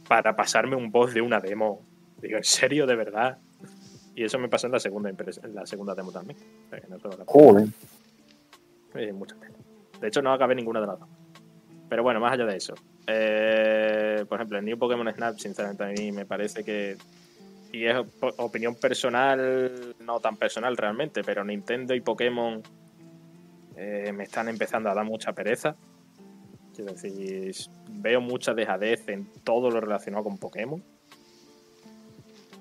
para 0.08 0.34
pasarme 0.36 0.76
un 0.76 0.90
boss 0.90 1.14
de 1.14 1.20
una 1.20 1.40
demo? 1.40 1.82
Digo, 2.20 2.36
¿en 2.38 2.44
serio, 2.44 2.86
de 2.86 2.96
verdad? 2.96 3.38
Y 4.14 4.24
eso 4.24 4.38
me 4.38 4.48
pasó 4.48 4.66
en 4.66 4.72
la 4.72 4.80
segunda 4.80 5.10
en 5.10 5.54
la 5.54 5.66
segunda 5.66 5.94
demo 5.94 6.10
también. 6.12 6.38
O 6.66 6.70
sea, 6.70 6.80
que 6.80 6.86
no 6.88 6.96
la- 6.96 7.24
Joder. 7.26 7.68
eh, 8.94 9.12
mucha. 9.12 9.36
De 10.00 10.08
hecho, 10.08 10.22
no 10.22 10.32
acabé 10.32 10.54
ninguna 10.54 10.80
de 10.80 10.86
las 10.86 10.98
dos. 10.98 11.08
Pero 11.88 12.02
bueno, 12.02 12.20
más 12.20 12.32
allá 12.32 12.46
de 12.46 12.56
eso. 12.56 12.74
eh, 13.06 14.24
por 14.28 14.38
ejemplo, 14.38 14.58
el 14.58 14.64
New 14.64 14.78
Pokémon 14.78 15.12
Snap, 15.12 15.38
sinceramente, 15.38 15.84
a 15.84 15.88
mí 15.88 16.10
me 16.12 16.26
parece 16.26 16.64
que. 16.64 16.96
Y 17.72 17.84
es 17.84 17.96
op- 17.96 18.34
opinión 18.38 18.74
personal, 18.74 19.94
no 20.04 20.18
tan 20.20 20.36
personal 20.36 20.76
realmente, 20.76 21.22
pero 21.22 21.44
Nintendo 21.44 21.94
y 21.94 22.00
Pokémon 22.00 22.62
eh, 23.76 24.12
me 24.12 24.24
están 24.24 24.48
empezando 24.48 24.88
a 24.90 24.94
dar 24.94 25.04
mucha 25.04 25.32
pereza. 25.34 25.76
Quiero 26.76 26.92
decir, 26.92 27.54
veo 27.88 28.20
mucha 28.20 28.52
dejadez 28.52 29.08
en 29.08 29.26
todo 29.42 29.70
lo 29.70 29.80
relacionado 29.80 30.22
con 30.24 30.36
Pokémon. 30.36 30.84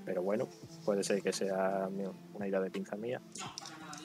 Pero 0.05 0.23
bueno, 0.23 0.47
puede 0.85 1.03
ser 1.03 1.21
que 1.21 1.33
sea 1.33 1.89
una 2.33 2.47
idea 2.47 2.61
de 2.61 2.71
pinza 2.71 2.95
mía. 2.95 3.19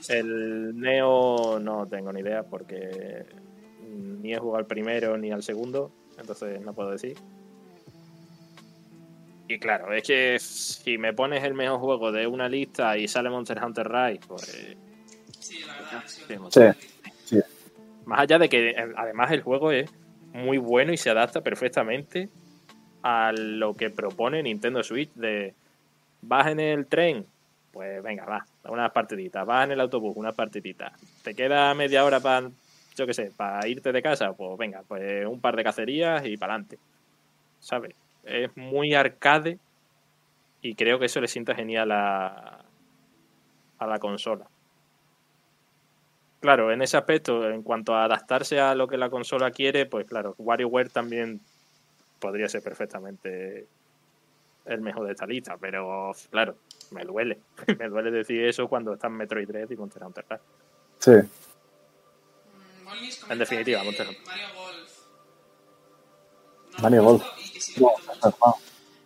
El 0.09 0.77
Neo 0.78 1.61
no 1.61 1.87
tengo 1.87 2.12
ni 2.12 2.20
idea 2.20 2.43
porque 2.43 3.24
ni 3.89 4.35
he 4.35 4.39
jugado 4.39 4.59
al 4.59 4.66
primero 4.66 5.16
ni 5.16 5.31
al 5.31 5.43
segundo, 5.43 5.93
entonces 6.19 6.61
no 6.61 6.74
puedo 6.74 6.91
decir. 6.91 7.16
Y 9.47 9.59
claro, 9.59 9.93
es 9.93 10.03
que 10.05 10.39
si 10.39 10.97
me 10.97 11.12
pones 11.12 11.45
el 11.45 11.55
mejor 11.55 11.81
juego 11.81 12.12
de 12.12 12.27
una 12.27 12.49
lista 12.49 12.97
y 12.97 13.09
sale 13.09 13.31
Monster 13.31 13.62
Hunter 13.62 13.89
Rise, 13.89 14.20
pues 14.27 14.77
Sí, 15.39 15.61
la 15.66 15.74
verdad. 15.74 16.03
Sí, 16.07 16.23
Sí, 16.27 16.37
Sí. 16.51 17.37
Sí. 17.37 17.41
más 18.05 18.20
allá 18.20 18.39
de 18.39 18.49
que 18.49 18.70
eh, 18.70 18.93
además 18.97 19.31
el 19.32 19.43
juego 19.43 19.73
es 19.73 19.91
muy 20.32 20.59
bueno 20.59 20.93
y 20.93 20.97
se 20.97 21.11
adapta 21.11 21.40
perfectamente 21.40 22.28
a 23.02 23.32
lo 23.32 23.74
que 23.74 23.90
propone 23.90 24.43
Nintendo 24.43 24.82
Switch 24.82 25.11
de 25.15 25.55
vas 26.23 26.48
en 26.48 26.61
el 26.61 26.86
tren, 26.86 27.24
pues 27.73 28.02
venga, 28.02 28.24
va, 28.24 28.44
unas 28.65 28.93
partiditas, 28.93 29.47
vas 29.47 29.65
en 29.65 29.73
el 29.73 29.81
autobús, 29.81 30.16
unas 30.16 30.35
partiditas, 30.35 30.93
te 31.23 31.35
queda 31.35 31.73
media 31.74 32.05
hora 32.05 32.20
para, 32.20 32.51
yo 32.97 33.07
qué 33.07 33.15
sé, 33.15 33.32
para 33.36 33.66
irte 33.66 33.93
de 33.93 34.02
casa, 34.02 34.32
pues 34.32 34.59
venga, 34.59 34.82
pues 34.86 35.27
un 35.27 35.40
par 35.40 35.57
de 35.57 35.65
cacerías 35.65 36.24
y 36.27 36.36
para 36.36 36.55
adelante, 36.55 36.78
¿sabes? 37.59 37.94
Es 38.24 38.55
muy 38.57 38.94
arcade 38.94 39.59
y 40.61 40.74
creo 40.74 40.98
que 40.98 41.07
eso 41.07 41.20
le 41.20 41.28
sienta 41.28 41.55
genial 41.55 41.90
a, 41.93 42.65
a 43.78 43.86
la 43.86 43.98
consola. 43.98 44.49
Claro, 46.40 46.72
en 46.72 46.80
ese 46.80 46.96
aspecto, 46.96 47.48
en 47.50 47.62
cuanto 47.62 47.94
a 47.94 48.04
adaptarse 48.04 48.58
a 48.60 48.74
lo 48.74 48.88
que 48.88 48.96
la 48.96 49.10
consola 49.10 49.50
quiere, 49.50 49.84
pues 49.86 50.06
claro, 50.06 50.34
WarioWare 50.38 50.88
también 50.88 51.40
podría 52.18 52.48
ser 52.48 52.62
perfectamente 52.62 53.66
el 54.64 54.80
mejor 54.80 55.06
de 55.06 55.12
esta 55.12 55.26
lista, 55.26 55.56
pero 55.58 56.12
claro, 56.30 56.56
me 56.92 57.04
duele. 57.04 57.38
me 57.78 57.88
duele 57.88 58.10
decir 58.10 58.42
eso 58.44 58.68
cuando 58.68 58.94
están 58.94 59.12
Metroid 59.12 59.46
Dread 59.48 59.68
y 59.70 59.76
Monster 59.76 60.02
Hunter 60.04 60.24
Rise. 60.30 60.42
Sí. 60.98 61.10
Mm, 63.26 63.32
En 63.32 63.38
definitiva, 63.38 63.84
Monster 63.84 64.08
Hunter. 64.08 64.24
Mario 64.26 64.46
Golf. 64.56 64.90
No 66.76 66.82
Mario 66.82 67.04
Golf. 67.04 67.24
y 67.44 67.52
que 67.52 67.60
sí 67.60 67.80
No, 67.80 67.90
verdad. 68.06 68.34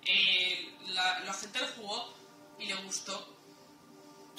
Eh, 0.06 0.68
la, 0.94 1.20
la 1.24 1.32
gente 1.32 1.58
lo 1.58 1.66
jugó 1.66 2.14
y 2.60 2.66
le 2.66 2.74
gustó. 2.84 3.33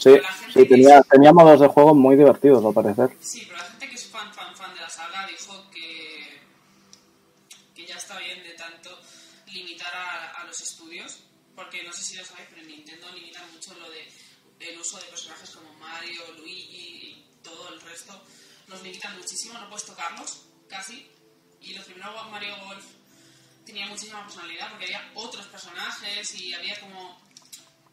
Sí, 0.06 0.22
sí 0.54 0.68
tenía, 0.68 1.02
tenía 1.02 1.34
modos 1.34 1.60
de 1.60 1.68
juego 1.68 1.96
muy 1.96 2.16
divertidos, 2.16 2.64
al 2.64 2.76
parecer. 2.76 3.10
Sí, 3.20 3.42
pero 3.48 3.58
la 3.58 3.64
gente 3.64 3.90
que 3.90 3.96
es 3.96 4.06
fan, 4.06 4.32
fan, 4.36 4.56
fan 4.56 4.72
de 4.76 4.82
la 4.82 4.90
saga 4.90 5.26
dijo 5.26 5.66
que, 5.72 6.42
que 7.74 7.88
ya 7.88 7.96
está 7.96 8.20
bien 8.20 8.44
de 8.44 8.54
tanto 8.54 8.92
limitar 9.48 9.92
a, 9.96 10.42
a 10.42 10.46
los 10.46 10.62
estudios, 10.62 11.24
porque 11.56 11.82
no 11.84 11.92
sé 11.92 12.04
si 12.04 12.18
lo 12.18 12.24
sabéis, 12.24 12.50
pero 12.52 12.62
en 12.62 12.68
Nintendo 12.68 13.12
limitan 13.14 13.52
mucho 13.52 13.74
lo 13.80 13.90
de 13.90 14.08
el 14.60 14.80
uso 14.80 14.98
de 14.98 15.06
personajes 15.06 15.50
como 15.50 15.74
Mario, 15.74 16.22
Luigi 16.38 16.78
y 16.78 17.26
todo 17.42 17.74
el 17.74 17.82
resto. 17.82 18.14
Los 18.68 18.84
limitan 18.84 19.18
muchísimo, 19.18 19.58
no 19.60 19.70
puedes 19.70 19.86
tocarlos, 19.86 20.44
casi. 20.70 21.10
Y 21.62 21.74
los 21.74 21.84
primeros 21.86 22.30
Mario 22.30 22.56
Golf 22.64 22.86
tenía 23.66 23.88
muchísima 23.88 24.24
personalidad 24.24 24.70
porque 24.70 24.86
había 24.86 25.12
otros 25.16 25.48
personajes 25.48 26.40
y 26.40 26.54
había 26.54 26.80
como 26.80 27.25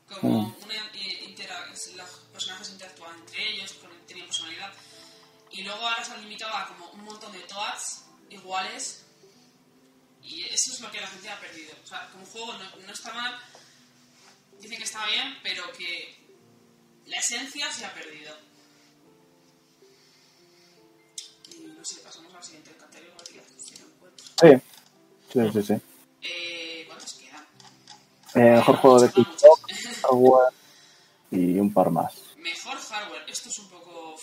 como 0.08 0.56
una 0.62 0.74
eh, 0.94 1.24
intera- 1.28 1.66
los 1.68 2.08
personajes 2.32 2.70
interactuaban 2.70 3.18
entre 3.20 3.50
ellos, 3.52 3.74
tenían 4.06 4.26
personalidad. 4.26 4.72
Y 5.50 5.62
luego 5.62 5.86
ahora 5.86 6.04
se 6.04 6.12
han 6.12 6.22
limitado 6.22 6.54
a 6.56 6.68
como 6.68 6.90
un 6.90 7.04
montón 7.04 7.32
de 7.32 7.40
toads 7.40 8.04
iguales. 8.30 9.04
Y 10.22 10.44
eso 10.44 10.72
es 10.72 10.80
lo 10.80 10.90
que 10.90 11.00
la 11.00 11.06
gente 11.08 11.28
ha 11.28 11.40
perdido. 11.40 11.74
O 11.82 11.86
sea, 11.86 12.08
como 12.12 12.24
juego 12.26 12.52
no, 12.54 12.76
no 12.86 12.92
está 12.92 13.12
mal, 13.12 13.38
dicen 14.60 14.78
que 14.78 14.84
está 14.84 15.04
bien, 15.06 15.38
pero 15.42 15.64
que 15.72 16.16
la 17.06 17.18
esencia 17.18 17.70
se 17.72 17.84
ha 17.84 17.92
perdido. 17.92 18.34
Y 21.50 21.56
no 21.66 21.84
sé, 21.84 22.00
pasamos 22.00 22.32
al 22.34 22.42
siguiente 22.44 22.70
categoría, 22.76 23.42
si 23.58 23.76
lo 23.78 23.86
encuentro. 23.86 24.26
Sí. 24.40 24.62
Sí, 25.32 25.40
sí, 25.52 25.62
sí. 25.62 25.82
Eh, 26.22 26.84
¿Cuántos 26.86 27.14
quedan? 27.14 27.46
Eh, 28.34 28.56
mejor 28.56 28.76
juego 28.76 29.00
de 29.00 29.08
TikTok, 29.08 29.70
hardware 30.02 30.52
y 31.30 31.58
un 31.58 31.72
par 31.72 31.90
más. 31.90 32.14
Mejor 32.36 32.76
hardware. 32.78 33.22
Esto 33.28 33.48
es 33.48 33.58
un 33.58 33.70
poco... 33.70 34.14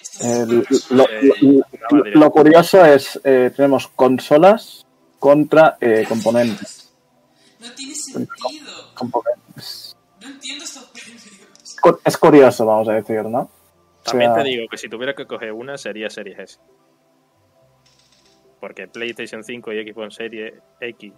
Esto 0.00 0.24
es 0.24 0.26
Eh, 0.26 0.64
súper 0.70 0.96
lo, 0.96 1.06
lo- 1.90 2.04
lo- 2.04 2.10
lo 2.20 2.30
curioso 2.30 2.84
es, 2.84 3.20
eh, 3.24 3.52
tenemos 3.54 3.88
consolas 3.88 4.86
contra 5.18 5.76
eh, 5.80 6.04
componentes. 6.08 6.90
No 7.60 7.72
tiene 7.74 7.94
sentido. 7.94 8.72
componentes. 8.94 9.96
No 10.20 10.28
entiendo 10.28 10.64
estos 10.64 10.84
premios. 10.90 11.22
Es 12.04 12.16
curioso, 12.16 12.66
vamos 12.66 12.88
a 12.88 12.92
decir, 12.92 13.24
¿no? 13.24 13.40
O 13.40 13.50
También 14.04 14.34
sea, 14.34 14.42
te 14.42 14.48
digo 14.48 14.66
que 14.70 14.76
si 14.78 14.88
tuviera 14.88 15.14
que 15.14 15.26
coger 15.26 15.52
una 15.52 15.78
sería 15.78 16.10
Series 16.10 16.38
S. 16.38 16.58
Porque 18.60 18.86
PlayStation 18.88 19.42
5 19.42 19.72
y 19.72 19.92
Xbox 19.92 20.14
Series 20.14 20.54
X, 20.80 21.12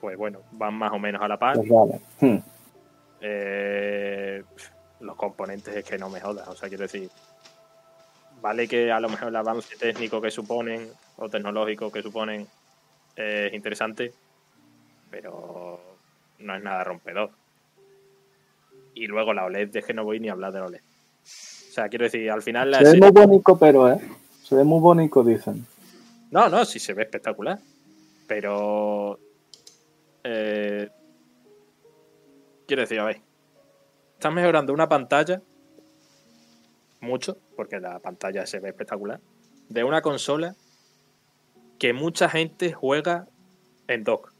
pues 0.00 0.16
bueno, 0.16 0.40
van 0.52 0.74
más 0.74 0.92
o 0.92 0.98
menos 0.98 1.22
a 1.22 1.28
la 1.28 1.38
par. 1.38 1.56
pues 1.56 1.68
vale. 1.68 2.00
Hmm. 2.20 2.38
Eh, 3.20 4.42
los 5.00 5.16
componentes 5.16 5.74
es 5.74 5.84
que 5.84 5.98
no 5.98 6.08
me 6.08 6.20
jodas. 6.20 6.46
O 6.48 6.56
sea, 6.56 6.68
quiero 6.68 6.82
decir, 6.82 7.08
vale 8.40 8.68
que 8.68 8.92
a 8.92 9.00
lo 9.00 9.08
mejor 9.08 9.28
el 9.28 9.36
avance 9.36 9.76
técnico 9.76 10.20
que 10.20 10.30
suponen 10.30 10.88
o 11.16 11.28
tecnológico 11.28 11.90
que 11.90 12.02
suponen 12.02 12.46
es 13.16 13.52
interesante, 13.54 14.12
pero 15.10 15.80
no 16.38 16.54
es 16.54 16.62
nada 16.62 16.84
rompedor. 16.84 17.30
Y 18.94 19.06
luego 19.06 19.34
la 19.34 19.44
OLED, 19.44 19.76
es 19.76 19.84
que 19.84 19.94
no 19.94 20.04
voy 20.04 20.20
ni 20.20 20.28
a 20.28 20.32
hablar 20.32 20.52
de 20.52 20.60
la 20.60 20.66
OLED. 20.66 20.80
O 20.80 21.72
sea, 21.72 21.88
quiero 21.88 22.04
decir, 22.04 22.30
al 22.30 22.42
final 22.42 22.70
la 22.70 22.78
Se 22.78 22.92
ve 22.92 22.98
muy 22.98 23.10
bonito, 23.10 23.58
pero, 23.58 23.90
¿eh? 23.90 24.00
Se 24.42 24.54
ve 24.54 24.64
muy 24.64 24.80
bonito, 24.80 25.22
dicen. 25.22 25.66
No, 26.30 26.48
no, 26.48 26.64
sí 26.64 26.78
se 26.78 26.94
ve 26.94 27.02
espectacular. 27.02 27.58
Pero. 28.26 29.18
Eh, 30.28 30.90
quiero 32.66 32.82
decir, 32.82 32.98
a 32.98 33.04
ver. 33.04 33.20
Están 34.14 34.34
mejorando 34.34 34.72
una 34.72 34.88
pantalla. 34.88 35.40
Mucho, 37.00 37.38
porque 37.54 37.78
la 37.78 38.00
pantalla 38.00 38.44
se 38.46 38.58
ve 38.58 38.70
espectacular. 38.70 39.20
De 39.68 39.84
una 39.84 40.02
consola 40.02 40.56
que 41.78 41.92
mucha 41.92 42.28
gente 42.28 42.72
juega 42.72 43.28
en 43.86 44.02
dock. 44.02 44.32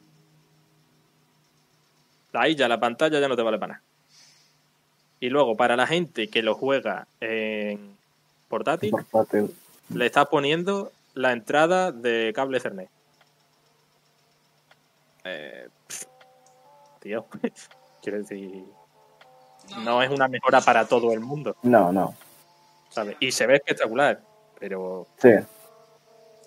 Ahí 2.33 2.57
ya 2.57 2.67
la 2.69 2.81
pantalla 2.81 3.21
ya 3.21 3.29
no 3.29 3.37
te 3.37 3.43
vale 3.43 3.59
para 3.59 3.75
nada. 3.75 3.85
Y 5.21 5.29
luego, 5.31 5.57
para 5.57 5.77
la 5.77 5.87
gente 5.87 6.29
que 6.29 6.43
lo 6.43 6.55
juega 6.55 7.07
en 7.21 7.97
portátil, 8.49 8.91
Portátil. 8.91 9.55
le 9.95 10.07
estás 10.07 10.27
poniendo 10.27 10.93
la 11.15 11.33
entrada 11.33 11.93
de 11.93 12.33
cable 12.35 12.59
Ethernet. 12.59 12.91
Eh, 15.25 15.69
tío, 17.07 17.27
quiero 18.03 18.19
decir, 18.19 18.65
no 19.78 20.03
es 20.03 20.11
una 20.11 20.28
mejora 20.28 20.61
para 20.61 20.87
todo 20.87 21.12
el 21.12 21.20
mundo, 21.20 21.57
No, 21.62 21.93
no. 21.93 22.15
¿sabes? 22.91 23.16
Y 23.20 23.31
se 23.33 23.47
ve 23.47 23.57
espectacular, 23.57 24.23
pero 24.59 25.07
Sí. 25.20 25.28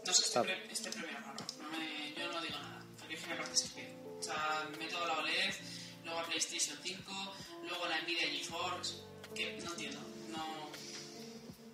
No 0.06 0.14
sé, 0.14 0.24
este, 0.24 0.42
pre- 0.42 0.72
este 0.72 0.90
premio. 0.92 1.18
No 1.60 1.70
me, 1.70 2.14
yo 2.16 2.32
no 2.32 2.42
digo 2.42 2.58
nada. 2.60 2.84
Es 3.10 3.20
que 3.22 3.28
me 3.28 3.36
parece 3.36 3.54
estúpido. 3.66 3.90
O 4.20 4.24
sea, 4.24 4.68
método 4.80 5.06
la 5.08 5.18
OLED, 5.20 5.54
luego 6.06 6.20
a 6.20 6.24
PlayStation 6.26 6.78
5, 6.82 7.12
luego 7.68 7.86
la 7.88 8.02
Nvidia 8.02 8.28
GeForce. 8.28 8.96
Que 9.36 9.58
no 9.64 9.72
entiendo. 9.72 10.00
No. 10.32 10.44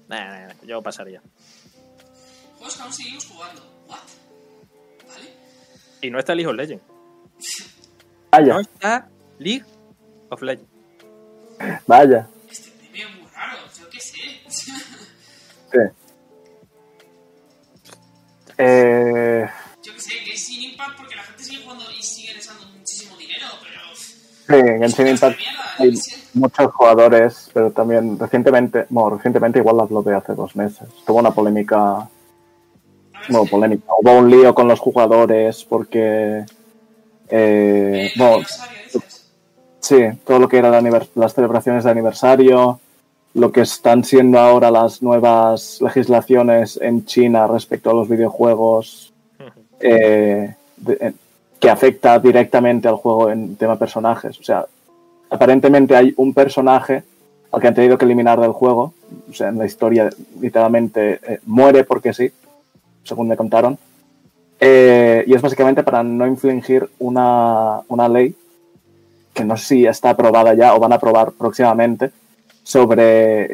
nah, 0.09 0.25
nah, 0.25 0.47
nah, 0.47 0.53
yo 0.63 0.81
pasaría. 0.81 1.21
Juegos 2.57 2.75
que 2.75 2.81
aún 2.83 2.93
seguimos 2.93 3.25
jugando. 3.27 3.61
¿What? 3.87 3.99
¿Vale? 5.07 5.33
Y 6.01 6.09
no 6.09 6.19
está 6.19 6.33
League 6.35 6.49
of 6.49 6.55
Legends. 6.55 6.83
Vaya, 8.35 8.53
No 8.53 8.59
está 8.59 9.07
League 9.39 9.65
of 10.29 10.41
Legends. 10.41 10.69
vaya. 11.87 12.27
Este 12.51 12.69
premio 12.71 13.07
es 13.07 13.15
muy 13.15 13.29
raro. 13.33 13.59
Yo 13.79 13.89
qué 13.89 13.99
sé. 13.99 14.17
Sí. 15.71 15.79
Eh, 18.57 19.45
yo 19.83 19.93
qué 19.93 19.99
sé, 19.99 20.11
que 20.23 20.33
es 20.33 20.45
sin 20.45 20.71
impact 20.71 20.97
porque 20.97 21.15
la 21.15 21.23
gente 21.23 21.43
sigue 21.43 21.63
jugando 21.63 21.83
y 21.91 22.01
sigue 22.01 22.31
echando 22.37 22.65
muchísimo 22.77 23.17
dinero, 23.17 23.45
pero. 23.61 23.81
sí, 23.93 24.79
Genshin 24.79 25.07
Impact 25.07 25.39
hay 25.79 25.93
muchos 26.33 26.73
jugadores, 26.73 27.49
pero 27.53 27.71
también 27.71 28.17
recientemente, 28.17 28.85
bueno, 28.89 29.17
recientemente 29.17 29.59
igual 29.59 29.81
hablo 29.81 30.01
de 30.01 30.15
hace 30.15 30.33
dos 30.33 30.55
meses. 30.55 30.87
Tuvo 31.05 31.19
una 31.19 31.31
polémica, 31.31 32.07
bueno, 33.29 33.43
sí. 33.43 33.49
polémica. 33.49 33.85
Hubo 34.01 34.11
un 34.17 34.29
lío 34.29 34.53
con 34.55 34.69
los 34.69 34.79
jugadores 34.79 35.65
porque, 35.65 36.45
eh, 37.29 38.11
dices. 38.39 38.61
Sí, 39.79 39.97
todo 40.25 40.39
lo 40.39 40.47
que 40.49 40.57
eran 40.57 40.73
anivers- 40.73 41.09
las 41.15 41.33
celebraciones 41.33 41.83
de 41.83 41.91
aniversario, 41.91 42.79
lo 43.35 43.51
que 43.51 43.61
están 43.61 44.03
siendo 44.03 44.39
ahora 44.39 44.71
las 44.71 45.01
nuevas 45.03 45.79
legislaciones 45.81 46.79
en 46.81 47.05
China 47.05 47.47
respecto 47.47 47.89
a 47.91 47.93
los 47.93 48.07
videojuegos, 48.09 49.13
eh, 49.79 50.55
de- 50.77 50.97
eh, 50.99 51.13
que 51.59 51.69
afecta 51.69 52.19
directamente 52.19 52.87
al 52.87 52.95
juego 52.95 53.29
en 53.29 53.55
tema 53.55 53.77
personajes. 53.77 54.39
O 54.39 54.43
sea, 54.43 54.65
aparentemente 55.29 55.95
hay 55.95 56.13
un 56.17 56.33
personaje 56.33 57.03
al 57.51 57.61
que 57.61 57.67
han 57.67 57.75
tenido 57.75 57.97
que 57.97 58.05
eliminar 58.05 58.39
del 58.39 58.51
juego. 58.51 58.93
O 59.29 59.33
sea, 59.33 59.49
en 59.49 59.57
la 59.57 59.65
historia 59.65 60.09
literalmente 60.39 61.19
eh, 61.23 61.39
muere 61.45 61.83
porque 61.83 62.13
sí, 62.13 62.31
según 63.03 63.27
me 63.27 63.37
contaron. 63.37 63.77
Eh, 64.59 65.23
y 65.27 65.33
es 65.33 65.41
básicamente 65.41 65.83
para 65.83 66.03
no 66.03 66.25
infligir 66.25 66.89
una, 66.99 67.81
una 67.87 68.07
ley 68.07 68.35
que 69.33 69.43
no 69.43 69.57
sé 69.57 69.65
si 69.65 69.85
está 69.85 70.11
aprobada 70.11 70.53
ya 70.53 70.73
o 70.75 70.79
van 70.79 70.93
a 70.93 70.95
aprobar 70.95 71.31
próximamente, 71.33 72.11
sobre 72.63 73.47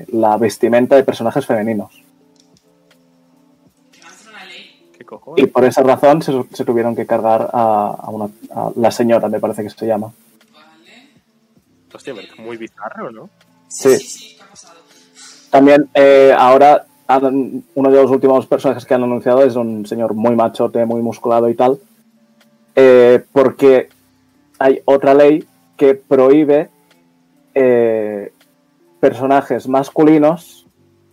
eh, 0.00 0.06
la 0.12 0.36
vestimenta 0.36 0.94
de 0.96 1.02
personajes 1.02 1.44
femeninos. 1.44 1.90
Y 5.36 5.46
por 5.46 5.64
esa 5.64 5.82
razón 5.82 6.22
se, 6.22 6.32
se 6.52 6.64
tuvieron 6.64 6.96
que 6.96 7.06
cargar 7.06 7.50
a, 7.52 7.96
a 7.98 8.10
una, 8.10 8.30
a 8.54 8.70
la 8.76 8.90
señora, 8.90 9.28
me 9.28 9.38
parece 9.40 9.62
que 9.62 9.70
se 9.70 9.86
llama. 9.86 10.12
Vale. 10.52 11.10
Hostia, 11.92 12.14
pero 12.14 12.26
es 12.32 12.38
muy 12.38 12.56
bizarro, 12.56 13.10
¿no? 13.10 13.28
Sí, 13.68 13.96
Sí. 13.96 13.98
sí, 13.98 14.18
sí, 14.18 14.36
¿qué 14.36 14.42
ha 14.42 14.46
pasado? 14.48 14.74
También 15.50 15.88
eh, 15.94 16.34
ahora 16.36 16.86
han- 17.08 17.64
uno 17.74 17.90
de 17.90 18.02
los 18.02 18.10
últimos 18.10 18.46
personajes 18.46 18.84
que 18.84 18.94
han 18.94 19.02
anunciado 19.04 19.42
es 19.44 19.54
un 19.56 19.86
señor 19.86 20.14
muy 20.14 20.34
machote, 20.34 20.84
muy 20.84 21.02
musculado 21.02 21.48
y 21.48 21.54
tal, 21.54 21.78
eh, 22.74 23.24
porque 23.32 23.88
hay 24.58 24.80
otra 24.84 25.14
ley 25.14 25.44
que 25.76 25.94
prohíbe 25.94 26.70
eh, 27.54 28.32
personajes 29.00 29.66
masculinos 29.68 30.66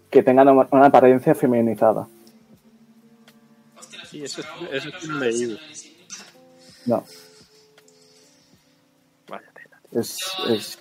que 0.10 0.24
tengan 0.24 0.49
una 0.49 0.68
una 0.72 0.86
apariencia 0.88 1.34
feminizada. 1.36 2.07
Sí, 4.10 4.24
eso 4.24 4.41
es- 4.41 4.48
eso 4.72 4.90
es 4.98 5.03
un 5.07 5.20
leído. 5.20 5.57
No, 6.86 7.03
Vaya 9.30 9.48
tela. 9.53 9.80
es, 10.02 10.18
Yo, 10.48 10.53
es-. 10.53 10.80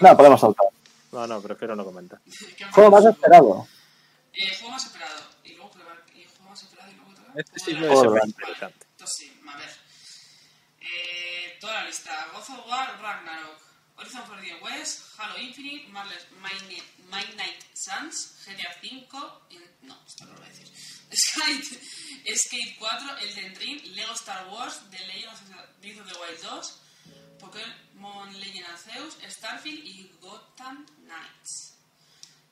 No, 0.00 0.16
podemos 0.16 0.40
saltar. 0.40 0.66
No, 1.12 1.26
no, 1.26 1.42
prefiero 1.42 1.74
no 1.76 1.84
comentar. 1.84 2.20
¿Qué 2.56 2.64
me 2.64 2.72
Juego 2.72 2.90
más 2.90 3.04
esperado. 3.04 3.68
Eh, 4.32 4.54
juego 4.56 4.70
más 4.70 4.86
esperado. 4.86 5.20
Y 5.44 5.54
luego, 5.54 5.72
y 6.14 6.24
juego 6.24 6.50
más 6.50 6.62
esperado 6.62 6.90
y 6.90 6.94
luego. 6.94 7.10
Este 7.34 7.58
sí 7.60 7.74
muy 7.74 7.88
Vale, 7.88 8.20
interesante. 8.26 8.86
entonces 8.92 9.16
sí, 9.18 9.40
a 9.48 9.56
ver. 9.56 9.70
Eh, 10.80 11.58
toda 11.60 11.74
la 11.74 11.86
lista. 11.86 12.28
God 12.32 12.40
of 12.58 12.66
War, 12.66 13.00
Ragnarok, 13.00 13.60
Horizon 13.96 14.22
Forbidden 14.26 14.62
West, 14.62 15.18
Halo 15.18 15.38
Infinite, 15.38 15.88
Marvel's 15.88 16.26
My, 16.42 16.50
My 17.10 17.24
Night 17.36 17.62
Suns, 17.74 18.36
GTA 18.46 18.76
V, 18.82 19.18
y- 19.50 19.58
no, 19.86 19.98
esto 20.06 20.24
no 20.24 20.32
lo 20.32 20.38
voy 20.38 20.46
a 20.46 20.48
decir. 20.50 20.68
Skate, 21.12 22.36
Skate 22.36 22.76
4, 22.78 23.18
Elden 23.18 23.54
Ring, 23.56 23.80
Lego 23.96 24.12
Star 24.14 24.46
Wars, 24.48 24.80
The 24.90 24.98
Legend 25.06 25.32
of 25.32 25.40
Breath 25.80 26.00
of 26.00 26.06
the 26.12 26.18
Wild 26.18 26.40
2, 26.40 26.72
Pokémon 27.40 28.32
Legend 28.38 28.66
Arceus, 28.72 29.16
Starfield 29.28 29.84
y 29.84 30.12
Gotham 30.20 30.86
Knights. 31.04 31.74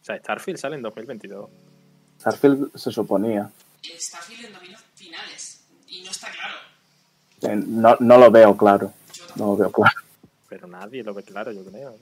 O 0.03 0.05
sea, 0.05 0.17
Starfield 0.19 0.59
sale 0.59 0.77
en 0.77 0.83
2022. 0.83 1.51
Starfield 2.21 2.77
se 2.77 2.91
suponía. 2.91 3.51
Eh, 3.83 3.97
Starfield 4.01 4.47
en 4.47 4.53
dominios 4.55 4.81
finales. 4.95 5.65
Y 5.87 6.03
no 6.03 6.11
está 6.11 6.31
claro. 6.31 6.55
Eh, 7.43 7.57
No, 7.67 7.97
no 8.01 8.19
lo 8.19 8.31
veo 8.31 8.57
claro. 8.57 8.93
Yo 9.15 9.25
No 9.37 9.47
lo 9.49 9.57
veo 9.57 9.71
claro. 9.73 9.97
Pero 10.49 10.67
nadie 10.67 11.03
lo 11.05 11.13
ve 11.15 11.23
claro, 11.23 11.53
yo 11.53 11.65
creo. 11.65 11.97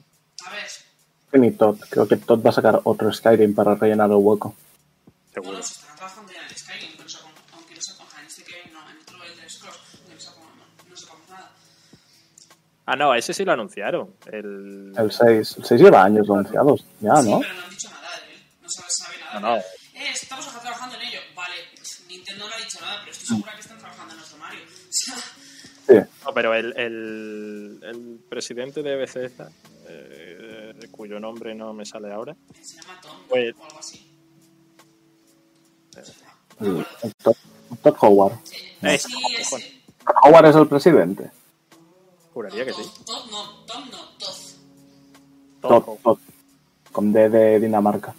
A 0.47 0.51
ver, 0.51 1.41
Ni 1.41 1.51
Todd. 1.51 1.79
Creo 1.91 2.07
que 2.09 2.17
Todd 2.17 2.45
va 2.45 2.51
a 2.51 2.53
sacar 2.55 2.81
otro 2.85 3.13
Skyrim 3.13 3.55
para 3.55 3.75
rellenar 3.75 4.09
el 4.11 4.17
hueco. 4.17 4.55
Seguro. 5.35 5.51
Bueno, 5.53 5.63
se 5.65 5.73
estará 5.75 5.97
trabajando 5.97 6.33
Ah, 12.87 12.95
no, 12.97 13.13
ese 13.15 13.35
sí 13.35 13.45
lo 13.45 13.53
anunciaron. 13.53 14.15
El... 14.31 14.93
El 14.97 15.11
6. 15.11 15.57
El 15.59 15.65
6 15.65 15.81
lleva 15.81 16.05
años 16.05 16.29
anunciados. 16.31 16.85
Ya, 17.01 17.17
sí, 17.17 17.31
¿no? 17.31 17.41
pero 17.41 17.55
no 17.55 17.63
han 17.65 17.71
dicho 17.71 17.91
nada 17.91 18.09
de 18.27 18.33
él, 18.35 18.41
no 18.63 18.69
se 18.69 18.83
sabe 18.89 19.17
nada. 19.19 19.41
No, 19.41 19.49
no. 19.49 19.57
Eh, 19.57 20.11
estamos 20.13 20.47
trabajando 20.61 20.95
en 20.97 21.03
ello. 21.03 21.19
Vale, 21.35 21.55
Nintendo 22.09 22.47
no 22.49 22.55
ha 22.55 22.59
dicho 22.59 22.79
nada, 22.81 22.99
pero 23.01 23.13
estoy 23.13 23.27
segura 23.27 23.53
que 23.55 23.61
están 23.61 23.79
trabajando 23.79 24.13
en 24.13 24.19
nuestro 24.19 24.39
Mario. 24.39 24.61
Sí. 25.89 25.95
No, 26.25 26.35
pero 26.35 26.53
el, 26.53 26.77
el, 26.77 27.79
el 27.85 28.19
presidente 28.29 28.83
de 28.83 28.97
Bethesda, 28.97 29.49
eh, 29.87 30.75
cuyo 30.91 31.21
nombre 31.21 31.55
no 31.55 31.73
me 31.73 31.87
sale 31.87 32.13
ahora, 32.13 32.35
se 32.61 32.75
llama 32.75 33.01
Tom 33.01 33.17
Pues- 33.29 33.55
o 33.57 33.65
algo 33.65 33.79
así. 33.79 34.05
El 36.61 37.15
Todd, 37.23 37.37
Todd 37.85 37.97
Howard. 38.01 38.33
Eh, 38.83 38.99
sí, 38.99 39.13
ese. 39.39 39.81
Todd 40.05 40.15
Howard 40.25 40.47
es 40.47 40.57
el 40.57 40.67
presidente. 40.67 41.31
Juraría 42.37 42.67
que 42.67 42.75
sí. 42.75 42.83
Tom, 43.07 43.31
no, 43.31 43.65
Tom 43.65 43.89
no, 43.91 43.99
Todd. 44.19 44.37
Todd, 45.63 45.69
Todo. 45.85 45.99
Todd. 46.05 46.19
Con 46.93 47.11
D 47.11 47.31
de 47.31 47.59
Dinamarca. 47.61 48.15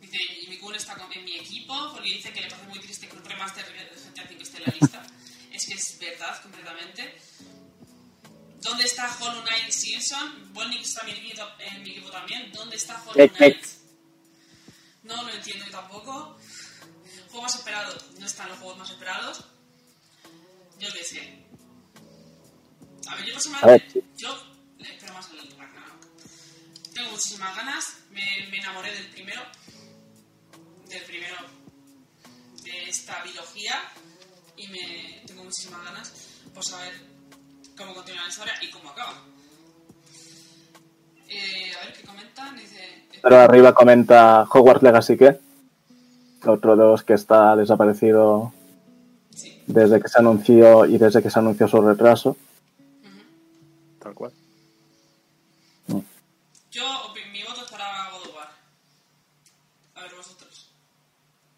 Dice, 0.00 0.18
y 0.42 0.48
mi 0.48 0.76
está 0.76 0.96
con- 0.96 1.12
en 1.12 1.24
mi 1.24 1.36
equipo 1.36 1.72
porque 1.92 2.08
dice 2.08 2.32
que 2.32 2.40
le 2.40 2.48
parece 2.50 2.66
muy 2.68 2.80
triste 2.80 3.06
que 3.08 3.14
un 3.16 3.24
remaster 3.24 3.64
de 3.64 3.72
GTA 3.72 4.24
V 4.24 4.42
esté 4.42 4.56
en 4.58 4.64
la 4.66 4.72
lista. 4.80 5.06
es 5.52 5.64
que 5.64 5.74
es 5.74 5.98
verdad 6.00 6.42
completamente. 6.42 7.18
¿Dónde 8.62 8.82
está 8.84 9.16
Hollow 9.20 9.42
Knight 9.44 9.70
Simpson? 9.70 10.52
Bonnie 10.52 10.80
está 10.80 11.06
en 11.06 11.06
mi 11.06 11.12
equipo, 11.20 11.42
en 11.60 11.82
mi 11.84 11.90
equipo 11.92 12.10
también. 12.10 12.50
¿Dónde 12.50 12.74
está 12.74 13.00
Hollow. 13.06 13.28
Knight? 13.36 13.64
No 15.04 15.22
lo 15.22 15.30
entiendo 15.30 15.64
yo 15.66 15.70
tampoco. 15.70 16.36
Juego 17.28 17.42
más 17.42 17.54
esperado. 17.54 17.96
No 18.18 18.26
están 18.26 18.48
los 18.48 18.58
juegos 18.58 18.76
más 18.78 18.90
esperados. 18.90 19.44
Yo 20.80 20.88
qué 20.92 21.04
sé. 21.04 21.45
A 23.08 23.14
ver, 23.16 23.24
yo 23.24 23.24
ver, 23.26 23.34
personalmente, 23.34 23.90
sí. 23.92 24.02
yo 24.16 24.28
le 24.78 24.88
espero 24.88 25.12
más 25.14 25.30
al 25.30 25.38
Ragnarok. 25.38 26.00
Tengo 26.94 27.10
muchísimas 27.10 27.56
ganas. 27.56 27.98
Me, 28.10 28.22
me 28.50 28.58
enamoré 28.58 28.92
del 28.94 29.06
primero. 29.10 29.42
Del 30.88 31.02
primero. 31.02 31.36
de 32.64 32.88
esta 32.88 33.22
biología 33.22 33.74
y 34.56 34.66
me 34.68 35.22
tengo 35.26 35.44
muchísimas 35.44 35.84
ganas 35.84 36.12
por 36.54 36.64
saber 36.64 36.92
cómo 37.76 37.94
continúa 37.94 38.22
la 38.22 38.28
historia 38.28 38.54
y 38.62 38.70
cómo 38.70 38.90
acaba. 38.90 39.22
Eh, 41.28 41.72
a 41.80 41.84
ver 41.86 41.94
qué 41.96 42.02
comentan. 42.06 42.56
Dice. 42.56 43.06
Pero 43.22 43.38
arriba 43.40 43.74
comenta 43.74 44.42
Hogwarts 44.50 44.82
Legacy, 44.82 45.16
¿qué? 45.16 45.38
Otro 46.46 46.76
de 46.76 46.84
los 46.84 47.02
que 47.02 47.14
está 47.14 47.56
desaparecido 47.56 48.52
Sí. 49.34 49.60
desde 49.66 50.00
que 50.00 50.08
se 50.08 50.18
anunció 50.18 50.86
y 50.86 50.96
desde 50.98 51.22
que 51.22 51.30
se 51.30 51.38
anunció 51.38 51.68
su 51.68 51.80
retraso. 51.82 52.36
Yo, 56.76 56.82
mi 57.32 57.42
voto 57.42 57.62
es 57.64 57.70
para 57.70 57.86
God 58.12 58.28
of 58.28 58.36
War. 58.36 58.48
A 59.94 60.02
ver, 60.02 60.10
vosotros. 60.14 60.70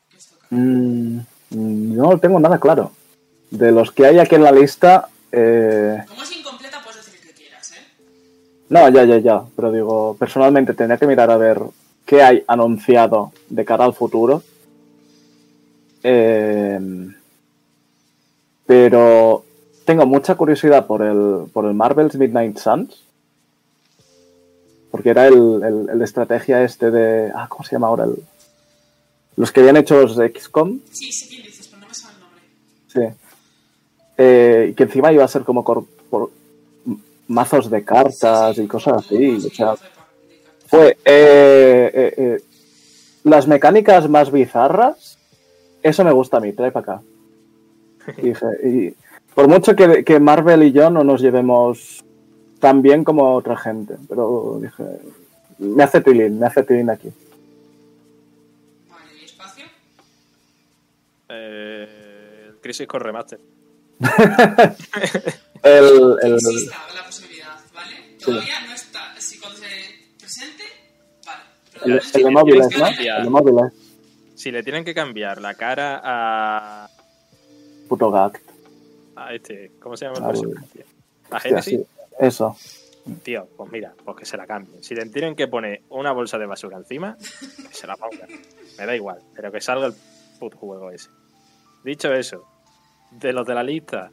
¿Qué 0.08 0.16
os 0.16 0.26
toca? 0.26 0.46
Mm, 0.50 1.18
no 1.50 2.18
tengo 2.18 2.38
nada 2.38 2.60
claro. 2.60 2.92
De 3.50 3.72
los 3.72 3.90
que 3.90 4.06
hay 4.06 4.20
aquí 4.20 4.36
en 4.36 4.44
la 4.44 4.52
lista, 4.52 5.08
eh, 5.32 6.04
Como 6.06 6.22
es 6.22 6.36
incompleta, 6.36 6.80
puedes 6.84 7.04
decir 7.04 7.20
el 7.20 7.26
que 7.26 7.34
quieras, 7.34 7.72
¿eh? 7.72 7.84
No, 8.68 8.88
ya, 8.90 9.02
ya, 9.02 9.18
ya. 9.18 9.42
Pero 9.56 9.72
digo, 9.72 10.16
personalmente 10.16 10.74
tendría 10.74 10.98
que 10.98 11.08
mirar 11.08 11.32
a 11.32 11.36
ver 11.36 11.62
qué 12.06 12.22
hay 12.22 12.44
anunciado 12.46 13.32
de 13.48 13.64
cara 13.64 13.86
al 13.86 13.94
futuro. 13.94 14.44
Eh, 16.04 16.78
pero 18.66 19.44
tengo 19.84 20.06
mucha 20.06 20.36
curiosidad 20.36 20.86
por 20.86 21.02
el, 21.02 21.50
por 21.52 21.64
el 21.64 21.74
Marvel's 21.74 22.14
Midnight 22.14 22.56
Suns. 22.58 23.07
Porque 24.90 25.10
era 25.10 25.26
el, 25.26 25.34
el- 25.62 25.88
el 25.90 25.98
de 25.98 26.04
estrategia 26.04 26.62
este 26.62 26.90
de... 26.90 27.30
Ah, 27.34 27.46
¿cómo 27.48 27.64
se 27.64 27.72
llama 27.72 27.88
ahora? 27.88 28.04
El- 28.04 28.22
los 29.36 29.52
que 29.52 29.60
habían 29.60 29.76
hecho 29.76 30.00
los 30.02 30.16
XCOM. 30.16 30.80
Sí, 30.90 31.12
sí, 31.12 31.28
quién 31.28 31.42
dices, 31.44 31.68
pero 31.68 31.80
no 31.82 31.88
me 31.88 31.94
sale 31.94 32.14
el 32.14 32.20
nombre. 32.20 32.42
Sí. 32.88 33.16
Eh, 34.16 34.68
y 34.70 34.74
que 34.74 34.82
encima 34.84 35.12
iba 35.12 35.24
a 35.24 35.28
ser 35.28 35.42
como 35.42 35.62
cor- 35.62 35.84
por 36.10 36.30
mazos 37.28 37.70
de 37.70 37.84
cartas 37.84 38.56
Sí, 38.56 38.62
sí, 38.62 38.64
y 38.64 38.66
cosas 38.68 39.04
así. 39.04 39.36
O 39.36 39.40
sea, 39.50 39.74
fue 40.66 40.96
eh, 41.04 41.90
eh, 41.94 42.14
eh, 42.16 42.40
las 43.24 43.46
mecánicas 43.46 44.08
más 44.08 44.32
bizarras. 44.32 45.18
Eso 45.82 46.02
me 46.04 46.12
gusta 46.12 46.38
a 46.38 46.40
mí, 46.40 46.52
trae 46.52 46.72
para 46.72 46.94
acá. 46.94 47.02
Dije, 48.22 48.46
y 48.64 48.94
por 49.34 49.46
mucho 49.46 49.76
que, 49.76 50.02
que 50.02 50.18
Marvel 50.18 50.64
y 50.64 50.72
yo 50.72 50.90
no 50.90 51.04
nos 51.04 51.20
llevemos 51.20 52.04
tan 52.60 52.82
bien 52.82 53.04
como 53.04 53.34
otra 53.34 53.56
gente, 53.56 53.96
pero 54.08 54.58
dije, 54.60 54.84
me 55.58 55.82
hace 55.82 56.00
tilín, 56.00 56.38
me 56.38 56.46
hace 56.46 56.62
tilín 56.62 56.90
aquí. 56.90 57.10
Vale, 58.88 59.12
¿y 59.20 59.24
espacio? 59.24 59.64
Eh, 61.28 62.52
Crisis 62.62 62.86
con 62.86 63.00
remaster. 63.00 63.38
El, 65.62 66.16
el- 66.22 66.34
Exista 66.34 66.76
la 66.94 67.04
posibilidad, 67.04 67.58
¿vale? 67.74 67.94
Todavía 68.24 68.60
no 68.68 68.74
está. 68.74 69.20
Si 69.20 69.38
cuando 69.40 69.58
se 69.58 69.66
presente, 70.18 70.62
vale. 71.26 71.42
Pero 71.72 71.94
el- 71.96 72.00
el 72.14 72.22
de 72.22 72.30
móviles, 72.30 72.68
¿no? 72.78 72.84
cambiar. 72.84 73.18
El 73.18 73.24
de 73.24 73.30
móviles, 73.30 73.72
Si 74.36 74.50
le 74.52 74.62
tienen 74.62 74.84
que 74.84 74.94
cambiar 74.94 75.40
la 75.40 75.54
cara 75.54 76.00
a, 76.04 76.88
puto 77.88 78.08
gag. 78.12 78.40
a 79.16 79.34
este, 79.34 79.72
¿cómo 79.80 79.96
se 79.96 80.04
llama 80.04 80.18
el 80.18 80.24
personaje? 80.26 80.84
A 81.30 81.40
Genesis, 81.40 81.80
sí, 81.80 81.86
Eso. 82.18 82.56
tío, 83.22 83.48
pues 83.56 83.70
mira, 83.70 83.94
pues 84.04 84.16
que 84.16 84.24
se 84.26 84.36
la 84.36 84.46
cambien. 84.46 84.82
Si 84.82 84.94
le 84.94 85.06
tienen 85.06 85.34
que 85.34 85.48
poner 85.48 85.82
una 85.88 86.12
bolsa 86.12 86.38
de 86.38 86.46
basura 86.46 86.76
encima, 86.76 87.16
que 87.16 87.74
se 87.74 87.86
la 87.86 87.96
pongan. 87.96 88.28
Me 88.78 88.86
da 88.86 88.94
igual, 88.94 89.20
pero 89.34 89.50
que 89.52 89.60
salga 89.60 89.86
el 89.86 89.94
puto 90.38 90.56
juego 90.58 90.90
ese. 90.90 91.10
Dicho 91.84 92.12
eso, 92.12 92.44
de 93.12 93.32
los 93.32 93.46
de 93.46 93.54
la 93.54 93.62
lista, 93.62 94.10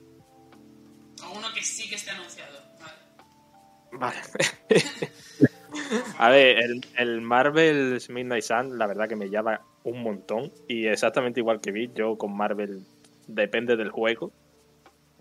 O 1.23 1.37
uno 1.37 1.47
que 1.53 1.61
sí 1.63 1.89
que 1.89 1.95
esté 1.95 2.11
anunciado. 2.11 2.57
Vale. 3.91 4.17
Vale. 4.21 4.21
A 6.17 6.29
ver, 6.29 6.57
el, 6.63 6.85
el 6.97 7.21
Marvel's 7.21 8.09
Midnight 8.09 8.43
Sun, 8.43 8.77
la 8.77 8.87
verdad 8.87 9.07
que 9.09 9.15
me 9.15 9.29
llama 9.29 9.61
un 9.83 10.01
montón. 10.03 10.51
Y 10.67 10.87
exactamente 10.87 11.39
igual 11.39 11.61
que 11.61 11.71
vi, 11.71 11.91
yo 11.93 12.17
con 12.17 12.35
Marvel 12.35 12.85
depende 13.27 13.75
del 13.75 13.89
juego. 13.91 14.31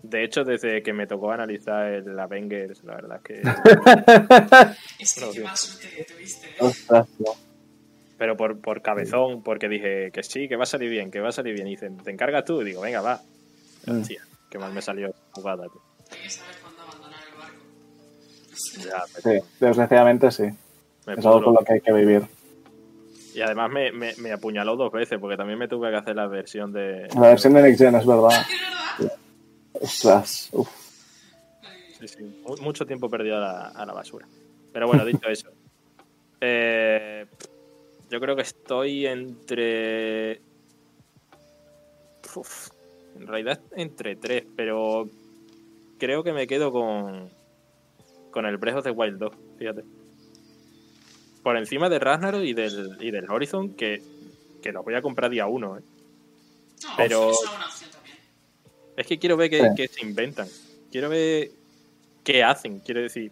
De 0.09 0.23
hecho, 0.23 0.43
desde 0.43 0.83
que 0.83 0.93
me 0.93 1.07
tocó 1.07 1.31
analizar 1.31 1.87
el 1.87 2.19
Avengers, 2.19 2.83
la 2.83 2.95
verdad 2.95 3.21
que. 3.21 3.41
Es 4.99 5.13
que 5.13 5.31
qué 5.31 5.39
mala 5.41 5.55
suerte 5.55 5.89
que 5.95 6.03
tuviste. 6.03 6.47
¿eh? 6.47 7.03
Pero 8.17 8.37
por, 8.37 8.59
por 8.61 8.81
cabezón, 8.81 9.41
porque 9.43 9.67
dije 9.67 10.11
que 10.11 10.23
sí, 10.23 10.47
que 10.47 10.55
va 10.55 10.63
a 10.63 10.67
salir 10.67 10.89
bien, 10.89 11.11
que 11.11 11.19
va 11.19 11.29
a 11.29 11.31
salir 11.31 11.53
bien. 11.53 11.67
Y 11.67 11.71
dicen, 11.71 11.97
¿te 11.97 12.11
encargas 12.11 12.45
tú? 12.45 12.61
Y 12.61 12.65
digo, 12.65 12.81
venga, 12.81 13.01
va. 13.01 13.21
Mm. 13.87 14.01
Hostia, 14.01 14.21
qué 14.49 14.59
mal 14.59 14.73
me 14.73 14.81
salió 14.81 15.07
esa 15.07 15.17
jugada, 15.31 15.63
tío. 15.67 15.81
Hay 16.11 16.21
que 16.21 16.29
saber 16.29 16.55
cuándo 16.61 16.81
abandonar 16.83 17.19
el 17.27 17.37
barco. 17.37 17.57
Ya, 18.77 19.03
me, 19.31 19.39
Sí, 19.39 19.45
desgraciadamente 19.59 20.31
sí. 20.31 20.43
me 21.07 21.13
Es 21.13 21.25
algo 21.25 21.43
con 21.43 21.53
lo 21.55 21.59
que 21.61 21.73
hay 21.73 21.81
que 21.81 21.91
vivir. 21.91 22.23
Y 23.33 23.41
además 23.41 23.69
me, 23.69 23.91
me, 23.91 24.13
me 24.17 24.31
apuñaló 24.31 24.77
dos 24.77 24.93
veces, 24.93 25.19
porque 25.19 25.35
también 25.35 25.59
me 25.59 25.67
tuve 25.67 25.89
que 25.89 25.97
hacer 25.97 26.15
la 26.15 26.27
versión 26.27 26.71
de. 26.71 27.07
La 27.15 27.29
versión 27.29 27.53
de 27.53 27.63
Next 27.63 27.81
Gen 27.81 27.95
es 27.95 28.05
verdad. 28.05 28.29
Ostras. 29.81 30.49
Uf. 30.51 30.69
Ay, 31.63 31.93
Sí, 31.99 32.07
sí. 32.07 32.23
Mu- 32.45 32.57
Mucho 32.57 32.85
tiempo 32.85 33.09
perdido 33.09 33.37
a 33.37 33.39
la, 33.39 33.67
a 33.69 33.85
la 33.85 33.93
basura. 33.93 34.27
Pero 34.73 34.87
bueno, 34.87 35.05
dicho 35.05 35.27
eso. 35.29 35.49
eh, 36.41 37.25
yo 38.09 38.19
creo 38.19 38.35
que 38.35 38.41
estoy 38.43 39.05
entre. 39.07 40.41
Uf, 42.35 42.67
en 43.15 43.27
realidad 43.27 43.61
entre 43.77 44.17
tres, 44.17 44.45
pero 44.57 45.07
creo 45.97 46.23
que 46.23 46.33
me 46.33 46.47
quedo 46.47 46.71
con. 46.71 47.29
Con 48.31 48.45
el 48.45 48.57
Breath 48.57 48.77
of 48.79 48.83
the 48.83 48.91
Wild 48.91 49.17
2, 49.17 49.31
fíjate. 49.57 49.83
Por 51.41 51.55
encima 51.57 51.87
de 51.87 51.99
Ragnarok 51.99 52.41
y 52.41 52.53
del, 52.53 52.97
y 52.99 53.11
del 53.11 53.29
Horizon, 53.31 53.75
que, 53.75 54.01
que 54.61 54.73
los 54.73 54.83
voy 54.83 54.95
a 54.95 55.01
comprar 55.01 55.29
día 55.31 55.45
uno, 55.47 55.77
¿eh? 55.77 55.81
No, 56.83 56.89
Pero- 56.97 57.31
es 57.31 57.39
una 57.55 57.65
opción. 57.65 57.89
Es 58.97 59.07
que 59.07 59.17
quiero 59.19 59.35
ver 59.37 59.49
qué, 59.49 59.59
Sí. 59.61 59.67
qué 59.75 59.87
se 59.87 60.01
inventan. 60.01 60.47
Quiero 60.91 61.09
ver 61.09 61.51
qué 62.23 62.43
hacen. 62.43 62.79
Quiero 62.79 63.01
decir, 63.01 63.31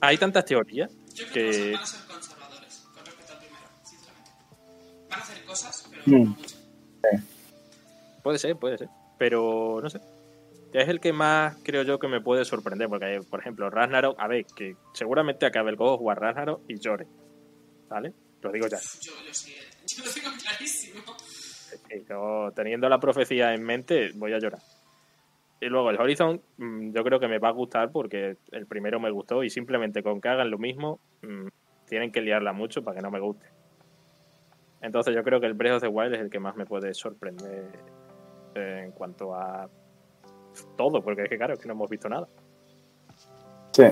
hay 0.00 0.16
tantas 0.18 0.44
teorías 0.44 0.90
Yo 1.14 1.26
creo 1.28 1.50
que- 1.50 1.50
que 1.50 1.72
van 1.72 1.82
a 1.82 1.86
ser 1.86 2.00
conservadores 2.06 2.86
con 2.94 3.04
respecto 3.06 3.32
al 3.32 3.38
primero, 3.38 3.68
sinceramente. 3.84 4.30
Van 5.10 5.18
a 5.18 5.22
hacer 5.22 5.44
cosas, 5.44 5.88
pero 5.90 6.02
Mm. 6.06 6.24
no 6.24 6.30
mucho. 6.30 6.56
Puede 8.22 8.38
ser, 8.38 8.56
puede 8.56 8.78
ser. 8.78 8.88
Pero 9.18 9.80
no 9.82 9.90
sé. 9.90 10.00
Es 10.72 10.88
el 10.88 10.98
que 10.98 11.12
más 11.12 11.56
creo 11.62 11.82
yo 11.82 11.98
que 11.98 12.08
me 12.08 12.20
puede 12.20 12.44
sorprender. 12.44 12.88
Porque, 12.88 13.20
por 13.28 13.38
ejemplo, 13.40 13.68
Ragnarok, 13.70 14.18
a 14.18 14.26
ver, 14.26 14.44
que 14.46 14.76
seguramente 14.94 15.46
acabe 15.46 15.70
el 15.70 15.76
God 15.76 16.00
War 16.00 16.18
Ragnarok 16.20 16.62
y 16.68 16.78
llore. 16.80 17.06
¿Vale? 17.88 18.12
Lo 18.40 18.50
digo 18.50 18.66
ya. 18.66 18.78
Yo, 19.00 19.12
yo 19.26 19.32
sí, 19.34 19.52
eh, 19.52 19.56
yo 19.86 20.04
lo 20.04 20.10
tengo 20.10 20.30
clarísimo. 20.42 21.02
Yo, 22.08 22.52
teniendo 22.54 22.88
la 22.88 22.98
profecía 22.98 23.54
en 23.54 23.62
mente, 23.62 24.10
voy 24.14 24.32
a 24.32 24.38
llorar. 24.38 24.60
Y 25.60 25.66
luego 25.66 25.90
el 25.90 26.00
Horizon, 26.00 26.40
mm, 26.58 26.92
yo 26.92 27.04
creo 27.04 27.20
que 27.20 27.28
me 27.28 27.38
va 27.38 27.48
a 27.48 27.52
gustar 27.52 27.90
porque 27.90 28.36
el 28.52 28.66
primero 28.66 29.00
me 29.00 29.10
gustó 29.10 29.44
y 29.44 29.50
simplemente 29.50 30.02
con 30.02 30.20
que 30.20 30.28
hagan 30.28 30.50
lo 30.50 30.58
mismo, 30.58 31.00
mm, 31.22 31.48
tienen 31.88 32.12
que 32.12 32.20
liarla 32.20 32.52
mucho 32.52 32.82
para 32.82 32.96
que 32.96 33.02
no 33.02 33.10
me 33.10 33.20
guste. 33.20 33.46
Entonces 34.82 35.14
yo 35.14 35.22
creo 35.22 35.40
que 35.40 35.46
el 35.46 35.54
Breath 35.54 35.76
of 35.76 35.82
the 35.82 35.88
Wild 35.88 36.14
es 36.14 36.20
el 36.20 36.30
que 36.30 36.38
más 36.38 36.56
me 36.56 36.66
puede 36.66 36.92
sorprender 36.92 37.70
eh, 38.54 38.82
en 38.84 38.92
cuanto 38.92 39.34
a 39.34 39.68
todo, 40.76 41.02
porque 41.02 41.22
es 41.22 41.28
que 41.28 41.36
claro, 41.38 41.54
es 41.54 41.60
que 41.60 41.68
no 41.68 41.72
hemos 41.72 41.88
visto 41.88 42.08
nada. 42.08 42.28
Sí. 43.72 43.84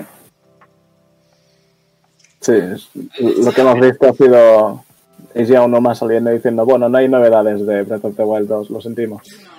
Sí, 2.39 2.53
lo 3.19 3.51
que 3.51 3.61
hemos 3.61 3.79
visto 3.79 4.07
ha 4.07 4.13
sido. 4.13 4.85
Es 5.33 5.47
ya 5.47 5.61
uno 5.63 5.81
más 5.81 5.97
saliendo 5.97 6.29
diciendo, 6.29 6.65
bueno, 6.65 6.87
no 6.89 6.97
hay 6.97 7.07
novedades 7.07 7.65
de 7.65 7.81
Breath 7.83 8.05
of 8.05 8.15
the 8.15 8.23
Wild 8.23 8.47
2, 8.47 8.69
lo 8.69 8.81
sentimos. 8.81 9.21
No, 9.27 9.49
no. 9.49 9.53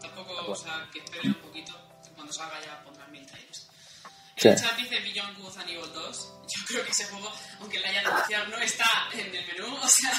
Tampoco, 0.00 0.52
o 0.52 0.54
sea, 0.56 0.88
que 0.92 1.00
esperen 1.00 1.28
un 1.28 1.34
poquito. 1.34 1.72
que 2.02 2.10
Cuando 2.14 2.32
salga 2.32 2.54
ya 2.64 2.82
pondrán 2.82 3.12
mil 3.12 3.26
trailers. 3.26 3.68
Sí. 4.36 4.48
El 4.48 4.56
chat 4.56 4.76
dice 4.76 5.00
Beyond 5.00 5.38
Good 5.38 5.58
and 5.58 5.70
Evil 5.70 5.92
2. 5.92 6.34
Yo 6.48 6.64
creo 6.66 6.84
que 6.84 6.90
ese 6.90 7.04
juego, 7.04 7.28
aunque 7.60 7.78
le 7.78 7.86
hayan 7.88 8.06
anunciado, 8.06 8.46
no 8.48 8.56
está 8.58 8.84
en 9.12 9.20
el 9.20 9.46
menú. 9.46 9.76
O 9.82 9.88
sea, 9.88 10.12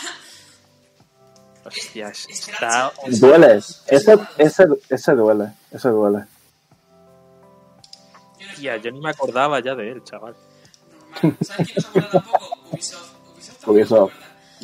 Hostias, 1.66 2.28
Esperanza. 2.30 2.94
está... 3.08 3.28
Duele, 3.28 3.56
ese, 3.58 4.18
ese, 4.38 4.66
ese 4.90 5.12
duele, 5.14 5.52
ese 5.72 5.90
duele. 5.90 6.26
Hostia, 8.52 8.78
yo 8.78 8.92
ni 8.92 9.00
me 9.00 9.10
acordaba 9.10 9.60
ya 9.60 9.74
de 9.76 9.92
él, 9.92 10.04
chaval. 10.04 10.36
normal. 11.22 11.38
¿Sabes 11.42 11.68
quién 11.68 11.76
no 11.76 11.82
se 11.82 11.88
acuerda 11.88 12.10
tampoco? 12.12 12.60
Ubisoft. 12.72 13.19
Ubisoft, 13.66 14.14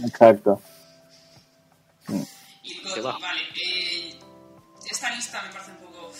exacto. 0.03 0.61
Y 2.63 3.01
vale. 3.01 3.19
Eh, 3.63 4.19
esta 4.89 5.15
lista 5.15 5.41
me 5.43 5.53
parece 5.53 5.71
un 5.71 5.77
poco. 5.77 6.11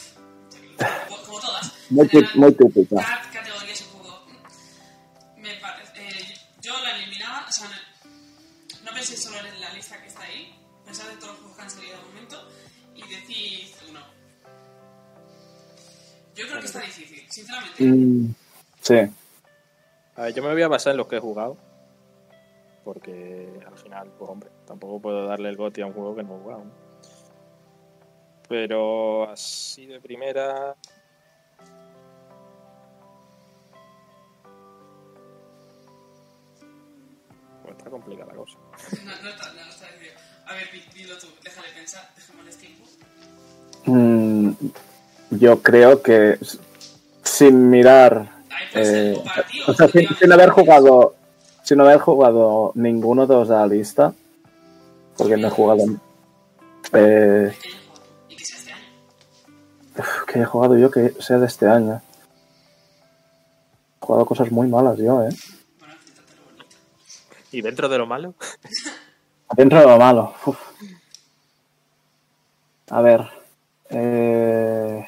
Como, 1.25 1.39
todas. 1.39 1.73
Muy, 1.89 2.09
muy 2.35 2.53
típica. 2.53 2.95
Cada 2.97 3.31
categoría 3.31 3.73
es 3.73 3.81
un 3.81 3.99
poco. 3.99 4.25
Me 5.37 5.55
parece, 5.55 6.07
eh, 6.07 6.33
yo 6.61 6.73
la 6.81 6.97
eliminaba, 6.97 7.45
o 7.47 7.51
sea, 7.51 7.69
no 8.83 8.91
pensé 8.91 9.17
solo 9.17 9.37
en 9.39 9.61
la 9.61 9.73
lista 9.73 10.01
que 10.01 10.07
está 10.07 10.23
ahí, 10.23 10.53
pensad 10.85 11.09
en 11.11 11.19
todos 11.19 11.33
los 11.33 11.39
juegos 11.39 11.57
que 11.57 11.63
han 11.63 11.69
salido 11.69 11.97
de 11.97 12.03
momento 12.03 12.49
y 12.93 13.01
decís 13.01 13.75
uno. 13.89 14.01
Yo 16.35 16.47
creo 16.47 16.59
que 16.59 16.65
está 16.65 16.79
difícil, 16.81 17.25
sinceramente. 17.29 17.83
Mm, 17.83 18.35
sí. 18.81 18.95
A 20.15 20.21
ver, 20.23 20.33
yo 20.33 20.43
me 20.43 20.51
voy 20.51 20.61
a 20.61 20.67
basar 20.67 20.91
en 20.91 20.97
los 20.97 21.07
que 21.07 21.17
he 21.17 21.19
jugado. 21.19 21.57
Porque 22.85 23.59
al 23.67 23.77
final, 23.77 24.11
pues 24.17 24.29
hombre, 24.29 24.49
tampoco 24.65 25.01
puedo 25.01 25.25
darle 25.25 25.49
el 25.49 25.57
goti 25.57 25.81
a 25.81 25.87
un 25.87 25.93
juego 25.93 26.15
que 26.15 26.23
no 26.23 26.35
he 26.35 26.39
jugado. 26.39 26.63
¿no? 26.65 26.71
Pero 28.47 29.27
así 29.29 29.87
de 29.87 29.99
primera. 29.99 30.75
Pues 37.63 37.75
está 37.77 37.89
complicada 37.89 38.31
la 38.31 38.37
cosa. 38.37 38.57
No, 39.03 39.11
no 39.23 39.29
está, 39.29 39.53
no 39.53 39.61
está. 39.69 39.85
A 40.47 40.53
ver, 40.53 40.71
di- 40.71 40.85
dilo 41.01 41.17
tú, 41.17 41.27
déjale 41.43 41.67
pensar, 41.75 42.07
déjame 42.15 42.51
tiempo. 42.51 42.85
Mm, 43.85 44.51
yo 45.31 45.61
creo 45.63 46.01
que 46.03 46.37
sin 47.23 47.69
mirar, 47.71 48.29
eh, 48.75 49.17
o 49.67 49.73
sea, 49.73 49.87
sin, 49.87 50.07
sin 50.15 50.31
haber 50.31 50.51
jugado, 50.51 51.15
sin 51.65 51.81
haber 51.81 51.99
jugado 51.99 52.71
ninguno 52.75 53.25
de 53.25 53.33
los 53.33 53.49
de 53.49 53.55
la 53.55 53.65
lista, 53.65 54.13
porque 55.17 55.35
no 55.35 55.47
he 55.47 55.49
jugado, 55.49 55.83
eh, 56.93 57.57
Que 58.29 58.35
este 58.35 58.73
que 60.27 60.39
he 60.41 60.45
jugado 60.45 60.77
yo 60.77 60.91
que 60.91 61.15
sea 61.19 61.39
de 61.39 61.47
este 61.47 61.67
año. 61.67 62.01
He 63.99 64.05
jugado 64.05 64.25
cosas 64.27 64.51
muy 64.51 64.67
malas 64.67 64.99
yo, 64.99 65.23
eh. 65.23 65.35
Y 67.51 67.61
dentro 67.61 67.89
de 67.89 67.97
lo 67.97 68.05
malo, 68.05 68.35
Dentro 69.55 69.79
de 69.79 69.87
lo 69.87 69.97
malo. 69.97 70.35
uf. 70.45 70.59
A 72.91 73.01
ver. 73.01 73.27
Eh... 73.89 75.03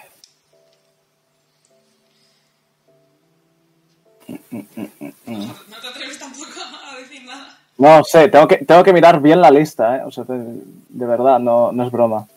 No 4.27 5.81
te 5.81 5.87
atreves 5.87 6.19
tampoco 6.19 6.51
a 6.91 6.95
decir 6.97 7.23
nada. 7.23 7.59
No 7.77 8.03
sé, 8.03 8.27
tengo 8.29 8.47
que, 8.47 8.57
tengo 8.57 8.83
que 8.83 8.93
mirar 8.93 9.21
bien 9.21 9.41
la 9.41 9.51
lista, 9.51 9.97
¿eh? 9.97 10.01
O 10.03 10.11
sea, 10.11 10.23
de, 10.27 11.05
verdad, 11.05 11.39
no, 11.39 11.71
no 11.71 11.83
es 11.83 11.91
broma. 11.91 12.27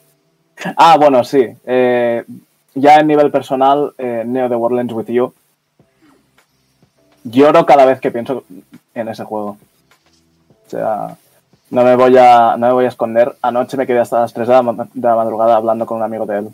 Ah, 0.77 0.97
bueno, 0.99 1.25
sí. 1.25 1.47
eh, 1.65 2.25
ya 2.75 2.97
en 2.97 3.07
nivel 3.07 3.31
personal, 3.31 3.93
eh, 3.97 4.23
Neo 4.27 4.49
The 4.49 4.57
World 4.57 4.93
With 4.93 5.07
You. 5.07 5.33
Lloro 7.25 7.67
cada 7.67 7.85
vez 7.85 8.01
que 8.01 8.11
pienso 8.11 8.45
en 8.95 9.09
ese 9.09 9.25
juego. 9.25 9.57
O 10.67 10.71
sea, 10.71 11.17
no 11.71 11.85
me 11.85 11.97
voy 11.97 12.17
a, 12.19 12.57
no 12.59 12.67
me 12.67 12.73
voy 12.73 12.85
a 12.85 12.89
esconder. 12.89 13.35
Anoche 13.43 13.77
me 13.77 13.87
quedé 13.87 14.01
hasta 14.01 14.21
las 14.21 14.33
3 14.33 14.47
de 14.47 14.55
de 14.95 15.09
la 15.09 15.17
madrugada 15.17 15.57
hablando 15.57 15.87
con 15.87 15.99
un 15.99 16.03
amigo 16.03 16.27
de 16.27 16.39
él. 16.39 16.51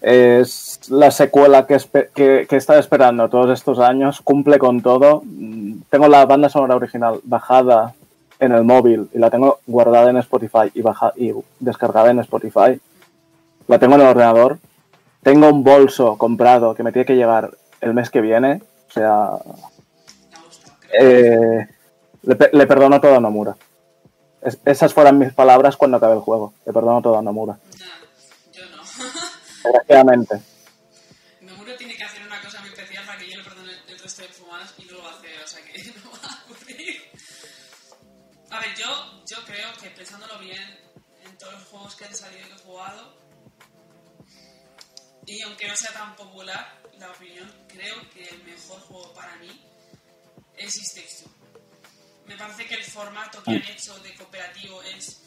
Es 0.00 0.80
la 0.90 1.10
secuela 1.12 1.66
que, 1.66 1.78
que, 2.12 2.46
he 2.50 2.56
estado 2.56 2.80
esperando 2.80 3.28
todos 3.28 3.50
estos 3.50 3.78
años. 3.78 4.20
Cumple 4.20 4.58
con 4.58 4.82
todo. 4.82 5.22
Mm, 5.24 5.82
Tengo 5.90 6.08
la 6.08 6.26
banda 6.26 6.48
sonora 6.48 6.74
original 6.76 7.20
bajada 7.22 7.94
en 8.40 8.50
el 8.52 8.64
móvil 8.64 9.08
y 9.14 9.18
la 9.18 9.30
tengo 9.30 9.60
guardada 9.66 10.10
en 10.10 10.16
Spotify 10.16 10.70
y, 10.74 10.82
baja, 10.82 11.12
descargada 11.60 12.10
en 12.10 12.18
Spotify. 12.18 12.80
La 13.68 13.78
tengo 13.78 13.94
en 13.94 14.00
el 14.00 14.08
ordenador. 14.08 14.58
Tengo 15.22 15.48
un 15.48 15.62
bolso 15.62 16.18
comprado 16.18 16.74
que 16.74 16.82
me 16.82 16.90
tiene 16.90 17.06
que 17.06 17.14
llegar 17.14 17.52
el 17.80 17.94
mes 17.94 18.10
que 18.10 18.20
viene. 18.20 18.60
O 18.88 18.92
sea, 18.92 19.30
eh, 20.98 21.66
le, 22.22 22.34
pe- 22.36 22.50
le 22.52 22.66
perdono 22.66 23.00
todo 23.00 23.16
a 23.16 23.20
Nomura. 23.20 23.56
Es- 24.42 24.58
esas 24.64 24.92
fueron 24.92 25.18
mis 25.18 25.32
palabras 25.32 25.76
cuando 25.76 25.98
acabé 25.98 26.14
el 26.14 26.20
juego. 26.20 26.52
Le 26.66 26.72
perdono 26.72 27.00
todo 27.00 27.16
a 27.18 27.22
Nomura. 27.22 27.56
Desgraciadamente. 29.62 30.40
Nomura 31.40 31.76
tiene 31.76 31.96
que 31.96 32.04
hacer 32.04 32.22
una 32.22 32.40
cosa 32.40 32.60
muy 32.60 32.70
especial 32.70 33.04
para 33.06 33.18
que 33.18 33.28
yo 33.30 33.36
le 33.38 33.44
perdone 33.44 33.72
el 33.88 33.98
resto 33.98 34.22
de 34.22 34.28
fumadas 34.28 34.74
y 34.78 34.84
no 34.84 34.92
lo 34.92 35.02
va 35.02 35.10
a 35.12 35.18
hacer, 35.18 35.42
o 35.42 35.46
sea 35.46 35.64
que 35.64 35.82
no 36.04 36.10
va 36.12 36.18
a 36.28 36.44
ocurrir. 36.44 37.02
A 38.50 38.60
ver, 38.60 38.74
yo, 38.76 39.24
yo 39.28 39.44
creo 39.44 39.72
que 39.80 39.90
pensándolo 39.90 40.38
bien, 40.38 40.78
en 41.24 41.38
todos 41.38 41.54
los 41.54 41.62
juegos 41.64 41.96
que 41.96 42.04
han 42.04 42.14
salido 42.14 42.46
y 42.46 42.48
que 42.50 42.54
he 42.54 42.58
jugado, 42.58 43.16
y 45.26 45.40
aunque 45.42 45.68
no 45.68 45.76
sea 45.76 45.92
tan 45.92 46.14
popular 46.16 46.80
la 46.98 47.10
opinión, 47.10 47.50
creo 47.68 48.08
que 48.10 48.22
el 48.24 48.42
mejor 48.44 48.80
juego 48.82 49.12
para 49.14 49.36
mí 49.36 49.64
es 50.56 50.74
Two. 50.94 51.30
Me 52.26 52.36
parece 52.36 52.66
que 52.66 52.74
el 52.74 52.84
formato 52.84 53.42
que 53.42 53.50
han 53.52 53.64
hecho 53.66 53.98
de 54.00 54.14
cooperativo 54.14 54.82
es, 54.82 55.22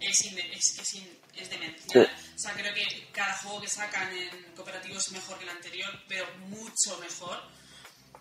es, 0.00 0.24
inde- 0.26 0.48
es, 0.52 0.78
es 0.78 0.94
in- 0.94 1.18
es 1.36 1.50
demencial. 1.50 2.10
O 2.34 2.38
sea, 2.38 2.52
creo 2.52 2.74
que 2.74 3.08
cada 3.12 3.36
juego 3.38 3.60
que 3.60 3.68
sacan 3.68 4.14
en 4.16 4.54
cooperativo 4.54 4.98
es 4.98 5.10
mejor 5.12 5.38
que 5.38 5.44
el 5.44 5.50
anterior, 5.50 6.04
pero 6.08 6.26
mucho 6.48 6.98
mejor. 6.98 7.42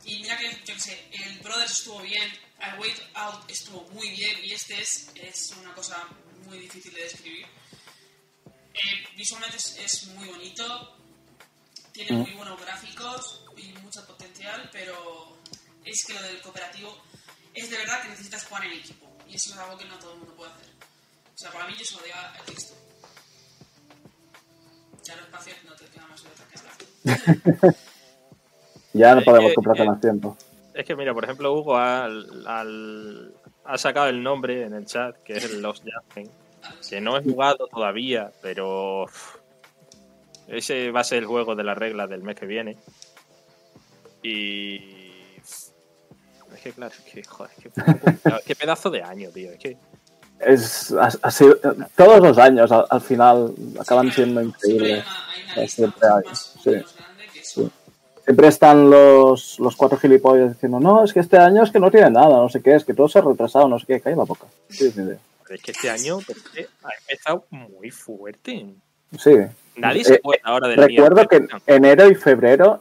Y 0.03 0.19
mira 0.19 0.37
que, 0.37 0.49
yo 0.65 0.73
qué 0.73 0.79
sé, 0.79 1.09
el 1.11 1.39
Brothers 1.39 1.71
estuvo 1.71 2.01
bien, 2.01 2.31
el 2.59 2.79
Wait 2.79 2.97
Out 3.15 3.49
estuvo 3.49 3.81
muy 3.89 4.09
bien, 4.09 4.43
y 4.43 4.53
este 4.53 4.81
es, 4.81 5.09
es 5.15 5.51
una 5.59 5.73
cosa 5.73 6.07
muy 6.45 6.59
difícil 6.59 6.93
de 6.93 7.03
describir. 7.03 7.47
Eh, 8.73 9.07
visualmente 9.15 9.57
es, 9.57 9.77
es 9.77 10.07
muy 10.07 10.27
bonito, 10.27 10.97
tiene 11.91 12.17
muy 12.17 12.33
buenos 12.33 12.59
gráficos 12.59 13.41
y 13.57 13.69
mucho 13.79 14.05
potencial, 14.05 14.69
pero 14.71 15.37
es 15.83 16.05
que 16.05 16.13
lo 16.13 16.21
del 16.21 16.41
cooperativo 16.41 17.01
es 17.53 17.69
de 17.69 17.77
verdad 17.77 18.01
que 18.03 18.09
necesitas 18.09 18.45
jugar 18.45 18.65
en 18.65 18.73
equipo, 18.73 19.17
y 19.27 19.35
eso 19.35 19.53
es 19.53 19.57
algo 19.57 19.77
que 19.77 19.85
no 19.85 19.97
todo 19.97 20.13
el 20.13 20.19
mundo 20.19 20.35
puede 20.35 20.51
hacer. 20.51 20.69
O 21.33 21.37
sea, 21.37 21.51
para 21.51 21.67
mí 21.67 21.75
yo 21.77 21.85
solo 21.85 22.05
digo 22.05 22.17
el 22.39 22.53
texto. 22.53 22.84
Ya 25.05 25.15
los 25.15 25.29
no 25.65 25.75
te 25.75 25.85
queda 25.85 26.07
más 26.07 26.23
de 26.23 26.29
otra 26.29 26.45
que 26.51 26.57
hablar. 27.61 27.75
Ya 28.93 29.13
no 29.13 29.19
Es 29.19 29.25
podemos 29.25 29.49
que- 29.51 29.55
comprarte 29.55 29.83
que- 29.83 29.89
más 29.89 29.99
tiempo. 30.01 30.37
es 30.73 30.85
que 30.85 30.95
mira, 30.95 31.13
por 31.13 31.23
ejemplo, 31.25 31.53
Hugo 31.53 31.75
ha, 31.75 32.05
al- 32.05 33.33
ha 33.65 33.77
sacado 33.77 34.07
el 34.07 34.23
nombre 34.23 34.63
en 34.63 34.73
el 34.73 34.85
chat, 34.85 35.17
que 35.23 35.33
es 35.33 35.43
el 35.45 35.61
Lost 35.61 35.83
Judgment, 35.83 36.31
que 36.89 37.01
no 37.01 37.17
he 37.17 37.23
jugado 37.23 37.67
todavía, 37.67 38.31
pero 38.41 39.05
ese 40.47 40.91
va 40.91 41.01
a 41.01 41.03
ser 41.03 41.19
el 41.19 41.25
juego 41.25 41.55
de 41.55 41.63
las 41.65 41.77
reglas 41.77 42.09
del 42.09 42.23
mes 42.23 42.35
que 42.35 42.45
viene. 42.45 42.77
Y 44.23 45.35
es 45.37 45.73
que 46.63 46.71
claro, 46.71 46.93
es 46.97 47.01
que 47.13 47.23
joder, 47.23 47.51
es 47.57 47.63
que 47.63 47.69
complicado. 47.69 48.39
qué 48.45 48.55
pedazo 48.55 48.89
de 48.89 49.03
año, 49.03 49.29
tío, 49.31 49.51
es 49.51 49.59
que 49.59 49.77
Es, 50.45 50.91
ha, 50.93 51.09
ha 51.21 51.31
sido- 51.31 51.57
todos 51.95 52.19
los 52.21 52.37
años 52.37 52.71
al, 52.71 52.85
al 52.89 53.01
final 53.01 53.53
acaban 53.79 54.11
siendo 54.11 54.41
increíbles. 54.41 55.03
Siempre 55.67 56.07
hay 56.07 56.23
Eh, 56.73 56.83
siempre 58.23 58.47
sí. 58.47 58.49
están 58.49 58.89
los, 58.89 59.59
los 59.59 59.75
cuatro 59.75 59.97
gilipollas 59.97 60.53
diciendo, 60.53 60.79
no, 60.79 61.03
es 61.03 61.13
que 61.13 61.19
este 61.19 61.37
año 61.37 61.63
es 61.63 61.71
que 61.71 61.79
no 61.79 61.89
tiene 61.91 62.09
nada, 62.09 62.37
no 62.37 62.49
sé 62.49 62.61
qué, 62.61 62.75
es 62.75 62.83
que 62.85 62.93
todo 62.93 63.07
se 63.07 63.19
ha 63.19 63.21
retrasado, 63.21 63.67
no 63.67 63.79
sé 63.79 63.85
qué, 63.85 64.01
calla 64.01 64.15
la 64.17 64.23
boca. 64.23 64.45
Sí, 64.69 64.89
sí, 64.91 65.01
Pero 65.01 65.55
es 65.55 65.61
que 65.61 65.71
este 65.71 65.89
año 65.89 66.17
ha 66.83 66.89
empezado 67.01 67.45
muy 67.49 67.91
fuerte. 67.91 68.65
sí. 69.17 69.35
Nadie 69.77 70.01
Eh, 70.01 70.05
se 70.05 70.13
acuerda 70.15 70.41
ahora 70.45 70.67
del 70.69 70.77
Recuerdo 70.77 71.27
que 71.27 71.47
enero 71.67 72.09
y 72.09 72.15
febrero 72.15 72.79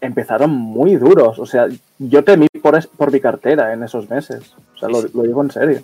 empezaron 0.00 0.50
muy 0.50 0.96
duros, 0.96 1.38
o 1.38 1.46
sea, 1.46 1.66
yo 1.98 2.24
temí 2.24 2.48
por, 2.60 2.76
es- 2.76 2.86
por 2.88 3.12
mi 3.12 3.20
cartera 3.20 3.72
en 3.72 3.82
esos 3.84 4.10
meses. 4.10 4.52
O 4.74 4.78
sea, 4.78 4.88
lo, 4.88 5.02
lo 5.02 5.22
digo 5.22 5.42
en 5.42 5.50
serio. 5.50 5.82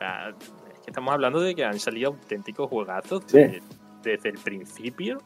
O 0.00 0.02
sea, 0.02 0.30
es 0.30 0.78
que 0.80 0.90
estamos 0.90 1.12
hablando 1.12 1.40
de 1.40 1.54
que 1.54 1.62
han 1.62 1.78
salido 1.78 2.08
auténticos 2.12 2.70
juegazos 2.70 3.22
Sí. 3.26 3.36
de- 3.38 3.62
desde 4.02 4.30
el 4.30 4.38
principio. 4.38 5.20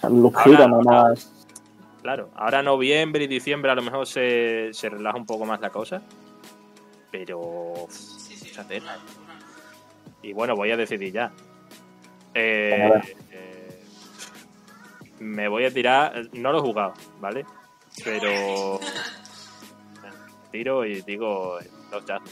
O 0.00 0.30
sea, 0.32 0.66
nomás. 0.66 1.46
Claro, 2.00 2.30
ahora 2.34 2.62
noviembre 2.62 3.24
y 3.24 3.26
diciembre 3.26 3.70
a 3.70 3.74
lo 3.74 3.82
mejor 3.82 4.06
se, 4.06 4.70
se 4.72 4.88
relaja 4.88 5.18
un 5.18 5.26
poco 5.26 5.44
más 5.44 5.60
la 5.60 5.68
cosa. 5.68 6.00
Pero. 7.10 7.74
Sí, 7.90 8.36
sí, 8.36 8.52
Y 10.22 10.32
bueno, 10.32 10.56
voy 10.56 10.70
a 10.70 10.76
decidir 10.78 11.12
ya. 11.12 11.30
Eh, 12.32 12.90
eh, 13.32 13.82
me 15.20 15.46
voy 15.48 15.66
a 15.66 15.70
tirar. 15.70 16.28
No 16.32 16.52
lo 16.52 16.58
he 16.58 16.62
jugado, 16.62 16.94
¿vale? 17.20 17.44
Pero. 18.02 18.80
Tiro 20.52 20.86
y 20.86 21.02
digo 21.02 21.58
los 21.90 22.04
jazz. 22.06 22.22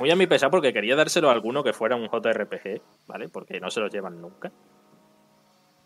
Muy 0.00 0.10
a 0.10 0.16
mi 0.16 0.26
pesar 0.26 0.50
porque 0.50 0.72
quería 0.72 0.96
dárselo 0.96 1.28
a 1.28 1.32
alguno 1.32 1.62
que 1.62 1.74
fuera 1.74 1.94
un 1.94 2.08
JRPG, 2.08 2.80
¿vale? 3.06 3.28
Porque 3.28 3.60
no 3.60 3.70
se 3.70 3.80
los 3.80 3.92
llevan 3.92 4.20
nunca. 4.20 4.50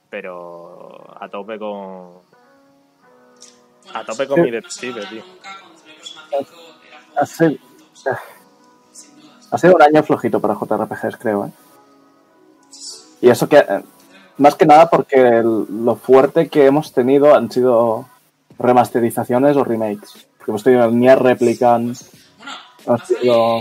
Pero 0.09 1.05
a 1.21 1.29
tope 1.29 1.59
con. 1.59 2.13
Bueno, 2.13 2.23
A 3.93 4.05
tope 4.05 4.27
con 4.27 4.37
Sí. 4.37 4.43
mi 4.43 4.51
Detective, 4.53 5.05
tío. 5.07 5.23
nunca 5.25 5.51
cuando 5.61 5.79
salió 5.79 5.95
Persona 5.97 6.23
5 6.33 6.87
era 6.89 7.01
juego 7.01 7.21
Así- 7.21 7.45
de 7.45 7.51
punto, 7.59 7.85
o 7.93 7.97
sea, 7.97 8.21
sin 8.93 9.21
dudas. 9.21 9.49
Ha 9.51 9.59
sido 9.59 9.75
un 9.75 9.83
año 9.83 10.03
flojito 10.05 10.41
para 10.41 10.55
JRPGs, 10.55 11.17
creo, 11.19 11.47
¿eh? 11.47 11.51
Y 13.21 13.29
eso 13.31 13.49
que, 13.49 13.59
eh, 13.59 13.83
más 14.39 14.55
que 14.55 14.67
nada 14.67 14.89
porque 14.89 15.17
el- 15.17 15.67
lo 15.85 15.97
fuerte 15.97 16.49
que 16.49 16.67
hemos 16.67 16.93
tenido 16.93 17.35
han 17.35 17.51
sido 17.51 18.07
remasterizaciones 18.59 19.57
o 19.57 19.65
remakes. 19.65 20.29
Porque 20.39 20.51
hemos 20.53 20.63
tenido 20.63 20.85
el 20.85 20.99
Nier 20.99 21.21
Replicant, 21.21 21.99
Bueno, 22.87 23.03
Ha 23.03 23.07
sido- 23.07 23.61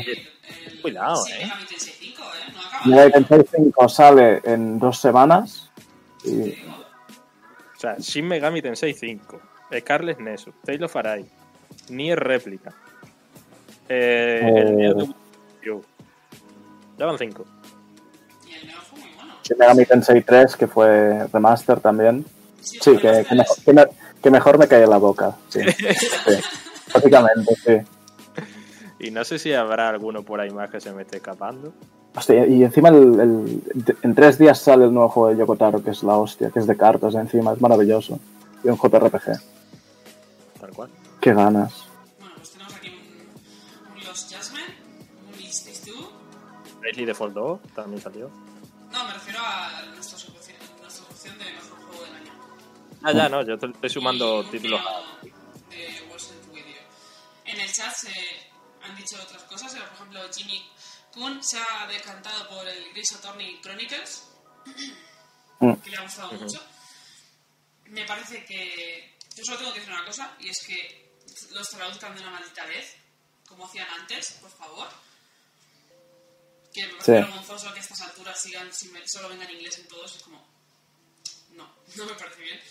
Cuidado, 0.84 1.26
eh. 1.28 1.46
Megami 1.46 1.66
Tensei 1.68 1.94
5, 1.94 2.22
¿eh? 2.24 2.52
No 2.54 2.62
acaba. 2.62 2.86
Mega 2.86 3.12
Tensei 3.12 3.46
5 3.66 3.90
sale 3.90 4.42
en 4.44 4.78
dos 4.80 5.00
semanas. 5.00 5.72
Y 6.24 6.52
O 7.76 7.80
sea, 7.80 7.96
Shin 7.98 8.28
Megami 8.28 8.62
Tensei 8.62 8.94
5, 8.94 9.42
Scarlet 9.80 10.20
Nexus, 10.20 10.54
Tale 10.64 10.86
of 10.86 10.96
Arise, 10.96 11.30
Nier 11.90 12.20
Replica, 12.20 12.72
eh, 13.90 14.40
Eh. 14.44 14.86
el 14.86 14.96
Review. 15.60 15.84
Ya 16.98 17.06
van 17.08 17.18
5. 17.18 17.46
Y 18.48 18.54
el 18.54 18.68
Neo 18.68 18.80
fue 18.82 19.00
muy 19.00 19.10
bueno. 19.16 19.34
Shin 19.44 19.58
Megami 19.58 19.86
Tensei 19.86 20.22
3, 20.22 20.56
que 20.56 20.68
fue 20.68 21.28
remaster 21.34 21.80
también. 21.80 22.26
Sí, 22.62 22.96
que, 22.98 23.26
que 23.28 23.36
mejor, 23.36 23.58
que 23.66 23.74
me- 23.74 23.88
que 24.22 24.32
mejor 24.32 24.58
me 24.58 24.68
cae 24.70 24.84
en 24.84 24.90
la 24.90 24.98
boca. 24.98 25.36
Sí, 25.50 25.60
sí. 25.78 26.34
Básicamente, 26.94 27.54
sí. 27.66 27.74
Y 29.04 29.12
no 29.12 29.24
sé 29.26 29.38
si 29.38 29.54
habrá 29.54 29.90
alguno 29.90 30.24
por 30.24 30.40
ahí 30.40 30.50
más 30.50 30.70
que 30.70 30.80
se 30.80 30.92
me 30.94 31.02
esté 31.02 31.18
escapando. 31.18 31.74
Hostia, 32.16 32.46
y 32.48 32.64
encima 32.64 32.90
el- 32.90 33.20
el- 33.20 33.96
en 34.02 34.16
tres 34.16 34.38
días 34.38 34.60
sale 34.60 34.86
el 34.86 34.94
nuevo 34.94 35.10
juego 35.10 35.30
de 35.30 35.38
Yokotaro, 35.38 35.84
que 35.84 35.90
es 35.92 36.04
la 36.04 36.16
hostia, 36.16 36.52
que 36.52 36.60
es 36.60 36.68
de 36.68 36.78
cartas 36.78 37.16
encima, 37.16 37.54
es 37.54 37.60
maravilloso. 37.62 38.20
Y 38.64 38.70
un 38.70 38.78
JRPG. 38.78 39.40
Tal 40.62 40.70
cual. 40.72 40.90
Qué 41.20 41.34
ganas. 41.34 41.86
Bueno, 42.20 42.36
pues 42.38 42.52
tenemos 42.52 42.76
aquí 42.76 42.88
un, 42.90 43.98
un 43.98 44.04
Lost 44.06 44.34
Jasmine, 44.34 44.64
un 45.34 45.42
Is 45.42 45.64
This 45.66 45.82
Two. 45.82 46.10
Bravely 46.80 47.06
Default 47.06 47.34
2 47.34 47.60
también 47.76 48.02
salió. 48.02 48.30
No, 48.92 49.04
me 49.06 49.14
refiero 49.14 49.40
a 49.42 49.86
nuestra 49.96 50.18
sección, 50.20 50.58
nuestra 50.82 51.06
sección 51.08 51.38
de 51.40 51.46
mejor 51.46 51.78
juego 51.88 52.04
del 52.06 52.16
año. 52.16 52.32
Ah, 53.02 53.12
ya, 53.12 53.28
no, 53.28 53.42
yo 53.42 53.58
te 53.58 53.66
estoy 53.66 53.90
sumando 53.90 54.44
Y 54.44 54.46
títulos. 54.52 54.80
de 55.24 55.28
Video. 56.54 56.82
En 57.46 57.60
el 57.60 57.72
chat 57.72 57.92
se 57.92 58.10
han 58.84 58.96
dicho 58.96 59.22
otras 59.22 59.44
cosas, 59.44 59.74
por 59.74 59.94
ejemplo, 59.94 60.34
Jimmy 60.34 60.70
Kun 61.12 61.44
se 61.44 61.58
ha 61.60 61.88
decantado 61.88 62.48
por 62.50 62.68
el 62.68 62.92
Gris 62.94 63.14
Attorney 63.14 63.60
Chronicles, 63.62 64.24
Mm. 65.60 65.74
que 65.82 65.90
le 65.92 65.98
ha 65.98 66.02
gustado 66.02 66.32
mucho. 66.34 66.62
Me 67.86 68.06
parece 68.06 68.44
que. 68.46 69.18
Yo 69.36 69.44
solo 69.46 69.58
tengo 69.60 69.74
que 69.74 69.80
decir 69.80 69.94
una 69.94 70.06
cosa, 70.06 70.36
y 70.40 70.50
es 70.50 70.62
que 70.66 71.16
los 71.52 71.70
traduzcan 71.70 72.16
de 72.16 72.22
una 72.22 72.32
maldita 72.32 72.66
vez, 72.66 72.96
como 73.48 73.66
hacían 73.66 73.88
antes, 73.92 74.32
por 74.42 74.52
favor. 74.52 74.90
Que 76.74 76.82
me 76.88 76.90
parece 76.94 77.06
Sí. 77.06 77.12
vergonzoso 77.12 77.72
que 77.74 77.80
a 77.80 77.84
estas 77.84 78.02
alturas 78.02 78.42
sigan, 78.42 78.74
sin- 78.74 79.08
solo 79.08 79.30
vengan 79.30 79.48
en 79.50 79.56
inglés 79.58 79.78
en 79.78 79.88
todos, 79.88 80.16
es 80.16 80.24
como. 80.24 80.46
No, 81.52 81.76
no 81.96 82.06
me 82.06 82.14
parece 82.16 82.42
bien. 82.42 82.62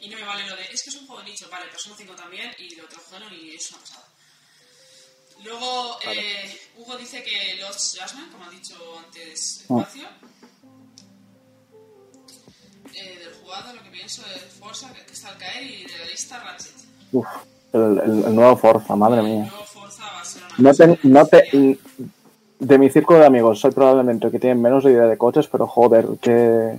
Y 0.00 0.08
no 0.08 0.18
me 0.18 0.24
vale 0.24 0.46
lo 0.48 0.56
de, 0.56 0.64
es 0.64 0.82
que 0.82 0.90
es 0.90 0.96
un 0.96 1.06
juego 1.06 1.22
de 1.22 1.30
nicho, 1.30 1.48
vale, 1.48 1.70
Persona 1.70 1.94
5 1.96 2.14
también, 2.16 2.52
y 2.58 2.74
lo 2.74 2.88
trajeron 2.88 3.32
y 3.32 3.54
es 3.54 3.70
una 3.70 3.80
pasada. 3.80 4.08
Luego, 5.44 5.96
eh, 6.06 6.58
Hugo 6.78 6.96
dice 6.96 7.22
que 7.22 7.60
Lost 7.60 7.98
Jasmine, 7.98 8.30
como 8.30 8.44
ha 8.44 8.50
dicho 8.50 8.74
antes 9.04 9.64
Ah. 9.68 9.78
Espacio, 9.80 10.08
eh, 12.94 13.18
del 13.18 13.34
jugado 13.42 13.72
lo 13.74 13.82
que 13.82 13.90
pienso 13.90 14.22
es 14.34 14.42
Forza, 14.54 14.92
que, 14.92 15.04
que 15.04 15.12
está 15.12 15.28
al 15.28 15.38
caer, 15.38 15.64
y 15.64 15.84
de 15.84 15.98
la 15.98 16.04
lista 16.06 16.38
Ratchet. 16.42 16.72
Uf, 17.12 17.26
el, 17.72 17.80
el- 17.98 18.24
el 18.24 18.34
nuevo 18.34 18.56
Forza, 18.56 18.94
madre 18.96 19.22
mía. 19.22 19.46
Luego 19.50 19.64
Forza 19.64 20.02
va 20.04 20.20
a 20.20 20.24
ser 20.24 20.42
una 20.58 20.70
No 20.70 20.74
te, 20.74 20.98
no 21.08 21.26
te, 21.26 21.42
genial. 21.46 21.78
de 22.58 22.78
mi 22.78 22.90
círculo 22.90 23.18
de 23.20 23.26
amigos 23.26 23.58
soy 23.60 23.72
probablemente 23.72 24.26
el 24.26 24.32
que 24.32 24.38
tiene 24.38 24.54
menos 24.60 24.84
idea 24.84 25.04
de 25.06 25.18
coches, 25.18 25.48
pero 25.48 25.66
joder, 25.66 26.06
qué, 26.20 26.78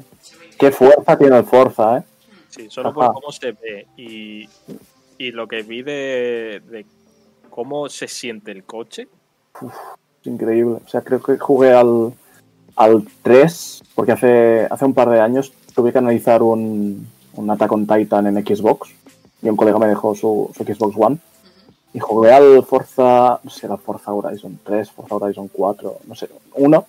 qué 0.58 0.72
fuerza 0.72 1.18
tiene 1.18 1.38
el 1.38 1.46
Forza, 1.46 1.98
¿eh? 1.98 2.04
Sí, 2.50 2.68
solo 2.70 2.90
Ajá. 2.90 2.96
por 3.12 3.14
cómo 3.16 3.32
se 3.32 3.52
ve 3.52 3.88
y, 3.98 4.48
y 5.18 5.32
lo 5.32 5.48
que 5.48 5.64
vi 5.64 5.82
de, 5.82 6.62
de 6.66 6.86
cómo 7.54 7.88
se 7.88 8.08
siente 8.08 8.52
el 8.52 8.64
coche. 8.64 9.08
Es 9.62 10.28
increíble. 10.28 10.80
O 10.84 10.90
sea, 10.90 11.02
creo 11.02 11.22
que 11.22 11.38
jugué 11.38 11.72
al, 11.72 12.12
al 12.76 13.04
3, 13.22 13.84
porque 13.94 14.14
hace, 14.14 14.68
hace 14.72 14.86
un 14.86 14.96
par 14.96 15.10
de 15.12 15.20
años 15.22 15.54
tuve 15.76 15.92
que 15.92 16.00
analizar 16.00 16.42
un, 16.42 17.08
un 17.36 17.52
Attack 17.52 17.72
on 17.72 17.86
Titan 17.86 18.26
en 18.26 18.44
Xbox, 18.44 18.90
y 19.44 19.50
un 19.50 19.56
colega 19.56 19.78
me 19.78 19.88
dejó 19.88 20.16
su, 20.16 20.50
Xbox 20.56 20.96
One, 20.98 21.18
y 21.94 22.00
jugué 22.00 22.34
al 22.34 22.64
Forza, 22.64 23.40
no 23.44 23.50
sé, 23.52 23.68
era 23.68 23.78
Forza 23.78 24.12
Horizon 24.12 24.60
3, 24.64 24.90
Forza 24.90 25.16
Horizon 25.16 25.48
4, 25.54 25.98
no 26.08 26.16
sé, 26.16 26.30
uno, 26.56 26.88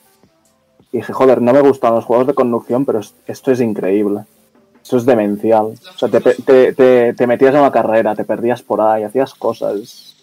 y 0.93 0.99
dije, 0.99 1.13
joder, 1.13 1.43
no 1.43 1.53
me 1.53 1.61
gustan 1.61 1.95
los 1.95 2.07
juegos 2.07 2.27
de 2.27 2.35
conducción, 2.35 2.87
pero 2.87 3.01
es- 3.01 3.13
esto 3.27 3.51
es 3.53 3.61
increíble. 3.61 4.23
Esto 4.83 4.97
es 4.99 5.05
demencial. 5.07 5.67
O 5.95 5.99
sea, 5.99 6.09
te, 6.09 6.21
te, 6.21 6.73
te, 6.75 7.15
te 7.15 7.27
metías 7.27 7.55
en 7.55 7.61
una 7.61 7.73
carrera, 7.73 8.15
te 8.15 8.25
perdías 8.25 8.63
por 8.63 8.81
ahí, 8.83 9.03
hacías 9.03 9.35
cosas. 9.35 10.14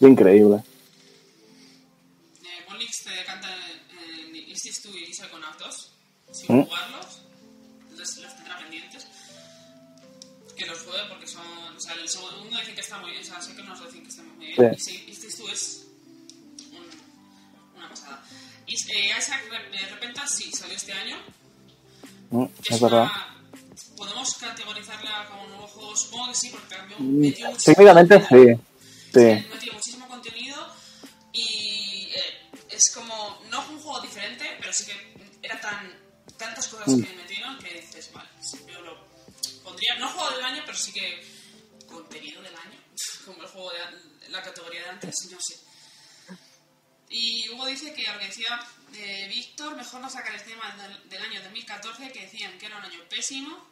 Increíble. 0.00 0.62
Eh, 2.42 2.64
Monlix 2.68 3.04
te 3.04 3.24
canta 3.24 3.48
en, 4.28 4.36
Istis 4.36 4.82
2 4.82 4.94
y 4.96 5.06
Lisa 5.06 5.28
con 5.28 5.40
2 5.42 5.92
sin 6.32 6.56
¿Mm? 6.56 6.64
jugarlos. 6.64 7.20
Los, 7.96 8.16
los 8.18 8.36
tendrá 8.36 8.58
pendientes. 8.58 9.06
Que 10.56 10.66
los 10.66 10.78
juegue 10.80 11.02
porque 11.08 11.26
son. 11.26 11.42
O 11.76 11.80
sea, 11.80 11.94
el 11.94 12.08
segundo 12.08 12.56
dicen 12.58 12.74
que 12.74 12.80
está 12.80 12.98
muy 12.98 13.10
bien. 13.10 13.22
O 13.22 13.26
sea, 13.26 13.40
sé 13.42 13.54
que 13.54 13.62
nos 13.62 13.84
dicen 13.84 14.02
que 14.02 14.08
está 14.08 14.22
muy 14.22 14.46
bien. 14.46 14.78
Sí. 14.78 14.90
Y 14.92 14.96
sí, 14.98 15.04
Istis 15.10 15.38
2 15.38 15.52
es. 15.52 15.86
un- 16.72 17.76
una 17.78 17.88
pasada. 17.88 18.22
Y, 18.66 18.74
eh, 18.74 19.10
Isaac 19.18 19.42
Re- 19.50 19.76
eh, 19.76 19.86
Repenta 19.90 20.26
sí 20.26 20.50
salió 20.52 20.76
este 20.76 20.92
año. 20.92 21.16
Mm, 22.30 22.44
Es, 22.44 22.70
Es 22.70 22.80
verdad. 22.80 23.02
una. 23.04 23.36
¿Podemos 23.96 24.34
categorizarla 24.34 25.26
como 25.28 25.42
un 25.44 25.50
nuevo 25.50 25.66
juego? 25.66 25.96
Supongo 25.96 26.28
que 26.28 26.34
sí, 26.34 26.48
porque 26.50 26.74
cambió. 26.74 26.96
Mm, 27.00 27.32
Técnicamente 27.64 28.20
sí. 28.20 28.36
Sí. 29.12 29.20
Sí, 29.60 29.69
es 32.80 32.90
como, 32.94 33.42
no 33.50 33.60
fue 33.62 33.74
un 33.74 33.82
juego 33.82 34.00
diferente, 34.00 34.56
pero 34.58 34.72
sí 34.72 34.86
que 34.86 35.36
era 35.42 35.60
tan 35.60 36.10
tantas 36.38 36.68
cosas 36.68 36.88
Mm. 36.88 37.02
que 37.02 37.12
metieron 37.12 37.58
que 37.58 37.74
dices, 37.80 38.10
vale, 38.14 38.30
yo 38.66 38.80
lo 38.80 39.06
pondría, 39.62 39.96
no 39.98 40.08
juego 40.08 40.30
del 40.30 40.44
año, 40.44 40.62
pero 40.64 40.78
sí 40.78 40.90
que 40.92 41.22
contenido 41.86 42.40
del 42.40 42.56
año, 42.56 42.78
como 43.26 43.42
el 43.42 43.48
juego 43.48 43.70
de 43.72 44.28
la 44.30 44.42
categoría 44.42 44.84
de 44.84 44.88
antes, 44.90 45.14
no 45.30 45.38
sé. 45.40 45.60
Y 47.10 47.48
Hugo 47.50 47.66
dice 47.66 47.92
que, 47.92 48.10
lo 48.10 48.18
que 48.18 48.26
decía 48.26 48.58
eh, 48.94 49.26
Víctor, 49.28 49.76
mejor 49.76 50.00
no 50.00 50.08
sacar 50.08 50.34
el 50.34 50.44
tema 50.44 50.74
del, 50.76 51.08
del 51.10 51.22
año 51.22 51.42
2014, 51.42 52.12
que 52.12 52.22
decían 52.22 52.56
que 52.56 52.66
era 52.66 52.78
un 52.78 52.84
año 52.84 53.00
pésimo. 53.08 53.68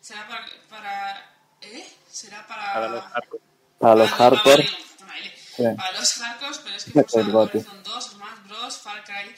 Será 0.00 0.26
para... 0.28 0.44
para 0.68 1.30
¿Eh? 1.60 1.88
Será 2.10 2.46
para... 2.46 2.72
Para 2.74 2.88
los 2.88 3.04
hardcore. 3.04 3.44
Para 3.78 3.94
los 3.94 4.96
toma, 4.98 5.18
L. 5.18 5.34
Sí. 5.56 5.62
Para 5.76 5.92
los 5.92 6.12
hardcore, 6.14 6.58
pero 6.64 6.76
es 6.76 6.84
que 6.84 7.22
Gothic. 7.30 7.54
Horizon 7.68 7.82
2, 7.84 8.04
Smash 8.04 8.48
Bros, 8.48 8.76
Far 8.78 9.04
Cry, 9.04 9.34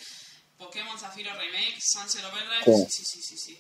Pokémon 0.59 0.99
Zafiro 0.99 1.31
Remake, 1.33 1.77
Sunset 1.81 2.23
Overdrive, 2.25 2.87
Sí. 2.89 2.91
sí, 2.91 3.05
sí, 3.05 3.21
sí, 3.21 3.37
sí. 3.37 3.39
sí. 3.55 3.59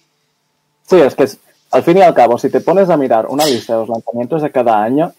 Sí, 0.89 0.97
es 0.97 1.15
que 1.15 1.25
es- 1.25 1.39
al 1.71 1.83
fin 1.83 1.99
y 1.99 2.03
al 2.03 2.15
cabo, 2.15 2.39
si 2.39 2.49
te 2.49 2.61
pones 2.61 2.89
a 2.91 2.97
mirar 2.97 3.27
una 3.27 3.45
lista 3.45 3.75
de 3.75 3.81
los 3.81 3.89
lanzamientos 3.89 4.41
de 4.43 4.51
cada 4.53 4.83
año, 4.83 5.13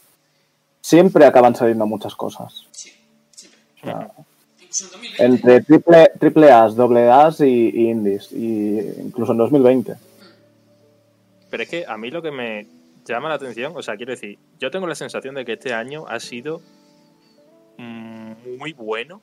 siempre 0.82 1.26
acaban 1.26 1.56
saliendo 1.56 1.86
muchas 1.86 2.16
cosas. 2.16 2.66
Sí, 2.72 2.92
siempre. 3.36 3.60
O 3.84 3.86
sea, 3.86 4.12
Incluso 4.60 4.84
en 4.86 4.92
2020. 4.92 5.24
entre 5.26 5.62
triple, 5.62 6.12
triple 6.20 6.52
A's, 6.52 6.76
doble 6.76 7.12
A's 7.12 7.42
y, 7.42 7.46
y 7.70 7.90
indies, 7.90 8.32
y 8.32 8.80
incluso 9.02 9.34
en 9.34 9.38
2020. 9.40 9.96
Pero 11.50 11.64
es 11.64 11.70
que 11.70 11.86
a 11.86 11.98
mí 11.98 12.10
lo 12.12 12.22
que 12.22 12.32
me 12.32 12.66
llama 13.06 13.30
la 13.30 13.36
atención, 13.36 13.74
o 13.76 13.82
sea, 13.84 13.96
quiero 13.96 14.12
decir, 14.12 14.38
yo 14.60 14.70
tengo 14.72 14.88
la 14.88 14.96
sensación 14.96 15.36
de 15.36 15.46
que 15.46 15.54
este 15.54 15.74
año 15.74 16.06
ha 16.08 16.20
sido 16.20 16.60
mm, 16.60 16.62
muy 18.58 18.74
bueno. 18.74 19.22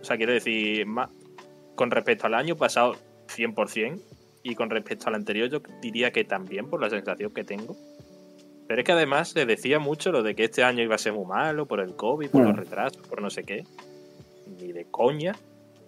O 0.00 0.04
sea, 0.04 0.16
quiero 0.16 0.32
decir, 0.32 0.86
con 1.74 1.90
respecto 1.90 2.26
al 2.26 2.34
año 2.34 2.56
pasado, 2.56 2.96
100%, 3.28 4.00
y 4.42 4.54
con 4.54 4.68
respecto 4.68 5.08
al 5.08 5.14
anterior, 5.14 5.48
yo 5.48 5.62
diría 5.80 6.12
que 6.12 6.24
también, 6.24 6.68
por 6.68 6.80
la 6.80 6.90
sensación 6.90 7.32
que 7.32 7.44
tengo. 7.44 7.74
Pero 8.66 8.80
es 8.80 8.84
que 8.86 8.92
además 8.92 9.30
se 9.30 9.46
decía 9.46 9.78
mucho 9.78 10.12
lo 10.12 10.22
de 10.22 10.34
que 10.34 10.44
este 10.44 10.62
año 10.62 10.82
iba 10.82 10.94
a 10.94 10.98
ser 10.98 11.12
muy 11.12 11.26
malo 11.26 11.66
por 11.66 11.80
el 11.80 11.96
COVID, 11.96 12.30
por 12.30 12.42
los 12.42 12.56
retrasos, 12.56 13.06
por 13.08 13.20
no 13.20 13.30
sé 13.30 13.44
qué. 13.44 13.64
Ni 14.60 14.72
de 14.72 14.86
coña. 14.90 15.34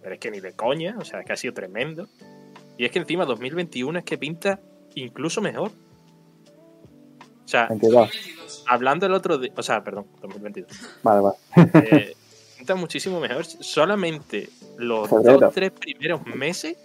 Pero 0.02 0.14
es 0.14 0.20
que 0.20 0.30
ni 0.30 0.40
de 0.40 0.52
coña, 0.52 0.96
o 0.98 1.04
sea, 1.04 1.22
que 1.22 1.32
ha 1.32 1.36
sido 1.36 1.54
tremendo. 1.54 2.08
Y 2.78 2.84
es 2.84 2.90
que 2.90 2.98
encima 2.98 3.24
2021 3.24 3.98
es 3.98 4.04
que 4.04 4.18
pinta 4.18 4.60
incluso 4.94 5.40
mejor. 5.40 5.70
O 7.44 7.48
sea, 7.48 7.66
22. 7.68 7.92
2022. 7.92 8.64
hablando 8.68 9.06
el 9.06 9.12
otro 9.12 9.38
día, 9.38 9.52
o 9.56 9.62
sea, 9.62 9.82
perdón, 9.84 10.06
2022. 10.20 11.00
Vale, 11.02 11.20
vale. 11.20 11.36
eh, 11.74 12.16
pinta 12.66 12.74
muchísimo 12.74 13.20
mejor. 13.20 13.44
Solamente 13.44 14.48
los 14.76 15.08
Febrero. 15.08 15.38
dos, 15.38 15.54
tres 15.54 15.70
primeros 15.70 16.26
meses. 16.26 16.76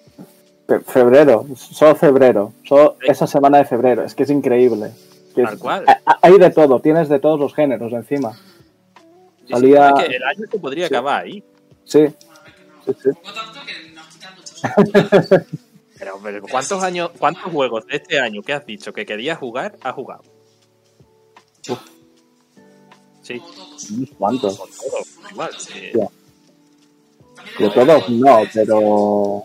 Fe- 0.67 0.79
Febrero, 0.81 1.45
solo 1.55 1.95
febrero, 1.95 2.53
solo 2.63 2.97
esa 3.01 3.25
semana 3.25 3.57
de 3.57 3.65
febrero, 3.65 4.03
es 4.03 4.13
que 4.13 4.21
es 4.23 4.29
increíble. 4.29 4.91
Que 5.33 5.41
es- 5.41 5.55
cual. 5.59 5.85
Hay 6.21 6.37
de 6.37 6.51
todo, 6.51 6.79
tienes 6.81 7.09
de 7.09 7.19
todos 7.19 7.39
los 7.39 7.55
géneros 7.55 7.91
encima. 7.93 8.33
sí, 8.33 9.47
Salía- 9.49 9.89
es 9.97 10.03
que 10.07 10.15
el 10.17 10.23
año 10.23 10.45
se 10.51 10.59
podría 10.59 10.87
Sí. 10.87 10.93
acabar 10.93 11.23
ahí. 11.23 11.43
Sí. 11.83 12.05
Pero, 15.97 16.19
pero 16.23 16.41
¿cuántos 16.49 16.81
años, 16.81 17.11
cuántos 17.19 17.43
juegos 17.51 17.85
de 17.85 17.97
este 17.97 18.19
año 18.19 18.41
que 18.41 18.53
has 18.53 18.65
dicho 18.65 18.91
que 18.91 19.05
querías 19.05 19.37
jugar, 19.37 19.75
has 19.81 19.93
jugado? 19.93 20.23
Sí. 23.21 23.39
Todos. 23.39 23.91
Unos 23.91 24.09
Igual, 25.31 25.51
sí. 25.57 25.79
¿eh? 25.79 25.91
También 27.35 27.57
De 27.59 27.69
todos 27.69 28.09
no, 28.09 28.39
eh, 28.39 28.49
pero. 28.53 29.43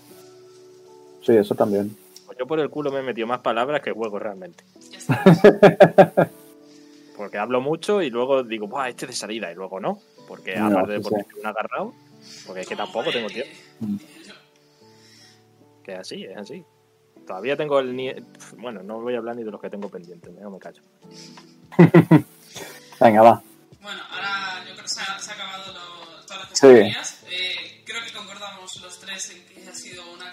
Sí, 1.24 1.32
eso 1.36 1.55
también. 1.55 1.97
Pues 2.27 2.39
Yo 2.39 2.47
por 2.47 2.61
el 2.61 2.70
culo 2.70 2.90
me 2.90 3.01
he 3.01 3.03
metido 3.03 3.27
más 3.27 3.40
palabras 3.40 3.82
que 3.82 3.93
juego 3.93 4.19
realmente. 4.19 4.65
Porque 7.16 7.39
hablo 7.39 7.61
mucho 7.61 8.03
y 8.03 8.11
luego 8.11 8.43
digo, 8.43 8.66
Buah, 8.66 8.90
este 8.90 9.07
de 9.07 9.15
salida, 9.15 9.51
y 9.51 9.55
luego 9.55 9.81
no. 9.81 10.01
Porque 10.28 10.57
No, 10.57 10.66
aparte 10.66 10.93
de 10.93 11.01
porque 11.01 11.23
sí. 11.23 11.40
un 11.40 11.47
agarrado, 11.47 11.94
porque 12.47 12.61
es 12.61 12.69
que 12.69 12.77
tampoco 12.77 13.11
tengo 13.11 13.28
tiempo. 13.28 13.51
Que 15.82 15.93
es 15.94 15.98
así, 16.01 16.24
es 16.24 16.36
así. 16.36 16.65
Todavía 17.27 17.57
tengo 17.57 17.78
el. 17.81 18.24
Bueno, 18.59 18.82
no 18.82 19.01
voy 19.01 19.15
a 19.15 19.19
hablar 19.19 19.36
ni 19.36 19.44
de 19.44 19.51
los 19.51 19.61
que 19.61 19.70
tengo 19.70 19.89
pendientes, 19.89 20.32
no 20.35 20.51
me 20.51 20.59
callo. 20.59 20.82
Venga, 23.01 23.23
va. 23.23 23.43
Bueno, 23.81 24.01
ahora 24.11 24.65
yo 24.66 24.73
creo 24.73 24.82
que 24.82 24.89
se 24.89 25.01
ha, 25.01 25.19
se 25.19 25.31
ha 25.31 25.35
acabado 25.35 25.73
Sí. 26.59 26.66
Eh, 27.28 27.83
creo 27.85 28.03
que 28.05 28.12
concordamos 28.12 28.81
los 28.81 28.99
tres 29.01 29.31
en 29.31 29.45
que 29.47 29.69
ha 29.69 29.74
sido 29.74 30.03
una- 30.12 30.33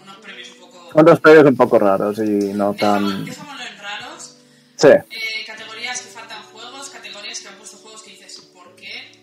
unos 0.00 0.16
premios 0.18 0.48
un 0.52 0.58
poco... 0.60 0.90
Otros 0.94 1.20
premios 1.20 1.44
un 1.44 1.56
poco 1.56 1.78
raros 1.78 2.18
y 2.18 2.52
no 2.54 2.74
tan. 2.74 3.24
Dejémoslo 3.26 3.62
en 3.62 3.78
raros. 3.78 4.36
Sí, 4.76 4.88
Eh, 4.88 5.44
categorías 5.46 6.00
que 6.00 6.08
faltan 6.08 6.42
juegos, 6.44 6.88
categorías 6.88 7.40
que 7.40 7.48
han 7.48 7.56
puesto 7.56 7.76
juegos 7.76 8.02
que 8.02 8.10
dices, 8.12 8.40
¿por 8.54 8.74
qué? 8.76 9.20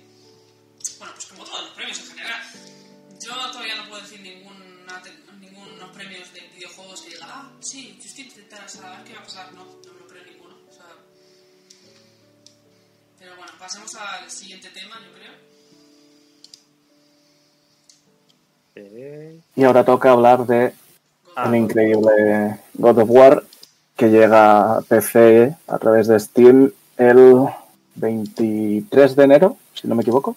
Bueno, 1.00 1.14
pues 1.16 1.26
como 1.26 1.44
todos 1.44 1.62
los 1.64 1.72
premios 1.72 2.00
en 2.00 2.06
general. 2.08 2.42
Yo 3.20 3.34
todavía 3.52 3.76
no 3.78 3.90
puedo 3.90 4.02
decir 4.04 4.20
ninguna, 4.22 5.02
ningunos 5.40 5.90
premios 5.92 6.32
de 6.34 6.42
videojuegos 6.56 7.02
que 7.02 7.10
diga, 7.10 7.26
ah, 7.30 7.52
sí, 7.62 7.98
yo 8.00 8.06
estoy 8.08 8.26
intentando 8.26 8.70
saber 8.70 9.04
qué 9.06 9.14
va 9.14 9.20
a 9.22 9.24
pasar. 9.24 9.52
No, 9.54 9.66
no 9.66 9.94
me 9.94 10.00
lo 10.02 10.08
creo 10.08 10.24
ninguno. 10.26 10.56
O 10.70 10.72
sea, 10.72 10.86
pero 13.20 13.36
bueno, 13.36 13.52
pasemos 13.58 13.96
al 13.96 14.30
siguiente 14.30 14.70
tema, 14.70 15.00
yo 15.04 15.12
creo. 15.16 15.57
Y 19.56 19.64
ahora 19.64 19.84
toca 19.84 20.12
hablar 20.12 20.46
de 20.46 20.74
Ah, 21.36 21.48
el 21.50 21.56
increíble 21.56 22.60
God 22.74 22.98
of 22.98 23.10
War 23.12 23.44
que 23.96 24.10
llega 24.10 24.78
a 24.78 24.82
PC 24.82 25.56
a 25.68 25.78
través 25.78 26.08
de 26.08 26.20
Steam 26.20 26.72
el 26.98 27.46
23 27.94 29.16
de 29.16 29.24
enero, 29.24 29.58
si 29.76 29.88
no 29.88 29.94
me 29.94 30.02
equivoco. 30.02 30.36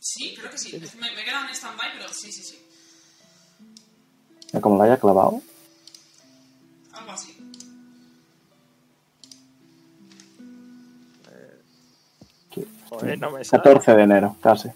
Sí, 0.00 0.34
creo 0.38 0.50
que 0.50 0.56
sí. 0.56 0.72
Me, 0.72 1.10
me 1.12 1.20
he 1.20 1.24
quedado 1.24 1.46
en 1.46 1.54
stand-by, 1.54 1.88
pero 1.98 2.08
sí, 2.08 2.32
sí, 2.32 2.42
sí. 2.42 2.58
Ya 4.52 4.60
Como 4.62 4.76
lo 4.78 4.82
haya 4.84 4.96
clavado. 4.96 5.42
Algo 6.92 7.12
así. 7.12 7.36
joder, 12.88 13.18
no 13.18 13.30
me 13.30 13.44
sale. 13.44 13.62
14 13.62 13.94
de 13.94 14.02
enero, 14.02 14.36
casi. 14.42 14.70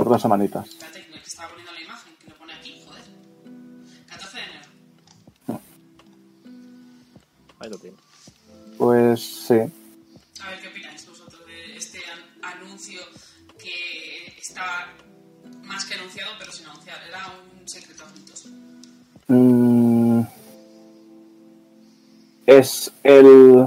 Por 0.00 0.08
dos 0.08 0.22
semanitas. 0.22 0.66
Espérate, 0.66 1.04
que 1.12 1.18
estaba 1.18 1.50
poniendo 1.50 1.72
la 1.74 1.80
imagen, 1.82 2.14
que 2.18 2.30
lo 2.30 2.36
pone 2.36 2.54
aquí, 2.54 2.82
joder. 2.86 3.02
14 4.08 4.36
de 4.38 4.42
enero. 4.44 5.60
Ahí 7.58 7.68
lo 7.70 7.76
tiene. 7.76 7.96
Pues 8.78 9.20
sí. 9.46 9.54
A 9.56 10.50
ver 10.50 10.60
qué 10.62 10.68
opináis 10.68 11.06
vosotros 11.06 11.44
de 11.46 11.76
este 11.76 11.98
an- 11.98 12.54
anuncio 12.62 12.98
que 13.58 14.32
está 14.40 14.88
más 15.64 15.84
que 15.84 15.94
anunciado, 15.96 16.30
pero 16.38 16.50
sin 16.50 16.64
anunciar. 16.66 16.96
Era 17.06 17.26
un 17.60 17.68
secreto 17.68 18.04
a. 18.04 18.48
Mm, 19.28 20.22
es 22.46 22.90
el. 23.02 23.66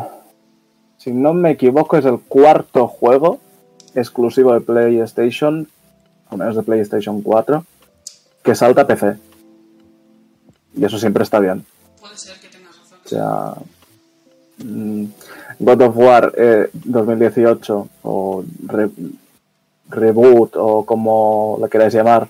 Si 0.97 1.11
no 1.11 1.35
me 1.35 1.51
equivoco, 1.51 1.95
es 1.95 2.05
el 2.05 2.17
cuarto 2.21 2.87
juego 2.87 3.39
exclusivo 3.93 4.51
de 4.55 4.61
PlayStation, 4.61 5.69
al 6.33 6.39
menos 6.39 6.55
de 6.55 6.63
PlayStation 6.63 7.21
4, 7.21 7.65
que 8.43 8.55
salta 8.55 8.81
a 8.81 8.87
PC. 8.87 9.15
Y 10.75 10.83
eso 10.85 10.97
siempre 10.99 11.23
está 11.23 11.39
bien. 11.39 11.65
Puede 12.01 12.17
ser 12.17 12.39
que 12.39 12.47
tengas 12.49 12.77
razón. 12.79 12.99
O 13.05 13.07
sea, 13.07 13.53
mm, 14.65 15.05
God 15.59 15.81
of 15.81 15.97
War 15.97 16.33
eh, 16.35 16.69
2018 16.73 17.89
o 18.03 18.43
re- 18.67 18.89
Reboot 19.89 20.55
o 20.55 20.85
como 20.85 21.57
lo 21.61 21.69
queráis 21.69 21.93
llamar, 21.93 22.27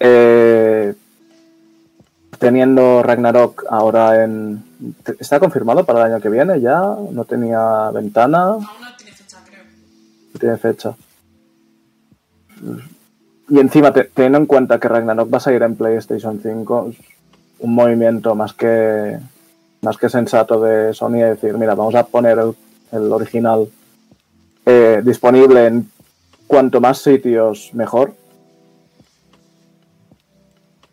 eh, 0.00 0.94
teniendo 2.38 3.02
Ragnarok 3.02 3.64
ahora 3.70 4.22
en... 4.24 4.62
¿Está 5.18 5.40
confirmado 5.40 5.84
para 5.86 6.00
el 6.04 6.12
año 6.12 6.20
que 6.22 6.28
viene 6.28 6.60
ya? 6.60 6.80
¿No 7.10 7.24
tenía 7.24 7.90
ventana? 7.90 8.42
Aún 8.50 8.62
no 8.62 8.96
tiene 8.98 9.12
fecha, 9.12 9.38
creo. 9.46 9.62
Tiene 10.38 10.56
fecha. 10.58 10.94
Y 13.48 13.58
encima, 13.60 13.92
te- 13.92 14.04
teniendo 14.04 14.38
en 14.38 14.46
cuenta 14.46 14.78
que 14.80 14.88
Ragnarok 14.88 15.32
va 15.32 15.36
a 15.38 15.40
salir 15.40 15.62
en 15.62 15.76
PlayStation 15.76 16.40
5, 16.42 16.88
es 16.90 16.96
un 17.60 17.74
movimiento 17.74 18.34
más 18.34 18.52
que 18.54 19.18
más 19.82 19.98
que 19.98 20.08
sensato 20.08 20.62
de 20.62 20.94
Sony 20.94 21.10
de 21.18 21.30
decir, 21.34 21.58
mira, 21.58 21.74
vamos 21.74 21.94
a 21.94 22.06
poner 22.06 22.38
el, 22.38 22.54
el 22.90 23.12
original 23.12 23.68
eh, 24.64 25.02
disponible 25.04 25.66
en 25.66 25.90
cuanto 26.46 26.80
más 26.80 26.98
sitios 26.98 27.70
mejor. 27.74 28.14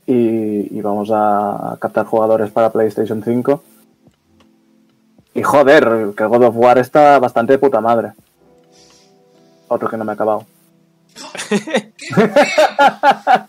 Y, 0.06 0.78
y 0.78 0.82
vamos 0.82 1.10
a 1.14 1.78
captar 1.80 2.06
jugadores 2.06 2.52
para 2.52 2.70
PlayStation 2.70 3.24
5. 3.24 3.64
Y 5.36 5.42
joder, 5.44 6.10
que 6.18 6.26
God 6.26 6.44
of 6.44 6.56
War 6.58 6.78
está 6.78 7.18
bastante 7.20 7.54
de 7.54 7.60
puta 7.60 7.80
madre. 7.80 8.12
Otro 9.70 9.88
que 9.88 9.96
no 9.96 10.04
me 10.04 10.12
ha 10.12 10.16
acabado. 10.16 10.46
¡Qué 11.50 11.58
feo! 11.60 12.26
¿Pero 12.26 12.38
tú 12.38 12.44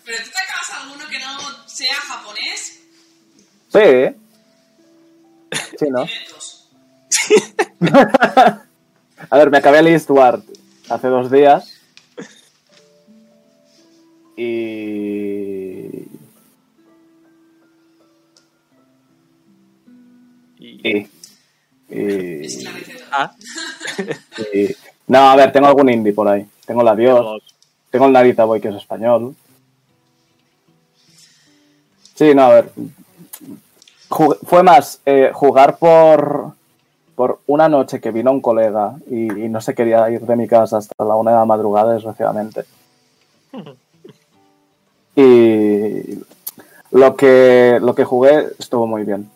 te 0.05 0.43
acabas 0.43 0.71
alguno 0.81 1.05
que 1.09 1.19
no 1.19 1.69
sea 1.69 1.97
japonés? 1.97 2.81
Sí. 3.73 4.17
Sí, 5.79 5.87
¿no? 5.91 6.07
A 9.31 9.37
ver, 9.39 9.51
me 9.51 9.59
acabé 9.59 9.79
el 9.79 9.87
Eastward 9.89 10.43
hace 10.89 11.09
dos 11.09 11.31
días. 11.31 11.79
Y. 14.37 16.07
Y-. 20.59 21.09
Ah, 23.11 23.35
y- 24.55 24.75
No, 25.07 25.19
a 25.31 25.37
ver, 25.37 25.53
tengo 25.53 25.67
algún 25.67 25.91
indie 25.91 26.13
por 26.13 26.29
ahí. 26.29 26.47
Tengo 26.67 26.83
la 26.83 26.95
Dios. 26.97 27.43
Tengo 27.93 28.07
el 28.07 28.13
Narita 28.13 28.45
Boy 28.47 28.61
que 28.61 28.69
es 28.69 28.75
español. 28.75 29.37
Sí, 32.15 32.35
no, 32.35 32.43
a 32.43 32.49
ver. 32.49 32.73
Fue 34.45 34.63
más 34.63 35.01
eh, 35.07 35.31
jugar 35.33 35.77
por, 35.79 36.55
por 37.15 37.41
una 37.47 37.69
noche 37.69 38.01
que 38.01 38.11
vino 38.11 38.33
un 38.33 38.41
colega 38.41 38.97
y, 39.09 39.45
y 39.45 39.49
no 39.49 39.61
se 39.61 39.75
quería 39.75 40.11
ir 40.11 40.23
de 40.23 40.37
mi 40.37 40.49
casa 40.49 40.79
hasta 40.79 41.05
la 41.05 41.15
una 41.15 41.31
de 41.31 41.37
la 41.37 41.45
madrugada, 41.45 41.95
desgraciadamente. 41.95 42.65
Y 45.15 46.19
lo 46.91 47.15
que, 47.17 47.79
lo 47.83 47.95
que 47.95 48.05
jugué 48.05 48.47
estuvo 48.59 48.87
muy 48.87 49.05
bien. 49.05 49.31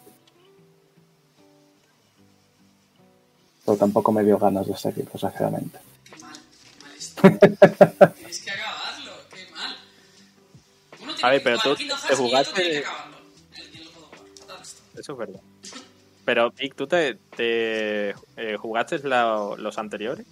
Pero 3.66 3.76
tampoco 3.76 4.10
me 4.10 4.24
dio 4.24 4.38
ganas 4.38 4.66
de 4.66 4.74
seguir, 4.74 5.06
desgraciadamente. 5.12 5.78
A 11.22 11.30
ver, 11.30 11.42
pero 11.42 11.58
tú 11.58 11.74
te 11.76 12.14
jugaste-. 12.16 12.84
Eso 14.98 15.12
es 15.12 15.18
verdad. 15.18 15.40
Pero, 16.24 16.50
Vic, 16.50 16.74
¿tú 16.74 16.86
te, 16.86 17.18
te, 17.36 18.10
eh, 18.36 18.56
jugaste 18.58 18.98
la- 19.06 19.54
los 19.56 19.78
anteriores? 19.78 20.26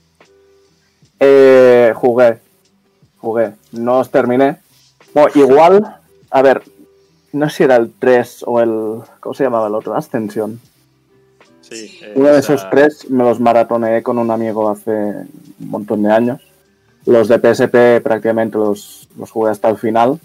Eh, 1.20 1.92
jugué. 1.94 2.38
Jugué. 3.18 3.52
No 3.72 4.00
os 4.00 4.10
terminé. 4.10 4.56
Bueno, 5.12 5.30
igual. 5.34 5.96
A 6.30 6.42
ver. 6.42 6.62
No 7.32 7.48
sé 7.50 7.56
si 7.56 7.62
era 7.64 7.76
el 7.76 7.92
3 7.98 8.44
o 8.46 8.60
el. 8.60 9.02
¿Cómo 9.20 9.34
se 9.34 9.44
llamaba 9.44 9.66
el 9.68 9.74
otro? 9.74 9.94
Ascensión. 9.94 10.60
Sí. 11.60 11.98
Eh, 12.02 12.12
Uno 12.16 12.28
de 12.28 12.38
esos 12.40 12.68
tres 12.70 13.08
me 13.10 13.24
los 13.24 13.40
maratoneé 13.40 14.02
con 14.02 14.18
un 14.18 14.30
amigo 14.30 14.68
hace 14.68 14.90
un 14.90 15.28
montón 15.58 16.02
de 16.02 16.12
años. 16.12 16.42
Los 17.06 17.28
de 17.28 17.38
PSP 17.38 18.00
prácticamente 18.02 18.56
los, 18.58 19.08
los 19.18 19.30
jugué 19.30 19.50
hasta 19.50 19.68
el 19.70 19.78
final. 19.78 20.20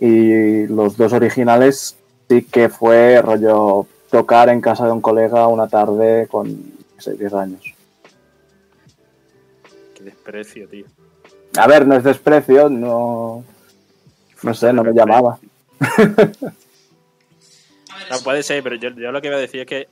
Y 0.00 0.66
los 0.66 0.96
dos 0.96 1.12
originales 1.12 1.96
sí 2.28 2.42
que 2.44 2.68
fue 2.68 3.20
rollo 3.22 3.86
tocar 4.10 4.48
en 4.48 4.60
casa 4.60 4.86
de 4.86 4.92
un 4.92 5.00
colega 5.00 5.48
una 5.48 5.68
tarde 5.68 6.28
con 6.30 6.48
no 6.48 7.00
sé, 7.00 7.14
10 7.14 7.34
años. 7.34 7.62
Qué 9.94 10.04
desprecio, 10.04 10.68
tío. 10.68 10.86
A 11.56 11.66
ver, 11.66 11.86
no 11.86 11.96
es 11.96 12.04
desprecio, 12.04 12.68
no. 12.68 13.44
No 14.42 14.54
sé, 14.54 14.72
no 14.72 14.84
me 14.84 14.92
llamaba. 14.92 15.38
No, 18.10 18.18
puede 18.20 18.42
ser, 18.42 18.62
pero 18.62 18.76
yo, 18.76 18.88
yo 18.90 19.12
lo 19.12 19.20
que 19.20 19.28
iba 19.28 19.36
a 19.36 19.40
decir 19.40 19.60
es 19.60 19.66
que 19.66 19.88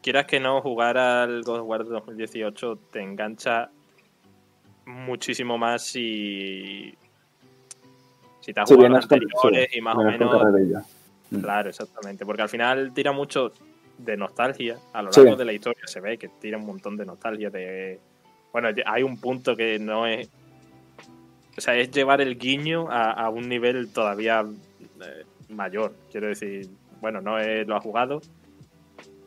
quieras 0.00 0.26
que 0.26 0.38
no, 0.38 0.60
jugar 0.60 0.96
al 0.96 1.42
God 1.42 1.60
of 1.60 1.66
War 1.66 1.84
2018 1.84 2.78
te 2.92 3.00
engancha 3.00 3.70
muchísimo 4.86 5.58
más 5.58 5.82
si, 5.82 6.94
si 8.42 8.52
te 8.52 8.60
has 8.60 8.68
Si 8.68 8.74
jugado 8.74 8.94
los 8.96 9.04
anteriores 9.04 9.68
sí, 9.72 9.78
y 9.78 9.80
más 9.80 9.96
o 9.96 10.02
menos. 10.02 10.82
Mm. 11.30 11.40
Claro, 11.40 11.70
exactamente. 11.70 12.26
Porque 12.26 12.42
al 12.42 12.48
final 12.50 12.92
tira 12.92 13.12
mucho 13.12 13.52
de 13.96 14.16
nostalgia. 14.18 14.76
A 14.92 15.00
lo 15.02 15.12
Sí. 15.12 15.20
largo 15.20 15.36
de 15.36 15.44
la 15.46 15.52
historia 15.54 15.82
se 15.86 16.00
ve 16.00 16.18
que 16.18 16.28
tira 16.28 16.58
un 16.58 16.66
montón 16.66 16.96
de 16.98 17.06
nostalgia. 17.06 17.48
De... 17.48 17.98
Bueno, 18.52 18.68
hay 18.84 19.02
un 19.02 19.18
punto 19.18 19.56
que 19.56 19.78
no 19.78 20.06
es. 20.06 20.28
O 21.56 21.60
sea, 21.60 21.74
es 21.76 21.90
llevar 21.90 22.20
el 22.20 22.38
guiño 22.38 22.88
a, 22.90 23.12
a 23.12 23.28
un 23.30 23.48
nivel 23.48 23.92
todavía 23.92 24.44
eh, 25.00 25.24
mayor. 25.48 25.94
Quiero 26.10 26.26
decir, 26.28 26.68
bueno, 27.00 27.20
no 27.20 27.38
es- 27.38 27.66
lo 27.66 27.76
ha 27.76 27.80
jugado. 27.80 28.20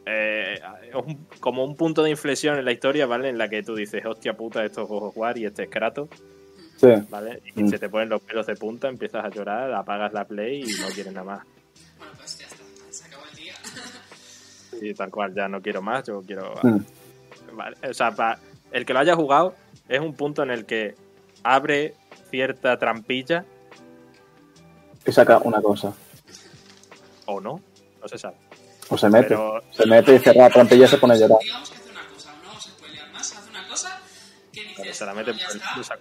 Eh, 0.08 0.60
es 0.90 0.94
un- 0.96 1.26
como 1.40 1.64
un 1.64 1.76
punto 1.76 2.04
de 2.04 2.12
inflexión 2.12 2.58
en 2.60 2.66
la 2.66 2.72
historia, 2.72 3.08
¿vale? 3.08 3.30
En 3.30 3.38
la 3.40 3.50
que 3.50 3.64
tú 3.64 3.74
dices, 3.76 4.06
hostia 4.06 4.36
puta, 4.38 4.64
esto 4.64 4.84
es 4.84 4.88
God 4.88 5.04
of 5.08 5.18
War 5.18 5.38
y 5.38 5.46
este 5.46 5.64
es 5.64 5.70
Kratos, 5.70 6.10
Sí, 6.78 6.88
¿vale? 7.10 7.42
Y 7.56 7.64
Mm. 7.64 7.70
se 7.70 7.80
te 7.80 7.90
ponen 7.90 8.10
los 8.10 8.22
pelos 8.22 8.46
de 8.46 8.56
punta, 8.56 8.88
empiezas 8.90 9.24
a 9.26 9.30
llorar, 9.30 9.74
apagas 9.74 10.12
la 10.14 10.26
play 10.26 10.62
y 10.62 10.82
no 10.82 10.88
quieres 10.90 11.14
nada 11.14 11.26
más. 11.26 11.46
Bueno, 11.98 12.14
pues 12.18 12.38
ya 12.40 12.46
está, 12.48 12.64
se 12.92 13.06
acabó 13.06 13.24
el 13.32 13.36
día. 13.38 13.54
Y 14.82 14.94
tal 14.94 15.10
cual, 15.10 15.34
ya 15.34 15.48
no 15.48 15.62
quiero 15.62 15.82
más, 15.82 16.06
yo 16.06 16.22
quiero... 16.22 16.54
Mm. 16.64 16.78
Vale, 17.54 17.78
O 17.90 17.94
sea, 17.94 18.12
pa- 18.12 18.38
el 18.72 18.86
que 18.86 18.92
lo 18.94 19.00
haya 19.00 19.16
jugado 19.16 19.56
es 19.88 20.00
un 20.02 20.14
punto 20.16 20.44
en 20.44 20.52
el 20.52 20.66
que 20.66 20.96
abre 21.44 21.96
cierta 22.30 22.78
trampilla 22.78 23.46
y 25.06 25.12
saca 25.14 25.38
una 25.38 25.62
cosa. 25.62 25.94
o 27.28 27.40
no, 27.40 27.62
no 28.02 28.08
se 28.10 28.18
sabe. 28.18 28.36
O 28.90 28.98
se 28.98 29.08
mete. 29.10 29.30
Pero 29.30 29.62
Se 29.72 29.86
mete 29.86 30.16
y 30.16 30.20
cierra 30.20 30.44
la 30.44 30.50
trampilla 30.50 30.86
y 30.86 30.88
se 30.90 30.98
pone 30.98 31.14
a 31.14 31.18
llorar. 31.18 31.38
Digamos 31.42 31.70
que 31.72 31.78
hace 31.78 31.90
una 31.92 32.08
cosa, 32.10 32.34
no 32.44 32.52
a 32.52 32.60
spoilear 32.60 33.12
más, 33.12 33.32
hace 33.38 33.50
una 33.50 33.68
cosa 33.70 34.00
que 34.52 34.62
dices, 34.62 34.98
se 34.98 35.06
la 35.06 35.14
mete 35.14 35.32
ya 35.34 35.46
por 35.48 35.56
el 35.56 35.82
está, 35.82 35.96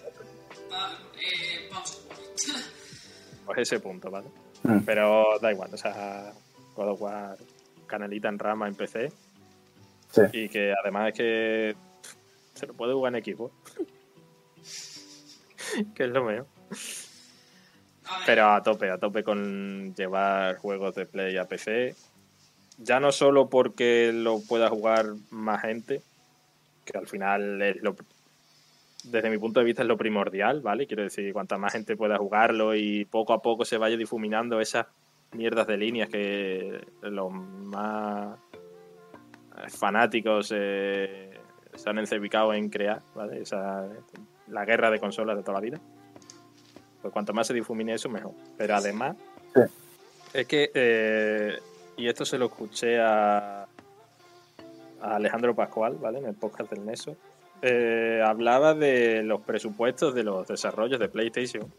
Pues 3.45 3.59
ese 3.59 3.81
punto, 3.81 4.11
¿vale? 4.11 4.29
Mm. 4.63 4.79
Pero 4.85 5.39
da 5.41 5.53
igual, 5.53 5.71
o 5.73 5.77
sea, 5.77 6.33
God 6.75 6.89
of 6.89 7.03
War, 7.03 7.37
canalita 7.87 8.29
en 8.29 8.39
rama 8.39 8.69
en 8.69 8.75
PC 8.75 9.13
Sí. 10.11 10.23
y 10.33 10.49
que 10.49 10.73
además 10.73 11.09
es 11.09 11.15
que 11.15 11.77
se 12.55 12.67
lo 12.67 12.75
puede 12.75 12.95
jugar 12.95 13.13
en 13.13 13.19
equipo. 13.19 13.51
que 15.95 16.05
es 16.05 16.11
lo 16.11 16.25
ver, 16.25 16.45
Pero 18.27 18.53
a 18.53 18.63
tope, 18.63 18.91
a 18.91 18.99
tope 18.99 19.25
con 19.25 19.95
llevar 19.95 20.57
juegos 20.59 20.95
de 20.95 21.07
Play 21.07 21.37
a 21.37 21.47
PC. 21.47 21.97
Ya 22.79 23.01
no 23.01 23.13
solo 23.13 23.49
porque 23.49 24.13
lo 24.13 24.41
pueda 24.41 24.69
jugar 24.69 25.07
más 25.31 25.63
gente, 25.63 26.03
que 26.85 26.99
al 26.99 27.07
final 27.07 27.63
es 27.63 27.83
lo, 27.83 27.97
desde 29.11 29.31
mi 29.31 29.39
punto 29.39 29.61
de 29.61 29.67
vista 29.67 29.83
es 29.83 29.89
lo 29.89 29.97
primordial, 29.97 30.61
¿vale? 30.61 30.87
Quiero 30.87 31.03
decir, 31.03 31.33
cuanta 31.33 31.59
más 31.59 31.73
gente 31.73 31.97
pueda 31.97 32.17
jugarlo 32.19 32.75
y 32.75 33.05
poco 33.05 33.33
a 33.33 33.43
poco 33.43 33.65
se 33.65 33.79
vaya 33.79 33.97
difuminando 33.97 34.61
esas 34.61 34.87
mierdas 35.33 35.67
de 35.67 35.77
líneas 35.77 36.09
que 36.09 36.81
los 37.03 37.33
más 37.33 38.39
fanáticos 39.69 40.53
eh, 40.55 41.39
se 41.75 41.91
han 41.91 41.99
encebicado 41.99 42.53
en 42.55 42.69
crear, 42.69 43.03
¿vale? 43.15 43.41
Esa, 43.43 43.89
la 44.49 44.65
guerra 44.65 44.91
de 44.91 45.01
consolas 45.01 45.37
de 45.37 45.43
toda 45.43 45.55
la 45.55 45.61
vida. 45.61 45.81
Pues 47.03 47.13
cuanto 47.13 47.33
más 47.33 47.47
se 47.47 47.55
difumine 47.55 47.95
eso, 47.95 48.09
mejor. 48.09 48.33
Pero 48.57 48.77
además, 48.77 49.17
Sí. 49.55 49.61
es 50.33 50.47
que, 50.47 50.71
eh, 50.75 51.59
y 51.97 52.09
esto 52.09 52.25
se 52.25 52.39
lo 52.39 52.47
escuché 52.47 53.01
a, 53.01 53.63
a 53.63 55.15
Alejandro 55.17 55.55
Pascual, 55.55 55.97
¿vale? 56.01 56.19
En 56.19 56.27
el 56.27 56.35
podcast 56.35 56.71
del 56.73 56.85
Neso. 56.85 57.17
Eh, 57.67 58.21
hablaba 58.23 58.75
de 58.75 59.23
los 59.23 59.41
presupuestos 59.41 60.15
de 60.15 60.23
los 60.23 60.47
desarrollos 60.47 61.01
de 61.01 61.09
PlayStation. 61.09 61.73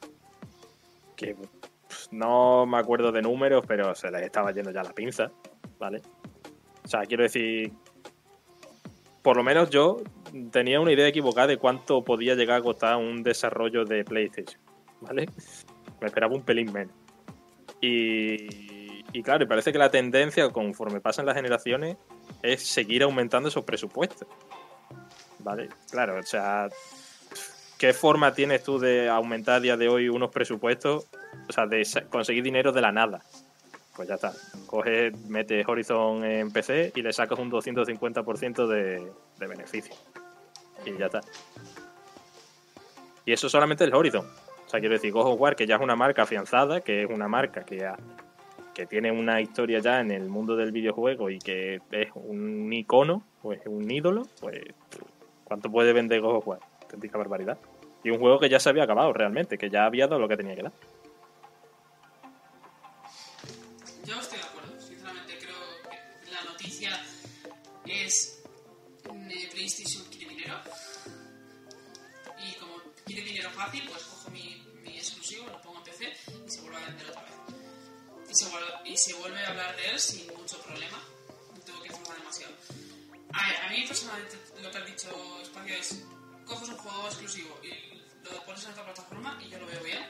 Que 1.16 1.36
pff, 1.36 2.12
no 2.12 2.66
me 2.66 2.80
acuerdo 2.80 3.12
de 3.12 3.22
números, 3.22 3.64
pero 3.68 3.94
se 3.94 4.10
les 4.10 4.24
estaba 4.24 4.52
yendo 4.52 4.72
ya 4.72 4.82
la 4.82 4.94
pinza, 4.94 5.32
¿vale? 5.78 6.02
O 6.84 6.88
sea, 6.88 7.02
quiero 7.02 7.22
decir, 7.22 7.72
por 9.22 9.38
lo 9.38 9.44
menos 9.44 9.70
yo 9.70 10.02
tenía 10.52 10.82
una 10.82 10.92
idea 10.92 11.08
equivocada 11.08 11.46
de 11.46 11.58
cuánto 11.58 12.04
podía 12.04 12.34
llegar 12.34 12.62
a 12.62 12.64
costar 12.64 12.98
un 12.98 13.22
desarrollo 13.22 13.86
de 13.86 14.04
PlayStation, 14.04 14.60
¿vale? 15.02 15.28
Me 16.02 16.08
esperaba 16.08 16.34
un 16.34 16.42
pelín 16.42 16.74
menos. 16.74 16.96
Y, 17.80 19.04
y 19.14 19.22
claro, 19.22 19.44
y 19.44 19.48
parece 19.48 19.72
que 19.72 19.78
la 19.78 19.92
tendencia, 19.92 20.50
conforme 20.50 21.00
pasan 21.00 21.28
las 21.28 21.36
generaciones, 21.36 21.98
es 22.42 22.64
seguir 22.64 23.04
aumentando 23.04 23.50
esos 23.50 23.64
presupuestos. 23.64 24.28
¿Vale? 25.46 25.70
Claro, 25.92 26.18
o 26.18 26.24
sea, 26.24 26.70
¿qué 27.78 27.94
forma 27.94 28.34
tienes 28.34 28.64
tú 28.64 28.80
de 28.80 29.08
aumentar 29.10 29.58
a 29.58 29.60
día 29.60 29.78
de 29.78 29.88
hoy 29.88 30.10
unos 30.10 30.32
presupuestos? 30.32 31.06
O 31.48 31.54
sea, 31.54 31.68
de 31.68 31.88
conseguir 32.10 32.44
dinero 32.44 32.72
de 32.72 32.82
la 32.82 32.92
nada. 32.92 33.22
Pues 33.96 34.08
ya 34.08 34.16
está. 34.16 34.34
Coges, 34.66 35.16
metes 35.30 35.66
Horizon 35.68 36.26
en 36.26 36.52
PC 36.52 36.94
y 36.96 37.02
le 37.04 37.14
sacas 37.14 37.38
un 37.38 37.52
250% 37.52 38.66
de, 38.68 39.12
de 39.38 39.48
beneficio. 39.48 39.94
Y 40.84 40.98
ya 40.98 41.06
está. 41.06 41.22
Y 43.24 43.32
eso 43.32 43.48
solamente 43.48 43.84
el 43.84 43.94
Horizon. 43.94 44.26
O 44.66 44.70
sea, 44.70 44.80
quiero 44.80 44.96
decir, 44.96 45.12
God 45.12 45.38
War, 45.40 45.56
que 45.56 45.68
ya 45.68 45.76
es 45.76 45.82
una 45.82 45.96
marca 45.96 46.24
afianzada, 46.24 46.82
que 46.82 47.04
es 47.04 47.10
una 47.10 47.28
marca 47.28 47.64
que, 47.64 47.86
ha- 47.86 47.98
que 48.74 48.88
tiene 48.88 49.12
una 49.12 49.42
historia 49.42 49.78
ya 49.80 50.02
en 50.02 50.10
el 50.12 50.28
mundo 50.28 50.56
del 50.56 50.72
videojuego 50.72 51.30
y 51.30 51.38
que 51.40 51.82
es 51.92 52.10
un 52.16 52.74
icono, 52.74 53.24
pues 53.42 53.62
un 53.68 53.90
ídolo, 53.90 54.24
pues 54.42 54.60
¿cuánto 55.46 55.72
puede 55.72 55.94
vender 55.94 56.20
God 56.20 56.38
of 56.38 56.48
War? 56.48 56.60
Auténtica 56.82 57.18
barbaridad. 57.18 57.58
Y 58.04 58.10
un 58.10 58.20
juego 58.20 58.40
que 58.40 58.50
ya 58.50 58.60
se 58.60 58.70
había 58.70 58.84
acabado 58.84 59.14
realmente, 59.14 59.58
que 59.58 59.70
ya 59.70 59.86
había 59.86 60.08
dado 60.08 60.20
lo 60.20 60.28
que 60.28 60.38
tenía 60.38 60.56
que 60.56 60.64
dar. 60.64 60.74
Yo 64.06 64.20
estoy 64.20 64.38
de 64.38 64.44
acuerdo, 64.44 64.80
sinceramente 64.80 65.38
creo 65.40 65.56
que 65.90 66.32
la 66.32 66.44
noticia 66.44 66.92
es 67.86 68.44
eh, 69.06 69.50
PlayStation 69.52 70.04
quiere 70.12 70.36
dinero 70.36 70.56
y 72.38 72.54
como 72.60 72.76
quiere 73.06 73.24
dinero 73.24 73.50
fácil, 73.52 73.84
pues 73.90 74.04
cojo 74.04 74.30
mi, 74.30 74.64
exclusivo, 74.86 75.48
lo 75.48 75.62
pongo 75.62 75.78
en 75.78 75.84
PC 75.86 76.14
y 76.46 76.50
se 76.50 76.62
vuelve 76.62 76.78
a 76.78 76.86
vender 76.88 77.10
otra 77.10 77.24
vez. 77.24 77.32
Y 78.30 78.36
se, 78.36 78.50
vuelve, 78.50 78.68
y 78.86 78.98
se 78.98 79.14
vuelve 79.16 79.40
a 79.40 79.50
hablar 79.50 79.76
de 79.76 79.90
él 79.90 80.00
sin 80.00 80.28
mucho 80.38 80.62
problema, 80.62 81.02
no 81.56 81.62
tengo 81.62 81.82
que 81.82 81.90
forzar 81.90 82.18
demasiado. 82.18 82.54
A 83.38 83.48
ver, 83.48 83.58
a 83.62 83.70
mí 83.70 83.86
personalmente 83.88 84.38
lo 84.62 84.72
que 84.72 84.78
has 84.78 84.86
dicho 84.86 85.42
Espacio 85.42 85.76
es, 85.76 86.04
coges 86.46 86.70
un 86.70 86.78
juego 86.78 87.08
exclusivo 87.08 87.60
y 87.64 88.02
lo 88.24 88.44
pones 88.46 88.64
en 88.64 88.72
otra 88.72 88.86
plataforma 88.86 89.38
y 89.44 89.50
yo 89.50 89.60
lo 89.60 89.66
veo 89.68 89.84
bien 89.84 90.04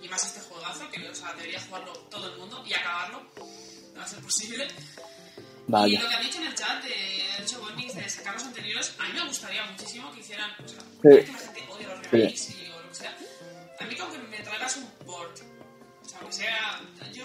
y 0.00 0.08
más 0.08 0.24
este 0.24 0.40
juegazo 0.40 0.88
que 0.90 1.08
o 1.08 1.14
sea, 1.14 1.32
debería 1.34 1.60
jugarlo 1.60 1.92
todo 2.10 2.32
el 2.32 2.38
mundo 2.38 2.62
y 2.64 2.72
acabarlo 2.72 3.26
no 3.36 3.98
va 3.98 4.04
a 4.04 4.08
ser 4.08 4.20
posible 4.20 4.68
y 4.68 5.70
Vaya. 5.70 6.00
lo 6.02 6.08
que 6.08 6.14
han 6.14 6.22
dicho 6.22 6.38
en 6.38 6.46
el 6.46 6.54
chat 6.54 6.82
de 6.84 7.30
ha 7.32 7.40
dicho 7.42 7.60
Bonnie 7.60 7.92
de 7.92 8.08
sacar 8.08 8.34
los 8.34 8.44
anteriores 8.44 8.94
a 8.98 9.02
mí 9.08 9.12
me 9.14 9.26
gustaría 9.26 9.64
muchísimo 9.64 10.12
que 10.14 10.20
hicieran 10.20 10.50
o 10.64 10.68
sea, 10.68 10.78
Sí. 10.80 11.02
que 11.02 11.32
la 11.32 11.38
gente 11.38 11.66
odia 11.70 11.88
los 11.88 12.06
remakes 12.10 12.50
y, 12.50 12.70
o 12.70 12.80
lo 12.80 12.88
que 12.90 12.94
sea 12.94 13.16
a 13.80 13.84
mí 13.84 13.96
como 13.96 14.12
que 14.12 14.18
me 14.18 14.38
traigas 14.38 14.76
un 14.76 14.86
port 15.04 15.40
o 15.40 16.08
sea 16.08 16.18
aunque 16.20 16.32
sea 16.36 16.80
yo 17.12 17.24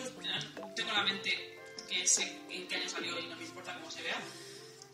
tengo 0.76 0.90
en 0.90 0.95
la 0.95 1.04
mente 1.04 1.60
que 1.88 2.08
sé 2.08 2.24
en 2.50 2.68
qué 2.68 2.76
año 2.76 2.90
salió 2.90 3.20
y 3.20 3.28
no 3.28 3.36
me 3.36 3.44
importa 3.44 3.74
cómo 3.76 3.91
se 3.91 4.02
vea 4.02 4.20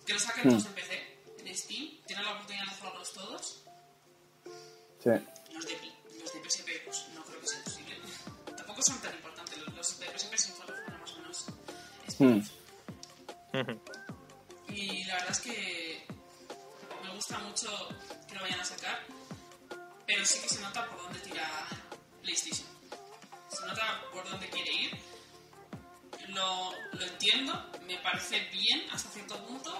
que 0.10 0.16
lo 0.16 0.20
saquen 0.20 0.44
Hmm. 0.48 0.50
todos 0.50 0.66
en 0.66 0.74
PC 0.74 0.94
en 1.46 1.56
Steam 1.56 2.02
tienen 2.08 2.26
la 2.26 2.32
oportunidad 2.34 2.66
de 2.66 2.72
jugarlos 2.78 3.14
todos 3.14 3.62
Sí. 5.04 5.10
los 5.54 5.66
de, 5.68 5.78
los 6.20 6.34
de 6.34 6.50
PSP, 6.50 6.70
pues 6.84 7.08
no 7.14 7.24
creo 7.24 7.40
que 7.40 7.48
sea 7.48 7.64
posible. 7.64 7.96
Tampoco 8.58 8.82
son 8.82 9.00
tan 9.02 9.14
importantes. 9.14 9.58
Los, 9.76 10.00
de 10.00 10.06
PSP 10.08 10.36
sí 10.38 10.52
fueron 10.52 11.00
más 11.00 11.12
o 11.14 11.18
menos. 11.20 11.46
Spin-off. 12.08 12.50
Y 14.70 15.04
la 15.06 15.14
verdad 15.16 15.32
es 15.32 15.40
que 15.42 16.08
me 17.04 17.14
gusta 17.16 17.38
mucho 17.40 17.70
que 18.28 18.34
lo 18.36 18.42
vayan 18.42 18.60
a 18.60 18.66
sacar, 18.66 19.00
pero 20.08 20.26
sí 20.26 20.40
que 20.42 20.50
se 20.50 20.60
nota 20.62 20.88
por 20.90 21.04
dónde 21.04 21.20
tira 21.20 21.48
PlayStation. 22.24 22.68
Se 23.52 23.66
nota 23.68 24.02
por 24.12 24.28
dónde 24.28 24.50
quiere 24.50 24.72
ir. 24.74 24.98
Lo, 26.30 26.72
lo 26.94 27.06
entiendo, 27.06 27.72
me 27.88 27.98
parece 28.00 28.40
bien 28.52 28.88
hasta 28.92 29.10
cierto 29.12 29.36
punto, 29.48 29.72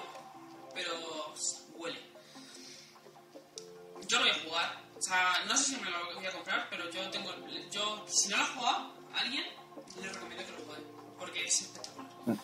pero 0.80 1.34
huele. 1.76 2.00
Yo 4.08 4.18
lo 4.20 4.24
voy 4.26 4.32
a 4.32 4.40
jugar. 4.44 4.84
O 4.98 5.02
sea, 5.02 5.44
no 5.48 5.56
sé 5.58 5.64
si 5.76 5.76
me 5.82 5.90
lo 5.90 6.16
voy 6.16 6.26
a 6.26 6.32
comprar, 6.32 6.68
pero 6.70 6.90
yo 6.90 7.10
tengo. 7.10 7.34
Yo, 7.70 8.06
si 8.08 8.30
no 8.30 8.38
lo 8.38 8.44
ha 8.44 8.48
jugado, 8.48 8.94
alguien 9.14 9.46
le 10.02 10.10
recomiendo 10.10 10.46
que 10.46 10.52
lo 10.54 10.66
juegue. 10.66 10.84
Porque 11.18 11.44
es 11.46 11.62
espectacular. 11.62 12.38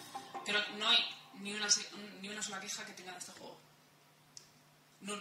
Pero 0.45 0.59
no 0.77 0.87
hay 0.87 0.97
ni 1.35 1.53
una, 1.53 1.67
ni 2.21 2.29
una 2.29 2.41
sola 2.41 2.59
queja 2.59 2.85
que 2.85 2.93
tenga 2.93 3.13
de 3.13 3.19
este 3.19 3.31
juego. 3.33 3.57
No, 5.01 5.13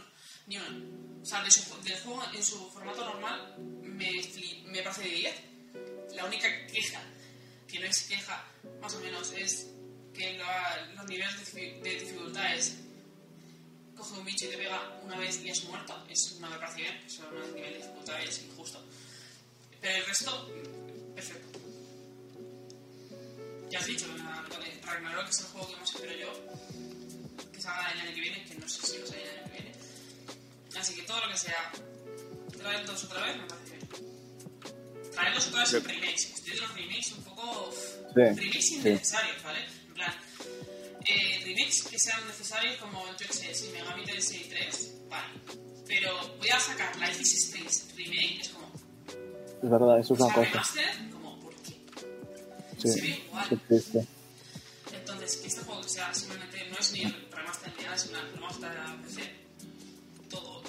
ni 0.46 0.56
una. 0.56 1.22
O 1.22 1.26
sea, 1.26 1.42
de 1.42 1.50
su- 1.50 1.80
del 1.82 2.00
juego 2.00 2.22
en 2.32 2.44
su 2.44 2.70
formato 2.70 3.04
normal 3.04 3.56
me, 3.58 4.10
fli- 4.10 4.62
me 4.64 4.82
parece 4.82 5.02
de 5.02 5.08
10. 5.08 6.14
La 6.14 6.24
única 6.26 6.48
queja, 6.66 7.00
que 7.68 7.78
no 7.78 7.86
es 7.86 8.02
queja, 8.08 8.44
más 8.80 8.94
o 8.94 9.00
menos, 9.00 9.30
es 9.32 9.68
que 10.14 10.36
la- 10.38 10.86
los 10.94 11.06
niveles 11.06 11.54
de, 11.54 11.80
de 11.82 11.90
dificultad 12.00 12.54
es 12.54 12.76
coge 13.96 14.18
un 14.18 14.24
bicho 14.24 14.46
y 14.46 14.48
te 14.48 14.56
pega 14.56 15.00
una 15.02 15.18
vez 15.18 15.40
y 15.42 15.48
es 15.48 15.64
muerto, 15.64 16.04
eso 16.08 16.36
no 16.40 16.50
me 16.50 16.58
parece 16.58 16.82
bien, 16.82 16.96
eso 17.06 17.30
no 17.30 17.42
es 17.42 17.52
nivel 17.52 17.72
de 17.72 17.78
dificultad 17.78 18.22
es 18.22 18.42
injusto. 18.42 18.84
Pero 19.80 19.96
el 19.96 20.06
resto, 20.06 20.50
perfecto. 21.14 21.58
Ya 23.70 23.78
has 23.78 23.86
dicho, 23.86 24.06
Ragnarok 24.82 25.28
es 25.28 25.40
el 25.40 25.46
juego 25.46 25.68
que 25.68 25.76
más 25.76 25.94
espero 25.94 26.12
yo, 26.16 26.32
que 27.52 27.60
salga 27.60 27.90
el 27.92 28.00
año 28.00 28.14
que 28.14 28.20
viene, 28.20 28.44
que 28.44 28.54
no 28.54 28.68
sé 28.68 28.86
si 28.86 28.98
lo 28.98 29.06
sale 29.06 29.22
el 29.22 29.30
año 29.30 29.44
que 29.44 29.52
viene. 29.52 29.72
Así 30.78 30.94
que 30.94 31.02
todo 31.02 31.20
lo 31.20 31.32
que 31.32 31.38
sea 31.38 31.72
traer 32.58 32.86
dos 32.86 33.04
otra 33.04 33.26
vez 33.26 33.36
me 33.36 33.46
parece 33.46 33.76
bien. 33.76 35.12
Traer 35.12 35.34
dos 35.34 35.48
otra 35.48 35.60
vez 35.60 35.74
en 35.74 35.84
remakes. 35.84 36.30
Estoy 36.34 36.52
de 36.54 36.60
los 36.60 36.74
remakes 36.74 37.12
un 37.12 37.24
poco. 37.24 37.74
Remakes 38.14 38.70
innecesarios, 38.70 39.42
¿vale? 39.42 39.83
Eh, 41.06 41.40
remakes 41.44 41.82
que 41.90 41.98
sean 41.98 42.26
necesarios 42.26 42.76
como, 42.76 43.04
yo 43.06 43.26
qué 43.26 43.32
sé, 43.32 43.54
si 43.54 43.70
Megami 43.72 44.04
Tensei 44.04 44.48
3, 44.48 44.94
vale. 45.10 45.24
Pero 45.86 46.10
voy 46.38 46.48
a 46.48 46.58
sacar 46.58 46.96
Life 46.96 47.20
is 47.20 47.34
Strange 47.34 47.94
remake, 47.96 48.40
es 48.40 48.48
como. 48.48 48.72
Es 49.62 49.70
verdad, 49.70 49.98
eso 50.00 50.14
es 50.14 50.20
una 50.20 50.32
cosa. 50.32 50.50
remaster, 50.50 51.10
como, 51.12 51.40
¿por 51.40 51.54
qué? 51.56 51.74
Sí, 52.78 52.88
Se 52.88 53.00
ve 53.02 53.08
igual. 53.26 53.46
sí, 53.48 53.56
triste. 53.68 54.06
Entonces, 54.94 55.36
que 55.36 55.48
este 55.48 55.60
juego 55.62 55.82
sea 55.82 56.14
simplemente, 56.14 56.68
no 56.70 56.78
es 56.78 56.92
ni 56.92 57.04
remaster 57.30 57.72
ni 57.76 57.82
nada, 57.84 57.96
es 57.96 58.06
una 58.06 58.22
remaster 58.22 58.70
PC, 59.04 59.30
todo. 60.30 60.62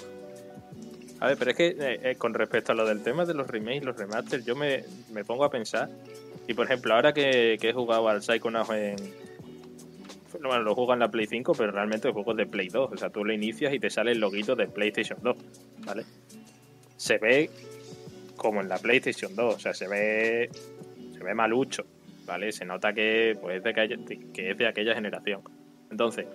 A 1.20 1.26
ver, 1.28 1.38
pero 1.38 1.50
es 1.52 1.56
que 1.56 1.66
eh, 1.68 2.10
eh, 2.10 2.16
con 2.16 2.34
respecto 2.34 2.72
a 2.72 2.74
lo 2.74 2.84
del 2.86 3.02
tema 3.02 3.24
de 3.24 3.32
los 3.32 3.46
remakes, 3.46 3.84
los 3.84 3.96
remasters, 3.96 4.44
yo 4.44 4.54
me, 4.54 4.84
me 5.12 5.24
pongo 5.24 5.44
a 5.44 5.50
pensar. 5.50 5.88
Y 6.46 6.52
por 6.52 6.66
ejemplo, 6.66 6.94
ahora 6.94 7.12
que, 7.14 7.56
que 7.58 7.70
he 7.70 7.72
jugado 7.72 8.06
al 8.08 8.22
Psychonauts 8.22 8.70
en. 8.70 9.25
Bueno, 10.46 10.62
lo 10.62 10.74
juego 10.74 10.92
en 10.94 11.00
la 11.00 11.10
Play 11.10 11.26
5, 11.26 11.52
pero 11.56 11.72
realmente 11.72 12.08
el 12.08 12.14
juego 12.14 12.34
de 12.34 12.46
Play 12.46 12.68
2. 12.68 12.92
O 12.92 12.96
sea, 12.96 13.10
tú 13.10 13.24
lo 13.24 13.32
inicias 13.32 13.72
y 13.74 13.78
te 13.78 13.90
sale 13.90 14.12
el 14.12 14.18
loguito 14.18 14.54
de 14.56 14.66
PlayStation 14.66 15.18
2. 15.22 15.36
¿Vale? 15.84 16.04
Se 16.96 17.18
ve 17.18 17.50
como 18.36 18.60
en 18.60 18.68
la 18.68 18.78
PlayStation 18.78 19.34
2. 19.34 19.54
O 19.54 19.58
sea, 19.58 19.74
se 19.74 19.88
ve. 19.88 20.50
Se 21.16 21.24
ve 21.24 21.34
malucho. 21.34 21.84
¿Vale? 22.26 22.50
Se 22.52 22.64
nota 22.64 22.92
que, 22.92 23.36
pues, 23.40 23.62
de 23.62 23.70
aquella- 23.70 23.96
que 24.34 24.50
es 24.50 24.58
de 24.58 24.66
aquella 24.66 24.94
generación. 24.94 25.42
Entonces, 25.90 26.26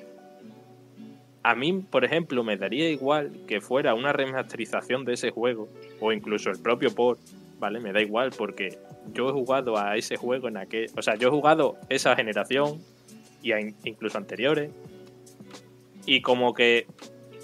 a 1.43 1.55
mí, 1.55 1.73
por 1.89 2.05
ejemplo, 2.05 2.43
me 2.43 2.55
daría 2.55 2.89
igual 2.89 3.31
que 3.47 3.61
fuera 3.61 3.93
una 3.93 4.13
remasterización 4.13 5.05
de 5.05 5.13
ese 5.13 5.31
juego, 5.31 5.67
o 5.99 6.11
incluso 6.13 6.49
el 6.49 6.59
propio 6.59 6.93
port, 6.93 7.19
¿vale? 7.59 7.79
Me 7.79 7.91
da 7.91 8.01
igual, 8.01 8.31
porque 8.38 8.77
yo 9.13 9.29
he 9.29 9.31
jugado 9.33 9.77
a 9.77 9.97
ese 9.97 10.15
juego 10.17 10.47
en 10.47 10.57
aquel. 10.57 10.89
O 10.95 11.01
sea, 11.01 11.15
yo 11.15 11.27
he 11.27 11.31
jugado 11.31 11.77
esa 11.89 12.15
generación 12.15 12.79
y 13.41 13.51
incluso 13.84 14.18
anteriores, 14.18 14.72
y 16.05 16.22
como 16.22 16.53
que 16.53 16.88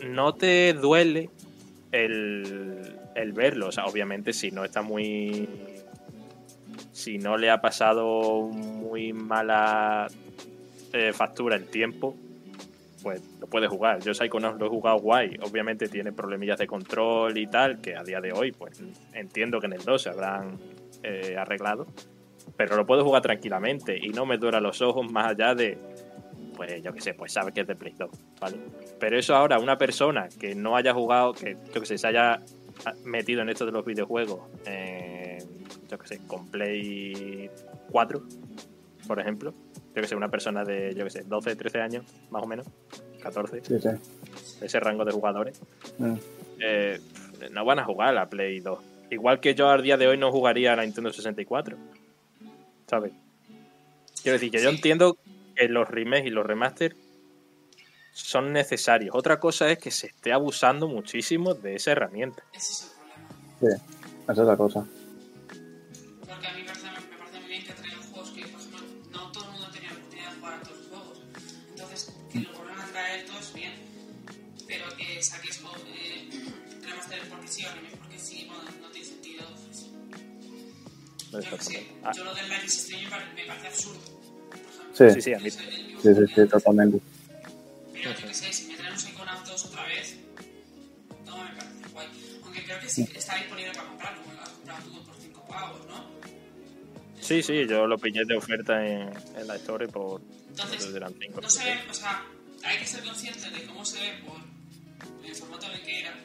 no 0.05 0.33
te 0.33 0.73
duele 0.73 1.29
el, 1.91 2.97
el 3.15 3.33
verlo. 3.33 3.67
O 3.67 3.71
sea, 3.71 3.85
obviamente, 3.85 4.33
si 4.33 4.51
no 4.51 4.63
está 4.63 4.81
muy. 4.81 5.47
Si 6.91 7.17
no 7.17 7.37
le 7.37 7.49
ha 7.49 7.61
pasado 7.61 8.41
muy 8.41 9.13
mala 9.13 10.07
eh, 10.93 11.13
factura 11.13 11.55
el 11.55 11.67
tiempo, 11.67 12.15
pues 13.03 13.21
lo 13.39 13.47
puedes 13.47 13.69
jugar. 13.69 13.99
Yo 14.01 14.13
Psychonauts 14.13 14.59
lo 14.59 14.65
he 14.65 14.69
jugado 14.69 14.97
guay. 14.97 15.37
Obviamente 15.41 15.89
tiene 15.89 16.11
problemillas 16.11 16.57
de 16.57 16.65
control 16.65 17.37
y 17.37 17.47
tal, 17.47 17.81
que 17.81 17.95
a 17.95 18.03
día 18.03 18.19
de 18.19 18.31
hoy, 18.31 18.51
pues 18.51 18.81
entiendo 19.13 19.59
que 19.59 19.67
en 19.67 19.73
el 19.73 19.83
2 19.83 20.01
se 20.01 20.09
habrán 20.09 20.57
eh, 21.03 21.35
arreglado. 21.37 21.87
Pero 22.55 22.75
lo 22.75 22.85
puedo 22.85 23.03
jugar 23.03 23.21
tranquilamente 23.21 23.97
y 23.97 24.09
no 24.09 24.25
me 24.25 24.37
duela 24.37 24.59
los 24.59 24.81
ojos 24.81 25.11
más 25.11 25.27
allá 25.27 25.53
de, 25.53 25.77
pues 26.55 26.81
yo 26.81 26.91
qué 26.93 27.01
sé, 27.01 27.13
pues 27.13 27.31
sabe 27.33 27.51
que 27.51 27.61
es 27.61 27.67
de 27.67 27.75
Play 27.75 27.93
2, 27.97 28.09
¿vale? 28.39 28.57
Pero 28.99 29.17
eso 29.19 29.35
ahora, 29.35 29.59
una 29.59 29.77
persona 29.77 30.27
que 30.39 30.55
no 30.55 30.75
haya 30.75 30.93
jugado, 30.93 31.33
que 31.33 31.57
yo 31.73 31.81
que 31.81 31.85
sé, 31.85 31.97
se 31.97 32.07
haya 32.07 32.41
metido 33.03 33.41
en 33.41 33.49
esto 33.49 33.65
de 33.65 33.71
los 33.71 33.85
videojuegos, 33.85 34.39
eh, 34.65 35.37
yo 35.89 35.97
que 35.97 36.07
sé, 36.07 36.19
con 36.27 36.47
Play 36.47 37.49
4, 37.91 38.21
por 39.07 39.19
ejemplo, 39.19 39.53
yo 39.95 40.01
que 40.01 40.07
sé, 40.07 40.15
una 40.15 40.29
persona 40.29 40.63
de, 40.63 40.93
yo 40.95 41.03
que 41.03 41.09
sé, 41.11 41.23
12, 41.23 41.55
13 41.55 41.81
años, 41.81 42.05
más 42.31 42.43
o 42.43 42.47
menos, 42.47 42.65
14, 43.21 43.61
Sí, 43.63 43.79
sí. 43.79 43.89
ese 44.61 44.79
rango 44.79 45.05
de 45.05 45.11
jugadores, 45.11 45.61
Mm. 45.99 46.13
eh, 46.61 46.99
no 47.51 47.65
van 47.65 47.79
a 47.79 47.83
jugar 47.85 48.09
a 48.09 48.13
la 48.13 48.29
Play 48.29 48.59
2. 48.61 48.79
Igual 49.09 49.39
que 49.39 49.55
yo 49.55 49.69
al 49.69 49.81
día 49.83 49.95
de 49.95 50.07
hoy 50.07 50.17
no 50.17 50.31
jugaría 50.31 50.73
a 50.73 50.75
la 50.75 50.83
Nintendo 50.83 51.11
64. 51.13 51.77
¿Sabes? 52.89 53.11
Quiero 54.21 54.33
decir 54.37 54.51
que 54.51 54.61
yo 54.61 54.69
Sí. 54.69 54.75
entiendo 54.75 55.17
que 55.55 55.67
los 55.67 55.87
remakes 55.87 56.27
y 56.27 56.29
los 56.29 56.45
remasters 56.45 56.95
son 58.13 58.51
necesarios. 58.53 59.15
Otra 59.15 59.39
cosa 59.39 59.69
es 59.69 59.77
que 59.77 59.91
se 59.91 60.07
esté 60.07 60.33
abusando 60.33 60.87
muchísimo 60.87 61.53
de 61.53 61.75
esa 61.75 61.91
herramienta. 61.91 62.43
Ese 62.53 62.71
es 62.73 62.81
el 62.83 62.89
problema. 63.59 63.77
Sí, 63.77 64.21
esa 64.31 64.41
es 64.41 64.47
la 64.47 64.57
cosa. 64.57 64.85
Porque 66.19 66.47
a 66.47 66.53
mí 66.53 66.61
me 66.61 66.65
parece, 66.67 66.85
me 66.87 67.17
parece 67.17 67.39
muy 67.39 67.49
bien 67.49 67.65
que 67.65 67.73
traigan 67.73 68.01
juegos 68.11 68.31
que, 68.31 68.41
por 68.47 68.59
ejemplo, 68.59 68.79
no 69.11 69.31
todo 69.31 69.43
el 69.45 69.51
mundo 69.51 69.67
tenido 69.71 69.93
la 69.93 69.99
oportunidad 69.99 70.31
de 70.31 70.39
jugar 70.39 70.53
a 70.53 70.61
todos 70.63 70.77
los 70.77 70.87
juegos. 70.87 71.19
Entonces, 71.69 72.15
que 72.31 72.39
lo 72.39 72.53
vuelvan 72.53 72.79
a 72.79 72.85
traer 72.91 73.25
todos 73.25 73.53
bien. 73.53 73.73
Pero 74.67 74.85
que 74.97 75.21
saques 75.23 75.61
eh, 75.61 76.29
remaster 76.81 77.29
porque 77.29 77.47
sí 77.47 77.65
o 77.65 77.69
remake 77.75 77.97
porque 77.97 78.19
sí, 78.19 78.45
bueno, 78.47 78.63
no 78.81 78.87
tiene 78.91 79.07
sentido. 79.07 79.26
Yo 81.31 81.41
sé, 81.59 81.87
Ah, 82.03 82.11
yo 82.15 82.23
lo 82.23 82.33
del 82.33 82.49
Life 82.49 82.65
is 82.65 82.73
Strange 82.77 83.05
me 83.05 83.09
pare- 83.11 83.33
me 83.35 83.45
parece 83.45 83.67
absurdo. 83.67 83.99
Por 83.99 84.55
ejemplo. 84.57 84.93
Sí, 84.93 85.09
sí, 85.13 85.21
sí, 85.21 85.33
a 85.33 85.39
mí. 85.39 85.51
Sí, 85.51 85.57
sí, 86.01 86.09
sí, 86.27 86.33
que- 86.33 86.45
totalmente. 86.45 87.01
Pero 87.93 88.11
yo 88.19 88.27
qué 88.27 88.33
sé, 88.33 88.53
si 88.53 88.67
me 88.67 88.75
traen 88.75 88.93
un 88.93 88.99
Psychonauts 88.99 89.49
2 89.49 89.65
otra 89.65 89.85
vez, 89.85 90.15
no 91.25 91.43
me 91.43 91.49
parece 91.51 91.89
guay. 91.93 92.07
Aunque 92.43 92.63
creo 92.63 92.79
que 92.79 92.89
sí 92.89 93.09
está 93.15 93.35
disponible 93.35 93.71
para 93.73 93.87
comprarlo, 93.87 94.21
como 94.23 94.33
lo 94.35 94.41
has 94.41 94.49
comprado 94.49 94.83
tú 94.89 95.03
por 95.05 95.15
5 95.21 95.45
pavos, 95.47 95.87
¿no? 95.87 96.05
Sí, 97.21 97.43
sí, 97.43 97.67
yo 97.67 97.87
lo 97.87 97.97
pillé 97.97 98.23
de 98.25 98.37
oferta 98.37 98.85
en, 98.85 99.09
en 99.35 99.47
la 99.47 99.55
Store 99.57 99.87
por 99.87 100.21
Entonces, 100.49 100.85
que 100.85 100.95
eran 100.97 101.13
cinco, 101.19 101.41
no 101.41 101.49
se 101.49 101.63
ve, 101.65 101.79
o 101.89 101.93
sea, 101.93 102.25
hay 102.63 102.77
que 102.79 102.85
ser 102.85 103.03
consciente 103.03 103.49
de 103.51 103.65
cómo 103.65 103.83
se 103.85 103.99
ve 103.99 104.13
por 104.25 104.37
el 105.27 105.35
formato 105.35 105.65
en 105.67 105.71
el 105.73 105.81
que 105.83 105.99
era. 106.01 106.15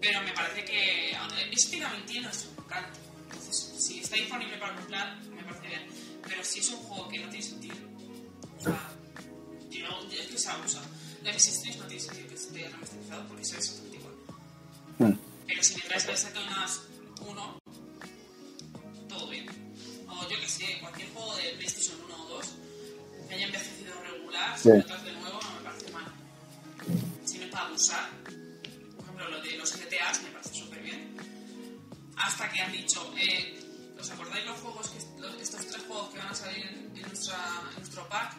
Pero 0.00 0.20
me 0.22 0.32
parece 0.32 0.64
que 0.64 1.16
estéticamente 1.52 2.12
tiene 2.12 2.32
su 2.32 2.48
encanto. 2.58 2.98
Entonces, 2.98 3.11
si 3.52 4.00
está 4.00 4.16
disponible 4.16 4.56
para 4.58 4.74
comprar, 4.74 5.20
me 5.30 5.42
parece 5.44 5.68
bien. 5.68 5.82
Pero 6.26 6.44
si 6.44 6.60
es 6.60 6.68
un 6.70 6.78
juego 6.78 7.08
que 7.08 7.18
no 7.18 7.28
tiene 7.28 7.44
sentido, 7.44 7.76
o 8.58 8.62
sea, 8.62 8.90
yo, 9.70 9.88
es 10.10 10.26
que 10.26 10.38
se 10.38 10.50
abusa. 10.50 10.82
Life 11.22 11.36
is 11.36 11.48
Strange 11.48 11.78
no 11.78 11.86
tiene 11.86 12.02
sentido 12.02 12.28
que 12.28 12.34
esté 12.34 12.68
remasterizado 12.68 13.28
porque 13.28 13.44
se 13.44 13.52
ve 13.52 13.58
exactamente 13.58 13.96
igual. 13.96 14.14
Mm. 14.98 15.18
Pero 15.46 15.62
si 15.62 15.74
me 15.74 15.80
traes 15.82 16.08
el 16.08 16.16
Psychonauts 16.16 16.80
1, 17.20 17.58
todo 19.08 19.28
bien. 19.28 19.46
O 20.08 20.28
yo 20.28 20.40
que 20.40 20.48
sé, 20.48 20.78
cualquier 20.80 21.08
juego 21.12 21.34
de 21.36 21.42
PlayStation 21.58 22.00
1 22.04 22.24
o 22.24 22.28
2 22.28 22.46
que 23.28 23.34
haya 23.34 23.46
envejecido 23.46 23.94
regular, 24.02 24.58
si 24.58 24.68
lo 24.68 24.84
traes 24.84 25.04
de 25.04 25.12
nuevo 25.12 25.40
no 25.40 25.50
me 25.56 25.60
parece 25.62 25.90
mal. 25.92 26.12
Si 27.24 27.38
no 27.38 27.44
es 27.44 27.50
para 27.50 27.66
abusar, 27.66 28.10
por 28.96 29.04
ejemplo, 29.04 29.28
lo 29.30 29.42
de 29.42 29.56
los 29.56 29.72
GTAs 29.72 30.22
me 30.22 30.30
parece 30.30 30.54
súper 30.54 30.82
bien. 30.82 31.31
Hasta 32.16 32.48
que 32.50 32.60
han 32.60 32.72
dicho, 32.72 33.12
eh, 33.16 33.60
¿os 33.98 34.10
acordáis 34.10 34.44
los 34.46 34.58
juegos, 34.60 34.88
que, 34.90 35.20
los- 35.20 35.40
estos 35.40 35.66
tres 35.66 35.82
juegos 35.86 36.10
que 36.10 36.18
van 36.18 36.28
a 36.28 36.34
salir 36.34 36.66
en, 36.66 36.96
en 36.96 37.02
nuestra, 37.02 37.36
en 37.70 37.76
nuestro 37.78 38.08
pack? 38.08 38.36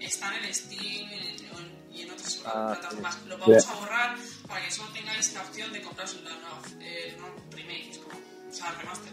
Están 0.00 0.34
en 0.44 0.54
Steam 0.54 1.08
en- 1.12 1.22
en- 1.22 1.84
y 1.94 2.02
en 2.02 2.10
otras 2.10 2.42
Ah, 2.46 2.72
plataformas. 2.74 3.14
sí. 3.14 3.28
Lo 3.28 3.38
vamos 3.38 3.66
a 3.68 3.74
borrar 3.74 4.16
para 4.48 4.64
que 4.64 4.70
solo 4.70 4.90
tengáis 4.92 5.32
la 5.34 5.42
opción 5.42 5.72
de 5.72 5.82
compraros 5.82 6.14
la 6.22 6.30
nueva, 6.30 6.60
eh, 6.80 7.16
no 7.18 7.26
remake, 7.56 7.90
es 7.90 7.98
como, 7.98 8.16
o 8.18 8.52
sea, 8.52 8.70
remaster. 8.72 9.12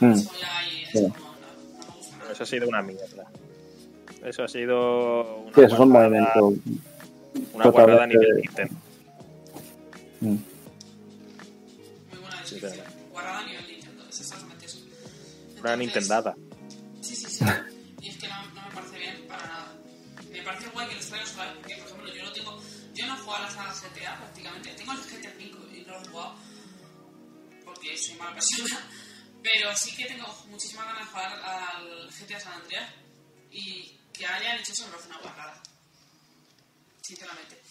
Mm. 0.00 0.12
Eso 0.12 0.32
ya 0.40 0.68
y 0.72 0.82
es 0.84 0.90
Sí. 0.92 0.98
como, 1.02 1.08
no, 1.08 1.46
no 1.46 1.84
me 1.88 1.96
gusta 1.96 2.12
nada. 2.16 2.18
Pero 2.20 2.32
eso 2.32 2.42
ha 2.42 2.46
sido 2.46 2.68
una 2.68 2.82
mierda. 2.82 3.26
Eso 4.24 4.44
ha 4.44 4.48
sido 4.48 5.36
una 5.38 5.54
Sí, 5.54 5.60
eso 5.62 5.74
es 5.74 5.80
un 5.80 5.88
movimiento. 5.90 6.52
Una 7.52 7.66
guardada 7.70 8.04
a 8.04 8.06
nivel 8.06 8.36
Nintendo. 8.36 8.74
Mm. 10.20 10.26
Muy 10.28 10.38
buena 12.20 12.44
Sí, 12.46 12.60
a 13.34 13.42
nivel 13.44 13.66
Nintendo, 13.66 14.08
es 14.08 14.20
exactamente 14.20 14.66
eso. 14.66 14.78
Una 14.78 14.94
Entonces, 15.54 15.78
Nintendada. 15.78 16.36
Sí, 17.00 17.16
sí, 17.16 17.26
sí. 17.26 17.44
Y 18.00 18.10
es 18.10 18.18
que 18.18 18.28
no, 18.28 18.46
no 18.52 18.62
me 18.62 18.74
parece 18.74 18.98
bien 18.98 19.26
para 19.26 19.46
nada. 19.46 19.74
Me 20.30 20.42
parece 20.42 20.68
guay 20.68 20.88
que 20.88 20.94
les 20.96 21.08
traigas 21.08 21.34
una 21.34 21.44
vez, 21.46 21.54
porque 21.56 21.76
por 21.76 21.86
ejemplo 21.86 22.14
yo 22.14 22.22
no 22.24 22.32
tengo. 22.32 22.62
Yo 22.94 23.06
no 23.06 23.14
he 23.14 23.18
jugado 23.18 23.44
a 23.44 23.48
la 23.48 23.54
saga 23.54 23.72
GTA 23.72 24.16
prácticamente. 24.18 24.70
Tengo 24.74 24.92
el 24.92 24.98
GTA 24.98 25.32
5 25.38 25.58
y 25.74 25.80
no 25.80 25.92
lo 25.92 26.02
he 26.02 26.08
jugado 26.08 26.36
porque 27.64 27.98
soy 27.98 28.14
mala 28.14 28.34
persona. 28.34 28.88
Pero 29.42 29.76
sí 29.76 29.94
que 29.96 30.06
tengo 30.06 30.26
muchísimas 30.48 30.86
ganas 30.86 31.04
de 31.04 31.10
jugar 31.10 31.32
al 31.44 32.10
GTA 32.10 32.40
San 32.40 32.52
Andreas 32.54 32.90
y 33.50 33.98
que 34.12 34.26
hayan 34.26 34.58
hecho 34.58 34.72
eso 34.72 34.84
me 34.84 34.90
parece 34.90 35.08
una 35.08 35.18
guardada. 35.18 35.62
Sinceramente. 37.02 37.62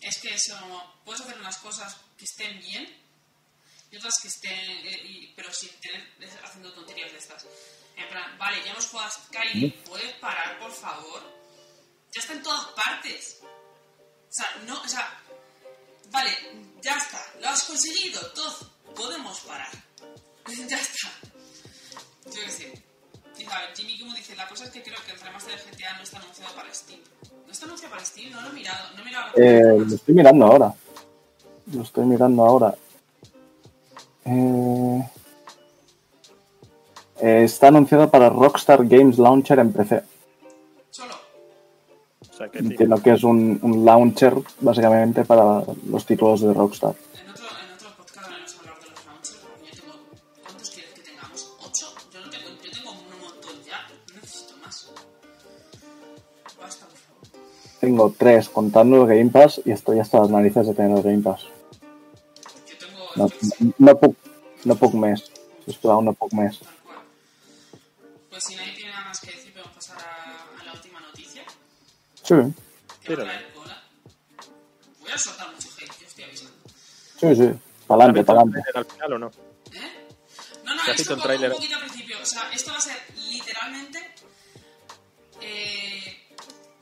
Es 0.00 0.18
que 0.18 0.34
eso, 0.34 0.54
puedes 1.04 1.20
hacer 1.22 1.38
unas 1.38 1.58
cosas 1.58 1.96
que 2.16 2.24
estén 2.24 2.60
bien 2.60 3.07
y 3.90 3.96
otras 3.96 4.14
que 4.22 4.28
estén, 4.28 4.52
eh, 4.86 5.00
y- 5.04 5.32
pero 5.34 5.52
sin 5.52 5.70
tener, 5.80 6.06
haciendo 6.44 6.72
tonterías 6.72 7.12
de 7.12 7.18
estas. 7.18 7.46
En 7.96 8.08
plan, 8.08 8.36
vale, 8.38 8.62
ya 8.64 8.70
hemos 8.72 8.86
jugado 8.86 9.08
a 9.08 9.10
Skyrim, 9.12 9.72
¿puedes 9.84 10.12
parar, 10.16 10.58
por 10.60 10.72
favor? 10.72 11.22
Ya 12.14 12.20
está 12.20 12.32
en 12.34 12.42
todas 12.42 12.66
partes. 12.72 13.38
O 13.42 14.30
sea, 14.32 14.46
no, 14.66 14.80
o 14.80 14.88
sea, 14.88 15.20
vale, 16.10 16.30
ya 16.82 16.96
está, 16.96 17.24
lo 17.40 17.48
has 17.48 17.64
conseguido, 17.64 18.20
todo, 18.32 18.70
podemos 18.94 19.40
parar. 19.40 19.70
ya 20.68 20.78
está. 20.78 21.10
Yo 22.26 22.32
qué 22.44 22.50
sé. 22.50 22.82
A 23.50 23.60
ver, 23.60 23.76
Jimmy 23.76 23.98
como 24.00 24.14
dice, 24.14 24.34
la 24.34 24.48
cosa 24.48 24.64
es 24.64 24.70
que 24.70 24.82
creo 24.82 24.98
que 25.06 25.12
el 25.12 25.20
remaster 25.20 25.56
de 25.64 25.70
GTA 25.70 25.96
no 25.96 26.02
está 26.02 26.18
anunciado 26.18 26.54
para 26.56 26.74
Steam. 26.74 27.00
¿No 27.46 27.52
está 27.52 27.66
anunciado 27.66 27.94
para 27.94 28.04
Steam? 28.04 28.30
No 28.32 28.40
lo 28.42 28.48
he 28.48 28.52
mirado, 28.52 28.90
no 28.94 29.00
he 29.00 29.04
mirado. 29.04 29.32
Eh, 29.36 29.78
lo 29.86 29.94
estoy 29.94 30.14
mirando 30.14 30.46
ahora. 30.46 30.74
Lo 31.72 31.82
estoy 31.82 32.04
mirando 32.04 32.44
ahora. 32.44 32.74
Eh, 37.20 37.42
está 37.44 37.68
anunciado 37.68 38.10
para 38.10 38.28
Rockstar 38.28 38.86
Games 38.86 39.18
Launcher 39.18 39.58
en 39.58 39.72
PC. 39.72 40.02
Solo. 40.90 41.14
O 42.20 42.36
sea 42.36 42.48
que 42.48 42.58
sí. 42.58 42.66
Entiendo 42.66 43.02
que 43.02 43.12
es 43.12 43.24
un, 43.24 43.58
un 43.62 43.84
launcher 43.84 44.34
básicamente 44.60 45.24
para 45.24 45.62
los 45.88 46.04
títulos 46.06 46.42
de 46.42 46.52
Rockstar. 46.52 46.94
En 46.94 47.30
otro, 47.30 47.46
en 47.46 47.74
otro 47.74 47.88
podcast 47.96 48.26
hablaremos 48.26 48.54
a 48.54 48.60
hablar 48.60 48.78
de 48.80 48.88
los 48.90 49.04
launchers, 49.06 49.38
porque 49.40 49.70
yo 49.76 49.82
tengo... 49.82 49.94
¿Cuántos 50.44 50.70
quieres 50.70 50.92
que 50.94 51.00
tengamos? 51.02 51.56
¿Ocho? 51.66 51.86
Yo 52.12 52.20
no 52.20 52.30
tengo... 52.30 52.48
Yo 52.62 52.70
tengo 52.70 52.90
un 52.90 53.20
montón 53.20 53.56
ya. 53.66 53.78
No 54.08 54.20
necesito 54.20 54.54
más. 54.64 54.90
Basta, 56.60 56.86
por 56.86 56.96
favor. 56.98 57.40
Tengo 57.80 58.14
tres 58.16 58.48
contando 58.50 59.02
el 59.02 59.08
Game 59.08 59.30
Pass 59.30 59.60
y 59.64 59.70
estoy 59.72 59.98
hasta 59.98 60.20
las 60.20 60.30
narices 60.30 60.66
de 60.66 60.74
tener 60.74 60.96
el 60.98 61.02
Game 61.02 61.22
Pass. 61.22 61.46
No, 63.16 63.28
no, 63.78 63.94
puc, 63.98 64.16
no 64.64 64.74
puc 64.76 64.94
més. 64.94 65.24
Sisplau, 65.64 66.02
no 66.02 66.12
puc 66.14 66.32
més. 66.34 66.58
Tal 66.60 66.74
cual. 66.84 66.98
Pues 68.30 68.44
si 68.44 68.56
nadie 68.56 68.74
tiene 68.74 68.92
nada 68.92 69.06
más 69.08 69.20
que 69.20 69.30
decir, 69.32 69.52
podemos 69.52 69.74
pasar 69.74 69.98
a, 69.98 70.60
a 70.60 70.64
la 70.64 70.72
última 70.72 71.00
noticia. 71.00 71.42
Sí, 72.22 72.34
Que 73.02 73.14
va 73.16 73.22
Tírale. 73.22 73.22
a 73.22 73.24
traer 73.38 73.52
cola. 73.54 73.82
Voy 75.00 75.10
a 75.12 75.18
soltar 75.18 75.52
mucho 75.54 75.68
hate, 75.78 75.92
yo 76.00 76.06
estoy 76.06 76.24
avisando. 76.24 76.56
sí, 77.20 77.34
sí. 77.36 77.48
Pa'lante, 77.86 78.22
pa'lante. 78.22 78.60
al 78.74 78.84
final 78.84 79.12
o 79.14 79.18
no? 79.18 79.26
¿Eh? 79.28 80.08
No, 80.64 80.74
no, 80.74 80.82
¿Te 80.84 80.90
has 80.90 80.94
es 80.94 80.96
visto 80.98 81.14
un, 81.14 81.20
tráiler? 81.22 81.50
un 81.50 81.56
poquito 81.56 81.74
al 81.76 81.80
principio. 81.86 82.16
O 82.22 82.26
sea, 82.26 82.50
esto 82.52 82.70
va 82.70 82.76
a 82.76 82.80
ser 82.82 82.96
literalmente 83.30 83.98
eh, 85.40 86.28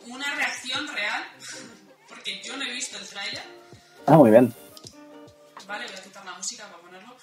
una 0.06 0.34
reacción 0.34 0.88
real. 0.88 1.22
Porque 2.08 2.40
yo 2.42 2.56
no 2.56 2.64
he 2.64 2.72
visto 2.72 2.98
el 2.98 3.06
tráiler. 3.06 3.42
Ah, 4.06 4.16
muy 4.16 4.30
bien. 4.30 4.52
Vale, 5.66 5.86
voy 5.86 5.96
a 5.96 6.02
quitar 6.02 6.24
la 6.24 6.34
música 6.34 6.64
para 6.68 6.80
ponerlo. 6.80 7.16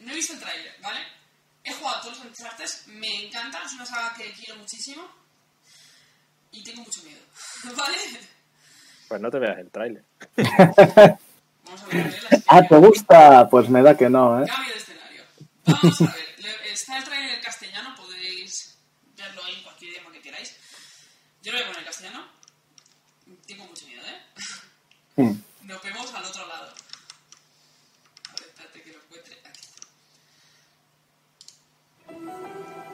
No 0.00 0.12
he 0.12 0.14
visto 0.14 0.32
el 0.34 0.40
tráiler, 0.40 0.76
¿vale? 0.82 1.00
He 1.64 1.72
jugado 1.72 2.00
todos 2.02 2.18
los 2.18 2.26
Uncharted, 2.26 2.70
me 2.86 3.26
encanta, 3.26 3.62
es 3.64 3.72
una 3.72 3.86
saga 3.86 4.14
que 4.14 4.32
quiero 4.32 4.56
muchísimo. 4.56 5.08
Y 6.52 6.62
tengo 6.62 6.82
mucho 6.82 7.02
miedo, 7.02 7.20
¿vale? 7.76 7.96
Pues 9.08 9.20
no 9.20 9.30
te 9.30 9.38
veas 9.38 9.58
el 9.58 9.70
tráiler. 9.70 10.04
Vamos 10.36 11.82
a 11.82 11.86
ver 11.86 12.22
la 12.30 12.42
Ah, 12.48 12.62
¿te 12.62 12.76
gusta? 12.76 13.48
Pues 13.48 13.68
me 13.68 13.82
da 13.82 13.96
que 13.96 14.08
no, 14.08 14.42
¿eh? 14.42 14.46
Cambio 14.46 14.72
de 14.72 14.80
escenario. 14.80 15.24
Vamos 15.64 16.00
a 16.00 16.04
ver. 16.04 16.26
Está 16.72 16.98
el 16.98 17.04
trailer 17.04 17.34
en 17.36 17.42
castellano, 17.42 17.94
podéis 17.96 18.76
verlo 19.16 19.42
ahí 19.44 19.54
en 19.54 19.62
cualquier 19.62 19.92
idioma 19.92 20.12
que 20.12 20.20
queráis. 20.20 20.54
Yo 21.42 21.52
lo 21.52 21.58
voy 21.58 21.62
a 21.62 21.66
poner 21.66 21.80
en 21.80 21.86
castellano. 21.86 22.28
Tengo 23.46 23.64
mucho 23.64 23.86
miedo, 23.86 24.02
¿eh? 24.06 25.22
Mm. 25.22 25.42
Nos 25.62 25.82
vemos 25.82 26.05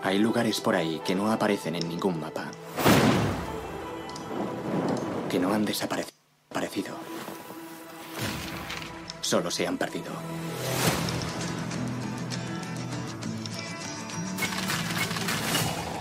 Hay 0.05 0.19
lugares 0.19 0.61
por 0.61 0.75
ahí 0.75 1.01
que 1.05 1.15
no 1.15 1.31
aparecen 1.31 1.77
en 1.77 1.89
ningún 1.89 2.19
mapa. 2.19 2.51
Que 5.31 5.39
no 5.39 5.53
han 5.55 5.65
desaparecido. 5.65 6.97
Solo 9.21 9.51
se 9.51 9.67
han 9.67 9.79
perdido. 9.79 10.11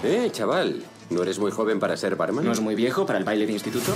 Eh, 0.04 0.30
chaval, 0.32 0.84
¿no 1.12 1.22
eres 1.22 1.38
muy 1.38 1.52
joven 1.52 1.80
para 1.80 1.96
ser 1.96 2.16
barman? 2.16 2.44
¿No 2.44 2.52
es 2.52 2.60
muy 2.60 2.74
viejo 2.74 3.06
para 3.06 3.20
el 3.20 3.24
baile 3.24 3.46
de 3.46 3.54
instituto? 3.54 3.94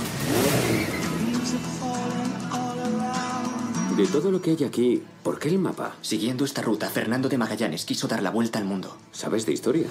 De 3.96 4.06
todo 4.06 4.30
lo 4.30 4.42
que 4.42 4.50
hay 4.50 4.64
aquí, 4.64 5.02
¿por 5.22 5.38
qué 5.38 5.48
el 5.48 5.58
mapa? 5.58 5.94
Siguiendo 6.02 6.44
esta 6.44 6.60
ruta, 6.60 6.90
Fernando 6.90 7.30
de 7.30 7.38
Magallanes 7.38 7.86
quiso 7.86 8.06
dar 8.06 8.22
la 8.22 8.30
vuelta 8.30 8.58
al 8.58 8.66
mundo. 8.66 8.94
¿Sabes 9.10 9.46
de 9.46 9.52
historia? 9.52 9.86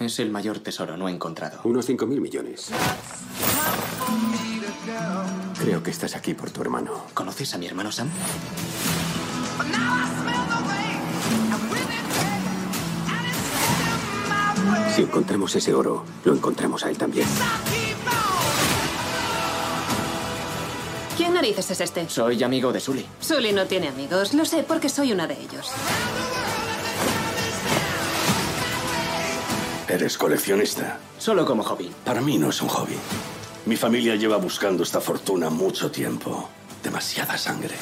Es 0.00 0.18
el 0.18 0.30
mayor 0.32 0.58
tesoro 0.58 0.96
no 0.96 1.08
encontrado. 1.08 1.60
Unos 1.62 1.88
5.000 1.88 2.20
millones. 2.20 2.70
Creo 5.60 5.80
que 5.82 5.92
estás 5.92 6.16
aquí 6.16 6.34
por 6.34 6.50
tu 6.50 6.60
hermano. 6.60 7.04
¿Conoces 7.14 7.54
a 7.54 7.58
mi 7.58 7.66
hermano 7.66 7.92
Sam? 7.92 8.08
Si 14.96 15.02
encontramos 15.02 15.54
ese 15.54 15.72
oro, 15.72 16.04
lo 16.24 16.34
encontramos 16.34 16.84
a 16.84 16.90
él 16.90 16.98
también. 16.98 17.28
¿Quién 21.18 21.34
narices 21.34 21.68
es 21.72 21.80
este? 21.80 22.08
Soy 22.08 22.44
amigo 22.44 22.72
de 22.72 22.78
Sully. 22.78 23.04
Sully 23.18 23.52
no 23.52 23.66
tiene 23.66 23.88
amigos, 23.88 24.34
lo 24.34 24.44
sé 24.44 24.62
porque 24.62 24.88
soy 24.88 25.10
una 25.10 25.26
de 25.26 25.34
ellos. 25.34 25.68
¿Eres 29.88 30.16
coleccionista? 30.16 31.00
Solo 31.18 31.44
como 31.44 31.64
hobby. 31.64 31.90
Para 32.04 32.20
mí 32.20 32.38
no 32.38 32.50
es 32.50 32.62
un 32.62 32.68
hobby. 32.68 32.94
Mi 33.66 33.74
familia 33.74 34.14
lleva 34.14 34.36
buscando 34.36 34.84
esta 34.84 35.00
fortuna 35.00 35.50
mucho 35.50 35.90
tiempo. 35.90 36.48
Demasiada 36.84 37.36
sangre. 37.36 37.74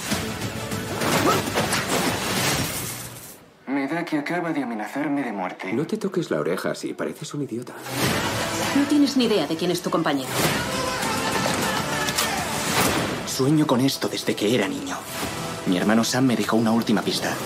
Me 3.66 3.86
da 3.86 4.02
que 4.02 4.16
acaba 4.16 4.54
de 4.54 4.62
amenazarme 4.62 5.22
de 5.22 5.32
muerte. 5.32 5.74
No 5.74 5.86
te 5.86 5.98
toques 5.98 6.30
la 6.30 6.40
oreja 6.40 6.70
así, 6.70 6.94
pareces 6.94 7.34
un 7.34 7.42
idiota. 7.42 7.74
No 8.74 8.84
tienes 8.84 9.14
ni 9.18 9.26
idea 9.26 9.46
de 9.46 9.56
quién 9.56 9.70
es 9.70 9.82
tu 9.82 9.90
compañero. 9.90 10.30
Sueño 13.36 13.66
con 13.66 13.82
esto 13.82 14.08
desde 14.08 14.34
que 14.34 14.54
era 14.54 14.66
niño. 14.66 14.96
Mi 15.66 15.76
hermano 15.76 16.04
Sam 16.04 16.24
me 16.24 16.36
dejó 16.36 16.56
una 16.56 16.72
última 16.72 17.02
pista. 17.02 17.36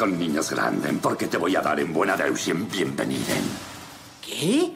Con 0.00 0.18
niños 0.18 0.48
grandes 0.50 0.94
porque 1.02 1.26
te 1.26 1.36
voy 1.36 1.54
a 1.56 1.60
dar 1.60 1.78
en 1.78 1.92
buena 1.92 2.16
Deusien 2.16 2.66
bienvenida. 2.70 3.34
¿Qué? 4.24 4.72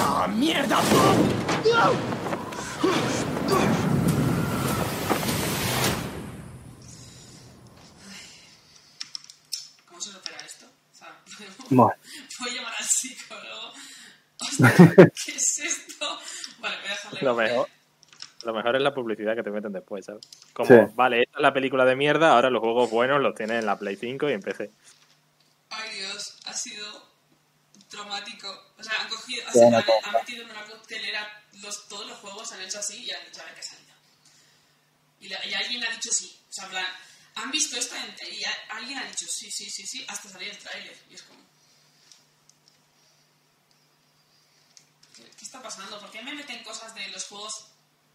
¡Ah, 0.00 0.26
mierda! 0.26 0.80
¿Cómo 9.86 10.00
se 10.00 10.10
supera 10.10 10.36
esto? 10.44 10.66
O 10.66 10.96
sea, 10.96 11.16
Bueno. 11.70 11.92
voy 12.40 12.50
a 12.50 12.54
llamar 12.54 12.72
al 12.76 12.84
psicólogo. 12.84 13.72
Hostia, 14.40 14.96
¿Qué 15.26 15.32
es 15.36 15.58
esto? 15.60 16.18
Vale, 16.58 16.76
voy 16.76 16.86
a 16.86 16.90
dejarle. 16.90 17.20
Lo 17.22 17.34
mejor, 17.36 17.68
lo 18.44 18.52
mejor 18.54 18.76
es 18.76 18.82
la 18.82 18.92
publicidad 18.94 19.34
que 19.34 19.42
te 19.42 19.50
meten 19.50 19.72
después, 19.72 20.04
¿sabes? 20.06 20.26
Como, 20.52 20.68
Sí. 20.68 20.92
vale, 20.94 21.22
esta 21.22 21.38
es 21.38 21.42
la 21.42 21.52
película 21.52 21.84
de 21.84 21.96
mierda, 21.96 22.32
ahora 22.32 22.50
los 22.50 22.60
juegos 22.60 22.90
buenos 22.90 23.20
los 23.20 23.34
tienen 23.34 23.58
en 23.58 23.66
la 23.66 23.78
Play 23.78 23.96
5 23.96 24.28
y 24.28 24.32
en 24.32 24.40
PC. 24.42 24.70
Ay 25.70 25.90
Dios, 25.98 26.38
ha 26.46 26.52
sido 26.54 27.10
traumático. 27.88 28.48
O 28.78 28.82
sea, 28.82 28.92
han 29.00 29.08
cogido, 29.08 29.42
han, 29.48 30.12
metido 30.12 30.42
en 30.44 30.50
una 30.50 30.64
coctelera 30.66 31.42
los, 31.60 31.88
todos 31.88 32.06
los 32.06 32.18
juegos, 32.18 32.50
han 32.52 32.60
hecho 32.62 32.78
así 32.78 33.04
y 33.04 33.10
han 33.12 33.24
dicho 33.26 33.40
a 33.42 33.44
ver 33.44 33.54
qué 33.54 33.62
salida. 33.62 33.94
Y, 35.20 35.28
la- 35.28 35.46
y 35.46 35.54
alguien 35.54 35.84
ha 35.84 35.90
dicho 35.90 36.10
sí. 36.10 36.40
O 36.48 36.52
sea, 36.52 36.64
en 36.64 36.70
plan, 36.70 36.86
han 37.36 37.50
visto 37.50 37.76
esto 37.76 37.94
en- 37.96 38.34
y 38.34 38.44
a- 38.44 38.76
alguien 38.76 38.98
ha 38.98 39.04
dicho 39.04 39.26
sí, 39.28 39.50
sí, 39.50 39.70
sí, 39.70 39.86
sí, 39.86 40.04
hasta 40.08 40.28
salir 40.28 40.48
el 40.50 40.58
tráiler. 40.58 40.96
Y 41.10 41.14
es 41.14 41.22
como... 41.22 41.40
¿Qué, 45.14 45.22
qué 45.24 45.44
está 45.44 45.62
pasando? 45.62 46.00
¿Por 46.00 46.10
qué 46.10 46.22
me 46.22 46.34
meten 46.34 46.62
cosas 46.64 46.94
de 46.94 47.06
los 47.08 47.24
juegos, 47.26 47.52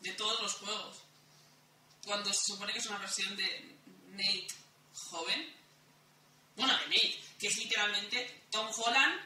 de 0.01 0.11
todos 0.13 0.41
los 0.41 0.53
juegos? 0.55 0.97
Cuando 2.05 2.31
se 2.33 2.53
supone 2.53 2.73
que 2.73 2.79
es 2.79 2.85
una 2.85 2.99
versión 2.99 3.35
de... 3.35 3.77
Nate 4.11 4.47
joven. 4.97 5.55
Bueno, 6.55 6.73
de 6.73 6.85
Nate, 6.85 7.19
que 7.39 7.47
es 7.47 7.57
literalmente 7.57 8.45
Tom 8.51 8.67
Holland, 8.75 9.21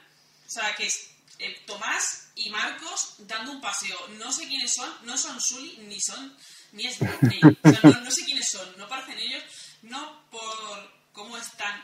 o 0.46 0.50
sea, 0.50 0.76
que 0.76 0.86
es 0.86 1.12
eh, 1.40 1.64
Tomás 1.66 2.30
y 2.36 2.50
Marcos 2.50 3.16
dando 3.20 3.54
un 3.54 3.62
paseo. 3.62 4.08
No 4.10 4.32
sé 4.32 4.48
quiénes 4.48 4.74
son, 4.74 5.06
no 5.06 5.18
son 5.18 5.40
Sully 5.42 5.78
ni 5.88 6.00
son 6.00 6.38
ni 6.74 6.88
es 6.88 7.02
Nate. 7.02 7.40
O 7.64 7.72
sea, 7.72 8.02
no, 8.02 8.12
sé 8.12 8.26
quiénes 8.26 8.50
son, 8.50 8.78
no 8.78 8.88
parecen 8.88 9.18
ellos, 9.20 9.44
no 9.84 10.30
por 10.30 11.02
cómo 11.14 11.38
están 11.38 11.84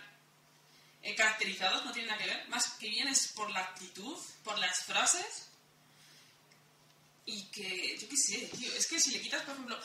eh, 1.01 1.15
caracterizados, 1.15 1.85
no 1.85 1.91
tiene 1.91 2.09
nada 2.09 2.21
que 2.21 2.29
ver, 2.29 2.47
más 2.49 2.73
que 2.73 2.89
bien 2.89 3.07
es 3.07 3.29
por 3.29 3.49
la 3.51 3.61
actitud, 3.61 4.17
por 4.43 4.57
las 4.59 4.83
frases 4.83 5.49
y 7.27 7.43
que, 7.51 7.97
yo 7.99 8.07
qué 8.07 8.15
sé, 8.17 8.49
tío, 8.57 8.71
es 8.73 8.87
que 8.87 8.99
si 8.99 9.11
le 9.11 9.19
quitas, 9.21 9.43
por 9.43 9.53
ejemplo, 9.53 9.77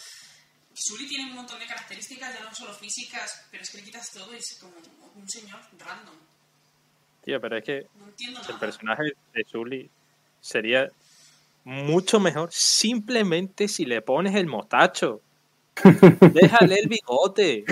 Sully 0.75 1.09
tiene 1.09 1.29
un 1.31 1.37
montón 1.37 1.59
de 1.59 1.67
características, 1.67 2.33
ya 2.33 2.45
no 2.45 2.55
solo 2.55 2.73
físicas, 2.73 3.47
pero 3.51 3.63
es 3.65 3.71
que 3.71 3.79
le 3.79 3.85
quitas 3.85 4.11
todo 4.13 4.33
y 4.33 4.39
es 4.39 4.59
como 4.61 4.75
un 5.17 5.29
señor 5.29 5.61
random. 5.79 6.15
Tío, 7.25 7.41
pero 7.41 7.59
es 7.59 7.65
que 7.65 7.87
No 7.99 8.07
entiendo 8.07 8.41
el 8.41 8.47
nada. 8.47 8.61
personaje 8.61 9.03
de 9.35 9.45
Sully 9.45 9.91
sería 10.41 10.89
mucho 11.65 12.21
mejor 12.21 12.49
simplemente 12.53 13.67
si 13.69 13.85
le 13.85 14.03
pones 14.03 14.35
el 14.37 14.47
mostacho. 14.47 15.21
Déjale 16.33 16.77
el 16.77 16.89
bigote. 16.89 17.65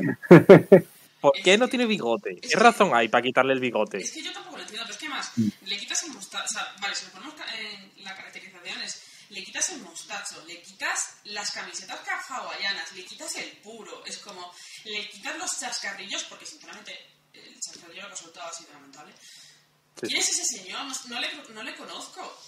¿Por 1.20 1.32
qué 1.44 1.58
no 1.58 1.68
tiene 1.68 1.86
bigote? 1.86 2.36
¿Qué 2.36 2.56
razón 2.56 2.90
hay 2.94 3.08
para 3.08 3.22
quitarle 3.22 3.52
el 3.52 3.60
bigote? 3.60 3.98
Es 3.98 4.10
que 4.10 4.22
yo 4.22 4.32
tampoco 4.32 4.56
lo 4.56 4.62
entiendo, 4.62 4.84
pero 4.86 4.94
es 4.94 5.00
que 5.00 5.08
más, 5.08 5.32
le 5.36 5.76
quitas 5.76 6.02
el 6.04 6.12
mostacho, 6.12 6.44
o 6.44 6.48
sea, 6.48 6.74
vale, 6.80 6.94
si 6.94 7.06
lo 7.06 7.12
ponemos 7.12 7.34
en 7.96 8.04
la 8.04 8.16
caracterización 8.16 8.82
es, 8.82 9.09
le 9.30 9.42
quitas 9.44 9.68
el 9.70 9.80
mostacho, 9.82 10.44
le 10.46 10.60
quitas 10.62 11.16
las 11.24 11.50
camisetas 11.52 11.98
ca- 12.00 12.20
hawaianas, 12.28 12.92
le 12.94 13.04
quitas 13.04 13.34
el 13.36 13.50
puro, 13.58 14.04
es 14.04 14.18
como, 14.18 14.52
le 14.84 15.08
quitas 15.08 15.36
los 15.38 15.58
chascarrillos, 15.58 16.24
porque 16.24 16.46
sinceramente 16.46 16.96
el 17.32 17.58
chascarrillo 17.60 18.06
que 18.08 18.12
ha 18.12 18.16
soltado 18.16 18.48
ha 18.48 18.52
sido 18.52 18.72
lamentable. 18.72 19.12
Sí. 20.00 20.06
¿Quién 20.08 20.18
es 20.20 20.28
ese 20.30 20.44
señor? 20.44 20.80
No, 20.84 20.94
no 21.08 21.20
le, 21.20 21.28
no 21.54 21.62
le 21.62 21.74
conozco. 21.76 22.38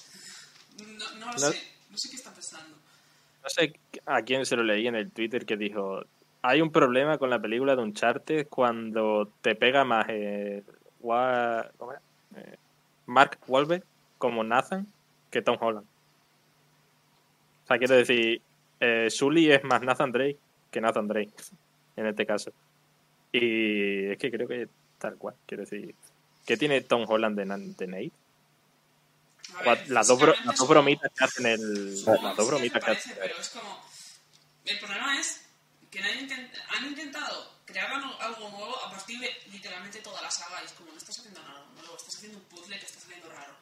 No, 0.78 1.10
no 1.16 1.32
lo 1.32 1.38
sé, 1.38 1.62
no 1.90 1.98
sé 1.98 2.08
qué 2.10 2.16
está 2.16 2.32
pensando. 2.32 2.76
No 3.42 3.48
sé 3.48 3.78
a 4.06 4.22
quién 4.22 4.46
se 4.46 4.56
lo 4.56 4.62
leí 4.62 4.86
en 4.86 4.94
el 4.94 5.10
Twitter 5.10 5.44
que 5.44 5.56
dijo, 5.56 6.02
hay 6.42 6.60
un 6.62 6.72
problema 6.72 7.18
con 7.18 7.28
la 7.30 7.40
película 7.40 7.76
de 7.76 7.82
Uncharted 7.82 8.48
cuando 8.48 9.32
te 9.42 9.54
pega 9.54 9.84
más 9.84 10.06
eh, 10.08 10.62
Wa- 11.00 11.68
¿cómo 11.76 11.92
era? 11.92 12.02
Eh, 12.36 12.56
Mark 13.06 13.38
Wahlberg 13.46 13.84
como 14.18 14.42
Nathan 14.44 14.86
que 15.30 15.42
Tom 15.42 15.58
Holland. 15.60 15.86
Sea, 17.72 17.78
quiero 17.78 17.96
decir, 17.96 18.42
eh, 18.80 19.08
Sully 19.10 19.50
es 19.52 19.64
más 19.64 19.82
Nathan 19.82 20.12
Drake 20.12 20.38
que 20.70 20.80
Nathan 20.80 21.08
Drake 21.08 21.32
en 21.96 22.06
este 22.06 22.26
caso. 22.26 22.52
Y 23.32 24.10
es 24.10 24.18
que 24.18 24.30
creo 24.30 24.46
que 24.48 24.68
tal 24.98 25.16
cual, 25.16 25.34
quiero 25.46 25.62
decir, 25.64 25.94
¿qué 26.46 26.56
tiene 26.56 26.80
Tom 26.82 27.04
Holland 27.08 27.36
de, 27.38 27.46
Nate? 27.46 28.10
Ver, 29.64 29.88
Las 29.90 30.06
dos, 30.08 30.18
bro- 30.20 30.34
las 30.44 30.56
como- 30.56 30.68
bromitas 30.70 31.10
que 31.16 31.24
hacen 31.24 31.46
el... 31.46 32.04
No, 32.04 32.14
Las 32.22 32.36
dos 32.36 32.46
sí, 32.46 32.50
bromitas 32.52 32.84
que 32.84 32.90
hacen... 32.90 33.16
pero 33.18 33.34
es 33.38 33.48
como... 33.50 33.84
El 34.64 34.78
problema 34.78 35.18
es 35.20 35.44
que 35.90 35.98
han, 35.98 36.18
intent- 36.28 36.50
han 36.78 36.86
intentado 36.88 37.52
crear 37.66 37.90
algo 37.92 38.50
nuevo 38.50 38.76
a 38.86 38.90
partir 38.90 39.18
de 39.18 39.28
literalmente 39.50 40.00
toda 40.00 40.22
la 40.22 40.30
saga 40.30 40.62
y 40.62 40.66
es 40.66 40.72
como 40.72 40.90
no 40.92 40.96
estás 40.98 41.18
haciendo 41.18 41.42
nada 41.42 41.66
nuevo, 41.74 41.96
estás 41.96 42.14
haciendo 42.16 42.38
un 42.38 42.44
puzzle 42.44 42.78
que 42.78 42.86
está 42.86 43.00
saliendo 43.00 43.28
raro. 43.30 43.54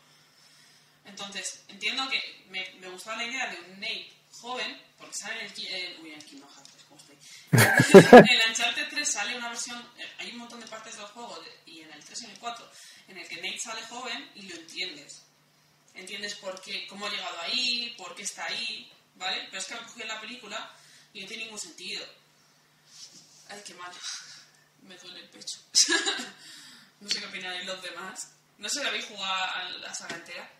Entonces, 1.04 1.64
entiendo 1.68 2.08
que 2.08 2.44
me, 2.48 2.70
me 2.80 2.88
gustaba 2.88 3.18
la 3.18 3.28
idea 3.28 3.46
de 3.48 3.60
un 3.60 3.80
Nate 3.80 4.12
joven, 4.32 4.82
porque 4.98 5.14
sale 5.14 5.40
en 5.40 5.46
el... 5.46 6.00
uy, 6.00 6.10
en 6.12 6.18
el 6.18 6.24
Kingdom 6.24 6.50
Hearts, 6.54 6.84
¿cómo 6.88 7.00
estoy? 7.00 7.18
en 8.18 8.28
el 8.28 8.40
Uncharted 8.48 8.88
3 8.88 9.08
sale 9.12 9.36
una 9.36 9.48
versión... 9.48 9.78
eh, 9.98 10.08
Hay 10.18 10.30
un 10.30 10.38
montón 10.38 10.60
de 10.60 10.66
partes 10.66 10.96
del 10.96 11.06
juego, 11.06 11.42
y 11.66 11.80
en 11.80 11.92
el 11.92 12.04
3 12.04 12.22
y 12.22 12.24
en 12.26 12.30
el 12.30 12.38
4, 12.38 12.70
en 13.08 13.18
el 13.18 13.28
que 13.28 13.36
Nate 13.36 13.58
sale 13.58 13.82
joven 13.82 14.30
y 14.34 14.42
lo 14.42 14.54
entiendes 14.56 15.22
entiendes 15.94 16.34
por 16.36 16.60
qué, 16.62 16.86
cómo 16.86 17.06
ha 17.06 17.10
llegado 17.10 17.40
ahí, 17.40 17.94
por 17.96 18.14
qué 18.14 18.22
está 18.22 18.44
ahí, 18.46 18.90
¿vale? 19.16 19.46
Pero 19.46 19.58
es 19.58 19.66
que 19.66 19.74
han 19.74 19.84
cogido 19.84 20.06
la 20.06 20.20
película 20.20 20.70
y 21.12 21.20
no 21.20 21.26
tiene 21.26 21.44
ningún 21.44 21.58
sentido. 21.58 22.06
Ay, 23.48 23.62
qué 23.66 23.74
mal. 23.74 23.92
Me 24.82 24.96
duele 24.96 25.20
el 25.20 25.28
pecho. 25.28 25.58
no 27.00 27.10
sé 27.10 27.18
qué 27.20 27.26
opináis 27.26 27.66
los 27.66 27.82
demás. 27.82 28.32
No 28.58 28.68
sé 28.68 28.80
si 28.80 28.86
habéis 28.86 29.04
jugado 29.06 29.44
a 29.54 29.64
la 29.70 29.94
saga 29.94 30.16
entera 30.16 30.50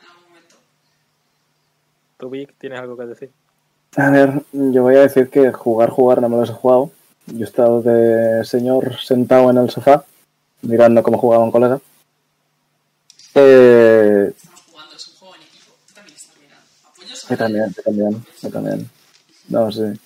en 0.00 0.06
algún 0.06 0.28
momento. 0.28 0.56
¿Tú, 2.18 2.30
Vic, 2.30 2.54
tienes 2.58 2.80
algo 2.80 2.96
que 2.96 3.06
decir? 3.06 3.30
A 3.96 4.10
ver, 4.10 4.42
yo 4.52 4.82
voy 4.82 4.96
a 4.96 5.02
decir 5.02 5.30
que 5.30 5.52
jugar, 5.52 5.90
jugar 5.90 6.20
no 6.20 6.28
me 6.28 6.36
los 6.36 6.50
he 6.50 6.54
jugado. 6.54 6.90
Yo 7.26 7.40
he 7.40 7.44
estado 7.44 7.80
de 7.80 8.44
señor 8.44 8.98
sentado 8.98 9.50
en 9.50 9.58
el 9.58 9.70
sofá, 9.70 10.04
mirando 10.62 11.02
cómo 11.02 11.18
jugaba 11.18 11.44
un 11.44 11.50
colega. 11.50 11.80
Eh, 13.34 14.32
Estamos 14.36 14.60
jugando, 14.70 14.96
es 14.96 15.08
un 15.08 15.14
juego 15.16 15.34
en 15.36 15.42
equipo. 15.42 15.72
Tú 15.86 15.94
también 15.94 16.16
estás 16.16 16.36
mirando. 16.40 16.66
Apoyos 16.84 17.28
yo 17.28 17.36
también, 17.36 17.74
yo 17.74 17.82
también, 17.82 18.26
yo 18.42 18.50
también. 18.50 18.90
No 19.48 19.72
sé. 19.72 19.98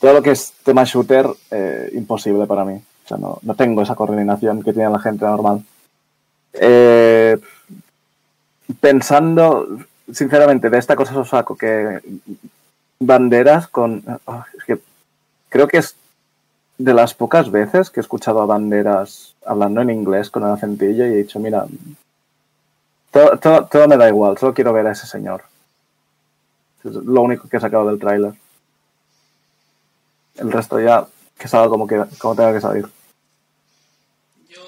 Todo 0.00 0.12
lo 0.14 0.22
que 0.22 0.30
es 0.30 0.52
tema 0.62 0.84
shooter, 0.84 1.26
eh, 1.50 1.90
imposible 1.94 2.46
para 2.46 2.64
mí. 2.64 2.74
O 2.74 3.08
sea, 3.08 3.16
no, 3.18 3.38
no 3.42 3.54
tengo 3.54 3.82
esa 3.82 3.94
coordinación 3.94 4.62
que 4.62 4.72
tiene 4.72 4.90
la 4.90 4.98
gente 4.98 5.24
normal. 5.24 5.64
Eh, 6.52 7.38
pensando, 8.86 9.66
sinceramente, 10.12 10.70
de 10.70 10.78
esta 10.78 10.94
cosa 10.94 11.18
os 11.18 11.28
saco 11.28 11.56
que 11.56 12.00
banderas 13.00 13.66
con... 13.66 14.04
ah, 14.28 14.46
es 14.56 14.62
que 14.62 14.78
creo 15.48 15.66
que 15.66 15.78
es 15.78 15.96
de 16.78 16.94
las 16.94 17.12
pocas 17.12 17.50
veces 17.50 17.90
que 17.90 17.98
he 17.98 18.06
escuchado 18.06 18.40
a 18.40 18.46
banderas 18.46 19.34
hablando 19.44 19.80
en 19.80 19.90
inglés 19.90 20.30
con 20.30 20.44
el 20.44 20.50
acentillo 20.50 21.04
y 21.04 21.08
he 21.08 21.16
dicho, 21.16 21.40
mira, 21.40 21.66
todo, 23.10 23.66
todo, 23.66 23.88
me 23.88 23.96
da 23.96 24.08
igual, 24.08 24.38
solo 24.38 24.54
quiero 24.54 24.72
ver 24.72 24.86
a 24.86 24.92
ese 24.92 25.08
señor. 25.08 25.42
Es 26.84 26.92
lo 26.92 27.22
único 27.22 27.48
que 27.48 27.56
he 27.56 27.60
sacado 27.60 27.88
del 27.88 27.98
tráiler. 27.98 28.34
El 30.36 30.52
resto 30.52 30.78
ya 30.78 31.04
que 31.36 31.48
salga 31.48 31.68
como, 31.68 31.88
que, 31.88 32.04
como 32.18 32.36
tenga 32.36 32.52
que 32.52 32.60
salir. 32.60 32.86
Yo 34.48 34.62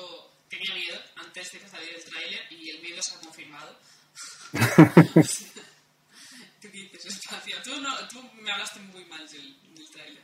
tenía 0.48 0.74
miedo 0.74 0.98
antes 1.14 1.52
de 1.52 1.58
que 1.60 1.68
saliera 1.68 1.96
el 1.96 2.04
tráiler 2.04 2.40
y 2.50 2.70
el 2.70 2.82
miedo 2.82 3.00
se 3.00 3.14
ha 3.14 3.20
confirmado. 3.20 3.78
¿Tú 4.47 4.47
qué 6.60 6.68
dices, 6.68 7.06
Espacio? 7.06 7.56
Tú, 7.64 7.80
no, 7.80 7.88
tú 8.08 8.20
me 8.42 8.50
hablaste 8.50 8.80
muy 8.80 9.04
mal 9.06 9.26
del, 9.28 9.56
del 9.74 9.90
tráiler. 9.90 10.22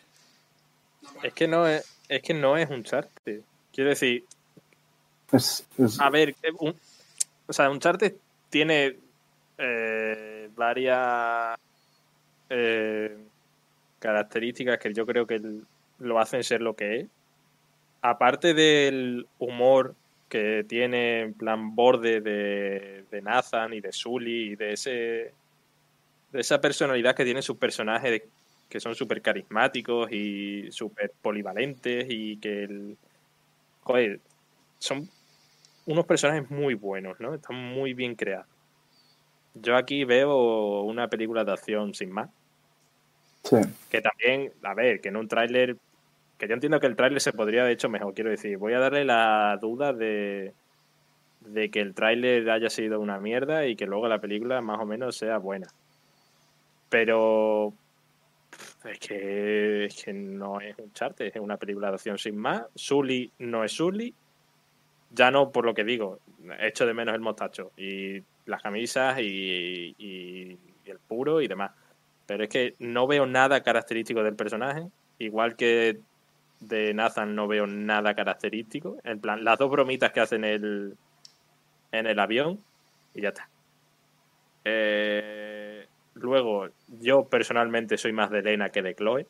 Es 1.23 1.33
que 1.35 1.49
no 1.49 1.67
es, 1.67 1.85
es 2.09 2.23
que 2.23 2.35
no 2.35 2.57
es 2.57 2.69
un 2.69 2.77
Uncharted. 2.77 3.41
Quiero 3.73 3.91
decir, 3.91 4.25
Es, 5.33 5.67
es- 5.79 6.01
a 6.01 6.11
ver, 6.11 6.31
eh, 6.43 6.53
un, 6.59 6.75
o 7.47 7.53
sea, 7.53 7.71
Uncharted 7.71 8.15
tiene 8.51 8.97
eh, 9.59 10.49
varias 10.55 11.57
eh, 12.51 13.17
características 13.99 14.79
que 14.79 14.93
yo 14.93 15.07
creo 15.07 15.27
que 15.27 15.41
lo 15.99 16.19
hacen 16.21 16.45
ser 16.45 16.61
lo 16.61 16.75
que 16.75 17.01
es. 17.01 17.07
Aparte 18.03 18.53
del 18.55 19.27
humor 19.39 19.95
que 20.35 20.65
tiene 20.65 21.21
en 21.21 21.35
plan 21.35 21.77
borde 21.77 22.21
de, 22.21 23.05
de 23.09 23.23
Nathan 23.23 23.73
y 23.73 23.81
de 23.81 23.93
Sully 23.93 24.51
y 24.51 24.57
de 24.57 24.73
ese 24.73 25.33
de 26.33 26.41
esa 26.41 26.61
personalidad 26.61 27.15
que 27.15 27.23
tienen 27.23 27.45
sus 27.45 27.57
personajes 27.57 28.11
de- 28.11 28.29
que 28.69 28.81
son 28.81 28.97
súper 28.97 29.23
carismáticos 29.23 30.11
y 30.11 30.67
súper 30.73 31.13
polivalentes 31.23 32.07
y 32.09 32.39
que 32.39 32.65
el, 32.65 32.97
joder, 33.83 34.19
son 34.81 35.09
unos 35.87 36.05
personajes 36.05 36.51
muy 36.51 36.75
buenos, 36.75 37.21
¿no? 37.21 37.33
Están 37.33 37.55
muy 37.55 37.95
bien 37.95 38.17
creados. 38.17 38.49
Yo 39.55 39.77
aquí 39.77 40.03
veo 40.03 40.81
una 40.81 41.07
película 41.07 41.45
de 41.45 41.53
acción 41.53 41.95
sin 41.95 42.11
más. 42.11 42.29
sí. 43.45 43.59
Que 43.89 44.01
también, 44.01 44.53
a 44.65 44.75
ver, 44.75 45.01
que 45.01 45.11
en 45.11 45.17
un 45.17 45.29
tráiler, 45.29 45.77
que 46.39 46.49
yo 46.49 46.55
entiendo 46.55 46.81
que 46.81 46.87
el 46.87 46.97
tráiler 46.97 47.21
se 47.21 47.33
podría 47.33 47.63
haber 47.63 47.75
hecho 47.75 47.89
mejor, 47.89 48.15
quiero 48.15 48.31
decir, 48.31 48.59
voy 48.59 48.73
a 48.75 48.79
darle 48.81 49.05
la 49.05 49.57
duda 49.61 49.93
de, 49.93 50.53
de 51.41 51.71
que 51.71 51.81
el 51.81 51.95
tráiler 51.95 52.49
haya 52.51 52.71
sido 52.71 53.01
una 53.01 53.19
mierda 53.21 53.67
y 53.67 53.77
que 53.77 53.87
luego 53.87 54.09
la 54.09 54.21
película 54.21 54.61
más 54.61 54.81
o 54.81 54.87
menos 54.87 55.17
sea 55.17 55.39
buena. 55.39 55.69
Pero 56.89 57.73
es 58.85 58.99
que, 58.99 59.85
es 59.87 60.05
que 60.05 60.13
no 60.13 60.61
es 60.61 60.77
un 60.79 60.93
charte, 60.93 61.29
es 61.29 61.37
una 61.37 61.57
película 61.57 61.89
de 61.89 61.95
acción 61.95 62.19
sin 62.19 62.37
más. 62.37 62.65
Sully 62.75 63.31
no 63.39 63.65
es 63.65 63.73
Sully. 63.73 64.15
Ya 65.11 65.31
no 65.31 65.51
por 65.51 65.65
lo 65.65 65.75
que 65.75 65.85
digo, 65.85 66.19
echo 66.59 66.87
de 66.87 66.95
menos 66.95 67.15
el 67.15 67.21
mostacho 67.21 67.71
y 67.77 68.21
las 68.47 68.63
camisas 68.63 69.19
y- 69.21 69.95
y 69.97 70.59
el 70.87 70.99
puro 70.99 71.41
y 71.41 71.49
demás. 71.49 71.71
Pero 72.27 72.43
es 72.45 72.49
que 72.51 72.75
no 72.81 73.07
veo 73.07 73.25
nada 73.27 73.63
característico 73.63 74.23
del 74.23 74.35
personaje, 74.35 74.87
igual 75.19 75.57
que 75.57 75.99
de 76.69 76.95
Nathan 76.95 77.35
no 77.35 77.47
veo 77.47 77.67
nada 77.67 78.15
característico. 78.15 78.99
En 79.05 79.21
plan, 79.21 79.45
las 79.45 79.59
dos 79.59 79.71
bromitas 79.71 80.13
que 80.13 80.21
hacen 80.21 80.45
el, 80.45 80.97
en 81.93 82.07
el 82.07 82.19
avión 82.19 82.61
y 83.15 83.23
ya 83.23 83.29
está. 83.29 83.49
Eh, 84.65 85.87
luego, 86.15 86.69
yo 87.01 87.25
personalmente 87.25 87.97
soy 87.97 88.13
más 88.13 88.31
de 88.31 88.41
Elena 88.41 88.71
que 88.71 88.83
de 88.83 88.95
Chloe. 88.95 89.27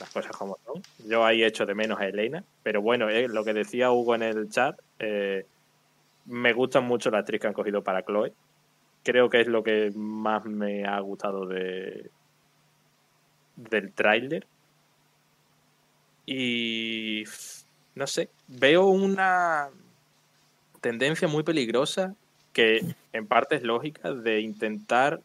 Las 0.00 0.10
cosas 0.10 0.36
como 0.36 0.56
son. 0.64 0.82
Yo 1.06 1.24
ahí 1.24 1.44
echo 1.44 1.66
de 1.66 1.74
menos 1.74 2.00
a 2.00 2.06
Elena. 2.06 2.44
Pero 2.62 2.82
bueno, 2.82 3.08
eh, 3.08 3.28
lo 3.28 3.44
que 3.44 3.52
decía 3.52 3.90
Hugo 3.90 4.14
en 4.14 4.22
el 4.22 4.48
chat, 4.48 4.78
eh, 4.98 5.46
me 6.26 6.52
gustan 6.52 6.84
mucho 6.84 7.10
las 7.10 7.20
actriz 7.20 7.40
que 7.40 7.46
han 7.46 7.52
cogido 7.52 7.82
para 7.82 8.04
Chloe. 8.04 8.32
Creo 9.04 9.30
que 9.30 9.40
es 9.40 9.46
lo 9.46 9.62
que 9.62 9.92
más 9.94 10.44
me 10.44 10.84
ha 10.84 10.98
gustado 11.00 11.46
de 11.46 12.10
del 13.56 13.92
tráiler. 13.92 14.46
Y 16.30 17.24
no 17.94 18.06
sé, 18.06 18.28
veo 18.48 18.84
una 18.84 19.70
tendencia 20.82 21.26
muy 21.26 21.42
peligrosa 21.42 22.14
que 22.52 22.84
en 23.14 23.26
parte 23.26 23.54
es 23.54 23.62
lógica 23.62 24.12
de 24.12 24.42
intentar 24.42 25.22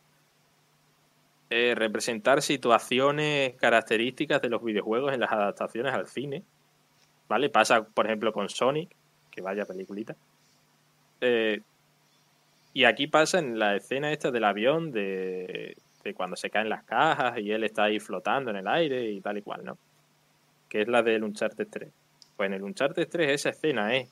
eh, 1.50 1.76
representar 1.76 2.42
situaciones 2.42 3.54
características 3.56 4.42
de 4.42 4.48
los 4.48 4.64
videojuegos 4.64 5.14
en 5.14 5.20
las 5.20 5.34
adaptaciones 5.34 5.94
al 5.94 6.08
cine. 6.08 6.42
¿Vale? 7.28 7.50
Pasa, 7.50 7.84
por 7.84 8.06
ejemplo, 8.06 8.32
con 8.32 8.48
Sonic, 8.48 8.96
que 9.30 9.42
vaya 9.42 9.66
peliculita. 9.66 10.16
Eh, 11.20 11.60
y 12.72 12.86
aquí 12.86 13.08
pasa 13.08 13.40
en 13.40 13.60
la 13.60 13.76
escena 13.76 14.14
esta 14.14 14.32
del 14.32 14.46
avión 14.46 14.94
de, 14.94 15.76
de 16.02 16.14
cuando 16.14 16.38
se 16.38 16.50
caen 16.50 16.70
las 16.70 16.86
cajas 16.86 17.38
y 17.40 17.52
él 17.52 17.66
está 17.66 17.84
ahí 17.84 18.00
flotando 18.00 18.52
en 18.52 18.56
el 18.56 18.70
aire 18.70 19.12
y 19.12 19.20
tal 19.20 19.38
y 19.38 19.42
cual, 19.42 19.66
¿no? 19.66 19.78
Que 20.74 20.82
es 20.82 20.88
la 20.88 21.04
del 21.04 21.24
Uncharted 21.24 21.68
3. 21.70 21.90
Pues 22.36 22.48
en 22.48 22.54
el 22.56 22.64
Uncharted 22.64 23.08
3 23.08 23.30
esa 23.30 23.52
escena 23.52 23.95
es 23.95 24.10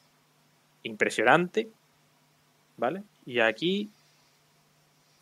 impresionante, 0.84 1.68
¿vale? 2.78 3.02
Y 3.26 3.40
aquí 3.40 3.90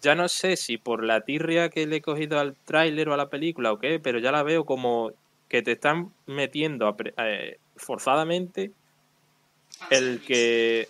ya 0.02 0.16
no 0.16 0.28
sé 0.28 0.58
si 0.58 0.78
por 0.78 1.02
la 1.04 1.22
tirria 1.22 1.70
que 1.70 1.88
le 1.88 1.96
he 1.98 2.02
cogido 2.02 2.40
al 2.40 2.56
tráiler 2.66 3.08
o 3.08 3.14
a 3.14 3.18
la 3.18 3.30
película 3.30 3.72
o 3.72 3.80
qué, 3.80 4.00
pero 4.00 4.20
ya 4.20 4.34
la 4.34 4.44
veo 4.44 4.66
como 4.66 5.12
que 5.48 5.62
te 5.62 5.72
están 5.72 6.12
metiendo 6.26 6.88
apre- 6.94 7.14
eh, 7.18 7.58
forzadamente 7.78 8.72
el 9.90 10.22
que 10.26 10.90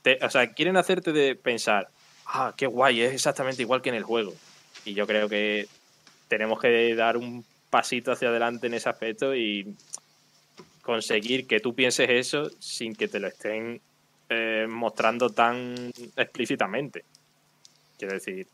te- 0.00 0.18
o 0.24 0.30
sea, 0.30 0.52
quieren 0.54 0.78
hacerte 0.78 1.12
de 1.12 1.34
pensar, 1.36 1.88
ah, 2.26 2.54
qué 2.56 2.66
guay, 2.66 3.02
es 3.02 3.12
exactamente 3.12 3.60
igual 3.60 3.82
que 3.82 3.90
en 3.90 3.94
el 3.96 4.02
juego. 4.04 4.32
Y 4.86 4.94
yo 4.94 5.06
creo 5.06 5.28
que 5.28 5.66
tenemos 6.28 6.58
que 6.60 6.94
dar 6.94 7.18
un 7.18 7.44
pasito 7.72 8.12
hacia 8.12 8.28
adelante 8.28 8.66
en 8.66 8.74
ese 8.74 8.90
aspecto 8.90 9.34
y 9.34 9.74
conseguir 10.82 11.46
que 11.46 11.58
tú 11.58 11.74
pienses 11.74 12.06
eso 12.10 12.50
sin 12.60 12.94
que 12.94 13.08
te 13.08 13.18
lo 13.18 13.28
estén 13.28 13.80
eh, 14.28 14.66
mostrando 14.68 15.30
tan 15.30 15.90
explícitamente. 16.14 17.06
Quiero 17.96 18.12
decir, 18.12 18.46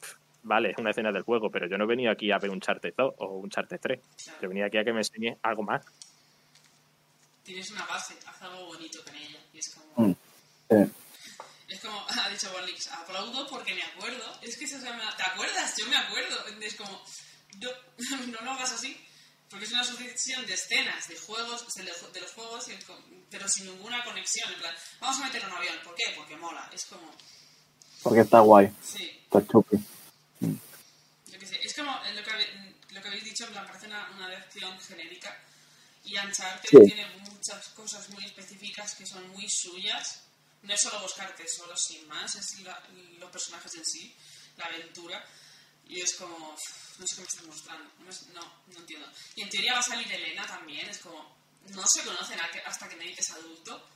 vale, 0.44 0.70
es 0.70 0.78
una 0.78 0.90
escena 0.90 1.10
del 1.10 1.24
juego, 1.24 1.50
pero 1.50 1.66
yo 1.66 1.76
no 1.76 1.82
he 1.82 1.88
venido 1.88 2.12
aquí 2.12 2.30
a 2.30 2.38
ver 2.38 2.50
un 2.50 2.60
Charter 2.60 2.94
2 2.96 3.14
o 3.18 3.26
un 3.38 3.50
Charter 3.50 3.80
3. 3.80 4.00
Yo 4.40 4.48
venía 4.48 4.66
aquí 4.66 4.78
a 4.78 4.84
que 4.84 4.92
me 4.92 5.00
enseñes 5.00 5.36
algo 5.42 5.64
más. 5.64 5.84
Tienes 7.42 7.72
una 7.72 7.86
base, 7.86 8.14
haz 8.24 8.42
algo 8.42 8.66
bonito 8.66 9.02
con 9.02 9.16
ella. 9.16 9.40
Y 9.52 9.58
es 9.58 9.74
como. 9.74 10.06
Mm. 10.06 10.14
Sí. 10.70 10.92
Es 11.70 11.80
como, 11.80 12.06
ha 12.22 12.28
dicho 12.28 12.52
Warlix, 12.54 12.86
aplaudo 12.92 13.48
porque 13.48 13.74
me 13.74 13.82
acuerdo. 13.82 14.24
Es 14.42 14.56
que 14.56 14.64
eso 14.64 14.78
se 14.78 14.84
llama, 14.84 15.12
¿te 15.16 15.24
acuerdas? 15.24 15.74
Yo 15.76 15.88
me 15.88 15.96
acuerdo. 15.96 16.36
Es 16.60 16.76
como, 16.76 17.02
no, 17.58 17.70
no 18.38 18.44
lo 18.44 18.50
hagas 18.52 18.74
así. 18.74 19.07
Porque 19.50 19.64
es 19.64 19.72
una 19.72 19.82
sucesión 19.84 20.44
de 20.46 20.54
escenas, 20.54 21.08
de 21.08 21.16
juegos, 21.16 21.64
de 21.74 22.20
los 22.20 22.32
juegos, 22.32 22.66
pero 23.30 23.48
sin 23.48 23.66
ninguna 23.66 24.04
conexión. 24.04 24.52
En 24.52 24.58
plan, 24.60 24.74
vamos 25.00 25.20
a 25.20 25.24
meter 25.24 25.44
un 25.46 25.52
avión. 25.52 25.76
¿Por 25.82 25.94
qué? 25.94 26.04
Porque 26.14 26.36
mola. 26.36 26.68
Es 26.72 26.84
como, 26.84 27.10
Porque 28.02 28.20
está 28.20 28.40
guay. 28.40 28.70
sí, 28.84 29.20
Está 29.24 29.46
chupi. 29.46 29.76
yo 30.40 31.38
qué 31.38 31.46
sé. 31.46 31.58
Es 31.62 31.74
como 31.74 31.92
lo 32.14 32.22
que, 32.22 32.74
lo 32.90 33.00
que 33.02 33.08
habéis 33.08 33.24
dicho, 33.24 33.44
en 33.44 33.52
plan, 33.52 33.66
parece 33.66 33.86
una, 33.86 34.10
una 34.10 34.28
lección 34.28 34.78
genérica. 34.80 35.36
Y 36.04 36.16
Uncharted 36.16 36.68
Sí. 36.70 36.78
tiene 36.86 37.06
muchas 37.20 37.68
cosas 37.70 38.08
muy 38.10 38.24
específicas 38.24 38.94
que 38.94 39.06
son 39.06 39.28
muy 39.30 39.46
suyas. 39.48 40.20
No 40.62 40.74
es 40.74 40.80
solo 40.80 41.00
buscarte 41.00 41.46
solo 41.48 41.76
sin 41.76 42.06
más, 42.08 42.34
es 42.34 42.60
la- 42.60 42.82
los 43.18 43.30
personajes 43.30 43.74
en 43.74 43.84
sí, 43.84 44.14
la 44.56 44.66
aventura. 44.66 45.24
Y 45.88 46.00
es 46.00 46.14
como, 46.16 46.36
no 46.98 47.06
sé 47.06 47.14
qué 47.16 47.20
me 47.22 47.26
estás 47.28 47.44
mostrando, 47.44 47.90
no, 48.00 48.10
es- 48.10 48.26
no, 48.28 48.42
no 48.42 48.78
entiendo. 48.78 49.08
Y 49.36 49.42
en 49.42 49.48
teoría 49.50 49.72
va 49.74 49.78
a 49.80 49.82
salir 49.82 50.10
Elena 50.12 50.46
también, 50.46 50.88
es 50.88 50.98
como, 50.98 51.36
no 51.70 51.84
se 51.86 52.02
conocen 52.04 52.38
hasta 52.66 52.88
que 52.88 52.96
Nate 52.96 53.14
es 53.18 53.30
adulto. 53.30 53.88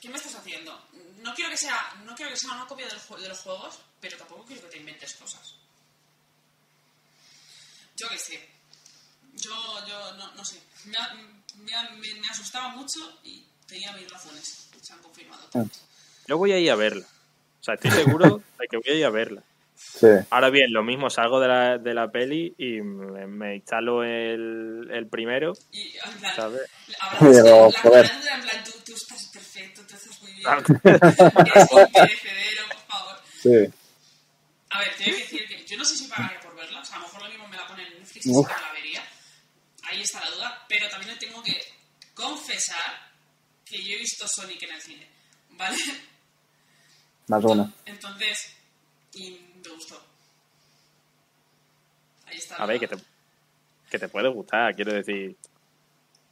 ¿Qué 0.00 0.08
me 0.08 0.16
estás 0.16 0.36
haciendo? 0.36 0.72
No 1.18 1.34
quiero 1.34 1.50
que 1.50 1.56
sea, 1.56 1.94
no 2.04 2.14
quiero 2.14 2.30
que 2.32 2.36
sea 2.38 2.52
una 2.52 2.66
copia 2.66 2.86
del 2.86 2.98
jue- 3.00 3.18
de 3.18 3.28
los 3.28 3.38
juegos, 3.40 3.78
pero 4.00 4.16
tampoco 4.16 4.44
quiero 4.46 4.62
que 4.62 4.68
te 4.68 4.76
inventes 4.78 5.14
cosas. 5.14 5.54
Yo 7.96 8.08
qué 8.08 8.18
sé. 8.18 8.48
Yo, 9.34 9.86
yo, 9.86 10.12
no, 10.14 10.34
no 10.34 10.44
sé. 10.44 10.60
Me, 10.84 10.96
ha- 10.98 11.14
me, 11.56 11.74
ha- 11.74 11.90
me, 11.90 12.14
me 12.20 12.28
asustaba 12.30 12.68
mucho 12.68 12.98
y 13.24 13.44
tenía 13.66 13.92
mis 13.92 14.08
razones. 14.10 14.68
Se 14.80 14.92
han 14.92 15.00
confirmado. 15.02 15.48
Yo 16.26 16.38
voy 16.38 16.52
a 16.52 16.58
ir 16.58 16.70
a 16.70 16.76
verla. 16.76 17.06
O 17.60 17.64
sea, 17.64 17.74
estoy 17.74 17.90
seguro 17.90 18.38
de 18.58 18.68
que 18.68 18.76
voy 18.76 18.88
a 18.88 18.94
ir 18.98 19.04
a 19.04 19.10
verla. 19.10 19.42
Sí. 19.80 20.06
Ahora 20.30 20.50
bien, 20.50 20.72
lo 20.72 20.82
mismo, 20.82 21.08
salgo 21.08 21.40
de 21.40 21.48
la, 21.48 21.78
de 21.78 21.94
la 21.94 22.08
peli 22.10 22.54
y 22.58 22.80
me, 22.82 23.26
me 23.26 23.56
instalo 23.56 24.02
el, 24.04 24.88
el 24.90 25.06
primero, 25.08 25.52
Y 25.72 25.94
en 25.96 26.18
plan, 26.18 26.34
¿sabes? 26.36 26.62
hablando 27.00 27.42
Pero, 27.42 27.70
la 27.70 27.80
joder. 27.82 28.06
hablando 28.06 28.26
en 28.34 28.40
plan, 28.42 28.64
tú, 28.64 28.72
tú 28.84 28.94
estás 28.94 29.30
perfecto, 29.32 29.82
tú 29.88 29.94
estás 29.94 30.20
muy 30.22 30.32
bien. 30.32 30.46
Eres 30.48 31.70
imperecedero, 31.72 32.62
por 32.68 32.86
favor. 32.86 33.16
Sí. 33.40 33.74
A 34.70 34.78
ver, 34.80 34.88
tengo 34.98 35.16
que 35.16 35.22
decir 35.22 35.48
que 35.48 35.64
yo 35.66 35.78
no 35.78 35.84
sé 35.84 35.96
si 35.96 36.08
pagaría 36.08 36.40
por 36.40 36.54
verla. 36.56 36.80
O 36.80 36.84
sea, 36.84 36.96
a 36.96 37.00
lo 37.00 37.06
mejor 37.06 37.22
lo 37.22 37.28
mismo 37.30 37.48
me 37.48 37.56
la 37.56 37.66
ponen 37.66 37.86
en 37.86 37.98
Netflix 38.00 38.26
y 38.26 38.30
que 38.30 38.36
me 38.36 38.42
la 38.42 38.72
vería. 38.72 39.02
Ahí 39.90 40.02
está 40.02 40.20
la 40.20 40.30
duda. 40.30 40.66
Pero 40.68 40.88
también 40.88 41.14
le 41.14 41.18
tengo 41.18 41.42
que 41.42 41.56
confesar 42.14 43.12
que 43.64 43.82
yo 43.82 43.94
he 43.94 43.98
visto 43.98 44.26
Sonic 44.28 44.62
en 44.64 44.72
el 44.74 44.80
cine. 44.80 45.08
¿Vale? 45.50 45.76
Más 47.28 47.44
uno. 47.44 47.72
Entonces, 47.86 48.54
y 49.14 49.38
me 49.64 49.68
gustó. 49.74 50.00
Ahí 52.26 52.36
está. 52.36 52.56
A 52.56 52.66
ver, 52.66 52.78
que 52.80 52.88
te, 52.88 52.96
que 53.90 53.98
te 53.98 54.08
puede 54.08 54.28
gustar, 54.28 54.74
quiero 54.74 54.92
decir. 54.92 55.36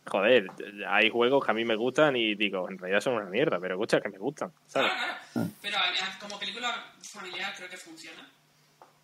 Joder, 0.08 0.46
hay 0.88 1.10
juegos 1.10 1.44
que 1.44 1.50
a 1.50 1.54
mí 1.54 1.64
me 1.64 1.74
gustan 1.74 2.14
y 2.14 2.36
digo, 2.36 2.68
en 2.70 2.78
realidad 2.78 3.00
son 3.00 3.14
una 3.14 3.24
mierda, 3.28 3.58
pero 3.58 3.74
escucha 3.74 4.00
que 4.00 4.08
me 4.08 4.18
gustan, 4.18 4.52
¿sabes? 4.68 4.92
Claro, 4.92 5.18
claro. 5.32 5.48
Pero 5.60 5.76
ver, 5.78 6.18
como 6.20 6.38
película 6.38 6.92
familiar 7.02 7.52
creo 7.56 7.68
que 7.68 7.76
funciona. 7.76 8.30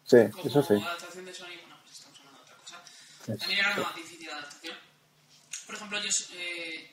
Sí, 0.05 0.19
Como 0.31 0.45
eso 0.47 0.63
sí. 0.63 0.75
adaptación 0.75 1.25
de 1.25 1.35
Sonic, 1.35 1.61
bueno, 1.63 1.77
pues 1.83 1.93
estamos 1.99 2.19
hablando 2.21 2.39
de 2.39 2.45
otra 2.45 2.57
cosa. 2.57 2.85
También 3.27 3.59
era 3.61 3.75
una 3.81 3.93
difícil 3.97 4.31
adaptación. 4.31 4.77
Por 5.67 5.75
ejemplo, 5.75 5.99
yo. 6.01 6.09
eh, 6.37 6.91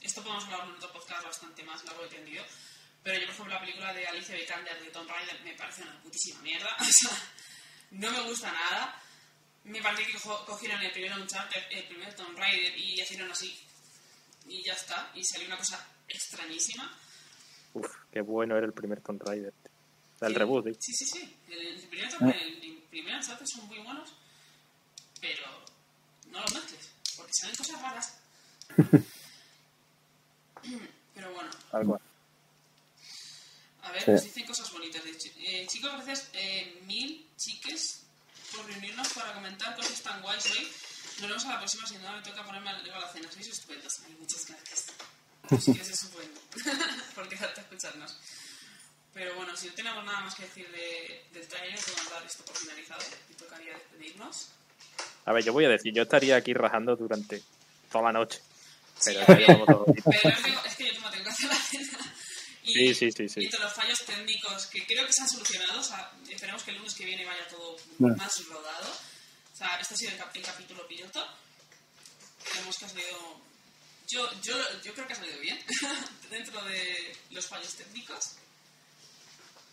esto 0.00 0.22
podemos 0.22 0.44
hablar 0.44 0.60
en 0.68 0.74
otro 0.76 0.92
podcast 0.92 1.24
bastante 1.24 1.62
más 1.64 1.84
largo 1.84 2.06
y 2.06 2.08
tendido. 2.08 2.42
Pero 3.02 3.18
yo, 3.18 3.26
por 3.26 3.34
ejemplo, 3.34 3.54
la 3.54 3.60
película 3.60 3.92
de 3.94 4.06
Alicia 4.06 4.34
Vikander 4.36 4.82
de 4.82 4.90
Tomb 4.90 5.08
Raider 5.08 5.40
me 5.42 5.54
parece 5.54 5.82
una 5.82 6.00
putísima 6.02 6.40
mierda. 6.42 6.76
O 6.80 6.84
sea, 6.84 7.10
no 7.92 8.10
me 8.12 8.20
gusta 8.22 8.52
nada. 8.52 9.02
Me 9.64 9.80
parece 9.82 10.06
que 10.06 10.18
co- 10.18 10.44
cogieron 10.46 10.80
el 10.82 10.92
primer 10.92 11.12
Uncharted, 11.18 11.62
el 11.70 11.84
primer 11.88 12.14
Tomb 12.14 12.36
Raider 12.38 12.76
y 12.78 13.00
hicieron 13.00 13.30
así. 13.30 13.58
Y 14.46 14.62
ya 14.64 14.72
está. 14.74 15.10
Y 15.14 15.24
salió 15.24 15.46
una 15.48 15.56
cosa 15.58 15.86
extrañísima. 16.08 16.96
Uf, 17.74 17.86
qué 18.12 18.20
bueno 18.20 18.56
era 18.56 18.66
el 18.66 18.72
primer 18.72 19.00
Tomb 19.00 19.22
Raider. 19.22 19.52
O 20.14 20.18
sea, 20.18 20.28
el 20.28 20.34
Sí, 20.34 20.38
reboot, 20.38 20.66
¿sí? 20.66 20.74
Sí, 20.80 20.92
sí, 20.94 21.06
sí. 21.06 21.36
El, 21.48 21.58
el 21.66 21.88
primer 21.88 22.08
Tomb 22.10 22.30
Raider, 22.30 22.46
el 22.64 22.82
primer 22.90 23.14
Uncharted 23.16 23.46
son 23.46 23.66
muy 23.66 23.78
buenos, 23.78 24.12
pero 25.20 25.64
no 26.26 26.40
los 26.40 26.52
mezcles, 26.54 26.90
porque 27.16 27.32
salen 27.34 27.56
cosas 27.56 27.82
raras. 27.82 28.18
pero 31.14 31.32
bueno, 31.32 31.50
Tal 31.70 31.86
cual. 31.86 32.00
A 33.90 33.92
ver, 33.92 34.02
Sí. 34.04 34.10
nos 34.12 34.22
dicen 34.24 34.46
cosas 34.46 34.72
bonitas. 34.72 35.02
Eh, 35.04 35.66
chicos, 35.68 35.92
gracias 35.92 36.28
eh, 36.32 36.80
mil, 36.86 37.26
chiques, 37.36 38.02
por 38.54 38.66
reunirnos 38.66 39.08
para 39.08 39.34
comentar 39.34 39.74
cosas 39.76 40.00
tan 40.02 40.22
guays 40.22 40.46
hoy. 40.50 40.68
Nos 41.20 41.28
vemos 41.28 41.44
a 41.44 41.48
la 41.50 41.58
próxima, 41.58 41.86
si 41.86 41.96
no 41.98 42.12
me 42.12 42.22
toca 42.22 42.44
ponerme 42.44 42.70
a 42.70 42.72
la 42.74 43.08
cena. 43.12 43.30
Sois 43.30 43.48
estupendos. 43.48 43.92
Ay, 44.06 44.16
muchas 44.18 44.46
gracias. 44.46 44.86
Sí 45.62 45.74
que 45.74 45.82
es 45.82 45.90
estupendo 45.90 46.40
por 47.14 47.28
quedarte 47.28 47.60
a 47.60 47.64
escucharnos. 47.64 48.16
Pero 49.12 49.34
bueno, 49.34 49.56
si 49.56 49.66
no 49.66 49.74
tenemos 49.74 50.04
nada 50.04 50.20
más 50.20 50.34
que 50.36 50.44
decir 50.44 50.70
de, 50.70 51.26
del 51.32 51.48
trailer, 51.48 51.78
podemos 51.80 52.10
dar 52.10 52.24
esto 52.24 52.44
por 52.44 52.56
finalizado 52.56 53.02
y 53.28 53.34
tocaría 53.34 53.72
despedirnos. 53.74 54.48
A 55.24 55.32
ver, 55.32 55.44
yo 55.44 55.52
voy 55.52 55.64
a 55.64 55.68
decir, 55.68 55.92
yo 55.92 56.04
estaría 56.04 56.36
aquí 56.36 56.54
rajando 56.54 56.94
durante 56.94 57.42
toda 57.90 58.04
la 58.04 58.12
noche. 58.12 58.40
Sí, 58.98 59.12
Pero 59.26 59.32
el 59.32 59.64
pero 59.66 59.84
es 59.88 60.04
que, 60.04 60.68
es 60.68 60.76
que 60.76 60.94
yo 60.94 61.00
no 61.00 61.10
tengo 61.10 61.24
que 61.24 61.30
hacer 61.30 61.48
la 61.48 61.56
cena. 61.56 62.14
Y, 62.70 62.94
Sí, 62.94 62.94
sí, 62.94 63.12
sí, 63.12 63.28
sí. 63.28 63.40
Y 63.44 63.50
todos 63.50 63.64
los 63.64 63.72
fallos 63.72 63.98
técnicos 64.04 64.66
que 64.66 64.84
creo 64.86 65.06
que 65.06 65.12
se 65.12 65.22
han 65.22 65.28
solucionado. 65.28 65.80
O 65.80 65.84
sea, 65.84 66.12
esperemos 66.28 66.62
que 66.62 66.70
el 66.72 66.76
lunes 66.78 66.94
que 66.94 67.04
viene 67.04 67.24
vaya 67.24 67.46
todo 67.48 67.76
Bueno. 67.98 68.16
más 68.16 68.46
rodado. 68.46 68.88
O 68.90 69.56
sea, 69.56 69.76
este 69.80 69.94
ha 69.94 69.96
sido 69.96 70.10
el, 70.12 70.16
cap- 70.18 70.34
el 70.36 70.42
capítulo 70.42 70.86
piloto. 70.88 71.26
Creemos 72.50 72.78
que 72.78 72.84
ha 72.84 72.88
salido. 72.88 73.40
Yo, 74.08 74.28
yo, 74.42 74.54
yo 74.82 74.92
creo 74.94 75.06
que 75.06 75.12
ha 75.12 75.16
salido 75.16 75.38
bien 75.40 75.58
dentro 76.30 76.62
de 76.64 77.16
los 77.30 77.46
fallos 77.46 77.74
técnicos. 77.74 78.32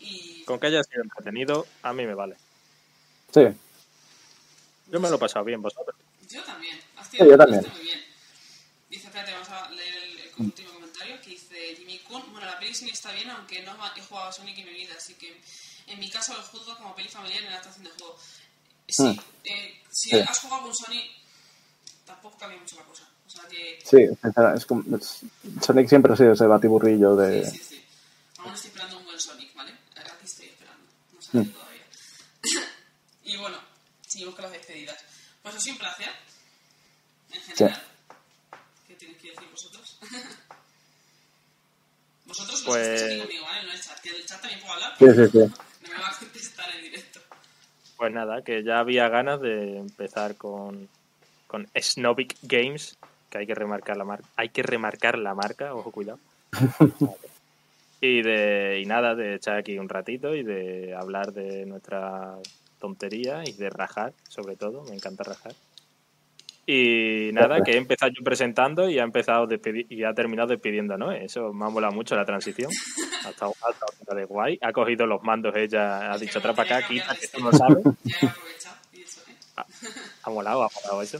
Y 0.00 0.44
Con 0.44 0.60
que 0.60 0.68
haya 0.68 0.82
sido 0.84 1.02
entretenido, 1.02 1.66
a 1.82 1.92
mí 1.92 2.06
me 2.06 2.14
vale. 2.14 2.36
Sí. 3.34 3.40
Yo 4.90 5.00
me 5.00 5.08
lo 5.10 5.16
he 5.16 5.18
pasado 5.18 5.44
bien, 5.44 5.60
vosotros. 5.60 5.96
yo 6.30 6.42
también. 6.44 6.78
Hostia, 6.98 7.24
Sí, 7.24 7.30
yo 7.30 7.36
también. 7.36 7.60
está 7.60 7.72
muy 7.74 7.82
bien. 7.82 8.04
Dice, 8.88 9.06
espérate, 9.08 9.32
vamos 9.32 9.48
a 9.50 9.68
leer 9.70 9.94
el, 10.04 10.18
el 10.20 10.30
último 10.38 10.72
comentario 10.72 11.20
que 11.20 11.30
dice 11.30 11.74
Jimmy 11.76 11.97
Kun. 12.08 12.32
Bueno, 12.32 12.46
la 12.46 12.58
peli 12.58 12.74
sí 12.74 12.88
está 12.90 13.12
bien, 13.12 13.30
aunque 13.30 13.62
no 13.62 13.72
he 13.96 14.00
jugado 14.02 14.28
a 14.28 14.32
Sonic 14.32 14.58
en 14.58 14.66
mi 14.66 14.72
vida, 14.74 14.94
así 14.96 15.14
que 15.14 15.40
en 15.86 15.98
mi 16.00 16.10
caso 16.10 16.34
lo 16.34 16.42
juzgo 16.42 16.76
como 16.76 16.94
peli 16.94 17.08
familiar 17.08 17.38
en 17.40 17.46
la 17.46 17.52
adaptación 17.52 17.84
de 17.84 17.90
juego. 17.90 18.18
Sí, 18.88 19.02
Mm. 19.02 19.20
eh, 19.44 19.82
si 19.90 20.10
Sí. 20.10 20.16
has 20.20 20.38
jugado 20.38 20.62
con 20.62 20.74
Sonic, 20.74 21.10
tampoco 22.06 22.38
cambia 22.38 22.58
mucho 22.58 22.76
la 22.76 22.84
cosa. 22.84 23.08
O 23.26 23.30
sea 23.30 23.42
que, 23.48 23.78
Sí, 23.84 23.98
es 24.56 24.66
como, 24.66 24.96
es- 24.96 25.20
Sonic 25.64 25.88
siempre 25.88 26.12
ha 26.12 26.16
sido 26.16 26.32
ese 26.32 26.46
batiburrillo 26.46 27.14
de... 27.16 27.44
sí, 27.50 27.58
sí, 27.58 27.64
sí. 27.64 27.84
Aún 28.38 28.54
estoy 28.54 28.68
esperando 28.70 28.96
un 28.98 29.04
buen 29.04 29.20
Sonic, 29.20 29.54
¿vale? 29.54 29.72
Aquí 29.96 30.24
estoy 30.24 30.46
esperando. 30.46 30.84
No 31.12 31.18
Mm. 31.40 31.44
sale 31.44 31.54
todavía. 31.54 31.82
y 33.24 33.36
bueno, 33.36 33.58
seguimos 34.06 34.34
con 34.34 34.44
las 34.44 34.52
despedidas. 34.52 34.98
Pues 35.42 35.54
ha 35.54 35.60
sido 35.60 35.74
un 35.74 35.78
placer. 35.80 36.10
En 37.30 37.42
general. 37.42 37.82
¿Qué 38.86 38.94
tenéis 38.94 39.18
que 39.18 39.30
decir 39.32 39.48
vosotros? 39.50 39.98
vosotros 42.28 42.62
Pues- 42.64 42.78
que 42.78 42.94
estáis 42.94 43.10
aquí 43.10 43.20
conmigo, 43.22 43.44
¿vale? 43.46 43.66
No 43.66 43.72
el 43.72 43.80
chat. 43.80 44.00
Que 44.00 44.08
el 44.10 44.26
chat 44.26 44.40
también 44.40 44.60
puedo 44.60 44.72
hablar. 44.74 44.92
Sí, 44.98 45.06
sí, 45.06 45.28
sí. 45.32 45.38
No 45.38 45.88
me 45.88 46.02
va 46.02 46.08
a 46.08 46.18
contestar 46.18 46.74
en 46.76 46.82
directo. 46.82 47.20
Pues 47.96 48.12
nada, 48.12 48.42
que 48.42 48.62
ya 48.62 48.78
había 48.78 49.08
ganas 49.08 49.40
de 49.40 49.78
empezar 49.78 50.36
con, 50.36 50.88
con 51.46 51.66
Snobic 51.74 52.36
Games, 52.42 52.96
que 53.30 53.38
hay 53.38 53.46
que 53.46 53.54
remarcar 53.54 53.96
la 53.96 54.04
marca. 54.04 54.28
Hay 54.36 54.50
que 54.50 54.62
remarcar 54.62 55.18
la 55.18 55.34
marca, 55.34 55.74
ojo, 55.74 55.90
cuidado. 55.90 56.20
y 58.00 58.22
de 58.22 58.80
y 58.80 58.86
nada, 58.86 59.14
de 59.14 59.34
echar 59.34 59.56
aquí 59.56 59.78
un 59.78 59.88
ratito 59.88 60.34
y 60.34 60.42
de 60.44 60.94
hablar 60.94 61.32
de 61.32 61.66
nuestra 61.66 62.36
tontería 62.78 63.42
y 63.44 63.52
de 63.54 63.70
rajar, 63.70 64.12
sobre 64.28 64.54
todo, 64.56 64.84
me 64.84 64.94
encanta 64.94 65.24
rajar. 65.24 65.52
Y 66.70 67.30
nada, 67.32 67.62
que 67.62 67.70
he 67.70 67.76
empezado 67.78 68.12
yo 68.12 68.22
presentando 68.22 68.90
y 68.90 68.98
ha 68.98 69.02
empezado 69.02 69.48
y 69.88 70.04
ha 70.04 70.12
terminado 70.12 70.48
despidiendo, 70.48 70.98
¿no? 70.98 71.12
Eso 71.12 71.50
me 71.54 71.64
ha 71.64 71.70
molado 71.70 71.94
mucho 71.94 72.14
la 72.14 72.26
transición. 72.26 72.70
Ha 73.24 73.30
estado, 73.30 73.54
ha 73.62 73.70
estado 73.70 73.92
bastante 73.98 74.24
guay. 74.26 74.58
Ha 74.60 74.70
cogido 74.70 75.06
los 75.06 75.22
mandos 75.22 75.56
ella, 75.56 76.12
ha 76.12 76.18
dicho, 76.18 76.42
trapa 76.42 76.64
acá, 76.64 76.86
quita, 76.86 77.14
que 77.14 77.22
de 77.22 77.28
tú 77.28 77.40
no 77.42 77.52
sabes. 77.52 77.82
Ya 78.04 78.18
he 78.20 78.26
aprovechado. 78.26 78.76
Y 78.92 79.00
eso, 79.00 79.22
¿eh? 79.30 79.34
Ha 80.24 80.28
molado, 80.28 80.62
ha 80.62 80.68
molado 80.74 81.00
eso. 81.00 81.18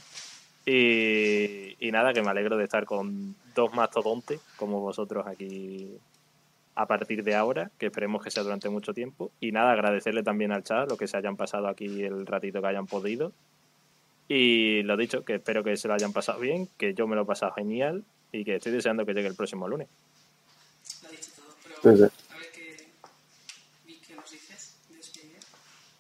Y, 0.66 1.76
y 1.80 1.92
nada, 1.92 2.12
que 2.12 2.20
me 2.20 2.28
alegro 2.28 2.58
de 2.58 2.64
estar 2.64 2.84
con 2.84 3.34
dos 3.54 3.72
mastodontes 3.72 4.42
como 4.56 4.80
vosotros 4.80 5.26
aquí 5.26 5.96
a 6.74 6.84
partir 6.84 7.24
de 7.24 7.34
ahora, 7.34 7.70
que 7.78 7.86
esperemos 7.86 8.22
que 8.22 8.30
sea 8.30 8.42
durante 8.42 8.68
mucho 8.68 8.92
tiempo. 8.92 9.30
Y 9.40 9.52
nada, 9.52 9.72
agradecerle 9.72 10.22
también 10.22 10.52
al 10.52 10.62
chat 10.62 10.90
lo 10.90 10.98
que 10.98 11.09
se 11.09 11.16
hayan 11.16 11.38
pasado 11.38 11.68
aquí 11.68 12.04
el 12.04 12.27
ratito 12.27 12.60
que 12.60 12.68
hayan 12.68 12.86
podido. 12.86 13.32
Y 14.29 14.82
lo 14.82 14.97
dicho, 14.97 15.24
que 15.24 15.37
espero 15.37 15.65
que 15.65 15.77
se 15.77 15.89
lo 15.89 15.95
hayan 15.95 16.13
pasado 16.13 16.39
bien, 16.39 16.69
que 16.77 16.93
yo 16.93 17.07
me 17.07 17.16
lo 17.16 17.23
he 17.23 17.27
pasado 17.27 17.53
genial 17.53 18.05
y 18.31 18.45
que 18.45 18.57
estoy 18.57 18.73
deseando 18.73 19.07
que 19.07 19.15
llegue 19.15 19.29
el 19.29 19.35
próximo 19.35 19.66
lunes. 19.66 19.89
Lo 21.03 21.09
ha 21.09 21.11
dicho 21.11 21.31
todo. 21.37 21.47
Pero 21.82 21.97
Sí, 21.97 22.03
sí. 22.03 22.11
a 22.31 22.39
ver 22.39 22.51
qué, 22.53 22.90
¿qué 24.07 24.15
nos 24.15 24.31
dices 24.31 24.77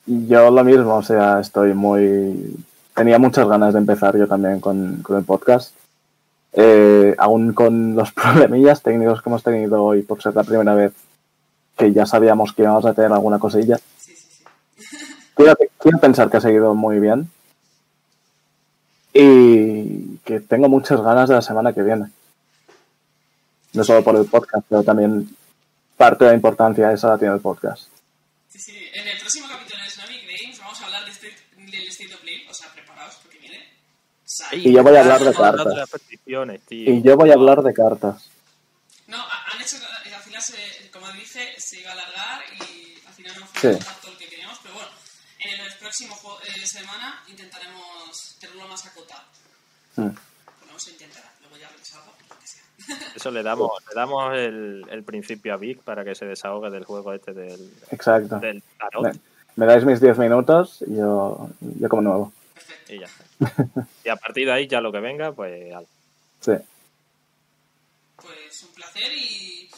de 0.06 0.26
Yo 0.28 0.50
lo 0.50 0.62
mismo, 0.64 0.96
o 0.96 1.02
sea, 1.02 1.40
estoy 1.40 1.72
muy... 1.72 2.54
Tenía 2.94 3.18
muchas 3.18 3.48
ganas 3.48 3.72
de 3.72 3.78
empezar 3.78 4.18
yo 4.18 4.26
también 4.26 4.60
con, 4.60 5.00
con 5.02 5.16
el 5.16 5.24
podcast. 5.24 5.74
Eh, 6.52 7.14
aún 7.18 7.52
con 7.54 7.94
los 7.94 8.12
problemillas 8.12 8.82
técnicos 8.82 9.22
que 9.22 9.30
hemos 9.30 9.42
tenido 9.42 9.82
hoy 9.84 10.02
por 10.02 10.20
ser 10.20 10.34
la 10.34 10.44
primera 10.44 10.74
vez 10.74 10.92
que 11.76 11.92
ya 11.92 12.04
sabíamos 12.04 12.52
que 12.52 12.62
íbamos 12.62 12.84
a 12.84 12.92
tener 12.92 13.12
alguna 13.12 13.38
cosilla. 13.38 13.78
Sí, 13.96 14.14
sí, 14.14 14.26
sí. 14.28 14.44
Quiero, 15.34 15.56
quiero 15.78 15.98
pensar 15.98 16.28
que 16.28 16.38
ha 16.38 16.40
seguido 16.40 16.74
muy 16.74 16.98
bien. 16.98 17.30
Y 19.12 20.18
que 20.24 20.40
tengo 20.40 20.68
muchas 20.68 21.00
ganas 21.00 21.28
de 21.28 21.34
la 21.36 21.42
semana 21.42 21.72
que 21.72 21.82
viene. 21.82 22.06
No 23.72 23.84
solo 23.84 24.02
por 24.04 24.16
el 24.16 24.26
podcast, 24.26 24.64
pero 24.68 24.82
también 24.82 25.34
parte 25.96 26.24
de 26.24 26.30
la 26.30 26.36
importancia 26.36 26.92
esa 26.92 27.08
la 27.08 27.18
tiene 27.18 27.34
el 27.34 27.40
podcast. 27.40 27.88
Sí, 28.48 28.58
sí. 28.58 28.76
En 28.94 29.06
el 29.08 29.18
próximo 29.18 29.46
capítulo 29.48 29.82
de 29.84 29.90
Sonic 29.90 30.22
Games 30.40 30.58
vamos 30.60 30.80
a 30.80 30.84
hablar 30.86 31.04
de 31.04 31.10
este, 31.10 31.26
del 31.56 31.88
State 31.88 32.14
of 32.14 32.20
Play. 32.20 32.46
O 32.48 32.54
sea, 32.54 32.72
preparaos 32.72 33.14
porque 33.22 33.38
viene. 33.38 33.58
Sai. 34.24 34.66
Y 34.68 34.72
yo 34.72 34.82
voy 34.82 34.96
a 34.96 35.00
hablar 35.00 35.20
de 35.20 35.34
cartas. 35.34 35.90
tío. 36.24 36.44
Y 36.94 37.02
yo 37.02 37.16
voy 37.16 37.30
a 37.30 37.34
hablar 37.34 37.62
de 37.62 37.74
cartas. 37.74 38.28
No, 39.06 39.16
ha- 39.18 39.44
han 39.54 39.60
hecho. 39.62 39.76
Al 40.14 40.22
final, 40.22 40.42
se, 40.42 40.90
como 40.90 41.10
dije, 41.12 41.54
se 41.58 41.80
iba 41.80 41.90
a 41.90 41.92
alargar 41.94 42.40
y 42.60 43.06
al 43.06 43.12
final 43.14 43.34
no 43.40 43.46
Sí. 43.46 43.52
fue 43.60 43.94
todo 44.02 44.12
lo 44.12 44.18
que 44.18 44.28
queríamos. 44.28 44.58
Pero 44.62 44.74
bueno, 44.74 44.90
en 45.40 45.60
el 45.66 45.72
próximo 45.78 46.14
juego- 46.16 46.40
eh, 46.42 46.66
semana 46.66 47.22
intentaremos 47.28 48.27
tenerlo 48.38 48.66
más 48.68 48.84
acotado. 48.86 49.22
Lo 49.96 50.04
menos 50.66 50.82
se 50.82 50.90
intentará. 50.92 51.32
Luego 51.40 51.56
ya 51.56 51.70
lo 51.70 51.76
que 51.78 51.84
salga, 51.84 52.06
lo 52.28 52.38
que 52.38 52.46
sea. 52.46 52.62
Eso 53.16 53.30
le 53.30 53.42
damos, 53.42 53.70
le 53.88 53.94
damos 53.94 54.34
el, 54.36 54.84
el 54.90 55.02
principio 55.04 55.54
a 55.54 55.56
Vic 55.56 55.80
para 55.82 56.04
que 56.04 56.14
se 56.14 56.24
desahogue 56.26 56.70
del 56.70 56.84
juego 56.84 57.12
este 57.12 57.32
del, 57.32 57.72
Exacto. 57.90 58.38
del 58.38 58.62
tarot. 58.78 59.02
Me, 59.04 59.20
me 59.56 59.66
dais 59.66 59.84
mis 59.84 60.00
10 60.00 60.18
minutos 60.18 60.82
y 60.86 60.96
yo, 60.96 61.50
yo 61.60 61.88
como 61.88 62.02
nuevo. 62.02 62.32
Perfecto. 62.54 62.94
Y 62.94 63.00
ya 63.00 63.06
está. 63.06 63.86
Y 64.04 64.08
a 64.08 64.16
partir 64.16 64.46
de 64.46 64.52
ahí, 64.52 64.66
ya 64.68 64.80
lo 64.80 64.92
que 64.92 65.00
venga, 65.00 65.32
pues 65.32 65.74
al- 65.74 65.86
Sí. 66.40 66.52
Pues 68.16 68.62
un 68.62 68.74
placer 68.74 69.12
y 69.16 69.70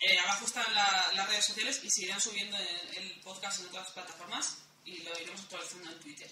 eh, 0.00 0.18
abajo 0.24 0.44
están 0.46 0.64
la- 0.74 1.12
las 1.16 1.28
redes 1.28 1.44
sociales 1.44 1.80
y 1.84 1.90
seguirán 1.90 2.20
subiendo 2.20 2.56
el, 2.56 3.02
el 3.04 3.20
podcast 3.22 3.60
en 3.60 3.66
otras 3.68 3.90
plataformas 3.92 4.58
y 4.84 5.02
lo 5.02 5.10
iremos 5.20 5.40
actualizando 5.42 5.90
en 5.90 5.98
Twitter. 6.00 6.28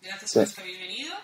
Gracias 0.00 0.30
sí. 0.30 0.38
a 0.38 0.42
los 0.42 0.54
que 0.54 0.60
habéis 0.60 0.78
venido. 0.78 1.14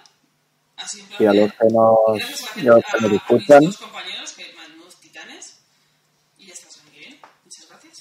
Así 0.77 1.01
un 1.01 1.25
y 1.25 1.27
a 1.27 1.33
los 1.33 1.53
que 1.53 1.67
nos, 1.67 2.65
los 2.65 2.85
que 2.85 3.01
nos 3.01 3.13
escuchan. 3.13 3.57
A 3.57 3.61
mis 3.61 3.77
compañeros 3.79 4.33
que 4.33 4.53
mandos 4.55 4.97
titanes. 5.01 5.61
Y 6.39 6.47
ya 6.47 6.53
está, 6.53 6.69
muy 6.83 6.99
bien. 6.99 7.21
Muchas 7.45 7.69
gracias. 7.69 8.01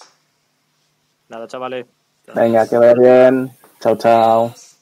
Nada, 1.30 1.48
chavales. 1.48 1.86
Gracias. 2.26 2.44
Venga, 2.44 2.68
que 2.68 2.78
vaya 2.78 2.94
bien. 2.94 3.58
Chao, 3.80 3.98
chao. 3.98 4.48
Gracias. 4.48 4.74